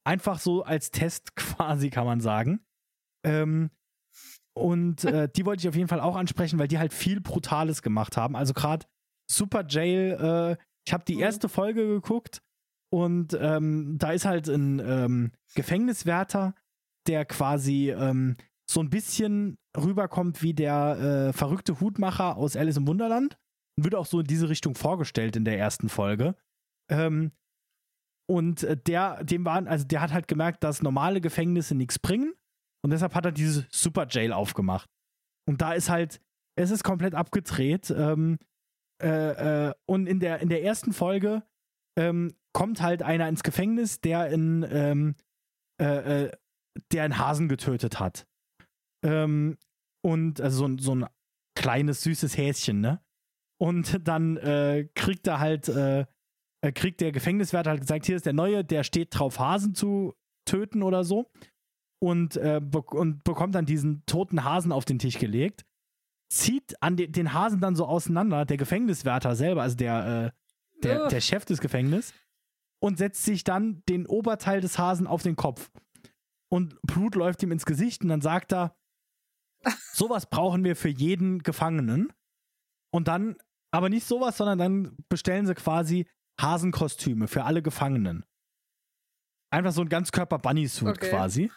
Einfach 0.05 0.39
so 0.39 0.63
als 0.63 0.91
Test 0.91 1.35
quasi, 1.35 1.89
kann 1.89 2.05
man 2.05 2.21
sagen. 2.21 2.65
Ähm, 3.25 3.69
und 4.55 5.03
äh, 5.05 5.29
die 5.35 5.45
wollte 5.45 5.61
ich 5.61 5.69
auf 5.69 5.75
jeden 5.75 5.87
Fall 5.87 6.01
auch 6.01 6.15
ansprechen, 6.15 6.59
weil 6.59 6.67
die 6.67 6.79
halt 6.79 6.93
viel 6.93 7.21
Brutales 7.21 7.81
gemacht 7.81 8.17
haben. 8.17 8.35
Also 8.35 8.53
gerade 8.53 8.85
Super 9.29 9.63
Jail, 9.67 10.17
äh, 10.59 10.63
ich 10.85 10.93
habe 10.93 11.05
die 11.05 11.15
Mhm. 11.15 11.21
erste 11.21 11.49
Folge 11.49 11.87
geguckt 11.87 12.41
und 12.91 13.37
ähm, 13.39 13.97
da 13.97 14.11
ist 14.11 14.25
halt 14.25 14.47
ein 14.49 14.79
ähm, 14.79 15.31
Gefängniswärter, 15.55 16.53
der 17.07 17.25
quasi 17.25 17.89
ähm, 17.91 18.37
so 18.69 18.79
ein 18.79 18.89
bisschen 18.89 19.57
rüberkommt 19.77 20.41
wie 20.41 20.53
der 20.53 21.29
äh, 21.29 21.33
verrückte 21.33 21.79
Hutmacher 21.79 22.37
aus 22.37 22.55
Alice 22.55 22.77
im 22.77 22.87
Wunderland. 22.87 23.37
Und 23.77 23.85
wird 23.85 23.95
auch 23.95 24.05
so 24.05 24.19
in 24.19 24.27
diese 24.27 24.49
Richtung 24.49 24.75
vorgestellt 24.75 25.35
in 25.35 25.45
der 25.45 25.57
ersten 25.57 25.89
Folge. 25.89 26.35
Ähm, 26.91 27.31
und 28.29 28.63
äh, 28.63 28.77
der, 28.77 29.23
dem 29.23 29.45
waren, 29.45 29.67
also 29.67 29.85
der 29.85 30.01
hat 30.01 30.13
halt 30.13 30.27
gemerkt, 30.27 30.63
dass 30.63 30.81
normale 30.81 31.21
Gefängnisse 31.21 31.75
nichts 31.75 31.99
bringen. 31.99 32.33
Und 32.83 32.91
deshalb 32.91 33.15
hat 33.15 33.25
er 33.25 33.31
dieses 33.31 33.65
Super 33.71 34.07
Jail 34.09 34.31
aufgemacht. 34.33 34.89
Und 35.47 35.61
da 35.61 35.73
ist 35.73 35.89
halt, 35.89 36.21
es 36.55 36.71
ist 36.71 36.83
komplett 36.83 37.15
abgedreht. 37.15 37.89
Ähm, 37.89 38.37
äh, 39.01 39.69
äh, 39.69 39.73
und 39.85 40.07
in 40.07 40.19
der, 40.19 40.39
in 40.39 40.49
der 40.49 40.63
ersten 40.63 40.93
Folge 40.93 41.43
ähm, 41.97 42.35
kommt 42.53 42.81
halt 42.81 43.03
einer 43.03 43.27
ins 43.27 43.43
Gefängnis, 43.43 44.01
der 44.01 44.29
in, 44.29 44.65
ähm, 44.69 45.15
äh, 45.81 46.25
äh, 46.25 46.31
der 46.91 47.03
einen 47.03 47.17
Hasen 47.17 47.49
getötet 47.49 47.99
hat. 47.99 48.25
Ähm, 49.03 49.57
und 50.01 50.41
also 50.41 50.59
so, 50.59 50.65
ein- 50.65 50.79
so 50.79 50.95
ein 50.95 51.05
kleines, 51.55 52.01
süßes 52.01 52.37
Häschen, 52.37 52.81
ne? 52.81 53.01
Und 53.59 54.07
dann 54.07 54.37
äh, 54.37 54.89
kriegt 54.95 55.27
er 55.27 55.39
halt, 55.39 55.69
äh, 55.69 56.05
äh, 56.61 56.71
kriegt 56.73 56.99
der 57.01 57.11
Gefängniswärter 57.11 57.69
halt 57.69 57.81
gesagt, 57.81 58.05
hier 58.05 58.15
ist 58.15 58.25
der 58.25 58.33
Neue, 58.33 58.63
der 58.65 58.83
steht 58.83 59.09
drauf, 59.17 59.39
Hasen 59.39 59.75
zu 59.75 60.13
töten 60.45 60.81
oder 60.83 61.03
so. 61.03 61.31
Und, 62.01 62.35
äh, 62.35 62.59
be 62.61 62.81
und 62.81 63.23
bekommt 63.23 63.55
dann 63.55 63.65
diesen 63.65 64.05
toten 64.05 64.43
Hasen 64.43 64.73
auf 64.73 64.83
den 64.83 64.99
Tisch 64.99 65.17
gelegt, 65.19 65.63
zieht 66.29 66.81
an 66.81 66.97
de 66.97 67.07
den 67.07 67.31
Hasen 67.33 67.61
dann 67.61 67.75
so 67.77 67.85
auseinander, 67.85 68.43
der 68.43 68.57
Gefängniswärter 68.57 69.35
selber, 69.35 69.61
also 69.61 69.77
der, 69.77 70.33
äh, 70.33 70.81
der, 70.83 71.07
der 71.07 71.21
Chef 71.21 71.45
des 71.45 71.61
Gefängnisses, 71.61 72.13
und 72.81 72.97
setzt 72.97 73.23
sich 73.23 73.45
dann 73.45 73.83
den 73.87 74.05
Oberteil 74.05 74.59
des 74.59 74.77
Hasen 74.77 75.07
auf 75.07 75.23
den 75.23 75.37
Kopf. 75.37 75.71
Und 76.51 76.77
Blut 76.81 77.15
läuft 77.15 77.41
ihm 77.41 77.51
ins 77.53 77.65
Gesicht 77.65 78.01
und 78.03 78.09
dann 78.09 78.19
sagt 78.21 78.51
er, 78.51 78.75
sowas 79.93 80.29
brauchen 80.29 80.63
wir 80.63 80.75
für 80.75 80.89
jeden 80.89 81.39
Gefangenen. 81.43 82.11
Und 82.93 83.07
dann, 83.07 83.37
aber 83.71 83.89
nicht 83.89 84.05
sowas, 84.05 84.37
sondern 84.37 84.59
dann 84.59 84.97
bestellen 85.09 85.47
sie 85.47 85.55
quasi 85.55 86.07
Hasenkostüme 86.39 87.27
für 87.27 87.43
alle 87.43 87.61
Gefangenen. 87.61 88.25
Einfach 89.51 89.71
so 89.71 89.81
ein 89.81 89.89
Ganzkörper-Bunny-Suit 89.89 90.97
Okay. 90.97 91.09
quasi. 91.09 91.51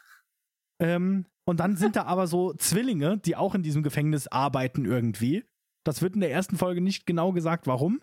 Ähm, 0.81 1.27
und 1.49 1.61
dann 1.61 1.77
sind 1.77 1.97
da 1.97 2.05
aber 2.05 2.27
so 2.27 2.53
Zwillinge, 2.59 3.19
die 3.19 3.37
auch 3.37 3.55
in 3.55 3.63
diesem 3.63 3.83
Gefängnis 3.83 4.27
arbeiten 4.29 4.85
irgendwie. 4.85 5.45
Das 5.85 6.03
wird 6.03 6.15
in 6.15 6.21
der 6.21 6.31
ersten 6.31 6.59
Folge 6.59 6.81
nicht 6.81 7.07
genau 7.07 7.33
gesagt, 7.33 7.67
warum. 7.67 8.03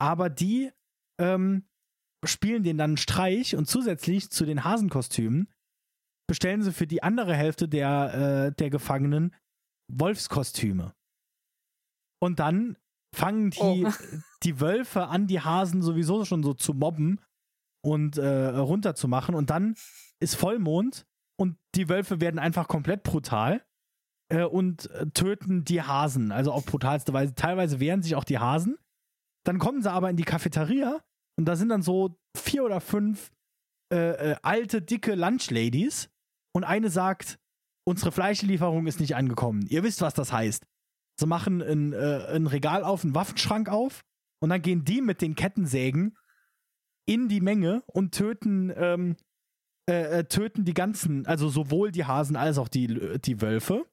Aber 0.00 0.30
die 0.30 0.70
ähm, 1.20 1.66
spielen 2.24 2.62
denen 2.62 2.78
dann 2.78 2.90
einen 2.90 2.96
Streich 2.96 3.56
und 3.56 3.66
zusätzlich 3.66 4.30
zu 4.30 4.46
den 4.46 4.64
Hasenkostümen 4.64 5.48
bestellen 6.30 6.62
sie 6.62 6.72
für 6.72 6.86
die 6.86 7.02
andere 7.02 7.34
Hälfte 7.34 7.68
der, 7.68 8.50
äh, 8.50 8.52
der 8.54 8.70
Gefangenen 8.70 9.34
Wolfskostüme. 9.92 10.94
Und 12.22 12.38
dann 12.38 12.76
fangen 13.12 13.50
die, 13.50 13.84
Oh. 13.84 13.90
die 14.44 14.60
Wölfe 14.60 15.08
an, 15.08 15.26
die 15.26 15.40
Hasen 15.40 15.82
sowieso 15.82 16.24
schon 16.24 16.44
so 16.44 16.54
zu 16.54 16.72
mobben 16.72 17.20
und 17.84 18.16
äh, 18.16 18.46
runterzumachen. 18.46 19.34
Und 19.34 19.50
dann 19.50 19.74
ist 20.20 20.36
Vollmond 20.36 21.04
und 21.36 21.58
die 21.74 21.88
Wölfe 21.88 22.20
werden 22.20 22.38
einfach 22.38 22.68
komplett 22.68 23.02
brutal 23.02 23.64
äh, 24.32 24.44
und 24.44 24.88
äh, 24.90 25.06
töten 25.10 25.64
die 25.64 25.82
Hasen. 25.82 26.30
Also 26.30 26.52
auf 26.52 26.64
brutalste 26.64 27.12
Weise. 27.12 27.34
Teilweise 27.34 27.80
wehren 27.80 28.02
sich 28.04 28.14
auch 28.14 28.22
die 28.22 28.38
Hasen. 28.38 28.78
Dann 29.44 29.58
kommen 29.58 29.82
sie 29.82 29.90
aber 29.90 30.08
in 30.08 30.16
die 30.16 30.22
Cafeteria 30.22 31.00
und 31.36 31.46
da 31.46 31.56
sind 31.56 31.70
dann 31.70 31.82
so 31.82 32.16
vier 32.36 32.62
oder 32.62 32.80
fünf 32.80 33.32
äh, 33.92 34.30
äh, 34.30 34.36
alte, 34.42 34.80
dicke 34.80 35.16
Lunchladies 35.16 36.08
und 36.52 36.64
eine 36.64 36.90
sagt, 36.90 37.38
unsere 37.84 38.12
Fleischlieferung 38.12 38.86
ist 38.86 39.00
nicht 39.00 39.16
angekommen. 39.16 39.66
Ihr 39.68 39.82
wisst, 39.82 40.00
was 40.00 40.14
das 40.14 40.32
heißt. 40.32 40.66
Sie 41.18 41.26
machen 41.26 41.60
ein, 41.60 41.92
äh, 41.92 42.26
ein 42.34 42.46
Regal 42.46 42.82
auf, 42.82 43.04
einen 43.04 43.14
Waffenschrank 43.14 43.68
auf 43.68 44.04
und 44.42 44.50
dann 44.50 44.62
gehen 44.62 44.84
die 44.84 45.02
mit 45.02 45.20
den 45.20 45.34
Kettensägen 45.34 46.16
in 47.06 47.28
die 47.28 47.40
Menge 47.40 47.82
und 47.86 48.14
töten, 48.14 48.72
ähm, 48.74 49.16
äh, 49.88 50.20
äh, 50.20 50.24
töten 50.24 50.64
die 50.64 50.74
ganzen, 50.74 51.26
also 51.26 51.48
sowohl 51.48 51.90
die 51.90 52.04
Hasen 52.04 52.36
als 52.36 52.58
auch 52.58 52.68
die, 52.68 53.18
die 53.18 53.40
Wölfe. 53.40 53.84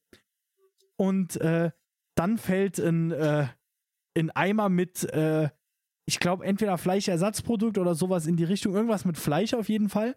Und 0.95 1.35
äh, 1.41 1.71
dann 2.15 2.37
fällt 2.37 2.79
ein, 2.79 3.11
äh, 3.11 3.47
ein 4.17 4.31
Eimer 4.31 4.69
mit, 4.69 5.03
äh, 5.13 5.49
ich 6.05 6.19
glaube, 6.19 6.45
entweder 6.45 6.77
Fleischersatzprodukt 6.77 7.77
oder 7.77 7.95
sowas 7.95 8.27
in 8.27 8.37
die 8.37 8.43
Richtung, 8.43 8.73
irgendwas 8.73 9.05
mit 9.05 9.17
Fleisch 9.17 9.53
auf 9.53 9.69
jeden 9.69 9.89
Fall. 9.89 10.15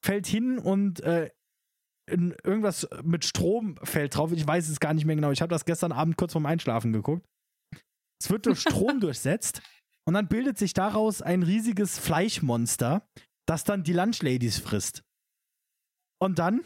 fällt 0.00 0.26
hin 0.26 0.58
und 0.58 1.02
äh, 2.08 2.34
irgendwas 2.44 2.88
mit 3.02 3.24
Strom 3.24 3.76
fällt 3.82 4.16
drauf. 4.16 4.32
Ich 4.32 4.46
weiß 4.46 4.68
es 4.68 4.80
gar 4.80 4.94
nicht 4.94 5.04
mehr 5.04 5.16
genau. 5.16 5.30
Ich 5.30 5.42
habe 5.42 5.50
das 5.50 5.64
gestern 5.64 5.92
Abend 5.92 6.16
kurz 6.16 6.32
vorm 6.32 6.46
Einschlafen 6.46 6.92
geguckt. 6.92 7.26
Es 8.20 8.30
wird 8.30 8.46
durch 8.46 8.60
Strom 8.60 9.00
durchsetzt 9.00 9.62
und 10.06 10.14
dann 10.14 10.28
bildet 10.28 10.58
sich 10.58 10.72
daraus 10.72 11.22
ein 11.22 11.42
riesiges 11.42 11.98
Fleischmonster, 11.98 13.06
das 13.46 13.64
dann 13.64 13.82
die 13.82 13.92
Lunchladies 13.92 14.58
frisst. 14.58 15.02
Und 16.20 16.38
dann 16.38 16.64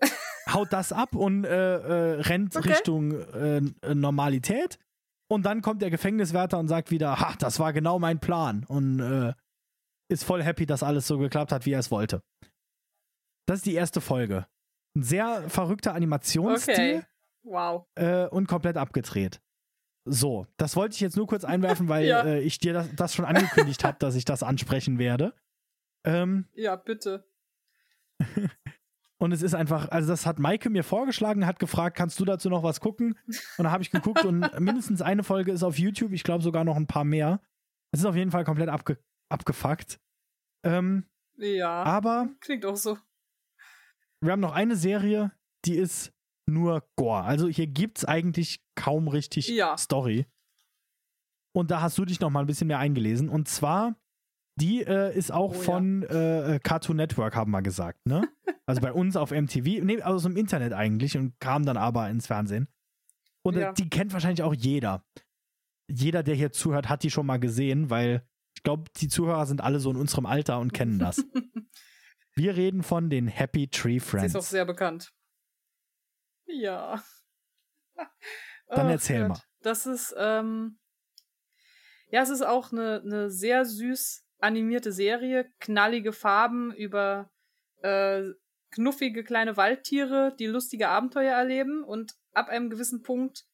haut 0.52 0.72
das 0.72 0.92
ab 0.92 1.14
und 1.14 1.44
äh, 1.44 1.48
äh, 1.48 2.20
rennt 2.20 2.56
okay. 2.56 2.70
Richtung 2.70 3.12
äh, 3.12 3.60
Normalität. 3.94 4.78
Und 5.30 5.44
dann 5.44 5.62
kommt 5.62 5.82
der 5.82 5.90
Gefängniswärter 5.90 6.58
und 6.58 6.68
sagt 6.68 6.90
wieder, 6.90 7.20
ha, 7.20 7.34
das 7.38 7.60
war 7.60 7.72
genau 7.72 7.98
mein 7.98 8.18
Plan. 8.18 8.64
Und 8.66 9.00
äh, 9.00 9.32
ist 10.10 10.24
voll 10.24 10.42
happy, 10.42 10.66
dass 10.66 10.82
alles 10.82 11.06
so 11.06 11.18
geklappt 11.18 11.52
hat, 11.52 11.66
wie 11.66 11.72
er 11.72 11.78
es 11.78 11.90
wollte. 11.90 12.22
Das 13.50 13.58
ist 13.58 13.66
die 13.66 13.74
erste 13.74 14.00
Folge. 14.00 14.46
Ein 14.94 15.02
sehr 15.02 15.50
verrückter 15.50 15.92
Animationsstil. 15.92 16.98
Okay. 16.98 17.02
Wow. 17.42 17.84
Äh, 17.96 18.28
und 18.28 18.46
komplett 18.46 18.76
abgedreht. 18.76 19.40
So, 20.04 20.46
das 20.56 20.76
wollte 20.76 20.94
ich 20.94 21.00
jetzt 21.00 21.16
nur 21.16 21.26
kurz 21.26 21.42
einwerfen, 21.42 21.88
weil 21.88 22.06
ja. 22.06 22.22
äh, 22.22 22.40
ich 22.42 22.60
dir 22.60 22.72
das, 22.72 22.94
das 22.94 23.12
schon 23.12 23.24
angekündigt 23.24 23.82
habe, 23.82 23.98
dass 23.98 24.14
ich 24.14 24.24
das 24.24 24.44
ansprechen 24.44 25.00
werde. 25.00 25.34
Ähm, 26.04 26.46
ja, 26.54 26.76
bitte. 26.76 27.24
und 29.18 29.32
es 29.32 29.42
ist 29.42 29.54
einfach, 29.54 29.88
also 29.88 30.06
das 30.06 30.26
hat 30.26 30.38
Maike 30.38 30.70
mir 30.70 30.84
vorgeschlagen, 30.84 31.44
hat 31.44 31.58
gefragt, 31.58 31.96
kannst 31.96 32.20
du 32.20 32.24
dazu 32.24 32.50
noch 32.50 32.62
was 32.62 32.78
gucken? 32.78 33.18
Und 33.58 33.64
da 33.64 33.72
habe 33.72 33.82
ich 33.82 33.90
geguckt 33.90 34.24
und 34.24 34.42
mindestens 34.60 35.02
eine 35.02 35.24
Folge 35.24 35.50
ist 35.50 35.64
auf 35.64 35.76
YouTube, 35.76 36.12
ich 36.12 36.22
glaube 36.22 36.44
sogar 36.44 36.62
noch 36.62 36.76
ein 36.76 36.86
paar 36.86 37.04
mehr. 37.04 37.40
Es 37.90 37.98
ist 37.98 38.06
auf 38.06 38.14
jeden 38.14 38.30
Fall 38.30 38.44
komplett 38.44 38.68
abge 38.68 38.98
abgefuckt. 39.28 39.98
Ähm, 40.62 41.04
ja. 41.36 41.82
Aber. 41.82 42.28
Klingt 42.38 42.64
auch 42.64 42.76
so. 42.76 42.96
Wir 44.20 44.32
haben 44.32 44.40
noch 44.40 44.52
eine 44.52 44.76
Serie, 44.76 45.32
die 45.64 45.74
ist 45.74 46.12
nur 46.46 46.86
Gore. 46.96 47.22
Also 47.22 47.48
hier 47.48 47.66
gibt 47.66 47.98
es 47.98 48.04
eigentlich 48.04 48.62
kaum 48.74 49.08
richtig 49.08 49.48
ja. 49.48 49.76
Story. 49.76 50.26
Und 51.52 51.70
da 51.70 51.80
hast 51.80 51.98
du 51.98 52.04
dich 52.04 52.20
noch 52.20 52.30
mal 52.30 52.40
ein 52.40 52.46
bisschen 52.46 52.68
mehr 52.68 52.78
eingelesen. 52.78 53.28
Und 53.28 53.48
zwar, 53.48 53.96
die 54.56 54.82
äh, 54.82 55.16
ist 55.16 55.32
auch 55.32 55.54
oh, 55.54 55.58
von 55.58 56.02
ja. 56.02 56.54
äh, 56.54 56.58
Cartoon 56.60 56.96
Network, 56.96 57.34
haben 57.34 57.50
wir 57.50 57.62
gesagt, 57.62 58.06
ne? 58.06 58.28
also 58.66 58.80
bei 58.80 58.92
uns 58.92 59.16
auf 59.16 59.30
MTV, 59.30 59.82
nee, 59.82 60.02
also 60.02 60.28
im 60.28 60.36
Internet 60.36 60.72
eigentlich 60.72 61.16
und 61.16 61.38
kam 61.40 61.64
dann 61.64 61.76
aber 61.76 62.08
ins 62.10 62.26
Fernsehen. 62.26 62.68
Und 63.42 63.56
äh, 63.56 63.60
ja. 63.60 63.72
die 63.72 63.88
kennt 63.88 64.12
wahrscheinlich 64.12 64.42
auch 64.42 64.54
jeder. 64.54 65.04
Jeder, 65.88 66.22
der 66.22 66.34
hier 66.34 66.52
zuhört, 66.52 66.88
hat 66.88 67.02
die 67.02 67.10
schon 67.10 67.26
mal 67.26 67.40
gesehen, 67.40 67.90
weil 67.90 68.24
ich 68.54 68.62
glaube, 68.62 68.84
die 68.96 69.08
Zuhörer 69.08 69.46
sind 69.46 69.60
alle 69.60 69.80
so 69.80 69.90
in 69.90 69.96
unserem 69.96 70.26
Alter 70.26 70.60
und 70.60 70.72
kennen 70.72 70.98
das. 70.98 71.24
Wir 72.40 72.56
reden 72.56 72.82
von 72.82 73.10
den 73.10 73.28
Happy 73.28 73.68
Tree 73.68 74.00
Friends. 74.00 74.32
Sie 74.32 74.38
ist 74.38 74.44
auch 74.46 74.48
sehr 74.48 74.64
bekannt. 74.64 75.12
Ja. 76.46 77.04
Dann 77.94 78.86
oh, 78.86 78.90
erzähl 78.90 79.20
Gott. 79.20 79.28
mal. 79.28 79.42
Das 79.60 79.84
ist, 79.84 80.14
ähm, 80.16 80.78
ja, 82.08 82.22
es 82.22 82.30
ist 82.30 82.40
auch 82.40 82.72
eine, 82.72 83.02
eine 83.04 83.30
sehr 83.30 83.66
süß 83.66 84.24
animierte 84.38 84.90
Serie, 84.90 85.52
knallige 85.60 86.14
Farben 86.14 86.72
über 86.72 87.30
äh, 87.82 88.22
knuffige 88.70 89.22
kleine 89.22 89.58
Waldtiere, 89.58 90.34
die 90.38 90.46
lustige 90.46 90.88
Abenteuer 90.88 91.34
erleben 91.34 91.84
und 91.84 92.14
ab 92.32 92.48
einem 92.48 92.70
gewissen 92.70 93.02
Punkt 93.02 93.44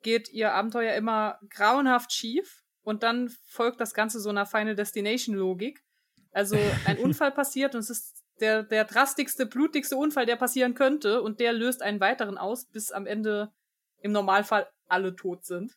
geht 0.00 0.30
ihr 0.30 0.54
Abenteuer 0.54 0.94
immer 0.94 1.38
grauenhaft 1.50 2.10
schief 2.14 2.64
und 2.80 3.02
dann 3.02 3.28
folgt 3.44 3.82
das 3.82 3.92
Ganze 3.92 4.18
so 4.18 4.30
einer 4.30 4.46
Final 4.46 4.76
Destination 4.76 5.36
Logik. 5.36 5.84
Also 6.32 6.56
ein 6.84 6.98
Unfall 6.98 7.32
passiert 7.32 7.74
und 7.74 7.80
es 7.80 7.90
ist 7.90 8.24
der, 8.40 8.62
der 8.62 8.84
drastigste, 8.84 9.46
blutigste 9.46 9.96
Unfall, 9.96 10.26
der 10.26 10.36
passieren 10.36 10.74
könnte 10.74 11.22
und 11.22 11.40
der 11.40 11.52
löst 11.52 11.82
einen 11.82 12.00
weiteren 12.00 12.38
aus, 12.38 12.66
bis 12.66 12.92
am 12.92 13.06
Ende 13.06 13.52
im 14.00 14.12
Normalfall 14.12 14.68
alle 14.86 15.16
tot 15.16 15.44
sind. 15.44 15.76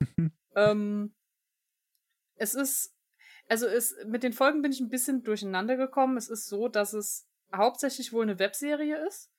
ähm, 0.54 1.14
es 2.36 2.54
ist, 2.54 2.94
also 3.48 3.66
es, 3.66 3.94
mit 4.06 4.22
den 4.22 4.32
Folgen 4.32 4.62
bin 4.62 4.72
ich 4.72 4.80
ein 4.80 4.90
bisschen 4.90 5.22
durcheinander 5.22 5.76
gekommen. 5.76 6.16
Es 6.16 6.28
ist 6.28 6.46
so, 6.46 6.68
dass 6.68 6.92
es 6.92 7.26
hauptsächlich 7.54 8.12
wohl 8.12 8.22
eine 8.22 8.38
Webserie 8.38 9.06
ist. 9.06 9.30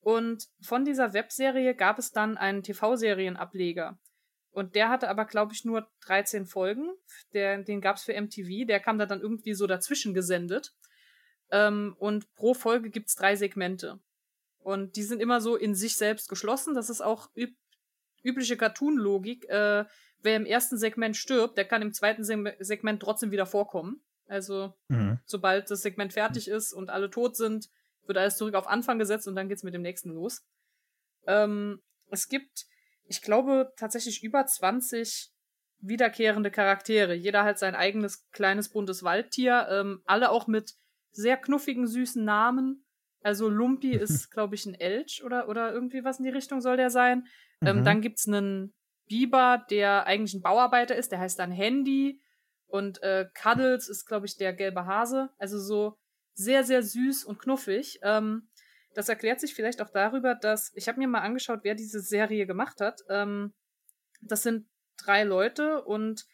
Und 0.00 0.48
von 0.60 0.84
dieser 0.84 1.14
Webserie 1.14 1.74
gab 1.74 1.98
es 1.98 2.12
dann 2.12 2.36
einen 2.36 2.62
TV-Serienableger. 2.62 3.98
Und 4.54 4.76
der 4.76 4.88
hatte 4.88 5.08
aber, 5.08 5.24
glaube 5.24 5.52
ich, 5.52 5.64
nur 5.64 5.88
13 6.06 6.46
Folgen. 6.46 6.94
Der, 7.32 7.60
den 7.60 7.80
gab 7.80 7.96
es 7.96 8.04
für 8.04 8.18
MTV. 8.18 8.66
Der 8.68 8.78
kam 8.78 8.98
da 8.98 9.04
dann 9.04 9.20
irgendwie 9.20 9.52
so 9.52 9.66
dazwischen 9.66 10.14
gesendet. 10.14 10.72
Ähm, 11.50 11.96
und 11.98 12.32
pro 12.36 12.54
Folge 12.54 12.88
gibt's 12.88 13.16
drei 13.16 13.34
Segmente. 13.34 13.98
Und 14.60 14.94
die 14.94 15.02
sind 15.02 15.20
immer 15.20 15.40
so 15.40 15.56
in 15.56 15.74
sich 15.74 15.96
selbst 15.96 16.28
geschlossen. 16.28 16.74
Das 16.74 16.88
ist 16.88 17.00
auch 17.00 17.30
üb 17.36 17.54
übliche 18.22 18.56
Cartoon-Logik. 18.56 19.48
Äh, 19.50 19.84
wer 20.20 20.36
im 20.36 20.46
ersten 20.46 20.78
Segment 20.78 21.16
stirbt, 21.16 21.58
der 21.58 21.66
kann 21.66 21.82
im 21.82 21.92
zweiten 21.92 22.22
Se 22.22 22.54
Segment 22.60 23.02
trotzdem 23.02 23.32
wieder 23.32 23.46
vorkommen. 23.46 24.02
Also, 24.28 24.72
mhm. 24.88 25.18
sobald 25.26 25.68
das 25.68 25.82
Segment 25.82 26.12
fertig 26.12 26.48
ist 26.48 26.72
und 26.72 26.90
alle 26.90 27.10
tot 27.10 27.36
sind, 27.36 27.68
wird 28.06 28.18
alles 28.18 28.36
zurück 28.36 28.54
auf 28.54 28.68
Anfang 28.68 29.00
gesetzt 29.00 29.26
und 29.26 29.34
dann 29.34 29.48
geht's 29.48 29.64
mit 29.64 29.74
dem 29.74 29.82
nächsten 29.82 30.10
los. 30.10 30.46
Ähm, 31.26 31.82
es 32.10 32.28
gibt, 32.28 32.66
ich 33.06 33.22
glaube, 33.22 33.72
tatsächlich 33.76 34.22
über 34.22 34.46
20 34.46 35.30
wiederkehrende 35.80 36.50
Charaktere. 36.50 37.14
Jeder 37.14 37.44
hat 37.44 37.58
sein 37.58 37.74
eigenes 37.74 38.28
kleines 38.30 38.70
buntes 38.70 39.02
Waldtier. 39.02 39.68
Ähm, 39.70 40.02
alle 40.06 40.30
auch 40.30 40.46
mit 40.46 40.72
sehr 41.12 41.36
knuffigen, 41.36 41.86
süßen 41.86 42.24
Namen. 42.24 42.84
Also 43.22 43.48
Lumpi 43.48 43.90
ist, 43.96 44.30
glaube 44.30 44.54
ich, 44.54 44.66
ein 44.66 44.74
Elch 44.74 45.22
oder, 45.24 45.48
oder 45.48 45.72
irgendwie 45.72 46.04
was 46.04 46.18
in 46.18 46.24
die 46.24 46.30
Richtung 46.30 46.60
soll 46.60 46.76
der 46.76 46.90
sein. 46.90 47.26
Ähm, 47.60 47.80
mhm. 47.80 47.84
Dann 47.84 48.00
gibt's 48.00 48.26
einen 48.26 48.74
Biber, 49.06 49.64
der 49.70 50.06
eigentlich 50.06 50.34
ein 50.34 50.42
Bauarbeiter 50.42 50.96
ist, 50.96 51.12
der 51.12 51.20
heißt 51.20 51.38
dann 51.38 51.50
Handy. 51.50 52.20
Und 52.66 53.02
äh, 53.02 53.26
Cuddles 53.34 53.88
ist, 53.88 54.06
glaube 54.06 54.26
ich, 54.26 54.36
der 54.36 54.52
gelbe 54.52 54.86
Hase. 54.86 55.30
Also 55.38 55.58
so 55.58 55.98
sehr, 56.34 56.64
sehr 56.64 56.82
süß 56.82 57.24
und 57.24 57.38
knuffig. 57.38 58.00
Ähm, 58.02 58.48
das 58.94 59.08
erklärt 59.08 59.40
sich 59.40 59.54
vielleicht 59.54 59.82
auch 59.82 59.90
darüber, 59.90 60.34
dass 60.34 60.72
ich 60.74 60.88
habe 60.88 60.98
mir 60.98 61.08
mal 61.08 61.20
angeschaut, 61.20 61.60
wer 61.62 61.74
diese 61.74 62.00
Serie 62.00 62.46
gemacht 62.46 62.80
hat. 62.80 63.02
Ähm, 63.08 63.52
das 64.22 64.42
sind 64.42 64.66
drei 64.96 65.24
Leute 65.24 65.84
und 65.84 66.26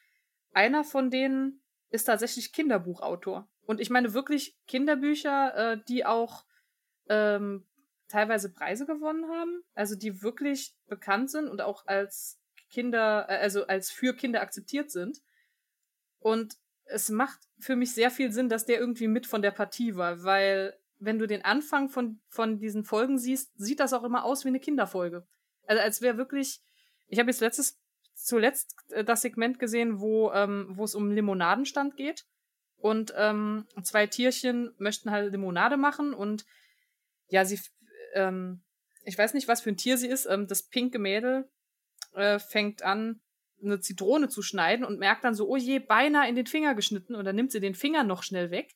einer 0.52 0.84
von 0.84 1.10
denen 1.10 1.62
ist 1.90 2.04
tatsächlich 2.04 2.52
Kinderbuchautor. 2.52 3.48
Und 3.62 3.80
ich 3.80 3.90
meine 3.90 4.14
wirklich 4.14 4.56
Kinderbücher, 4.66 5.56
äh, 5.56 5.78
die 5.88 6.04
auch 6.04 6.44
ähm, 7.08 7.66
teilweise 8.08 8.52
Preise 8.52 8.86
gewonnen 8.86 9.28
haben, 9.30 9.62
also 9.74 9.96
die 9.96 10.22
wirklich 10.22 10.74
bekannt 10.86 11.30
sind 11.30 11.48
und 11.48 11.60
auch 11.62 11.86
als 11.86 12.40
Kinder, 12.70 13.26
äh, 13.28 13.38
also 13.38 13.66
als 13.66 13.90
für 13.90 14.14
Kinder 14.14 14.42
akzeptiert 14.42 14.90
sind. 14.90 15.18
Und 16.18 16.56
es 16.84 17.08
macht 17.08 17.40
für 17.58 17.76
mich 17.76 17.94
sehr 17.94 18.10
viel 18.10 18.32
Sinn, 18.32 18.48
dass 18.48 18.66
der 18.66 18.80
irgendwie 18.80 19.08
mit 19.08 19.26
von 19.26 19.42
der 19.42 19.52
Partie 19.52 19.94
war, 19.96 20.24
weil 20.24 20.76
wenn 21.00 21.18
du 21.18 21.26
den 21.26 21.44
Anfang 21.44 21.88
von, 21.88 22.20
von 22.28 22.58
diesen 22.58 22.84
Folgen 22.84 23.18
siehst, 23.18 23.50
sieht 23.56 23.80
das 23.80 23.92
auch 23.92 24.04
immer 24.04 24.24
aus 24.24 24.44
wie 24.44 24.48
eine 24.48 24.60
Kinderfolge. 24.60 25.26
Also 25.66 25.82
als 25.82 26.02
wäre 26.02 26.18
wirklich, 26.18 26.60
ich 27.08 27.18
habe 27.18 27.30
jetzt 27.30 27.40
letztes, 27.40 27.80
zuletzt 28.14 28.76
äh, 28.90 29.02
das 29.02 29.22
Segment 29.22 29.58
gesehen, 29.58 30.00
wo, 30.00 30.30
ähm, 30.32 30.68
wo 30.74 30.84
es 30.84 30.94
um 30.94 31.10
Limonadenstand 31.10 31.96
geht. 31.96 32.26
Und 32.76 33.12
ähm, 33.16 33.66
zwei 33.82 34.06
Tierchen 34.06 34.74
möchten 34.78 35.10
halt 35.10 35.32
Limonade 35.32 35.76
machen 35.76 36.14
und 36.14 36.46
ja, 37.28 37.44
sie, 37.44 37.60
ähm, 38.14 38.62
ich 39.04 39.18
weiß 39.18 39.34
nicht, 39.34 39.48
was 39.48 39.60
für 39.60 39.70
ein 39.70 39.76
Tier 39.76 39.98
sie 39.98 40.08
ist. 40.08 40.26
Ähm, 40.26 40.46
das 40.46 40.62
pinke 40.62 40.98
Mädel 40.98 41.48
äh, 42.14 42.38
fängt 42.38 42.82
an, 42.82 43.20
eine 43.62 43.80
Zitrone 43.80 44.28
zu 44.28 44.40
schneiden 44.40 44.86
und 44.86 44.98
merkt 44.98 45.24
dann 45.24 45.34
so, 45.34 45.46
oh 45.46 45.56
je, 45.56 45.78
beinahe 45.78 46.28
in 46.28 46.36
den 46.36 46.46
Finger 46.46 46.74
geschnitten. 46.74 47.14
Und 47.14 47.26
dann 47.26 47.36
nimmt 47.36 47.52
sie 47.52 47.60
den 47.60 47.74
Finger 47.74 48.02
noch 48.02 48.22
schnell 48.22 48.50
weg 48.50 48.74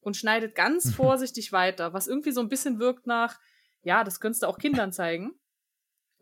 und 0.00 0.16
schneidet 0.16 0.54
ganz 0.54 0.86
mhm. 0.86 0.90
vorsichtig 0.92 1.52
weiter, 1.52 1.92
was 1.92 2.08
irgendwie 2.08 2.32
so 2.32 2.40
ein 2.40 2.48
bisschen 2.48 2.78
wirkt 2.78 3.06
nach, 3.06 3.38
ja, 3.82 4.04
das 4.04 4.20
könntest 4.20 4.42
du 4.42 4.46
auch 4.46 4.58
Kindern 4.58 4.92
zeigen. 4.92 5.32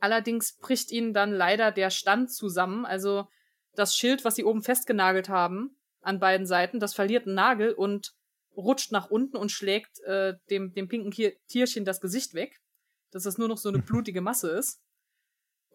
Allerdings 0.01 0.57
bricht 0.57 0.93
ihnen 0.93 1.13
dann 1.13 1.33
leider 1.33 1.73
der 1.73 1.91
Stand 1.91 2.33
zusammen. 2.33 2.85
Also 2.87 3.27
das 3.75 3.97
Schild, 3.97 4.25
was 4.25 4.37
sie 4.37 4.45
oben 4.45 4.63
festgenagelt 4.63 5.29
haben, 5.29 5.77
an 6.01 6.21
beiden 6.21 6.47
Seiten. 6.47 6.81
Das 6.81 6.95
verliert 6.95 7.27
einen 7.27 7.35
Nagel 7.35 7.73
und 7.73 8.13
rutscht 8.57 8.93
nach 8.93 9.11
unten 9.11 9.37
und 9.37 9.51
schlägt 9.53 10.01
äh, 10.01 10.35
dem, 10.51 10.73
dem 10.73 10.89
pinken 10.89 11.13
Tierchen 11.49 11.85
das 11.85 12.01
Gesicht 12.01 12.35
weg, 12.35 12.61
dass 13.11 13.25
das 13.25 13.39
nur 13.39 13.49
noch 13.49 13.59
so 13.59 13.69
eine 13.69 13.79
blutige 13.83 14.21
Masse 14.21 14.51
ist. 14.51 14.81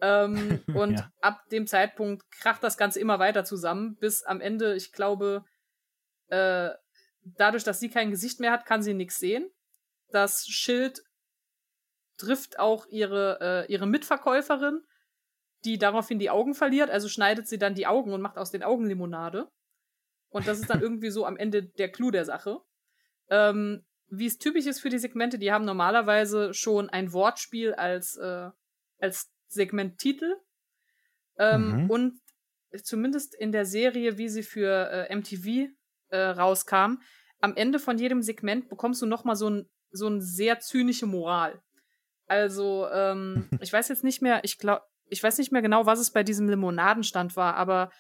Ähm, 0.02 0.62
und 0.74 1.00
ja. 1.00 1.12
ab 1.22 1.42
dem 1.52 1.68
Zeitpunkt 1.68 2.30
kracht 2.32 2.64
das 2.64 2.78
Ganze 2.78 3.00
immer 3.00 3.20
weiter 3.20 3.46
zusammen, 3.46 3.96
bis 3.96 4.24
am 4.24 4.42
Ende, 4.42 4.76
ich 4.76 4.92
glaube, 4.92 5.46
äh, 6.28 6.70
dadurch, 7.24 7.64
dass 7.64 7.80
sie 7.80 7.90
kein 7.90 8.12
Gesicht 8.12 8.40
mehr 8.40 8.52
hat, 8.52 8.66
kann 8.66 8.84
sie 8.84 8.94
nichts 8.94 9.20
sehen. 9.20 9.50
Das 10.10 10.46
Schild 10.46 11.04
trifft 12.18 12.60
auch 12.60 12.86
ihre, 12.88 13.66
äh, 13.68 13.72
ihre 13.72 13.88
Mitverkäuferin, 13.88 14.82
die 15.66 15.78
daraufhin 15.78 16.20
die 16.20 16.30
Augen 16.30 16.54
verliert, 16.54 16.90
also 16.90 17.08
schneidet 17.08 17.48
sie 17.48 17.58
dann 17.58 17.76
die 17.76 17.88
Augen 17.88 18.14
und 18.14 18.22
macht 18.22 18.38
aus 18.38 18.52
den 18.52 18.64
Augen 18.64 18.86
Limonade. 18.86 19.50
Und 20.30 20.48
das 20.48 20.60
ist 20.60 20.70
dann 20.70 20.82
irgendwie 20.82 21.10
so 21.10 21.26
am 21.26 21.38
Ende 21.38 21.64
der 21.64 21.92
Clou 21.92 22.12
der 22.12 22.26
Sache. 22.26 22.60
Ähm, 23.30 23.86
wie 24.10 24.26
es 24.28 24.38
typisch 24.38 24.66
ist 24.66 24.80
für 24.80 24.90
die 24.90 25.00
Segmente, 25.00 25.40
die 25.40 25.52
haben 25.52 25.66
normalerweise 25.66 26.54
schon 26.54 26.90
ein 26.90 27.14
Wortspiel 27.14 27.74
als, 27.74 28.18
äh, 28.18 28.50
als 29.00 29.32
Segmenttitel. 29.48 30.36
Ähm, 31.38 31.84
mhm. 31.84 31.90
Und 31.90 32.22
zumindest 32.84 33.34
in 33.36 33.52
der 33.52 33.66
Serie, 33.66 34.18
wie 34.18 34.30
sie 34.30 34.44
für 34.44 34.90
äh, 34.92 35.16
MTV 35.16 35.72
äh, 36.14 36.30
rauskam, 36.30 37.02
am 37.40 37.56
Ende 37.56 37.80
von 37.80 37.98
jedem 37.98 38.22
Segment 38.22 38.70
bekommst 38.70 39.02
du 39.02 39.06
nochmal 39.06 39.36
so 39.36 39.50
ein 39.50 39.70
so 39.94 40.08
ein 40.08 40.22
sehr 40.22 40.60
zynische 40.60 41.06
Moral. 41.06 41.62
Also, 42.28 42.88
ähm, 42.92 43.48
ich 43.62 43.72
weiß 43.72 43.88
jetzt 43.90 44.04
nicht 44.04 44.22
mehr, 44.22 44.44
ich 44.44 44.58
glaube, 44.58 44.82
ich 45.08 45.22
weiß 45.22 45.38
nicht 45.38 45.52
mehr 45.52 45.62
genau, 45.62 45.86
was 45.86 46.00
es 46.00 46.12
bei 46.12 46.24
diesem 46.24 46.50
Limonadenstand 46.50 47.36
war, 47.38 47.56
aber 47.56 47.92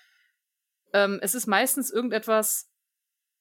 ähm, 0.92 1.20
es 1.22 1.36
ist 1.36 1.48
meistens 1.48 1.92
irgendetwas, 1.92 2.72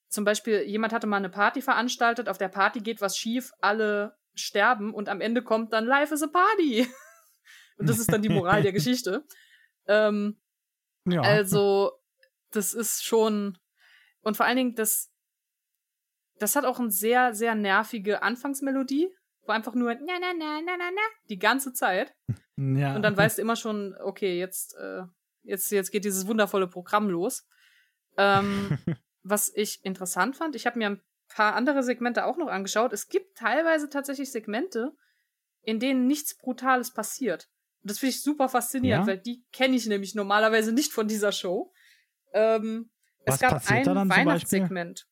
zum 0.08 0.24
Beispiel, 0.24 0.62
jemand 0.62 0.92
hatte 0.92 1.06
mal 1.06 1.16
eine 1.16 1.30
Party 1.30 1.62
veranstaltet, 1.62 2.28
auf 2.28 2.38
der 2.38 2.48
Party 2.48 2.80
geht 2.80 3.00
was 3.00 3.16
schief, 3.16 3.52
alle 3.60 4.16
sterben 4.34 4.92
und 4.92 5.08
am 5.08 5.20
Ende 5.20 5.42
kommt 5.42 5.72
dann 5.72 5.86
Life 5.86 6.12
is 6.12 6.22
a 6.22 6.26
Party. 6.26 6.86
und 7.78 7.88
das 7.88 7.98
ist 7.98 8.12
dann 8.12 8.22
die 8.22 8.28
Moral 8.28 8.62
der 8.62 8.72
Geschichte. 8.72 9.24
Ähm, 9.86 10.38
ja. 11.06 11.22
Also, 11.22 11.92
das 12.50 12.74
ist 12.74 13.02
schon, 13.04 13.56
und 14.22 14.36
vor 14.36 14.46
allen 14.46 14.56
Dingen, 14.56 14.74
das, 14.74 15.12
das 16.38 16.56
hat 16.56 16.64
auch 16.64 16.80
eine 16.80 16.90
sehr, 16.90 17.34
sehr 17.34 17.54
nervige 17.54 18.22
Anfangsmelodie, 18.22 19.08
wo 19.44 19.52
einfach 19.52 19.74
nur 19.74 19.94
na 19.94 20.18
na 20.20 20.32
na 20.36 20.60
na 20.64 20.76
na 20.76 20.90
na 20.90 21.02
die 21.28 21.38
ganze 21.38 21.72
Zeit. 21.72 22.14
Ja. 22.58 22.94
Und 22.94 23.02
dann 23.02 23.16
weißt 23.16 23.38
du 23.38 23.42
immer 23.42 23.56
schon, 23.56 23.96
okay, 24.04 24.38
jetzt, 24.38 24.76
äh, 24.76 25.04
jetzt, 25.42 25.72
jetzt 25.72 25.90
geht 25.90 26.04
dieses 26.04 26.26
wundervolle 26.26 26.68
Programm 26.68 27.08
los. 27.08 27.48
Ähm, 28.18 28.78
was 29.22 29.50
ich 29.56 29.82
interessant 29.84 30.36
fand, 30.36 30.54
ich 30.54 30.66
habe 30.66 30.78
mir 30.78 30.90
ein 30.90 31.02
paar 31.28 31.54
andere 31.54 31.82
Segmente 31.82 32.26
auch 32.26 32.36
noch 32.36 32.48
angeschaut. 32.48 32.92
Es 32.92 33.08
gibt 33.08 33.38
teilweise 33.38 33.88
tatsächlich 33.88 34.30
Segmente, 34.30 34.92
in 35.62 35.80
denen 35.80 36.06
nichts 36.06 36.36
Brutales 36.36 36.92
passiert. 36.92 37.48
Und 37.82 37.90
das 37.90 37.98
finde 37.98 38.10
ich 38.10 38.22
super 38.22 38.48
faszinierend, 38.50 39.06
ja? 39.06 39.12
weil 39.12 39.18
die 39.18 39.42
kenne 39.52 39.74
ich 39.74 39.86
nämlich 39.86 40.14
normalerweise 40.14 40.72
nicht 40.72 40.92
von 40.92 41.08
dieser 41.08 41.32
Show. 41.32 41.72
Ähm, 42.32 42.90
es 43.24 43.38
gab 43.40 43.70
ein 43.70 43.86
Weihnachtssegment. 43.86 45.06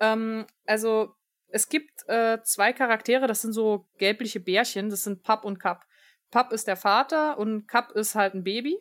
Ähm, 0.00 0.46
also 0.66 1.14
es 1.48 1.68
gibt 1.68 2.08
äh, 2.08 2.38
zwei 2.42 2.72
Charaktere, 2.72 3.26
das 3.26 3.42
sind 3.42 3.52
so 3.52 3.86
gelbliche 3.98 4.40
Bärchen, 4.40 4.88
das 4.88 5.04
sind 5.04 5.22
Papp 5.22 5.44
und 5.44 5.58
Kapp. 5.58 5.84
Papp 6.30 6.52
ist 6.52 6.68
der 6.68 6.76
Vater 6.76 7.38
und 7.38 7.66
Kapp 7.66 7.92
ist 7.92 8.14
halt 8.14 8.34
ein 8.34 8.44
Baby. 8.44 8.78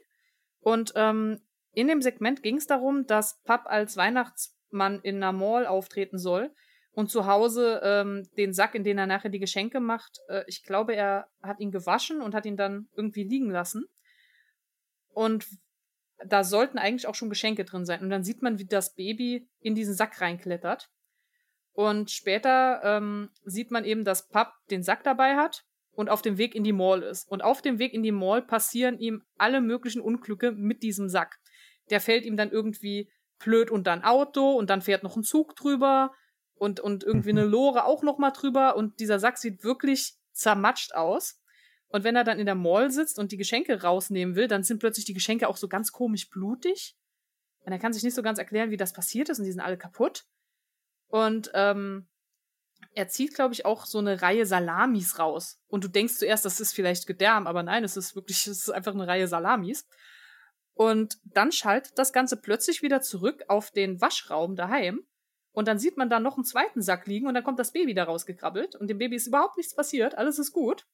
Und 0.62 0.94
ähm, 0.96 1.42
in 1.74 1.88
dem 1.88 2.02
Segment 2.02 2.44
ging 2.44 2.58
es 2.58 2.68
darum, 2.68 3.06
dass 3.06 3.42
Papp 3.44 3.66
als 3.66 3.98
Weihnachtsmann 3.98 5.00
in 5.02 5.18
einer 5.18 5.32
Mall 5.32 5.66
auftreten 5.66 6.18
soll 6.18 6.54
und 6.92 7.10
zu 7.10 7.26
Hause 7.26 7.82
ähm, 7.84 8.28
den 8.38 8.54
Sack, 8.54 8.76
in 8.76 8.84
den 8.84 8.98
er 8.98 9.08
nachher 9.08 9.30
die 9.30 9.40
Geschenke 9.40 9.80
macht, 9.80 10.20
äh, 10.28 10.44
ich 10.48 10.64
glaube, 10.64 10.96
er 10.96 11.28
hat 11.42 11.60
ihn 11.60 11.72
gewaschen 11.72 12.22
und 12.22 12.36
hat 12.36 12.46
ihn 12.46 12.58
dann 12.58 12.88
irgendwie 12.96 13.24
liegen 13.24 13.50
lassen. 13.50 13.86
Und 15.14 15.48
da 16.26 16.44
sollten 16.44 16.78
eigentlich 16.78 17.08
auch 17.08 17.16
schon 17.16 17.30
Geschenke 17.30 17.66
drin 17.66 17.86
sein. 17.86 18.02
Und 18.02 18.10
dann 18.10 18.24
sieht 18.24 18.42
man, 18.42 18.60
wie 18.60 18.66
das 18.66 18.96
Baby 18.96 19.48
in 19.60 19.76
diesen 19.76 19.94
Sack 19.94 20.22
reinklettert. 20.22 20.90
Und 21.72 22.12
später 22.12 22.82
ähm, 22.84 23.30
sieht 23.44 23.72
man 23.72 23.86
eben, 23.86 24.04
dass 24.04 24.28
Papp 24.28 24.54
den 24.70 24.84
Sack 24.84 25.04
dabei 25.04 25.36
hat 25.36 25.64
und 25.92 26.10
auf 26.10 26.22
dem 26.22 26.38
Weg 26.38 26.56
in 26.56 26.64
die 26.64 26.74
Mall 26.74 27.04
ist. 27.04 27.30
Und 27.30 27.42
auf 27.42 27.62
dem 27.62 27.80
Weg 27.80 27.94
in 27.94 28.04
die 28.04 28.12
Mall 28.12 28.42
passieren 28.42 29.00
ihm 29.00 29.24
alle 29.38 29.62
möglichen 29.62 30.02
Unglücke 30.02 30.52
mit 30.52 30.84
diesem 30.84 31.10
Sack. 31.10 31.40
Der 31.90 32.02
fällt 32.02 32.26
ihm 32.26 32.38
dann 32.38 32.52
irgendwie 32.52 33.10
blöd 33.40 33.72
unter 33.72 33.94
ein 33.94 34.04
Auto 34.04 34.52
und 34.52 34.70
dann 34.70 34.82
fährt 34.82 35.04
noch 35.04 35.16
ein 35.16 35.24
Zug 35.24 35.56
drüber 35.56 36.12
und, 36.56 36.80
und 36.80 37.04
irgendwie 37.04 37.30
eine 37.30 37.46
Lore 37.46 37.86
auch 37.86 38.04
noch 38.04 38.18
mal 38.18 38.32
drüber 38.32 38.76
und 38.76 39.00
dieser 39.00 39.20
Sack 39.20 39.38
sieht 39.38 39.64
wirklich 39.64 40.16
zermatscht 40.34 40.94
aus. 40.94 41.39
Und 41.90 42.04
wenn 42.04 42.16
er 42.16 42.24
dann 42.24 42.40
in 42.40 42.46
der 42.46 42.56
Mall 42.56 42.92
sitzt 42.92 43.20
und 43.20 43.32
die 43.32 43.38
Geschenke 43.38 43.82
rausnehmen 43.82 44.36
will, 44.36 44.48
dann 44.48 44.64
sind 44.64 44.80
plötzlich 44.80 45.06
die 45.06 45.14
Geschenke 45.14 45.48
auch 45.48 45.58
so 45.58 45.68
ganz 45.68 45.92
komisch 45.92 46.30
blutig. 46.30 46.96
Und 47.62 47.74
er 47.74 47.80
kann 47.80 47.94
sich 47.94 48.04
nicht 48.04 48.16
so 48.16 48.22
ganz 48.22 48.40
erklären, 48.40 48.72
wie 48.72 48.78
das 48.78 48.94
passiert 48.94 49.30
ist 49.30 49.40
und 49.40 49.46
die 49.46 49.52
sind 49.52 49.62
alle 49.62 49.78
kaputt. 49.78 50.26
Und 51.08 51.52
ähm, 51.54 52.08
er 52.94 53.08
zieht, 53.08 53.34
glaube 53.34 53.54
ich, 53.54 53.66
auch 53.66 53.86
so 53.86 53.98
eine 53.98 54.22
Reihe 54.22 54.46
Salamis 54.46 55.20
raus. 55.20 55.60
Und 55.68 55.84
du 55.84 55.88
denkst 55.88 56.16
zuerst, 56.16 56.46
das 56.46 56.60
ist 56.60 56.74
vielleicht 56.74 57.08
Gedärm, 57.08 57.48
aber 57.48 57.64
nein, 57.64 57.84
es 57.84 57.98
ist 57.98 58.16
wirklich, 58.16 58.38
es 58.48 58.64
ist 58.64 58.70
einfach 58.70 58.94
eine 58.94 59.08
Reihe 59.08 59.28
Salamis. 59.28 59.88
Und 60.74 61.18
dann 61.26 61.52
schaltet 61.52 61.98
das 61.98 62.14
Ganze 62.14 62.38
plötzlich 62.38 62.82
wieder 62.82 63.02
zurück 63.02 63.44
auf 63.48 63.72
den 63.72 64.00
Waschraum 64.00 64.56
daheim. 64.56 65.06
Und 65.52 65.68
dann 65.68 65.80
sieht 65.80 65.98
man 65.98 66.10
da 66.10 66.20
noch 66.20 66.38
einen 66.38 66.46
zweiten 66.46 66.82
Sack 66.82 67.08
liegen 67.08 67.28
und 67.28 67.34
dann 67.34 67.44
kommt 67.44 67.60
das 67.60 67.74
Baby 67.74 67.94
da 67.94 68.04
rausgekrabbelt 68.04 68.76
und 68.76 68.88
dem 68.88 69.00
Baby 69.00 69.16
ist 69.16 69.28
überhaupt 69.28 69.58
nichts 69.58 69.76
passiert, 69.76 70.16
alles 70.16 70.40
ist 70.40 70.54
gut. 70.54 70.86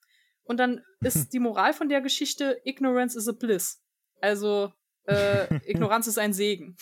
Und 0.46 0.58
dann 0.58 0.84
ist 1.02 1.30
die 1.34 1.40
Moral 1.40 1.74
von 1.74 1.90
der 1.90 2.02
Geschichte, 2.02 2.62
Ignorance 2.64 3.18
is 3.18 3.28
a 3.28 3.34
bliss. 3.34 3.82
Also, 4.22 4.74
äh, 5.06 5.54
Ignoranz 5.70 6.08
ist 6.08 6.18
ein 6.18 6.34
Segen. 6.34 6.78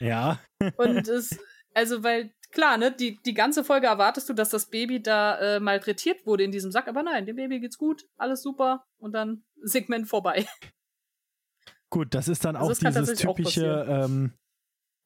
Ja. 0.00 0.40
Und 0.76 1.08
es, 1.08 1.38
also, 1.74 2.02
weil, 2.02 2.32
klar, 2.50 2.78
ne, 2.78 2.92
die, 2.92 3.18
die 3.24 3.34
ganze 3.34 3.64
Folge 3.64 3.86
erwartest 3.86 4.28
du, 4.28 4.32
dass 4.32 4.50
das 4.50 4.66
Baby 4.66 5.02
da 5.02 5.38
äh, 5.38 5.60
malträtiert 5.60 6.26
wurde 6.26 6.44
in 6.44 6.52
diesem 6.52 6.72
Sack, 6.72 6.88
aber 6.88 7.02
nein, 7.02 7.26
dem 7.26 7.36
Baby 7.36 7.60
geht's 7.60 7.78
gut, 7.78 8.04
alles 8.16 8.42
super 8.42 8.86
und 8.98 9.12
dann 9.12 9.44
Segment 9.62 10.08
vorbei. 10.08 10.46
Gut, 11.90 12.14
das 12.14 12.28
ist 12.28 12.44
dann 12.44 12.56
also 12.56 12.72
auch 12.72 12.76
dieses 12.76 13.18
typische, 13.18 13.84
auch 13.84 14.04
ähm, 14.06 14.32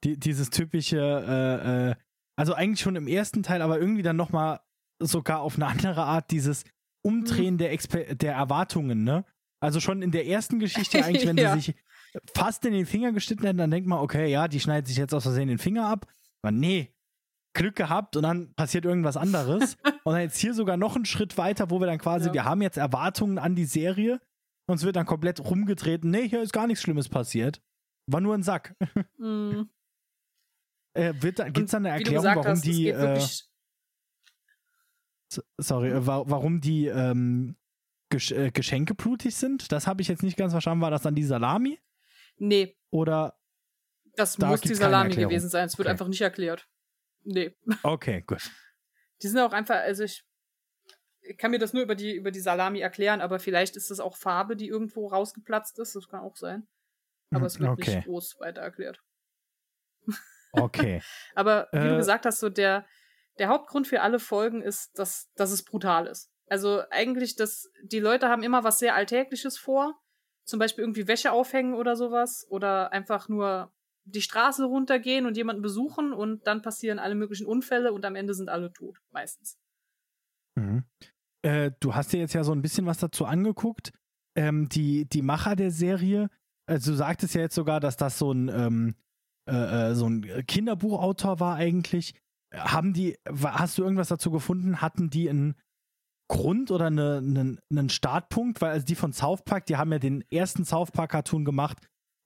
die, 0.05 0.19
dieses 0.19 0.51
typische, 0.51 0.97
äh, 0.99 1.91
äh, 1.91 1.95
also 2.37 2.55
eigentlich 2.55 2.81
schon 2.81 2.97
im 2.97 3.07
ersten 3.07 3.43
Teil, 3.43 3.61
aber 3.61 3.79
irgendwie 3.79 4.03
dann 4.03 4.17
nochmal 4.17 4.61
sogar 4.99 5.41
auf 5.41 5.57
eine 5.57 5.67
andere 5.67 6.05
Art 6.05 6.31
dieses 6.31 6.65
Umdrehen 7.03 7.55
mhm. 7.55 7.59
der, 7.59 7.73
Exper 7.73 8.15
der 8.15 8.35
Erwartungen, 8.35 9.05
ne? 9.05 9.25
Also 9.63 9.81
schon 9.81 10.03
in 10.03 10.11
der 10.11 10.27
ersten 10.27 10.59
Geschichte 10.59 11.05
eigentlich, 11.05 11.27
wenn 11.27 11.37
ja. 11.37 11.55
sie 11.55 11.61
sich 11.61 11.75
fast 12.35 12.65
in 12.65 12.73
den 12.73 12.87
Finger 12.87 13.13
geschnitten 13.13 13.45
hätten, 13.45 13.59
dann 13.59 13.71
denkt 13.71 13.89
man, 13.89 14.01
okay, 14.01 14.31
ja, 14.31 14.49
die 14.49 14.61
schneidet 14.61 14.89
sich 14.89 14.97
jetzt 14.97 15.15
aus 15.15 15.23
Versehen 15.23 15.49
den 15.49 15.59
Finger 15.59 15.87
ab. 15.87 16.07
Aber 16.43 16.53
nee, 16.53 16.95
Glück 17.55 17.77
gehabt 17.77 18.17
und 18.17 18.23
dann 18.23 18.55
passiert 18.55 18.85
irgendwas 18.85 19.17
anderes. 19.17 19.77
und 20.05 20.13
dann 20.13 20.23
jetzt 20.23 20.39
hier 20.39 20.55
sogar 20.55 20.77
noch 20.77 20.97
einen 20.97 21.05
Schritt 21.05 21.37
weiter, 21.39 21.71
wo 21.71 21.81
wir 21.81 21.87
dann 21.87 21.99
quasi, 21.99 22.29
ja. 22.29 22.35
wir 22.35 22.45
haben 22.45 22.63
jetzt 22.63 22.79
Erwartungen 22.79 23.39
an 23.39 23.55
die 23.55 23.65
Serie 23.65 24.21
und 24.67 24.77
es 24.77 24.85
wird 24.85 24.97
dann 24.97 25.07
komplett 25.07 25.41
rumgedreht. 25.41 26.05
Nee, 26.05 26.29
hier 26.29 26.43
ist 26.43 26.53
gar 26.53 26.67
nichts 26.67 26.83
Schlimmes 26.83 27.09
passiert. 27.09 27.61
War 28.07 28.21
nur 28.21 28.35
ein 28.35 28.43
Sack. 28.43 28.75
Mhm. 29.19 29.69
äh, 30.95 31.13
Gibt 31.13 31.59
es 31.59 31.71
da 31.71 31.77
eine 31.77 31.91
Erklärung, 31.91 32.25
warum 32.25 32.45
hast, 32.45 32.65
die. 32.65 32.89
Äh, 32.89 33.21
sorry, 35.59 35.91
äh, 35.91 36.07
warum 36.07 36.61
die 36.61 36.87
ähm, 36.87 37.57
Gesch 38.11 38.33
äh, 38.33 38.51
Geschenke 38.51 38.95
blutig 38.95 39.37
sind? 39.37 39.73
Das 39.73 39.87
habe 39.87 40.03
ich 40.03 40.09
jetzt 40.09 40.23
nicht 40.23 40.37
ganz 40.37 40.53
verstanden. 40.53 40.83
War 40.83 40.91
das 40.91 41.03
dann 41.03 41.15
die 41.15 41.25
Salami? 41.25 41.79
Nee. 42.37 42.77
Oder 42.91 43.39
das 44.17 44.37
da 44.37 44.49
muss 44.49 44.61
die 44.61 44.75
Salami 44.75 45.15
gewesen 45.15 45.49
sein. 45.49 45.67
Es 45.67 45.79
wird 45.79 45.87
okay. 45.87 45.93
einfach 45.93 46.09
nicht 46.09 46.21
erklärt. 46.21 46.69
Nee. 47.23 47.55
Okay, 47.83 48.23
gut. 48.27 48.51
Die 49.23 49.29
sind 49.29 49.39
auch 49.39 49.53
einfach, 49.53 49.77
also 49.77 50.03
ich, 50.03 50.25
ich 51.21 51.37
kann 51.37 51.51
mir 51.51 51.59
das 51.59 51.73
nur 51.73 51.83
über 51.83 51.95
die, 51.95 52.15
über 52.15 52.31
die 52.31 52.41
Salami 52.41 52.81
erklären, 52.81 53.21
aber 53.21 53.39
vielleicht 53.39 53.77
ist 53.77 53.91
das 53.91 54.01
auch 54.01 54.17
Farbe, 54.17 54.57
die 54.57 54.69
irgendwo 54.69 55.09
rausgeplatzt 55.09 55.79
ist. 55.79 55.95
Das 55.95 56.09
kann 56.09 56.21
auch 56.21 56.37
sein. 56.37 56.67
Aber 57.31 57.47
es 57.47 57.61
wird 57.61 57.71
okay. 57.71 57.97
nicht 57.97 58.07
groß 58.07 58.41
weiter 58.41 58.63
erklärt. 58.63 59.01
Okay. 60.53 61.01
aber 61.37 61.69
wie 61.71 61.79
äh, 61.79 61.91
du 61.91 61.97
gesagt 61.97 62.27
hast, 62.27 62.41
so 62.41 62.49
der, 62.49 62.85
der 63.41 63.49
Hauptgrund 63.49 63.89
für 63.89 64.03
alle 64.03 64.19
Folgen 64.19 64.61
ist, 64.61 64.97
dass, 64.99 65.33
dass 65.35 65.51
es 65.51 65.65
brutal 65.65 66.07
ist. 66.07 66.31
Also 66.47 66.83
eigentlich, 66.91 67.37
dass 67.37 67.71
die 67.83 67.99
Leute 67.99 68.29
haben 68.29 68.43
immer 68.43 68.65
was 68.65 68.79
sehr 68.79 68.95
Alltägliches 68.95 69.57
vor. 69.57 69.99
Zum 70.45 70.59
Beispiel 70.59 70.85
irgendwie 70.85 71.09
Wäsche 71.09 71.33
aufhängen 71.33 71.75
oder 71.75 71.97
sowas. 71.97 72.47
Oder 72.51 72.93
einfach 72.93 73.31
nur 73.31 73.73
die 74.05 74.21
Straße 74.21 74.65
runtergehen 74.65 75.25
und 75.25 75.39
jemanden 75.39 75.63
besuchen 75.63 76.13
und 76.13 76.47
dann 76.47 76.61
passieren 76.61 76.99
alle 76.99 77.15
möglichen 77.15 77.47
Unfälle 77.47 77.93
und 77.95 78.05
am 78.05 78.15
Ende 78.15 78.35
sind 78.35 78.51
alle 78.51 78.73
tot, 78.73 78.99
meistens. 79.11 79.59
Mhm. 80.57 80.85
Äh, 81.43 81.71
du 81.81 81.95
hast 81.95 82.13
dir 82.13 82.21
jetzt 82.21 82.35
ja 82.35 82.45
so 82.45 82.53
ein 82.53 82.63
bisschen 82.63 82.85
was 82.85 82.99
dazu 82.99 83.25
angeguckt. 83.25 83.93
Ähm, 84.35 84.69
die, 84.69 85.07
die 85.07 85.23
Macher 85.23 85.57
der 85.57 85.71
Serie, 85.71 86.29
also 86.67 86.91
du 86.91 86.97
sagtest 86.97 87.35
ja 87.35 87.41
jetzt 87.41 87.55
sogar, 87.55 87.81
dass 87.81 87.97
das 87.97 88.19
so 88.19 88.33
ein, 88.33 88.49
ähm, 88.49 88.95
äh, 89.47 89.91
äh 89.91 89.95
so 89.95 90.07
ein 90.07 90.45
Kinderbuchautor 90.47 91.41
war 91.41 91.57
eigentlich. 91.57 92.15
Haben 92.53 92.93
die, 92.93 93.17
hast 93.45 93.79
du 93.79 93.83
irgendwas 93.83 94.09
dazu 94.09 94.31
gefunden? 94.31 94.81
Hatten 94.81 95.11
die 95.11 95.31
einen 95.31 95.55
Grund 96.29 96.71
oder 96.71 96.87
eine, 96.87 97.19
einen, 97.19 97.61
einen 97.71 97.89
Startpunkt? 97.89 98.61
Weil 98.61 98.73
also 98.73 98.87
die 98.87 98.95
von 98.95 99.13
South 99.13 99.43
Park, 99.43 99.67
die 99.67 99.77
haben 99.77 99.93
ja 99.93 99.99
den 99.99 100.25
ersten 100.31 100.65
South 100.65 100.91
Park-Cartoon 100.91 101.45
gemacht, 101.45 101.79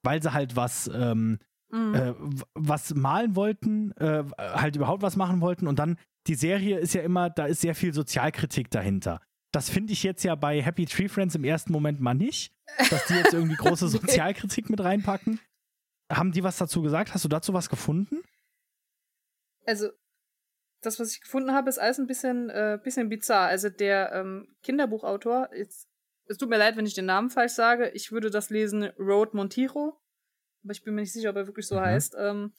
weil 0.02 0.22
sie 0.22 0.32
halt 0.32 0.56
was 0.56 0.90
ähm, 0.92 1.38
mhm. 1.74 1.94
äh, 1.94 2.14
was 2.54 2.94
malen 2.94 3.36
wollten, 3.36 3.92
äh, 3.92 4.24
halt 4.38 4.76
überhaupt 4.76 5.02
was 5.02 5.16
machen 5.16 5.40
wollten 5.40 5.66
und 5.66 5.78
dann 5.78 5.98
die 6.26 6.34
Serie 6.34 6.78
ist 6.78 6.94
ja 6.94 7.02
immer, 7.02 7.28
da 7.28 7.46
ist 7.46 7.60
sehr 7.60 7.74
viel 7.74 7.92
Sozialkritik 7.92 8.70
dahinter. 8.70 9.20
Das 9.52 9.68
finde 9.68 9.92
ich 9.92 10.02
jetzt 10.02 10.24
ja 10.24 10.34
bei 10.34 10.62
Happy 10.62 10.86
Tree 10.86 11.08
Friends 11.08 11.34
im 11.34 11.44
ersten 11.44 11.72
Moment 11.72 12.00
mal 12.00 12.14
nicht, 12.14 12.54
dass 12.90 13.06
die 13.06 13.14
jetzt 13.14 13.34
irgendwie 13.34 13.56
große 13.56 13.88
Sozialkritik 13.88 14.70
mit 14.70 14.82
reinpacken. 14.82 15.38
Haben 16.10 16.32
die 16.32 16.42
was 16.42 16.56
dazu 16.56 16.82
gesagt? 16.82 17.14
Hast 17.14 17.24
du 17.24 17.28
dazu 17.28 17.52
was 17.52 17.68
gefunden? 17.68 18.22
Also, 19.66 19.88
das, 20.86 21.00
was 21.00 21.12
ich 21.12 21.20
gefunden 21.20 21.52
habe, 21.52 21.68
ist 21.68 21.78
alles 21.78 21.98
ein 21.98 22.06
bisschen, 22.06 22.50
äh, 22.50 22.78
bisschen 22.82 23.08
bizarr. 23.08 23.48
Also, 23.48 23.68
der 23.68 24.12
ähm, 24.12 24.54
Kinderbuchautor, 24.62 25.50
jetzt, 25.54 25.88
es 26.26 26.38
tut 26.38 26.48
mir 26.48 26.58
leid, 26.58 26.76
wenn 26.76 26.86
ich 26.86 26.94
den 26.94 27.06
Namen 27.06 27.30
falsch 27.30 27.52
sage, 27.52 27.90
ich 27.90 28.12
würde 28.12 28.30
das 28.30 28.50
lesen 28.50 28.84
Road 28.98 29.34
Montijo, 29.34 29.98
aber 30.62 30.72
ich 30.72 30.82
bin 30.82 30.94
mir 30.94 31.02
nicht 31.02 31.12
sicher, 31.12 31.30
ob 31.30 31.36
er 31.36 31.46
wirklich 31.46 31.66
so 31.66 31.76
mhm. 31.76 31.80
heißt. 31.80 32.16
Ähm, 32.18 32.52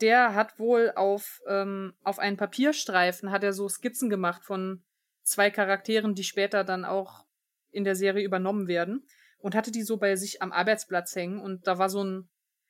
der 0.00 0.34
hat 0.34 0.58
wohl 0.58 0.92
auf, 0.96 1.40
ähm, 1.46 1.94
auf 2.02 2.18
einen 2.18 2.36
Papierstreifen 2.36 3.30
hat 3.30 3.44
er 3.44 3.52
so 3.52 3.68
Skizzen 3.68 4.08
gemacht 4.08 4.44
von 4.44 4.82
zwei 5.22 5.50
Charakteren, 5.50 6.14
die 6.14 6.24
später 6.24 6.64
dann 6.64 6.84
auch 6.84 7.26
in 7.70 7.84
der 7.84 7.94
Serie 7.94 8.24
übernommen 8.24 8.66
werden 8.66 9.06
und 9.38 9.54
hatte 9.54 9.70
die 9.70 9.82
so 9.82 9.98
bei 9.98 10.16
sich 10.16 10.42
am 10.42 10.52
Arbeitsplatz 10.52 11.14
hängen 11.14 11.40
und 11.40 11.66
da 11.66 11.78
war 11.78 11.90
so 11.90 12.02
ein, 12.02 12.28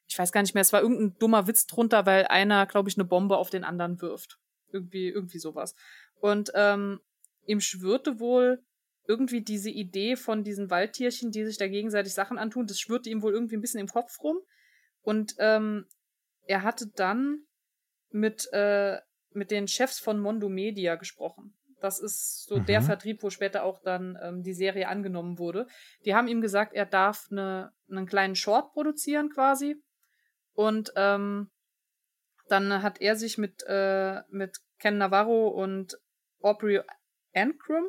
ich 0.09 0.19
weiß 0.19 0.33
gar 0.33 0.43
nicht 0.43 0.55
mehr, 0.55 0.63
es 0.63 0.73
war 0.73 0.83
irgendein 0.83 1.17
dummer 1.19 1.47
Witz 1.47 1.67
drunter, 1.67 2.05
weil 2.05 2.27
einer, 2.27 2.67
glaube 2.67 2.89
ich, 2.89 2.97
eine 2.97 3.05
Bombe 3.05 3.37
auf 3.37 3.51
den 3.51 3.65
anderen 3.65 4.01
wirft. 4.01 4.40
Irgendwie, 4.73 5.09
irgendwie 5.09 5.39
sowas. 5.39 5.75
Und 6.21 6.51
ähm, 6.55 7.01
ihm 7.47 7.61
schwirrte 7.61 8.21
wohl 8.21 8.63
irgendwie 9.07 9.41
diese 9.43 9.71
Idee 9.71 10.17
von 10.17 10.45
diesen 10.45 10.71
Waldtierchen, 10.71 11.33
die 11.33 11.45
sich 11.45 11.59
da 11.59 11.67
gegenseitig 11.67 12.15
Sachen 12.15 12.39
antun, 12.39 12.67
das 12.67 12.79
schwirrte 12.79 13.11
ihm 13.11 13.23
wohl 13.23 13.33
irgendwie 13.33 13.57
ein 13.57 13.61
bisschen 13.61 13.81
im 13.81 13.89
Kopf 13.89 14.23
rum. 14.23 14.39
Und 15.03 15.35
ähm, 15.39 15.87
er 16.47 16.63
hatte 16.63 16.87
dann 16.95 17.43
mit, 18.11 18.49
äh, 18.53 18.99
mit 19.33 19.51
den 19.51 19.67
Chefs 19.67 19.99
von 19.99 20.21
Mondo 20.21 20.49
Media 20.49 20.97
gesprochen. 20.97 21.57
Das 21.81 21.99
ist 21.99 22.45
so 22.45 22.59
mhm. 22.59 22.67
der 22.67 22.83
Vertrieb, 22.83 23.23
wo 23.23 23.31
später 23.31 23.65
auch 23.65 23.81
dann 23.83 24.19
ähm, 24.23 24.43
die 24.43 24.53
Serie 24.53 24.89
angenommen 24.89 25.39
wurde. 25.39 25.67
Die 26.05 26.15
haben 26.15 26.29
ihm 26.29 26.41
gesagt, 26.41 26.75
er 26.75 26.87
darf 26.87 27.29
eine, 27.31 27.73
einen 27.91 28.07
kleinen 28.07 28.37
Short 28.37 28.73
produzieren 28.73 29.31
quasi. 29.31 29.77
Und 30.53 30.93
ähm, 30.97 31.51
dann 32.51 32.83
hat 32.83 33.01
er 33.01 33.17
sich 33.17 33.39
mit, 33.39 33.63
äh, 33.67 34.21
mit 34.29 34.59
Ken 34.79 34.99
Navarro 34.99 35.49
und 35.49 35.99
Aubrey 36.41 36.81
Ankrum, 37.35 37.85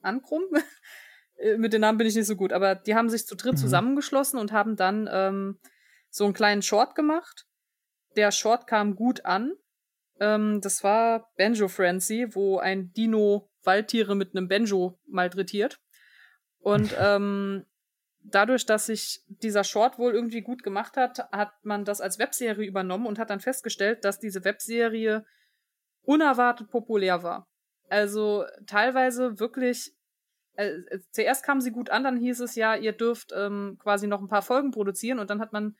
Ankrum, 0.00 0.42
äh, 1.36 1.56
mit 1.56 1.72
den 1.72 1.80
Namen 1.80 1.98
bin 1.98 2.06
ich 2.06 2.16
nicht 2.16 2.26
so 2.26 2.36
gut, 2.36 2.52
aber 2.52 2.74
die 2.74 2.94
haben 2.94 3.08
sich 3.08 3.26
zu 3.26 3.36
dritt 3.36 3.54
mhm. 3.54 3.58
zusammengeschlossen 3.58 4.38
und 4.38 4.52
haben 4.52 4.76
dann 4.76 5.08
ähm, 5.10 5.60
so 6.10 6.24
einen 6.24 6.34
kleinen 6.34 6.62
Short 6.62 6.94
gemacht. 6.94 7.46
Der 8.16 8.30
Short 8.30 8.66
kam 8.66 8.94
gut 8.94 9.24
an 9.24 9.54
ähm, 10.20 10.60
das 10.60 10.84
war 10.84 11.32
Banjo 11.36 11.68
Frenzy, 11.68 12.26
wo 12.32 12.58
ein 12.58 12.92
Dino 12.92 13.50
Waldtiere 13.62 14.14
mit 14.14 14.36
einem 14.36 14.48
Banjo 14.48 14.98
malträtiert. 15.06 15.80
Und 16.58 16.94
ähm, 16.98 17.66
dadurch, 18.24 18.66
dass 18.66 18.86
sich 18.86 19.22
dieser 19.28 19.64
Short 19.64 19.98
wohl 19.98 20.14
irgendwie 20.14 20.40
gut 20.40 20.62
gemacht 20.62 20.96
hat, 20.96 21.18
hat 21.30 21.52
man 21.64 21.84
das 21.84 22.00
als 22.00 22.18
Webserie 22.18 22.66
übernommen 22.66 23.06
und 23.06 23.18
hat 23.18 23.30
dann 23.30 23.40
festgestellt, 23.40 24.04
dass 24.04 24.18
diese 24.18 24.44
Webserie 24.44 25.24
unerwartet 26.02 26.70
populär 26.70 27.22
war. 27.22 27.46
Also 27.88 28.44
teilweise 28.66 29.38
wirklich. 29.38 29.94
Äh, 30.56 30.68
äh 30.68 31.00
zuerst 31.10 31.44
kam 31.44 31.60
sie 31.60 31.70
gut 31.70 31.90
an, 31.90 32.04
dann 32.04 32.16
hieß 32.16 32.40
es 32.40 32.54
ja, 32.54 32.74
ihr 32.74 32.92
dürft 32.92 33.32
ähm, 33.36 33.76
quasi 33.80 34.06
noch 34.06 34.20
ein 34.20 34.28
paar 34.28 34.42
Folgen 34.42 34.70
produzieren 34.70 35.18
und 35.18 35.30
dann 35.30 35.40
hat 35.40 35.52
man 35.52 35.76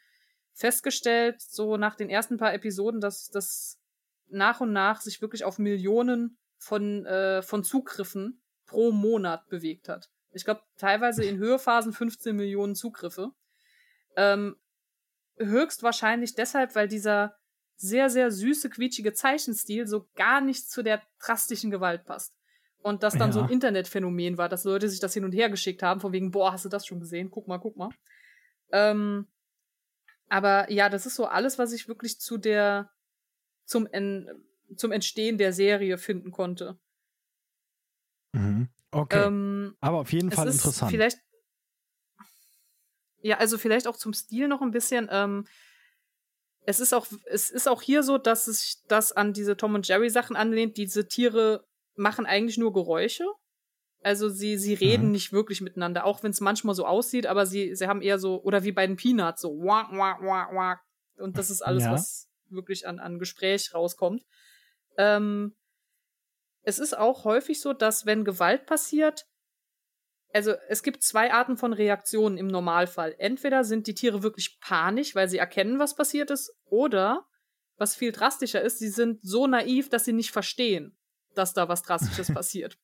festgestellt, 0.53 1.41
so 1.41 1.77
nach 1.77 1.97
den 1.97 2.11
ersten 2.11 2.37
paar 2.37 2.55
Episoden, 2.55 3.01
dass 3.01 3.29
das 3.31 3.81
nach 4.29 4.61
und 4.61 4.73
nach 4.73 5.01
sich 5.01 5.21
wirklich 5.21 5.45
auf 5.45 5.59
Millionen 5.59 6.39
von, 6.59 7.05
äh, 7.07 7.43
von 7.43 7.65
Zugriffen 7.65 8.43
pro 8.67 8.91
Monat 8.91 9.49
bewegt 9.49 9.89
hat. 9.89 10.11
Ich 10.35 10.45
glaube, 10.45 10.63
teilweise 10.77 11.25
in 11.25 11.39
Höhephasen 11.39 11.93
15 11.93 12.35
Millionen 12.35 12.75
Zugriffe. 12.75 13.31
Ähm, 14.17 14.57
höchstwahrscheinlich 15.39 16.35
deshalb, 16.35 16.75
weil 16.75 16.89
dieser 16.89 17.37
sehr, 17.77 18.09
sehr 18.09 18.31
süße, 18.31 18.71
quietschige 18.71 19.13
Zeichenstil 19.13 19.87
so 19.87 20.09
gar 20.15 20.41
nicht 20.41 20.71
zu 20.71 20.83
der 20.83 21.03
drastischen 21.19 21.71
Gewalt 21.71 22.05
passt. 22.05 22.35
Und 22.83 23.03
das 23.03 23.15
dann 23.15 23.31
ja. 23.31 23.33
so 23.33 23.41
ein 23.41 23.49
Internetphänomen 23.49 24.37
war, 24.37 24.49
dass 24.49 24.65
Leute 24.65 24.89
sich 24.89 25.01
das 25.01 25.15
hin 25.15 25.25
und 25.25 25.33
her 25.33 25.49
geschickt 25.49 25.83
haben, 25.83 26.01
von 26.01 26.13
wegen, 26.13 26.31
boah, 26.31 26.53
hast 26.53 26.65
du 26.65 26.69
das 26.69 26.87
schon 26.87 27.01
gesehen? 27.01 27.31
Guck 27.31 27.49
mal, 27.49 27.59
guck 27.59 27.77
mal. 27.77 27.89
Ähm, 28.73 29.27
aber 30.29 30.71
ja, 30.71 30.89
das 30.89 31.07
ist 31.07 31.15
so 31.15 31.27
alles, 31.27 31.59
was 31.59 31.73
ich 31.73 31.89
wirklich 31.89 32.21
zu 32.21 32.37
der 32.37 32.91
zum, 33.65 33.87
en 33.87 34.29
zum 34.77 34.93
Entstehen 34.93 35.39
der 35.39 35.53
Serie 35.53 35.97
finden 35.97 36.31
konnte. 36.31 36.79
Mhm. 38.33 38.69
Okay. 38.95 39.27
Ähm, 39.27 39.77
Aber 39.81 39.99
auf 39.99 40.13
jeden 40.13 40.31
Fall 40.31 40.47
interessant. 40.47 40.91
Vielleicht. 40.91 41.19
Ja, 43.23 43.39
also 43.39 43.59
vielleicht 43.59 43.87
auch 43.87 43.97
zum 43.97 44.13
Stil 44.13 44.49
noch 44.49 44.61
ein 44.61 44.71
bisschen. 44.71 45.09
Ähm, 45.11 45.47
es 46.67 46.81
ist 46.81 46.93
auch, 46.93 47.07
es 47.27 47.51
ist 47.51 47.69
auch 47.69 47.83
hier 47.83 48.03
so, 48.03 48.19
dass 48.19 48.47
es 48.47 48.83
das 48.89 49.13
an 49.13 49.33
diese 49.33 49.57
Tom 49.57 49.75
und 49.75 49.87
Jerry 49.87 50.11
Sachen 50.11 50.37
anlehnt. 50.37 50.77
Diese 50.77 51.09
Tiere 51.09 51.67
machen 51.97 52.27
eigentlich 52.27 52.59
nur 52.59 52.73
Geräusche. 52.73 53.25
Also 54.03 54.29
sie, 54.29 54.59
sie 54.59 54.75
reden 54.75 55.07
mhm. 55.07 55.13
nicht 55.13 55.33
wirklich 55.33 55.63
miteinander, 55.63 56.05
auch 56.05 56.23
wenn 56.23 56.31
es 56.31 56.41
manchmal 56.41 56.75
so 56.75 56.87
aussieht, 56.87 57.27
aber 57.27 57.47
sie, 57.47 57.75
sie 57.75 57.87
haben 57.87 58.03
eher 58.03 58.19
so, 58.19 58.43
oder 58.43 58.63
wie 58.63 58.73
bei 58.73 58.87
den 58.87 58.97
Peanuts, 58.97 59.41
so 59.41 59.57
wah, 59.63 59.89
wah, 59.93 60.19
wah, 60.21 60.49
wah. 60.53 60.81
Und 61.17 61.39
das 61.39 61.49
ist 61.49 61.63
alles, 61.63 61.85
ja. 61.85 61.93
was, 61.93 62.29
wirklich 62.51 62.87
an, 62.87 62.99
an 62.99 63.19
Gespräch 63.19 63.73
rauskommt. 63.73 64.23
Ähm, 64.99 65.55
es 66.65 66.79
ist 66.79 66.97
auch 66.97 67.25
häufig 67.25 67.61
so, 67.61 67.73
dass 67.73 68.07
wenn 68.07 68.25
Gewalt 68.25 68.67
passiert, 68.67 69.27
also 70.33 70.55
es 70.69 70.83
gibt 70.83 71.05
zwei 71.05 71.33
Arten 71.33 71.57
von 71.57 71.73
Reaktionen 71.73 72.39
im 72.39 72.49
Normalfall. 72.49 73.15
Entweder 73.19 73.63
sind 73.63 73.87
die 73.87 73.95
Tiere 73.95 74.23
wirklich 74.25 74.59
panisch, 74.61 75.15
weil 75.15 75.29
sie 75.29 75.39
erkennen, 75.39 75.79
was 75.79 75.95
passiert 75.95 76.31
ist, 76.31 76.53
oder, 76.65 77.25
was 77.77 77.95
viel 77.95 78.11
drastischer 78.11 78.61
ist, 78.61 78.81
sie 78.81 78.89
sind 78.89 79.21
so 79.23 79.47
naiv, 79.47 79.89
dass 79.91 80.05
sie 80.05 80.13
nicht 80.13 80.33
verstehen, 80.33 80.97
dass 81.35 81.55
da 81.55 81.69
was 81.69 81.83
Drastisches 81.83 82.29
passiert. 82.35 82.79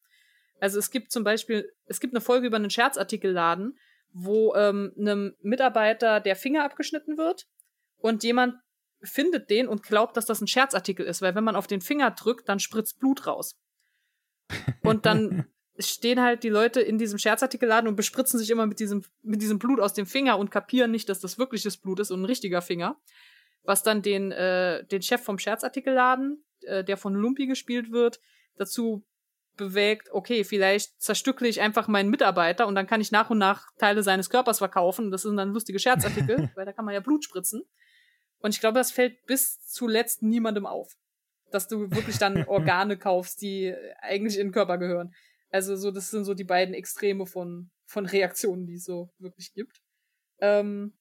Also 0.60 0.78
es 0.78 0.90
gibt 0.90 1.10
zum 1.10 1.24
Beispiel, 1.24 1.72
es 1.86 2.00
gibt 2.00 2.14
eine 2.14 2.20
Folge 2.20 2.46
über 2.46 2.56
einen 2.56 2.70
Scherzartikelladen, 2.70 3.78
wo 4.12 4.54
ähm, 4.54 4.92
einem 4.98 5.34
Mitarbeiter 5.40 6.20
der 6.20 6.36
Finger 6.36 6.64
abgeschnitten 6.64 7.16
wird 7.16 7.46
und 7.98 8.22
jemand 8.22 8.56
findet 9.02 9.50
den 9.50 9.66
und 9.66 9.82
glaubt, 9.82 10.16
dass 10.16 10.26
das 10.26 10.40
ein 10.40 10.46
Scherzartikel 10.46 11.06
ist, 11.06 11.22
weil 11.22 11.34
wenn 11.34 11.44
man 11.44 11.56
auf 11.56 11.66
den 11.66 11.80
Finger 11.80 12.10
drückt, 12.10 12.48
dann 12.48 12.60
spritzt 12.60 12.98
Blut 12.98 13.26
raus. 13.26 13.56
Und 14.82 15.06
dann 15.06 15.46
stehen 15.78 16.20
halt 16.20 16.42
die 16.42 16.48
Leute 16.48 16.80
in 16.80 16.98
diesem 16.98 17.18
Scherzartikelladen 17.18 17.88
und 17.88 17.96
bespritzen 17.96 18.38
sich 18.38 18.50
immer 18.50 18.66
mit 18.66 18.80
diesem, 18.80 19.04
mit 19.22 19.42
diesem 19.42 19.58
Blut 19.58 19.80
aus 19.80 19.94
dem 19.94 20.06
Finger 20.06 20.38
und 20.38 20.50
kapieren 20.50 20.90
nicht, 20.90 21.08
dass 21.08 21.20
das 21.20 21.38
wirkliches 21.38 21.76
Blut 21.76 22.00
ist 22.00 22.10
und 22.10 22.22
ein 22.22 22.26
richtiger 22.26 22.62
Finger. 22.62 22.96
Was 23.62 23.82
dann 23.82 24.02
den, 24.02 24.32
äh, 24.32 24.84
den 24.84 25.02
Chef 25.02 25.22
vom 25.22 25.38
Scherzartikelladen, 25.38 26.44
äh, 26.62 26.84
der 26.84 26.96
von 26.96 27.14
Lumpi 27.14 27.46
gespielt 27.46 27.92
wird, 27.92 28.20
dazu 28.56 29.04
bewegt, 29.56 30.08
okay, 30.12 30.44
vielleicht 30.44 31.00
zerstückle 31.00 31.46
ich 31.46 31.60
einfach 31.60 31.86
meinen 31.86 32.08
Mitarbeiter 32.08 32.66
und 32.66 32.74
dann 32.74 32.86
kann 32.86 33.00
ich 33.00 33.12
nach 33.12 33.28
und 33.30 33.38
nach 33.38 33.66
Teile 33.78 34.02
seines 34.02 34.30
Körpers 34.30 34.58
verkaufen. 34.58 35.10
Das 35.10 35.22
sind 35.22 35.36
dann 35.36 35.52
lustige 35.52 35.78
Scherzartikel, 35.78 36.50
weil 36.54 36.64
da 36.64 36.72
kann 36.72 36.84
man 36.84 36.94
ja 36.94 37.00
Blut 37.00 37.24
spritzen. 37.24 37.62
Und 38.38 38.54
ich 38.54 38.60
glaube, 38.60 38.78
das 38.78 38.90
fällt 38.90 39.26
bis 39.26 39.62
zuletzt 39.66 40.22
niemandem 40.22 40.64
auf. 40.64 40.96
Dass 41.50 41.68
du 41.68 41.90
wirklich 41.90 42.18
dann 42.18 42.44
Organe 42.48 42.96
kaufst, 42.96 43.42
die 43.42 43.74
eigentlich 44.00 44.38
in 44.38 44.48
den 44.48 44.52
Körper 44.52 44.78
gehören. 44.78 45.12
Also 45.50 45.76
so, 45.76 45.90
das 45.90 46.10
sind 46.10 46.24
so 46.24 46.34
die 46.34 46.44
beiden 46.44 46.74
Extreme 46.74 47.26
von, 47.26 47.70
von 47.86 48.06
Reaktionen, 48.06 48.66
die 48.66 48.74
es 48.74 48.84
so 48.84 49.10
wirklich 49.18 49.52
gibt. 49.52 49.80
Ähm, 50.38 50.96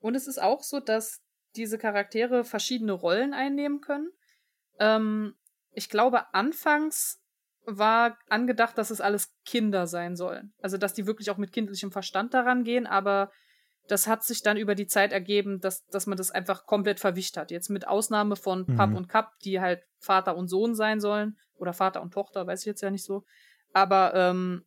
und 0.00 0.14
es 0.14 0.26
ist 0.26 0.40
auch 0.40 0.62
so, 0.62 0.80
dass 0.80 1.20
diese 1.56 1.78
Charaktere 1.78 2.44
verschiedene 2.44 2.92
Rollen 2.92 3.34
einnehmen 3.34 3.80
können. 3.80 4.10
Ähm, 4.78 5.34
ich 5.72 5.88
glaube, 5.88 6.32
anfangs 6.34 7.20
war 7.66 8.18
angedacht, 8.28 8.78
dass 8.78 8.90
es 8.90 9.00
alles 9.00 9.34
Kinder 9.44 9.86
sein 9.86 10.16
sollen. 10.16 10.54
Also, 10.62 10.78
dass 10.78 10.94
die 10.94 11.06
wirklich 11.06 11.30
auch 11.30 11.36
mit 11.36 11.52
kindlichem 11.52 11.92
Verstand 11.92 12.32
daran 12.32 12.64
gehen, 12.64 12.86
aber 12.86 13.30
das 13.88 14.06
hat 14.06 14.22
sich 14.22 14.42
dann 14.42 14.56
über 14.56 14.74
die 14.74 14.86
Zeit 14.86 15.12
ergeben, 15.12 15.60
dass, 15.60 15.86
dass 15.86 16.06
man 16.06 16.18
das 16.18 16.30
einfach 16.30 16.66
komplett 16.66 17.00
verwischt 17.00 17.36
hat. 17.36 17.50
Jetzt 17.50 17.70
mit 17.70 17.88
Ausnahme 17.88 18.36
von 18.36 18.64
mhm. 18.66 18.76
Pap 18.76 18.94
und 18.94 19.08
Cup, 19.08 19.38
die 19.40 19.60
halt 19.60 19.82
Vater 19.98 20.36
und 20.36 20.48
Sohn 20.48 20.74
sein 20.74 21.00
sollen. 21.00 21.38
Oder 21.56 21.72
Vater 21.72 22.02
und 22.02 22.12
Tochter, 22.12 22.46
weiß 22.46 22.60
ich 22.60 22.66
jetzt 22.66 22.82
ja 22.82 22.90
nicht 22.90 23.04
so. 23.04 23.24
Aber 23.72 24.14
ähm, 24.14 24.64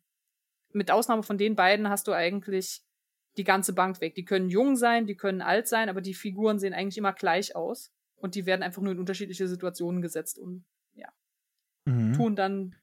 mit 0.72 0.90
Ausnahme 0.90 1.22
von 1.22 1.38
den 1.38 1.56
beiden 1.56 1.88
hast 1.88 2.08
du 2.08 2.12
eigentlich 2.12 2.82
die 3.36 3.44
ganze 3.44 3.72
Bank 3.72 4.00
weg. 4.00 4.14
Die 4.14 4.24
können 4.24 4.50
jung 4.50 4.76
sein, 4.76 5.06
die 5.06 5.16
können 5.16 5.40
alt 5.40 5.68
sein, 5.68 5.88
aber 5.88 6.00
die 6.00 6.14
Figuren 6.14 6.58
sehen 6.58 6.74
eigentlich 6.74 6.98
immer 6.98 7.12
gleich 7.12 7.56
aus. 7.56 7.92
Und 8.16 8.34
die 8.34 8.44
werden 8.44 8.62
einfach 8.62 8.82
nur 8.82 8.92
in 8.92 8.98
unterschiedliche 8.98 9.48
Situationen 9.48 10.02
gesetzt 10.02 10.38
und 10.38 10.64
ja, 10.94 11.08
mhm. 11.86 12.12
tun 12.12 12.36
dann, 12.36 12.76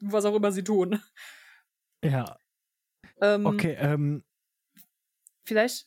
was 0.00 0.24
auch 0.24 0.34
immer 0.34 0.52
sie 0.52 0.64
tun. 0.64 1.00
Ja. 2.04 2.38
Ähm, 3.20 3.46
okay, 3.46 3.76
ähm, 3.80 4.22
vielleicht. 5.44 5.86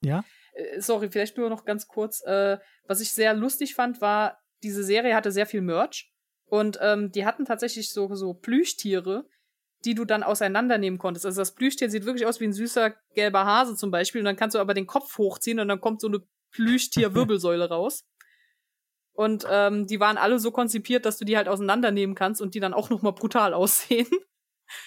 Ja? 0.00 0.24
Äh, 0.52 0.80
sorry, 0.80 1.10
vielleicht 1.10 1.36
nur 1.36 1.50
noch 1.50 1.64
ganz 1.64 1.86
kurz. 1.86 2.22
Äh, 2.24 2.58
was 2.86 3.00
ich 3.00 3.12
sehr 3.12 3.34
lustig 3.34 3.74
fand, 3.74 4.00
war, 4.00 4.40
diese 4.62 4.82
Serie 4.82 5.14
hatte 5.14 5.32
sehr 5.32 5.46
viel 5.46 5.60
Merch. 5.60 6.12
Und 6.46 6.78
ähm, 6.80 7.12
die 7.12 7.26
hatten 7.26 7.44
tatsächlich 7.44 7.90
so, 7.90 8.14
so 8.14 8.34
Plüschtiere, 8.34 9.28
die 9.84 9.94
du 9.94 10.04
dann 10.04 10.22
auseinandernehmen 10.22 10.98
konntest. 10.98 11.26
Also 11.26 11.40
das 11.40 11.54
Plüschtier 11.54 11.90
sieht 11.90 12.04
wirklich 12.04 12.26
aus 12.26 12.40
wie 12.40 12.46
ein 12.46 12.52
süßer 12.52 12.94
gelber 13.14 13.44
Hase 13.44 13.76
zum 13.76 13.90
Beispiel. 13.90 14.20
Und 14.20 14.24
dann 14.24 14.36
kannst 14.36 14.54
du 14.54 14.58
aber 14.58 14.74
den 14.74 14.86
Kopf 14.86 15.18
hochziehen 15.18 15.60
und 15.60 15.68
dann 15.68 15.80
kommt 15.80 16.00
so 16.00 16.08
eine 16.08 16.22
Plüschtier-Wirbelsäule 16.52 17.68
raus. 17.68 18.04
Und 19.12 19.44
ähm, 19.50 19.86
die 19.86 20.00
waren 20.00 20.16
alle 20.16 20.38
so 20.38 20.50
konzipiert, 20.52 21.04
dass 21.04 21.18
du 21.18 21.24
die 21.24 21.36
halt 21.36 21.48
auseinandernehmen 21.48 22.14
kannst 22.14 22.40
und 22.40 22.54
die 22.54 22.60
dann 22.60 22.72
auch 22.72 22.88
nochmal 22.88 23.12
brutal 23.12 23.52
aussehen. 23.52 24.06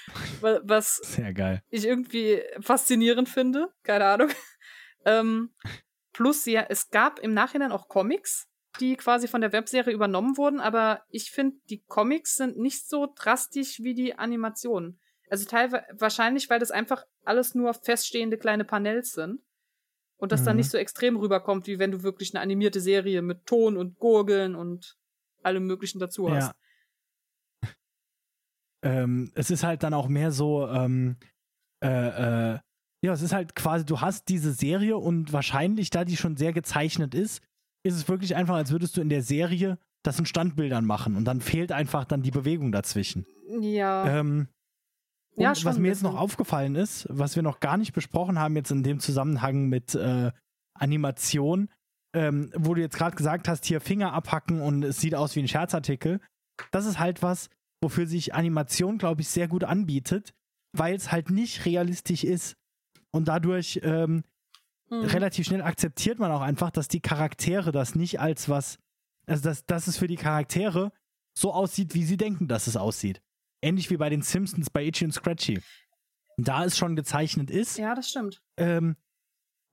Was 0.41 0.97
Sehr 0.97 1.33
geil. 1.33 1.63
ich 1.69 1.85
irgendwie 1.85 2.41
faszinierend 2.59 3.29
finde. 3.29 3.69
Keine 3.83 4.05
Ahnung. 4.05 4.29
ähm, 5.05 5.53
plus, 6.13 6.45
ja, 6.45 6.65
es 6.69 6.89
gab 6.89 7.19
im 7.19 7.33
Nachhinein 7.33 7.71
auch 7.71 7.87
Comics, 7.87 8.47
die 8.79 8.95
quasi 8.95 9.27
von 9.27 9.41
der 9.41 9.51
Webserie 9.51 9.93
übernommen 9.93 10.37
wurden, 10.37 10.59
aber 10.59 11.03
ich 11.09 11.31
finde, 11.31 11.57
die 11.69 11.83
Comics 11.83 12.37
sind 12.37 12.57
nicht 12.57 12.87
so 12.87 13.11
drastisch 13.15 13.79
wie 13.79 13.93
die 13.93 14.17
Animationen. 14.17 14.99
Also 15.29 15.45
teilweise 15.45 15.85
wahrscheinlich, 15.93 16.49
weil 16.49 16.59
das 16.59 16.71
einfach 16.71 17.05
alles 17.23 17.55
nur 17.55 17.73
feststehende 17.73 18.37
kleine 18.37 18.65
Panels 18.65 19.13
sind 19.13 19.41
und 20.17 20.31
das 20.31 20.41
mhm. 20.41 20.45
dann 20.45 20.57
nicht 20.57 20.69
so 20.69 20.77
extrem 20.77 21.17
rüberkommt, 21.17 21.67
wie 21.67 21.79
wenn 21.79 21.91
du 21.91 22.03
wirklich 22.03 22.33
eine 22.33 22.41
animierte 22.41 22.79
Serie 22.79 23.21
mit 23.21 23.45
Ton 23.45 23.77
und 23.77 23.97
Gurgeln 23.97 24.55
und 24.55 24.97
allem 25.41 25.65
möglichen 25.65 25.99
dazu 25.99 26.29
hast. 26.29 26.47
Ja. 26.47 26.55
Ähm, 28.83 29.31
es 29.35 29.51
ist 29.51 29.63
halt 29.63 29.83
dann 29.83 29.93
auch 29.93 30.07
mehr 30.07 30.31
so, 30.31 30.67
ähm, 30.67 31.17
äh, 31.83 32.53
äh, 32.53 32.59
ja, 33.03 33.13
es 33.13 33.21
ist 33.21 33.33
halt 33.33 33.55
quasi, 33.55 33.85
du 33.85 34.01
hast 34.01 34.29
diese 34.29 34.53
Serie 34.53 34.97
und 34.97 35.33
wahrscheinlich, 35.33 35.89
da 35.89 36.05
die 36.05 36.17
schon 36.17 36.37
sehr 36.37 36.53
gezeichnet 36.53 37.15
ist, 37.15 37.43
ist 37.83 37.95
es 37.95 38.07
wirklich 38.07 38.35
einfach, 38.35 38.55
als 38.55 38.71
würdest 38.71 38.97
du 38.97 39.01
in 39.01 39.09
der 39.09 39.23
Serie 39.23 39.77
das 40.03 40.19
in 40.19 40.25
Standbildern 40.25 40.85
machen 40.85 41.15
und 41.15 41.25
dann 41.25 41.41
fehlt 41.41 41.71
einfach 41.71 42.05
dann 42.05 42.21
die 42.21 42.31
Bewegung 42.31 42.71
dazwischen. 42.71 43.25
Ja. 43.59 44.19
Ähm, 44.19 44.47
und 45.35 45.43
ja, 45.43 45.53
was 45.63 45.79
mir 45.79 45.87
jetzt 45.87 46.03
noch 46.03 46.17
aufgefallen 46.17 46.75
ist, 46.75 47.07
was 47.09 47.35
wir 47.35 47.43
noch 47.43 47.59
gar 47.59 47.77
nicht 47.77 47.93
besprochen 47.93 48.37
haben 48.37 48.55
jetzt 48.55 48.71
in 48.71 48.83
dem 48.83 48.99
Zusammenhang 48.99 49.67
mit 49.67 49.95
äh, 49.95 50.31
Animation, 50.73 51.69
ähm, 52.13 52.51
wo 52.55 52.73
du 52.73 52.81
jetzt 52.81 52.97
gerade 52.97 53.15
gesagt 53.15 53.47
hast, 53.47 53.65
hier 53.65 53.79
Finger 53.79 54.13
abhacken 54.13 54.61
und 54.61 54.83
es 54.83 54.99
sieht 54.99 55.15
aus 55.15 55.35
wie 55.35 55.39
ein 55.41 55.47
Scherzartikel. 55.47 56.19
Das 56.71 56.85
ist 56.85 56.99
halt 56.99 57.23
was, 57.23 57.49
wofür 57.81 58.05
sich 58.05 58.33
Animation, 58.33 58.97
glaube 58.97 59.21
ich, 59.21 59.29
sehr 59.29 59.47
gut 59.47 59.63
anbietet, 59.63 60.33
weil 60.73 60.95
es 60.95 61.11
halt 61.11 61.29
nicht 61.29 61.65
realistisch 61.65 62.23
ist. 62.23 62.55
Und 63.11 63.27
dadurch 63.27 63.79
ähm, 63.83 64.23
mhm. 64.89 65.01
relativ 65.01 65.47
schnell 65.47 65.61
akzeptiert 65.61 66.19
man 66.19 66.31
auch 66.31 66.41
einfach, 66.41 66.71
dass 66.71 66.87
die 66.87 67.01
Charaktere 67.01 67.71
das 67.71 67.95
nicht 67.95 68.19
als 68.19 68.47
was, 68.47 68.77
also 69.25 69.43
dass, 69.43 69.65
dass 69.65 69.87
es 69.87 69.97
für 69.97 70.07
die 70.07 70.15
Charaktere 70.15 70.91
so 71.37 71.53
aussieht, 71.53 71.93
wie 71.93 72.03
sie 72.03 72.17
denken, 72.17 72.47
dass 72.47 72.67
es 72.67 72.77
aussieht. 72.77 73.21
Ähnlich 73.61 73.89
wie 73.89 73.97
bei 73.97 74.09
den 74.09 74.21
Simpsons 74.21 74.69
bei 74.69 74.85
Itchy 74.85 75.05
und 75.05 75.11
Scratchy. 75.11 75.61
Da 76.37 76.65
es 76.65 76.77
schon 76.77 76.95
gezeichnet 76.95 77.51
ist, 77.51 77.77
ja, 77.77 77.93
das 77.93 78.09
stimmt. 78.09 78.41
Ähm, 78.57 78.95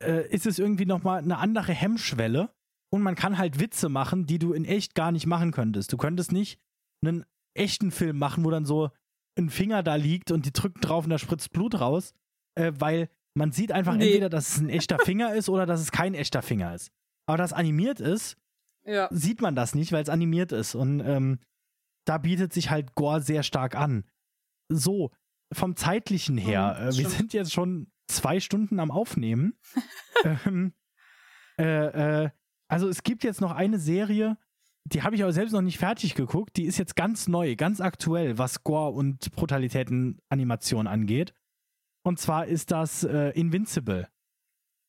äh, 0.03 0.29
ist 0.29 0.47
es 0.47 0.59
irgendwie 0.59 0.87
nochmal 0.87 1.19
eine 1.19 1.39
andere 1.39 1.73
Hemmschwelle 1.73 2.51
und 2.91 3.03
man 3.03 3.15
kann 3.15 3.39
halt 3.39 3.61
Witze 3.61 3.89
machen, 3.89 4.27
die 4.27 4.39
du 4.39 4.53
in 4.53 4.65
echt 4.65 4.95
gar 4.95 5.13
nicht 5.13 5.27
machen 5.27 5.53
könntest. 5.53 5.93
Du 5.93 5.97
könntest 5.97 6.33
nicht 6.33 6.61
einen 7.03 7.25
echten 7.55 7.91
Film 7.91 8.19
machen, 8.19 8.45
wo 8.45 8.51
dann 8.51 8.65
so 8.65 8.91
ein 9.39 9.51
Finger 9.51 9.83
da 9.83 9.95
liegt 9.95 10.31
und 10.31 10.47
die 10.47 10.53
drücken 10.53 10.81
drauf 10.81 11.05
und 11.05 11.11
da 11.11 11.19
spritzt 11.19 11.53
Blut 11.53 11.81
raus, 11.81 12.15
äh, 12.57 12.73
weil 12.77 13.09
man 13.35 13.53
sieht 13.53 13.73
einfach 13.73 13.95
nee. 13.95 14.07
entweder, 14.07 14.29
dass 14.29 14.55
es 14.55 14.59
ein 14.59 14.69
echter 14.69 14.99
Finger 14.99 15.35
ist 15.35 15.49
oder 15.49 15.65
dass 15.65 15.81
es 15.81 15.93
kein 15.93 16.15
echter 16.15 16.43
Finger 16.43 16.75
ist. 16.75 16.91
Aber 17.27 17.39
das 17.39 17.53
animiert 17.53 18.01
ist, 18.01 18.37
ja. 18.85 19.09
sieht 19.11 19.41
man 19.41 19.55
das 19.55 19.75
nicht, 19.75 19.93
weil 19.93 20.03
es 20.03 20.09
animiert 20.09 20.51
ist. 20.51 20.75
Und 20.75 21.01
ähm, 21.01 21.39
da 22.05 22.19
bietet 22.19 22.53
sich 22.53 22.71
halt 22.71 22.95
Gore 22.95 23.21
sehr 23.21 23.43
stark 23.43 23.77
an. 23.77 24.05
So, 24.69 25.13
vom 25.53 25.77
zeitlichen 25.77 26.37
her, 26.37 26.77
mhm, 26.81 26.89
äh, 26.89 26.97
wir 26.97 27.09
sind 27.09 27.33
jetzt 27.33 27.53
schon 27.53 27.91
zwei 28.09 28.41
Stunden 28.41 28.81
am 28.81 28.91
Aufnehmen. 28.91 29.59
ähm, 30.25 30.73
äh, 31.59 32.25
äh, 32.25 32.31
also 32.69 32.89
es 32.89 33.03
gibt 33.03 33.25
jetzt 33.25 33.41
noch 33.41 33.53
eine 33.53 33.79
Serie, 33.79 34.37
die 34.85 35.03
habe 35.03 35.15
ich 35.15 35.23
aber 35.23 35.33
selbst 35.33 35.53
noch 35.53 35.63
nicht 35.63 35.79
fertig 35.79 36.15
geguckt. 36.15 36.57
Die 36.57 36.65
ist 36.65 36.79
jetzt 36.79 36.97
ganz 36.97 37.29
neu, 37.29 37.57
ganz 37.57 37.81
aktuell, 37.81 38.39
was 38.39 38.65
Gore 38.65 38.93
und 38.93 39.31
Brutalitäten-Animation 39.33 40.87
angeht. 40.87 41.35
Und 42.03 42.19
zwar 42.19 42.47
ist 42.47 42.71
das 42.71 43.05
äh, 43.05 43.31
Invincible. 43.31 44.09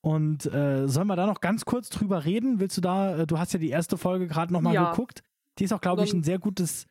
Und 0.01 0.45
äh, 0.45 0.87
sollen 0.87 1.07
wir 1.07 1.17
da 1.17 1.25
noch 1.25 1.41
ganz 1.41 1.65
kurz 1.65 1.89
drüber 1.89 2.23
reden? 2.23 2.59
Willst 2.59 2.77
du 2.77 2.81
da, 2.81 3.19
äh, 3.19 3.27
du 3.27 3.37
hast 3.37 3.51
ja 3.53 3.59
die 3.59 3.69
erste 3.69 3.97
Folge 3.97 4.27
gerade 4.27 4.53
nochmal 4.53 4.73
ja. 4.73 4.91
geguckt. 4.91 5.23
Die 5.57 5.65
ist 5.65 5.73
auch, 5.73 5.81
glaube 5.81 6.03
ich, 6.05 6.13
ein 6.13 6.23
sehr 6.23 6.39
gutes, 6.39 6.87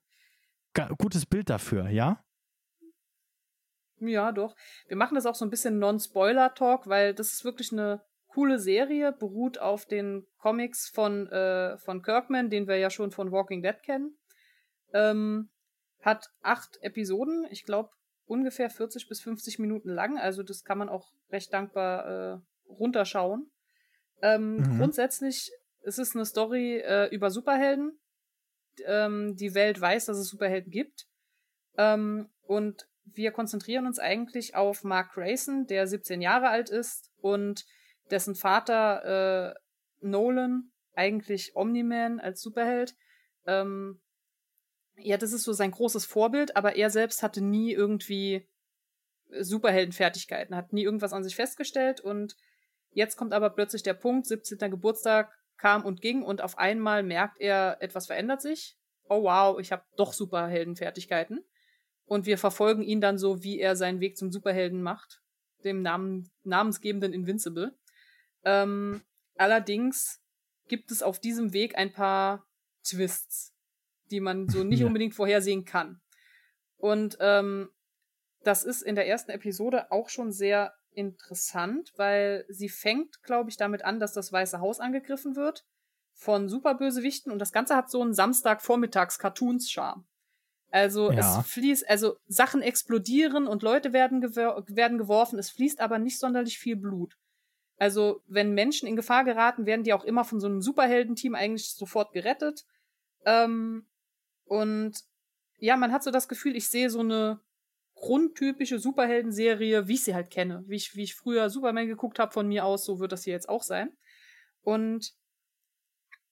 gutes 0.98 1.24
Bild 1.24 1.48
dafür, 1.48 1.88
ja? 1.88 2.22
Ja, 4.00 4.30
doch. 4.32 4.54
Wir 4.86 4.96
machen 4.96 5.14
das 5.14 5.26
auch 5.26 5.34
so 5.34 5.44
ein 5.44 5.50
bisschen 5.50 5.78
Non-Spoiler-Talk, 5.78 6.86
weil 6.86 7.14
das 7.14 7.32
ist 7.32 7.44
wirklich 7.44 7.72
eine 7.72 8.02
coole 8.38 8.60
Serie, 8.60 9.10
beruht 9.10 9.58
auf 9.58 9.84
den 9.84 10.24
Comics 10.38 10.88
von, 10.88 11.26
äh, 11.26 11.76
von 11.78 12.02
Kirkman, 12.02 12.50
den 12.50 12.68
wir 12.68 12.76
ja 12.76 12.88
schon 12.88 13.10
von 13.10 13.32
Walking 13.32 13.62
Dead 13.62 13.82
kennen. 13.82 14.16
Ähm, 14.92 15.48
hat 16.02 16.28
acht 16.42 16.78
Episoden, 16.80 17.48
ich 17.50 17.64
glaube 17.64 17.90
ungefähr 18.26 18.70
40 18.70 19.08
bis 19.08 19.20
50 19.22 19.58
Minuten 19.58 19.88
lang, 19.88 20.18
also 20.18 20.44
das 20.44 20.62
kann 20.62 20.78
man 20.78 20.88
auch 20.88 21.10
recht 21.32 21.52
dankbar 21.52 22.06
äh, 22.06 22.38
runterschauen. 22.68 23.50
Ähm, 24.22 24.58
mhm. 24.58 24.78
Grundsätzlich 24.78 25.50
ist 25.82 25.98
es 25.98 26.14
eine 26.14 26.24
Story 26.24 26.78
äh, 26.78 27.06
über 27.12 27.32
Superhelden. 27.32 27.98
Ähm, 28.86 29.34
die 29.34 29.54
Welt 29.56 29.80
weiß, 29.80 30.06
dass 30.06 30.16
es 30.16 30.28
Superhelden 30.28 30.70
gibt. 30.70 31.08
Ähm, 31.76 32.28
und 32.42 32.86
wir 33.04 33.32
konzentrieren 33.32 33.86
uns 33.88 33.98
eigentlich 33.98 34.54
auf 34.54 34.84
Mark 34.84 35.14
Grayson, 35.14 35.66
der 35.66 35.88
17 35.88 36.22
Jahre 36.22 36.50
alt 36.50 36.70
ist 36.70 37.10
und 37.20 37.64
dessen 38.10 38.34
Vater 38.34 39.54
äh, 39.54 39.54
Nolan, 40.00 40.70
eigentlich 40.94 41.54
Omni-Man 41.54 42.20
als 42.20 42.40
Superheld, 42.40 42.94
ähm, 43.46 44.00
ja, 44.96 45.16
das 45.16 45.32
ist 45.32 45.44
so 45.44 45.52
sein 45.52 45.70
großes 45.70 46.04
Vorbild, 46.06 46.56
aber 46.56 46.76
er 46.76 46.90
selbst 46.90 47.22
hatte 47.22 47.40
nie 47.40 47.72
irgendwie 47.72 48.48
Superheldenfertigkeiten, 49.30 50.56
hat 50.56 50.72
nie 50.72 50.84
irgendwas 50.84 51.12
an 51.12 51.22
sich 51.22 51.36
festgestellt 51.36 52.00
und 52.00 52.36
jetzt 52.90 53.16
kommt 53.16 53.32
aber 53.32 53.50
plötzlich 53.50 53.82
der 53.82 53.94
Punkt, 53.94 54.26
17. 54.26 54.58
Geburtstag 54.70 55.32
kam 55.56 55.84
und 55.84 56.00
ging 56.00 56.22
und 56.22 56.40
auf 56.40 56.58
einmal 56.58 57.02
merkt 57.02 57.40
er, 57.40 57.78
etwas 57.80 58.06
verändert 58.06 58.40
sich. 58.40 58.76
Oh 59.08 59.24
wow, 59.24 59.58
ich 59.58 59.72
habe 59.72 59.84
doch 59.96 60.12
Superheldenfertigkeiten. 60.12 61.44
Und 62.06 62.24
wir 62.24 62.38
verfolgen 62.38 62.82
ihn 62.82 63.00
dann 63.00 63.18
so, 63.18 63.42
wie 63.42 63.58
er 63.58 63.76
seinen 63.76 64.00
Weg 64.00 64.16
zum 64.16 64.32
Superhelden 64.32 64.82
macht, 64.82 65.20
dem 65.64 65.82
Namen, 65.82 66.30
namensgebenden 66.44 67.12
Invincible. 67.12 67.76
Ähm, 68.48 69.02
allerdings 69.36 70.22
gibt 70.68 70.90
es 70.90 71.02
auf 71.02 71.20
diesem 71.20 71.52
Weg 71.52 71.76
ein 71.76 71.92
paar 71.92 72.46
Twists, 72.82 73.54
die 74.10 74.20
man 74.20 74.48
so 74.48 74.64
nicht 74.64 74.80
ja. 74.80 74.86
unbedingt 74.86 75.14
vorhersehen 75.14 75.66
kann. 75.66 76.00
Und 76.78 77.18
ähm, 77.20 77.68
das 78.42 78.64
ist 78.64 78.82
in 78.82 78.94
der 78.94 79.06
ersten 79.06 79.32
Episode 79.32 79.92
auch 79.92 80.08
schon 80.08 80.32
sehr 80.32 80.72
interessant, 80.92 81.92
weil 81.96 82.46
sie 82.48 82.70
fängt, 82.70 83.22
glaube 83.22 83.50
ich, 83.50 83.58
damit 83.58 83.84
an, 83.84 84.00
dass 84.00 84.14
das 84.14 84.32
Weiße 84.32 84.60
Haus 84.60 84.80
angegriffen 84.80 85.36
wird 85.36 85.66
von 86.14 86.48
Superbösewichten 86.48 87.30
und 87.30 87.38
das 87.38 87.52
Ganze 87.52 87.76
hat 87.76 87.90
so 87.90 88.00
einen 88.00 88.14
Samstagvormittags-Cartoons-Charme. 88.14 90.06
Also 90.70 91.12
ja. 91.12 91.40
es 91.40 91.46
fließt, 91.46 91.88
also 91.88 92.16
Sachen 92.26 92.62
explodieren 92.62 93.46
und 93.46 93.62
Leute 93.62 93.92
werden, 93.92 94.22
werden 94.22 94.98
geworfen, 94.98 95.38
es 95.38 95.50
fließt 95.50 95.80
aber 95.80 95.98
nicht 95.98 96.18
sonderlich 96.18 96.58
viel 96.58 96.76
Blut. 96.76 97.16
Also, 97.78 98.22
wenn 98.26 98.54
Menschen 98.54 98.88
in 98.88 98.96
Gefahr 98.96 99.24
geraten, 99.24 99.64
werden 99.64 99.84
die 99.84 99.92
auch 99.92 100.04
immer 100.04 100.24
von 100.24 100.40
so 100.40 100.48
einem 100.48 100.60
Superheldenteam 100.60 101.34
eigentlich 101.34 101.70
sofort 101.70 102.12
gerettet. 102.12 102.66
Ähm, 103.24 103.86
und 104.44 104.98
ja, 105.58 105.76
man 105.76 105.92
hat 105.92 106.02
so 106.02 106.10
das 106.10 106.28
Gefühl, 106.28 106.56
ich 106.56 106.68
sehe 106.68 106.90
so 106.90 107.00
eine 107.00 107.40
grundtypische 107.94 108.78
Superheldenserie, 108.78 109.88
wie 109.88 109.94
ich 109.94 110.04
sie 110.04 110.14
halt 110.14 110.30
kenne. 110.30 110.64
Wie 110.66 110.76
ich, 110.76 110.96
wie 110.96 111.04
ich 111.04 111.14
früher 111.14 111.50
Superman 111.50 111.86
geguckt 111.86 112.18
habe 112.18 112.32
von 112.32 112.48
mir 112.48 112.64
aus, 112.64 112.84
so 112.84 113.00
wird 113.00 113.12
das 113.12 113.24
hier 113.24 113.32
jetzt 113.32 113.48
auch 113.48 113.62
sein. 113.62 113.96
Und 114.62 115.14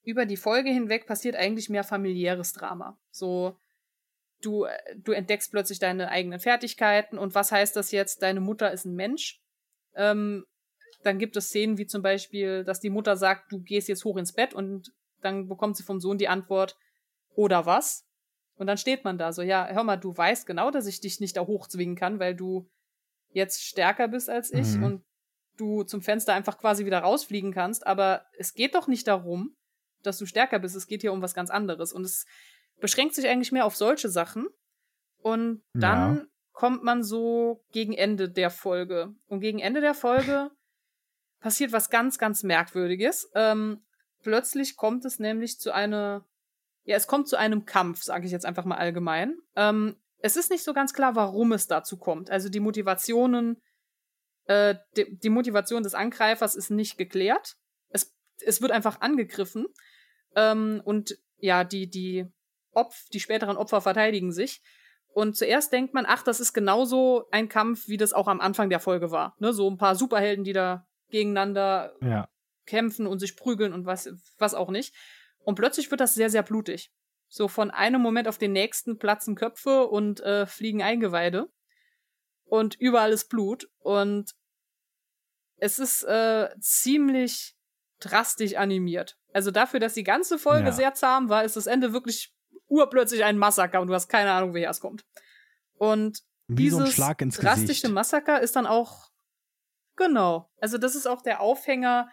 über 0.02 0.26
die 0.26 0.36
Folge 0.36 0.70
hinweg 0.70 1.06
passiert 1.06 1.36
eigentlich 1.36 1.68
mehr 1.68 1.84
familiäres 1.84 2.52
Drama. 2.52 2.98
So, 3.10 3.58
du, 4.42 4.66
du 4.96 5.12
entdeckst 5.12 5.50
plötzlich 5.50 5.78
deine 5.78 6.08
eigenen 6.08 6.38
Fertigkeiten 6.38 7.18
und 7.18 7.34
was 7.34 7.50
heißt 7.50 7.74
das 7.74 7.90
jetzt? 7.90 8.22
Deine 8.22 8.40
Mutter 8.40 8.72
ist 8.72 8.84
ein 8.84 8.94
Mensch. 8.94 9.40
Ähm, 9.94 10.46
dann 11.06 11.18
gibt 11.18 11.36
es 11.36 11.46
Szenen 11.46 11.78
wie 11.78 11.86
zum 11.86 12.02
Beispiel, 12.02 12.64
dass 12.64 12.80
die 12.80 12.90
Mutter 12.90 13.16
sagt, 13.16 13.52
du 13.52 13.60
gehst 13.60 13.88
jetzt 13.88 14.04
hoch 14.04 14.16
ins 14.16 14.32
Bett 14.32 14.54
und 14.54 14.92
dann 15.22 15.48
bekommt 15.48 15.76
sie 15.76 15.84
vom 15.84 16.00
Sohn 16.00 16.18
die 16.18 16.28
Antwort, 16.28 16.76
oder 17.34 17.64
was? 17.64 18.06
Und 18.56 18.66
dann 18.66 18.78
steht 18.78 19.04
man 19.04 19.18
da 19.18 19.32
so, 19.32 19.42
ja, 19.42 19.68
hör 19.68 19.84
mal, 19.84 19.96
du 19.96 20.16
weißt 20.16 20.46
genau, 20.46 20.70
dass 20.70 20.86
ich 20.86 21.00
dich 21.00 21.20
nicht 21.20 21.36
da 21.36 21.42
hochzwingen 21.42 21.94
kann, 21.94 22.18
weil 22.18 22.34
du 22.34 22.68
jetzt 23.30 23.62
stärker 23.62 24.08
bist 24.08 24.28
als 24.28 24.52
ich 24.52 24.74
mhm. 24.74 24.84
und 24.84 25.04
du 25.56 25.84
zum 25.84 26.02
Fenster 26.02 26.34
einfach 26.34 26.58
quasi 26.58 26.84
wieder 26.84 26.98
rausfliegen 26.98 27.52
kannst, 27.52 27.86
aber 27.86 28.26
es 28.38 28.54
geht 28.54 28.74
doch 28.74 28.88
nicht 28.88 29.06
darum, 29.06 29.54
dass 30.02 30.18
du 30.18 30.26
stärker 30.26 30.58
bist, 30.58 30.76
es 30.76 30.86
geht 30.86 31.02
hier 31.02 31.12
um 31.12 31.22
was 31.22 31.34
ganz 31.34 31.50
anderes 31.50 31.92
und 31.92 32.04
es 32.04 32.26
beschränkt 32.80 33.14
sich 33.14 33.28
eigentlich 33.28 33.52
mehr 33.52 33.64
auf 33.64 33.76
solche 33.76 34.08
Sachen 34.08 34.48
und 35.18 35.62
dann 35.72 36.16
ja. 36.16 36.24
kommt 36.52 36.82
man 36.82 37.02
so 37.02 37.62
gegen 37.72 37.92
Ende 37.92 38.30
der 38.30 38.50
Folge 38.50 39.14
und 39.26 39.40
gegen 39.40 39.58
Ende 39.58 39.80
der 39.80 39.94
Folge 39.94 40.50
passiert 41.40 41.72
was 41.72 41.90
ganz, 41.90 42.18
ganz 42.18 42.42
Merkwürdiges. 42.42 43.30
Ähm, 43.34 43.84
plötzlich 44.22 44.76
kommt 44.76 45.04
es 45.04 45.18
nämlich 45.18 45.58
zu 45.58 45.72
einer 45.72 46.24
ja, 46.86 46.96
es 46.96 47.08
kommt 47.08 47.28
zu 47.28 47.36
einem 47.36 47.66
Kampf, 47.66 48.02
sage 48.02 48.26
ich 48.26 48.32
jetzt 48.32 48.46
einfach 48.46 48.64
mal 48.64 48.78
allgemein. 48.78 49.38
Ähm, 49.56 49.96
es 50.18 50.36
ist 50.36 50.50
nicht 50.50 50.62
so 50.64 50.72
ganz 50.72 50.94
klar, 50.94 51.16
warum 51.16 51.52
es 51.52 51.66
dazu 51.66 51.98
kommt. 51.98 52.30
Also 52.30 52.48
die 52.48 52.60
Motivationen, 52.60 53.60
äh, 54.44 54.76
die, 54.96 55.18
die 55.18 55.28
Motivation 55.28 55.82
des 55.82 55.94
Angreifers 55.94 56.54
ist 56.54 56.70
nicht 56.70 56.96
geklärt. 56.96 57.56
Es, 57.88 58.14
es 58.44 58.62
wird 58.62 58.70
einfach 58.70 59.00
angegriffen. 59.00 59.66
Ähm, 60.36 60.80
und 60.84 61.18
ja, 61.38 61.64
die, 61.64 61.90
die, 61.90 62.26
Opf, 62.70 63.08
die 63.12 63.20
späteren 63.20 63.56
Opfer 63.56 63.80
verteidigen 63.80 64.30
sich. 64.30 64.62
Und 65.08 65.36
zuerst 65.36 65.72
denkt 65.72 65.92
man, 65.92 66.06
ach, 66.06 66.22
das 66.22 66.38
ist 66.38 66.52
genauso 66.52 67.26
ein 67.32 67.48
Kampf, 67.48 67.88
wie 67.88 67.96
das 67.96 68.12
auch 68.12 68.28
am 68.28 68.40
Anfang 68.40 68.70
der 68.70 68.80
Folge 68.80 69.10
war. 69.10 69.34
Ne? 69.38 69.52
So 69.52 69.68
ein 69.68 69.78
paar 69.78 69.96
Superhelden, 69.96 70.44
die 70.44 70.52
da 70.52 70.86
gegeneinander 71.10 71.94
ja. 72.00 72.28
kämpfen 72.66 73.06
und 73.06 73.18
sich 73.18 73.36
prügeln 73.36 73.72
und 73.72 73.86
was, 73.86 74.08
was 74.38 74.54
auch 74.54 74.70
nicht. 74.70 74.94
Und 75.38 75.54
plötzlich 75.54 75.90
wird 75.90 76.00
das 76.00 76.14
sehr, 76.14 76.30
sehr 76.30 76.42
blutig. 76.42 76.90
So 77.28 77.48
von 77.48 77.70
einem 77.70 78.00
Moment 78.00 78.28
auf 78.28 78.38
den 78.38 78.52
nächsten 78.52 78.98
platzen 78.98 79.34
Köpfe 79.34 79.86
und 79.86 80.20
äh, 80.20 80.46
fliegen 80.46 80.82
Eingeweide. 80.82 81.48
Und 82.44 82.74
überall 82.76 83.12
ist 83.12 83.28
Blut. 83.28 83.68
Und 83.78 84.32
es 85.56 85.78
ist 85.78 86.02
äh, 86.04 86.48
ziemlich 86.60 87.56
drastisch 88.00 88.56
animiert. 88.56 89.16
Also 89.32 89.50
dafür, 89.50 89.80
dass 89.80 89.94
die 89.94 90.04
ganze 90.04 90.38
Folge 90.38 90.66
ja. 90.66 90.72
sehr 90.72 90.94
zahm 90.94 91.28
war, 91.28 91.44
ist 91.44 91.56
das 91.56 91.66
Ende 91.66 91.92
wirklich 91.92 92.32
urplötzlich 92.68 93.24
ein 93.24 93.38
Massaker 93.38 93.80
und 93.80 93.88
du 93.88 93.94
hast 93.94 94.08
keine 94.08 94.32
Ahnung, 94.32 94.52
woher 94.52 94.70
es 94.70 94.80
kommt. 94.80 95.04
Und 95.74 96.22
Wie 96.46 96.64
dieses 96.64 96.96
so 96.96 97.14
drastische 97.40 97.88
Massaker 97.88 98.40
ist 98.40 98.56
dann 98.56 98.66
auch 98.66 99.10
genau. 99.96 100.50
Also 100.60 100.78
das 100.78 100.94
ist 100.94 101.06
auch 101.06 101.22
der 101.22 101.40
Aufhänger 101.40 102.08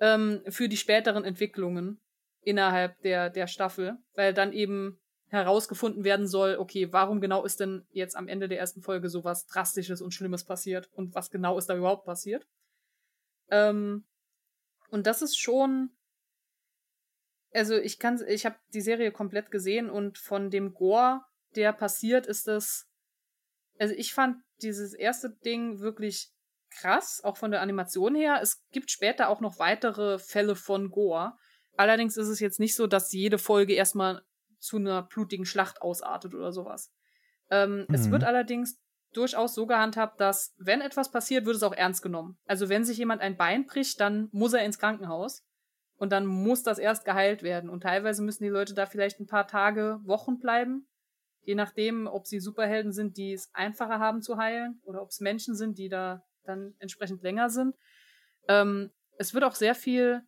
ähm, 0.00 0.42
für 0.48 0.68
die 0.68 0.76
späteren 0.76 1.24
Entwicklungen 1.24 2.00
innerhalb 2.40 3.00
der, 3.02 3.30
der 3.30 3.46
Staffel, 3.46 3.96
weil 4.14 4.34
dann 4.34 4.52
eben 4.52 4.98
herausgefunden 5.28 6.04
werden 6.04 6.26
soll, 6.26 6.56
okay, 6.56 6.92
warum 6.92 7.20
genau 7.20 7.44
ist 7.44 7.60
denn 7.60 7.86
jetzt 7.90 8.16
am 8.16 8.28
Ende 8.28 8.48
der 8.48 8.58
ersten 8.58 8.82
Folge 8.82 9.08
so 9.08 9.24
was 9.24 9.46
Drastisches 9.46 10.02
und 10.02 10.12
Schlimmes 10.12 10.44
passiert 10.44 10.90
und 10.92 11.14
was 11.14 11.30
genau 11.30 11.56
ist 11.56 11.68
da 11.70 11.76
überhaupt 11.76 12.04
passiert. 12.04 12.46
Ähm, 13.48 14.04
und 14.90 15.06
das 15.06 15.22
ist 15.22 15.38
schon, 15.38 15.90
also 17.54 17.76
ich 17.76 17.98
kann, 17.98 18.22
ich 18.28 18.44
habe 18.44 18.56
die 18.74 18.82
Serie 18.82 19.10
komplett 19.10 19.50
gesehen 19.50 19.88
und 19.88 20.18
von 20.18 20.50
dem 20.50 20.74
Gore, 20.74 21.22
der 21.54 21.72
passiert, 21.72 22.26
ist 22.26 22.46
das, 22.46 22.86
also 23.78 23.94
ich 23.94 24.12
fand 24.12 24.36
dieses 24.60 24.92
erste 24.92 25.30
Ding 25.30 25.80
wirklich 25.80 26.30
krass, 26.80 27.20
auch 27.22 27.36
von 27.36 27.50
der 27.50 27.60
Animation 27.60 28.14
her. 28.14 28.40
Es 28.42 28.62
gibt 28.70 28.90
später 28.90 29.28
auch 29.28 29.40
noch 29.40 29.58
weitere 29.58 30.18
Fälle 30.18 30.56
von 30.56 30.90
Gore, 30.90 31.34
Allerdings 31.76 32.16
ist 32.16 32.28
es 32.28 32.40
jetzt 32.40 32.60
nicht 32.60 32.74
so, 32.74 32.86
dass 32.86 33.12
jede 33.12 33.38
Folge 33.38 33.74
erstmal 33.74 34.22
zu 34.58 34.76
einer 34.76 35.02
blutigen 35.02 35.46
Schlacht 35.46 35.82
ausartet 35.82 36.34
oder 36.34 36.52
sowas. 36.52 36.92
Ähm, 37.50 37.86
mhm. 37.88 37.94
Es 37.94 38.10
wird 38.10 38.24
allerdings 38.24 38.78
durchaus 39.12 39.54
so 39.54 39.66
gehandhabt, 39.66 40.20
dass 40.20 40.54
wenn 40.58 40.80
etwas 40.80 41.10
passiert, 41.10 41.44
wird 41.44 41.56
es 41.56 41.62
auch 41.62 41.74
ernst 41.74 42.02
genommen. 42.02 42.38
Also 42.46 42.68
wenn 42.68 42.84
sich 42.84 42.98
jemand 42.98 43.20
ein 43.20 43.36
Bein 43.36 43.66
bricht, 43.66 44.00
dann 44.00 44.28
muss 44.32 44.52
er 44.52 44.64
ins 44.64 44.78
Krankenhaus 44.78 45.44
und 45.96 46.12
dann 46.12 46.26
muss 46.26 46.62
das 46.62 46.78
erst 46.78 47.04
geheilt 47.04 47.42
werden. 47.42 47.68
Und 47.68 47.82
teilweise 47.82 48.22
müssen 48.22 48.44
die 48.44 48.48
Leute 48.48 48.74
da 48.74 48.86
vielleicht 48.86 49.20
ein 49.20 49.26
paar 49.26 49.46
Tage, 49.46 50.00
Wochen 50.04 50.38
bleiben, 50.38 50.86
je 51.40 51.54
nachdem, 51.54 52.06
ob 52.06 52.26
sie 52.26 52.40
Superhelden 52.40 52.92
sind, 52.92 53.16
die 53.16 53.32
es 53.32 53.50
einfacher 53.52 53.98
haben 53.98 54.22
zu 54.22 54.36
heilen 54.36 54.80
oder 54.84 55.02
ob 55.02 55.10
es 55.10 55.20
Menschen 55.20 55.54
sind, 55.54 55.78
die 55.78 55.88
da 55.88 56.22
dann 56.44 56.74
entsprechend 56.78 57.22
länger 57.22 57.50
sind. 57.50 57.74
Ähm, 58.48 58.90
es 59.18 59.34
wird 59.34 59.44
auch 59.44 59.54
sehr 59.54 59.74
viel 59.74 60.22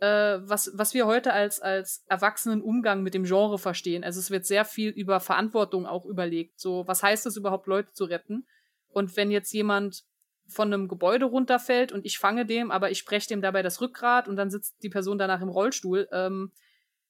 äh, 0.00 0.38
was, 0.42 0.70
was 0.74 0.94
wir 0.94 1.06
heute 1.06 1.32
als, 1.32 1.60
als 1.60 2.04
erwachsenen 2.08 2.62
Umgang 2.62 3.02
mit 3.02 3.14
dem 3.14 3.24
Genre 3.24 3.58
verstehen. 3.58 4.02
Also 4.02 4.18
es 4.18 4.30
wird 4.30 4.46
sehr 4.46 4.64
viel 4.64 4.90
über 4.90 5.20
Verantwortung 5.20 5.86
auch 5.86 6.06
überlegt. 6.06 6.58
So, 6.58 6.86
was 6.86 7.02
heißt 7.02 7.26
es 7.26 7.36
überhaupt, 7.36 7.66
Leute 7.66 7.92
zu 7.92 8.04
retten? 8.04 8.46
Und 8.88 9.16
wenn 9.16 9.30
jetzt 9.30 9.52
jemand 9.52 10.04
von 10.48 10.72
einem 10.72 10.88
Gebäude 10.88 11.26
runterfällt 11.26 11.92
und 11.92 12.04
ich 12.04 12.18
fange 12.18 12.44
dem, 12.44 12.70
aber 12.70 12.90
ich 12.90 12.98
spreche 12.98 13.28
dem 13.28 13.42
dabei 13.42 13.62
das 13.62 13.80
Rückgrat 13.80 14.26
und 14.26 14.36
dann 14.36 14.50
sitzt 14.50 14.82
die 14.82 14.88
Person 14.88 15.18
danach 15.18 15.42
im 15.42 15.48
Rollstuhl, 15.48 16.08
ähm, 16.12 16.50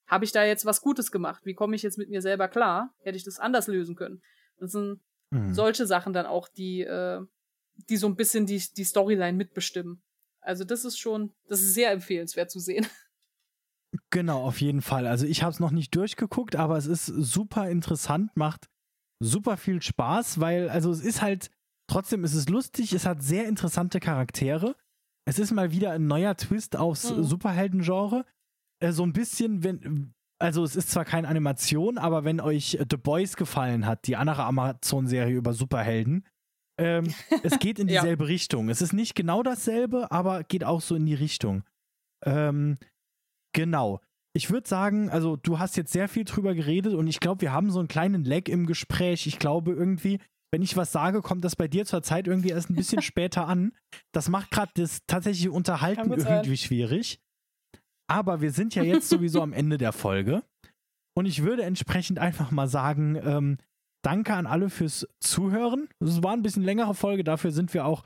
habe 0.05 0.25
ich 0.25 0.31
da 0.31 0.43
jetzt 0.43 0.65
was 0.65 0.81
Gutes 0.81 1.11
gemacht? 1.11 1.41
Wie 1.45 1.53
komme 1.53 1.75
ich 1.75 1.83
jetzt 1.83 1.97
mit 1.97 2.09
mir 2.09 2.21
selber 2.21 2.49
klar? 2.49 2.93
Hätte 3.01 3.17
ich 3.17 3.23
das 3.23 3.39
anders 3.39 3.67
lösen 3.67 3.95
können? 3.95 4.21
Das 4.59 4.73
sind 4.73 4.99
mhm. 5.31 5.53
solche 5.53 5.85
Sachen 5.85 6.13
dann 6.13 6.25
auch, 6.25 6.49
die, 6.49 6.81
äh, 6.81 7.21
die 7.85 7.97
so 7.97 8.07
ein 8.07 8.15
bisschen 8.15 8.45
die, 8.45 8.61
die 8.75 8.83
Storyline 8.83 9.37
mitbestimmen. 9.37 10.01
Also 10.41 10.63
das 10.63 10.85
ist 10.85 10.97
schon, 10.97 11.33
das 11.47 11.61
ist 11.61 11.73
sehr 11.73 11.91
empfehlenswert 11.91 12.51
zu 12.51 12.59
sehen. 12.59 12.85
Genau, 14.09 14.43
auf 14.43 14.61
jeden 14.61 14.81
Fall. 14.81 15.05
Also 15.05 15.25
ich 15.25 15.43
habe 15.43 15.51
es 15.51 15.59
noch 15.59 15.71
nicht 15.71 15.93
durchgeguckt, 15.93 16.55
aber 16.55 16.77
es 16.77 16.85
ist 16.85 17.07
super 17.07 17.69
interessant, 17.69 18.31
macht 18.35 18.69
super 19.19 19.57
viel 19.57 19.81
Spaß, 19.81 20.39
weil 20.39 20.69
also 20.69 20.91
es 20.91 21.01
ist 21.01 21.21
halt 21.21 21.51
trotzdem 21.87 22.23
ist 22.23 22.33
es 22.33 22.47
lustig, 22.47 22.93
es 22.93 23.05
hat 23.05 23.21
sehr 23.21 23.49
interessante 23.49 23.99
Charaktere. 23.99 24.77
Es 25.25 25.39
ist 25.39 25.51
mal 25.51 25.71
wieder 25.71 25.91
ein 25.91 26.07
neuer 26.07 26.37
Twist 26.37 26.77
aufs 26.77 27.11
mhm. 27.11 27.23
Superhelden-Genre. 27.23 28.25
Äh, 28.79 28.93
so 28.93 29.03
ein 29.03 29.11
bisschen, 29.11 29.63
wenn 29.63 30.13
also 30.39 30.63
es 30.63 30.75
ist 30.75 30.89
zwar 30.89 31.05
keine 31.05 31.27
Animation, 31.27 31.97
aber 31.97 32.23
wenn 32.23 32.39
euch 32.39 32.79
The 32.89 32.97
Boys 32.97 33.35
gefallen 33.35 33.85
hat, 33.85 34.07
die 34.07 34.15
andere 34.15 34.43
Amazon-Serie 34.45 35.35
über 35.35 35.53
Superhelden, 35.53 36.25
ähm, 36.81 37.13
es 37.43 37.59
geht 37.59 37.79
in 37.79 37.87
dieselbe 37.87 38.23
ja. 38.23 38.27
Richtung. 38.27 38.69
Es 38.69 38.81
ist 38.81 38.93
nicht 38.93 39.15
genau 39.15 39.43
dasselbe, 39.43 40.11
aber 40.11 40.43
geht 40.43 40.63
auch 40.63 40.81
so 40.81 40.95
in 40.95 41.05
die 41.05 41.13
Richtung. 41.13 41.63
Ähm, 42.25 42.77
genau. 43.53 44.01
Ich 44.33 44.49
würde 44.49 44.67
sagen, 44.67 45.09
also 45.09 45.35
du 45.35 45.59
hast 45.59 45.75
jetzt 45.75 45.91
sehr 45.91 46.07
viel 46.07 46.23
drüber 46.23 46.55
geredet 46.55 46.93
und 46.93 47.07
ich 47.07 47.19
glaube, 47.19 47.41
wir 47.41 47.51
haben 47.51 47.69
so 47.69 47.79
einen 47.79 47.87
kleinen 47.87 48.23
Lag 48.23 48.47
im 48.47 48.65
Gespräch. 48.65 49.27
Ich 49.27 49.39
glaube 49.39 49.73
irgendwie, 49.73 50.19
wenn 50.51 50.61
ich 50.61 50.77
was 50.77 50.91
sage, 50.91 51.21
kommt 51.21 51.43
das 51.43 51.55
bei 51.55 51.67
dir 51.67 51.85
zur 51.85 52.01
Zeit 52.03 52.27
irgendwie 52.27 52.49
erst 52.49 52.69
ein 52.69 52.75
bisschen 52.75 53.01
später 53.01 53.47
an. 53.47 53.73
Das 54.13 54.29
macht 54.29 54.51
gerade 54.51 54.71
das 54.75 54.99
tatsächliche 55.07 55.51
Unterhalten 55.51 56.11
irgendwie 56.11 56.57
schwierig. 56.57 57.19
Aber 58.07 58.41
wir 58.41 58.51
sind 58.51 58.75
ja 58.75 58.83
jetzt 58.83 59.09
sowieso 59.09 59.41
am 59.41 59.53
Ende 59.53 59.77
der 59.77 59.91
Folge. 59.93 60.43
Und 61.13 61.25
ich 61.25 61.43
würde 61.43 61.63
entsprechend 61.63 62.19
einfach 62.19 62.51
mal 62.51 62.67
sagen, 62.67 63.15
ähm, 63.15 63.57
Danke 64.03 64.33
an 64.33 64.47
alle 64.47 64.69
fürs 64.69 65.07
Zuhören. 65.19 65.87
Es 65.99 66.23
war 66.23 66.33
ein 66.33 66.41
bisschen 66.41 66.63
längere 66.63 66.95
Folge, 66.95 67.23
dafür 67.23 67.51
sind 67.51 67.73
wir 67.73 67.85
auch 67.85 68.03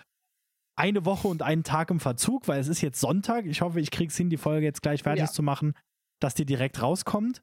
eine 0.77 1.05
Woche 1.05 1.27
und 1.27 1.41
einen 1.41 1.63
Tag 1.63 1.89
im 1.89 1.99
Verzug, 1.99 2.47
weil 2.47 2.59
es 2.59 2.67
ist 2.67 2.81
jetzt 2.81 2.99
Sonntag. 2.99 3.45
Ich 3.45 3.61
hoffe, 3.61 3.79
ich 3.79 3.91
kriege 3.91 4.09
es 4.09 4.17
hin, 4.17 4.29
die 4.29 4.37
Folge 4.37 4.65
jetzt 4.65 4.81
gleich 4.81 5.03
fertig 5.03 5.25
ja. 5.25 5.31
zu 5.31 5.41
machen, 5.41 5.73
dass 6.19 6.33
die 6.33 6.45
direkt 6.45 6.81
rauskommt. 6.81 7.41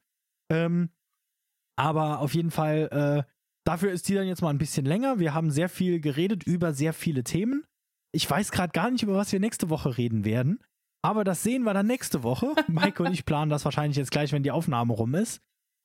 Ähm, 0.51 0.91
aber 1.79 2.21
auf 2.21 2.35
jeden 2.35 2.51
Fall, 2.51 2.89
äh, 3.27 3.33
dafür 3.65 3.91
ist 3.91 4.09
die 4.09 4.15
dann 4.15 4.27
jetzt 4.27 4.43
mal 4.43 4.51
ein 4.51 4.59
bisschen 4.59 4.85
länger. 4.85 5.19
Wir 5.19 5.33
haben 5.33 5.51
sehr 5.51 5.71
viel 5.71 6.01
geredet 6.01 6.45
über 6.45 6.75
sehr 6.75 6.93
viele 6.93 7.25
Themen. 7.25 7.65
Ich 8.15 8.29
weiß 8.31 8.53
gerade 8.53 8.73
gar 8.73 8.91
nicht, 8.91 9.03
über 9.03 9.15
was 9.15 9.33
wir 9.33 9.41
nächste 9.41 9.71
Woche 9.71 9.97
reden 9.97 10.27
werden. 10.27 10.63
Aber 11.03 11.25
das 11.25 11.43
sehen 11.43 11.65
wir 11.65 11.75
dann 11.75 11.87
nächste 11.87 12.23
Woche. 12.23 12.55
Maike 12.69 13.03
und 13.03 13.13
ich 13.13 13.25
planen 13.25 13.51
das 13.51 13.65
wahrscheinlich 13.65 13.97
jetzt 13.97 14.11
gleich, 14.11 14.33
wenn 14.33 14.43
die 14.43 14.51
Aufnahme 14.51 14.93
rum 14.93 15.15
ist. 15.15 15.41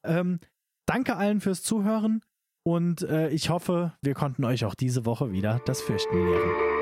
Ähm, 0.06 0.40
danke 0.86 1.16
allen 1.16 1.40
fürs 1.40 1.64
Zuhören. 1.64 2.22
Und 2.68 3.02
äh, 3.04 3.30
ich 3.30 3.50
hoffe, 3.50 3.94
wir 4.02 4.14
konnten 4.14 4.44
euch 4.44 4.66
auch 4.66 4.76
diese 4.76 5.06
Woche 5.06 5.32
wieder 5.32 5.62
das 5.66 5.82
Fürchten 5.82 6.18
lehren. 6.18 6.77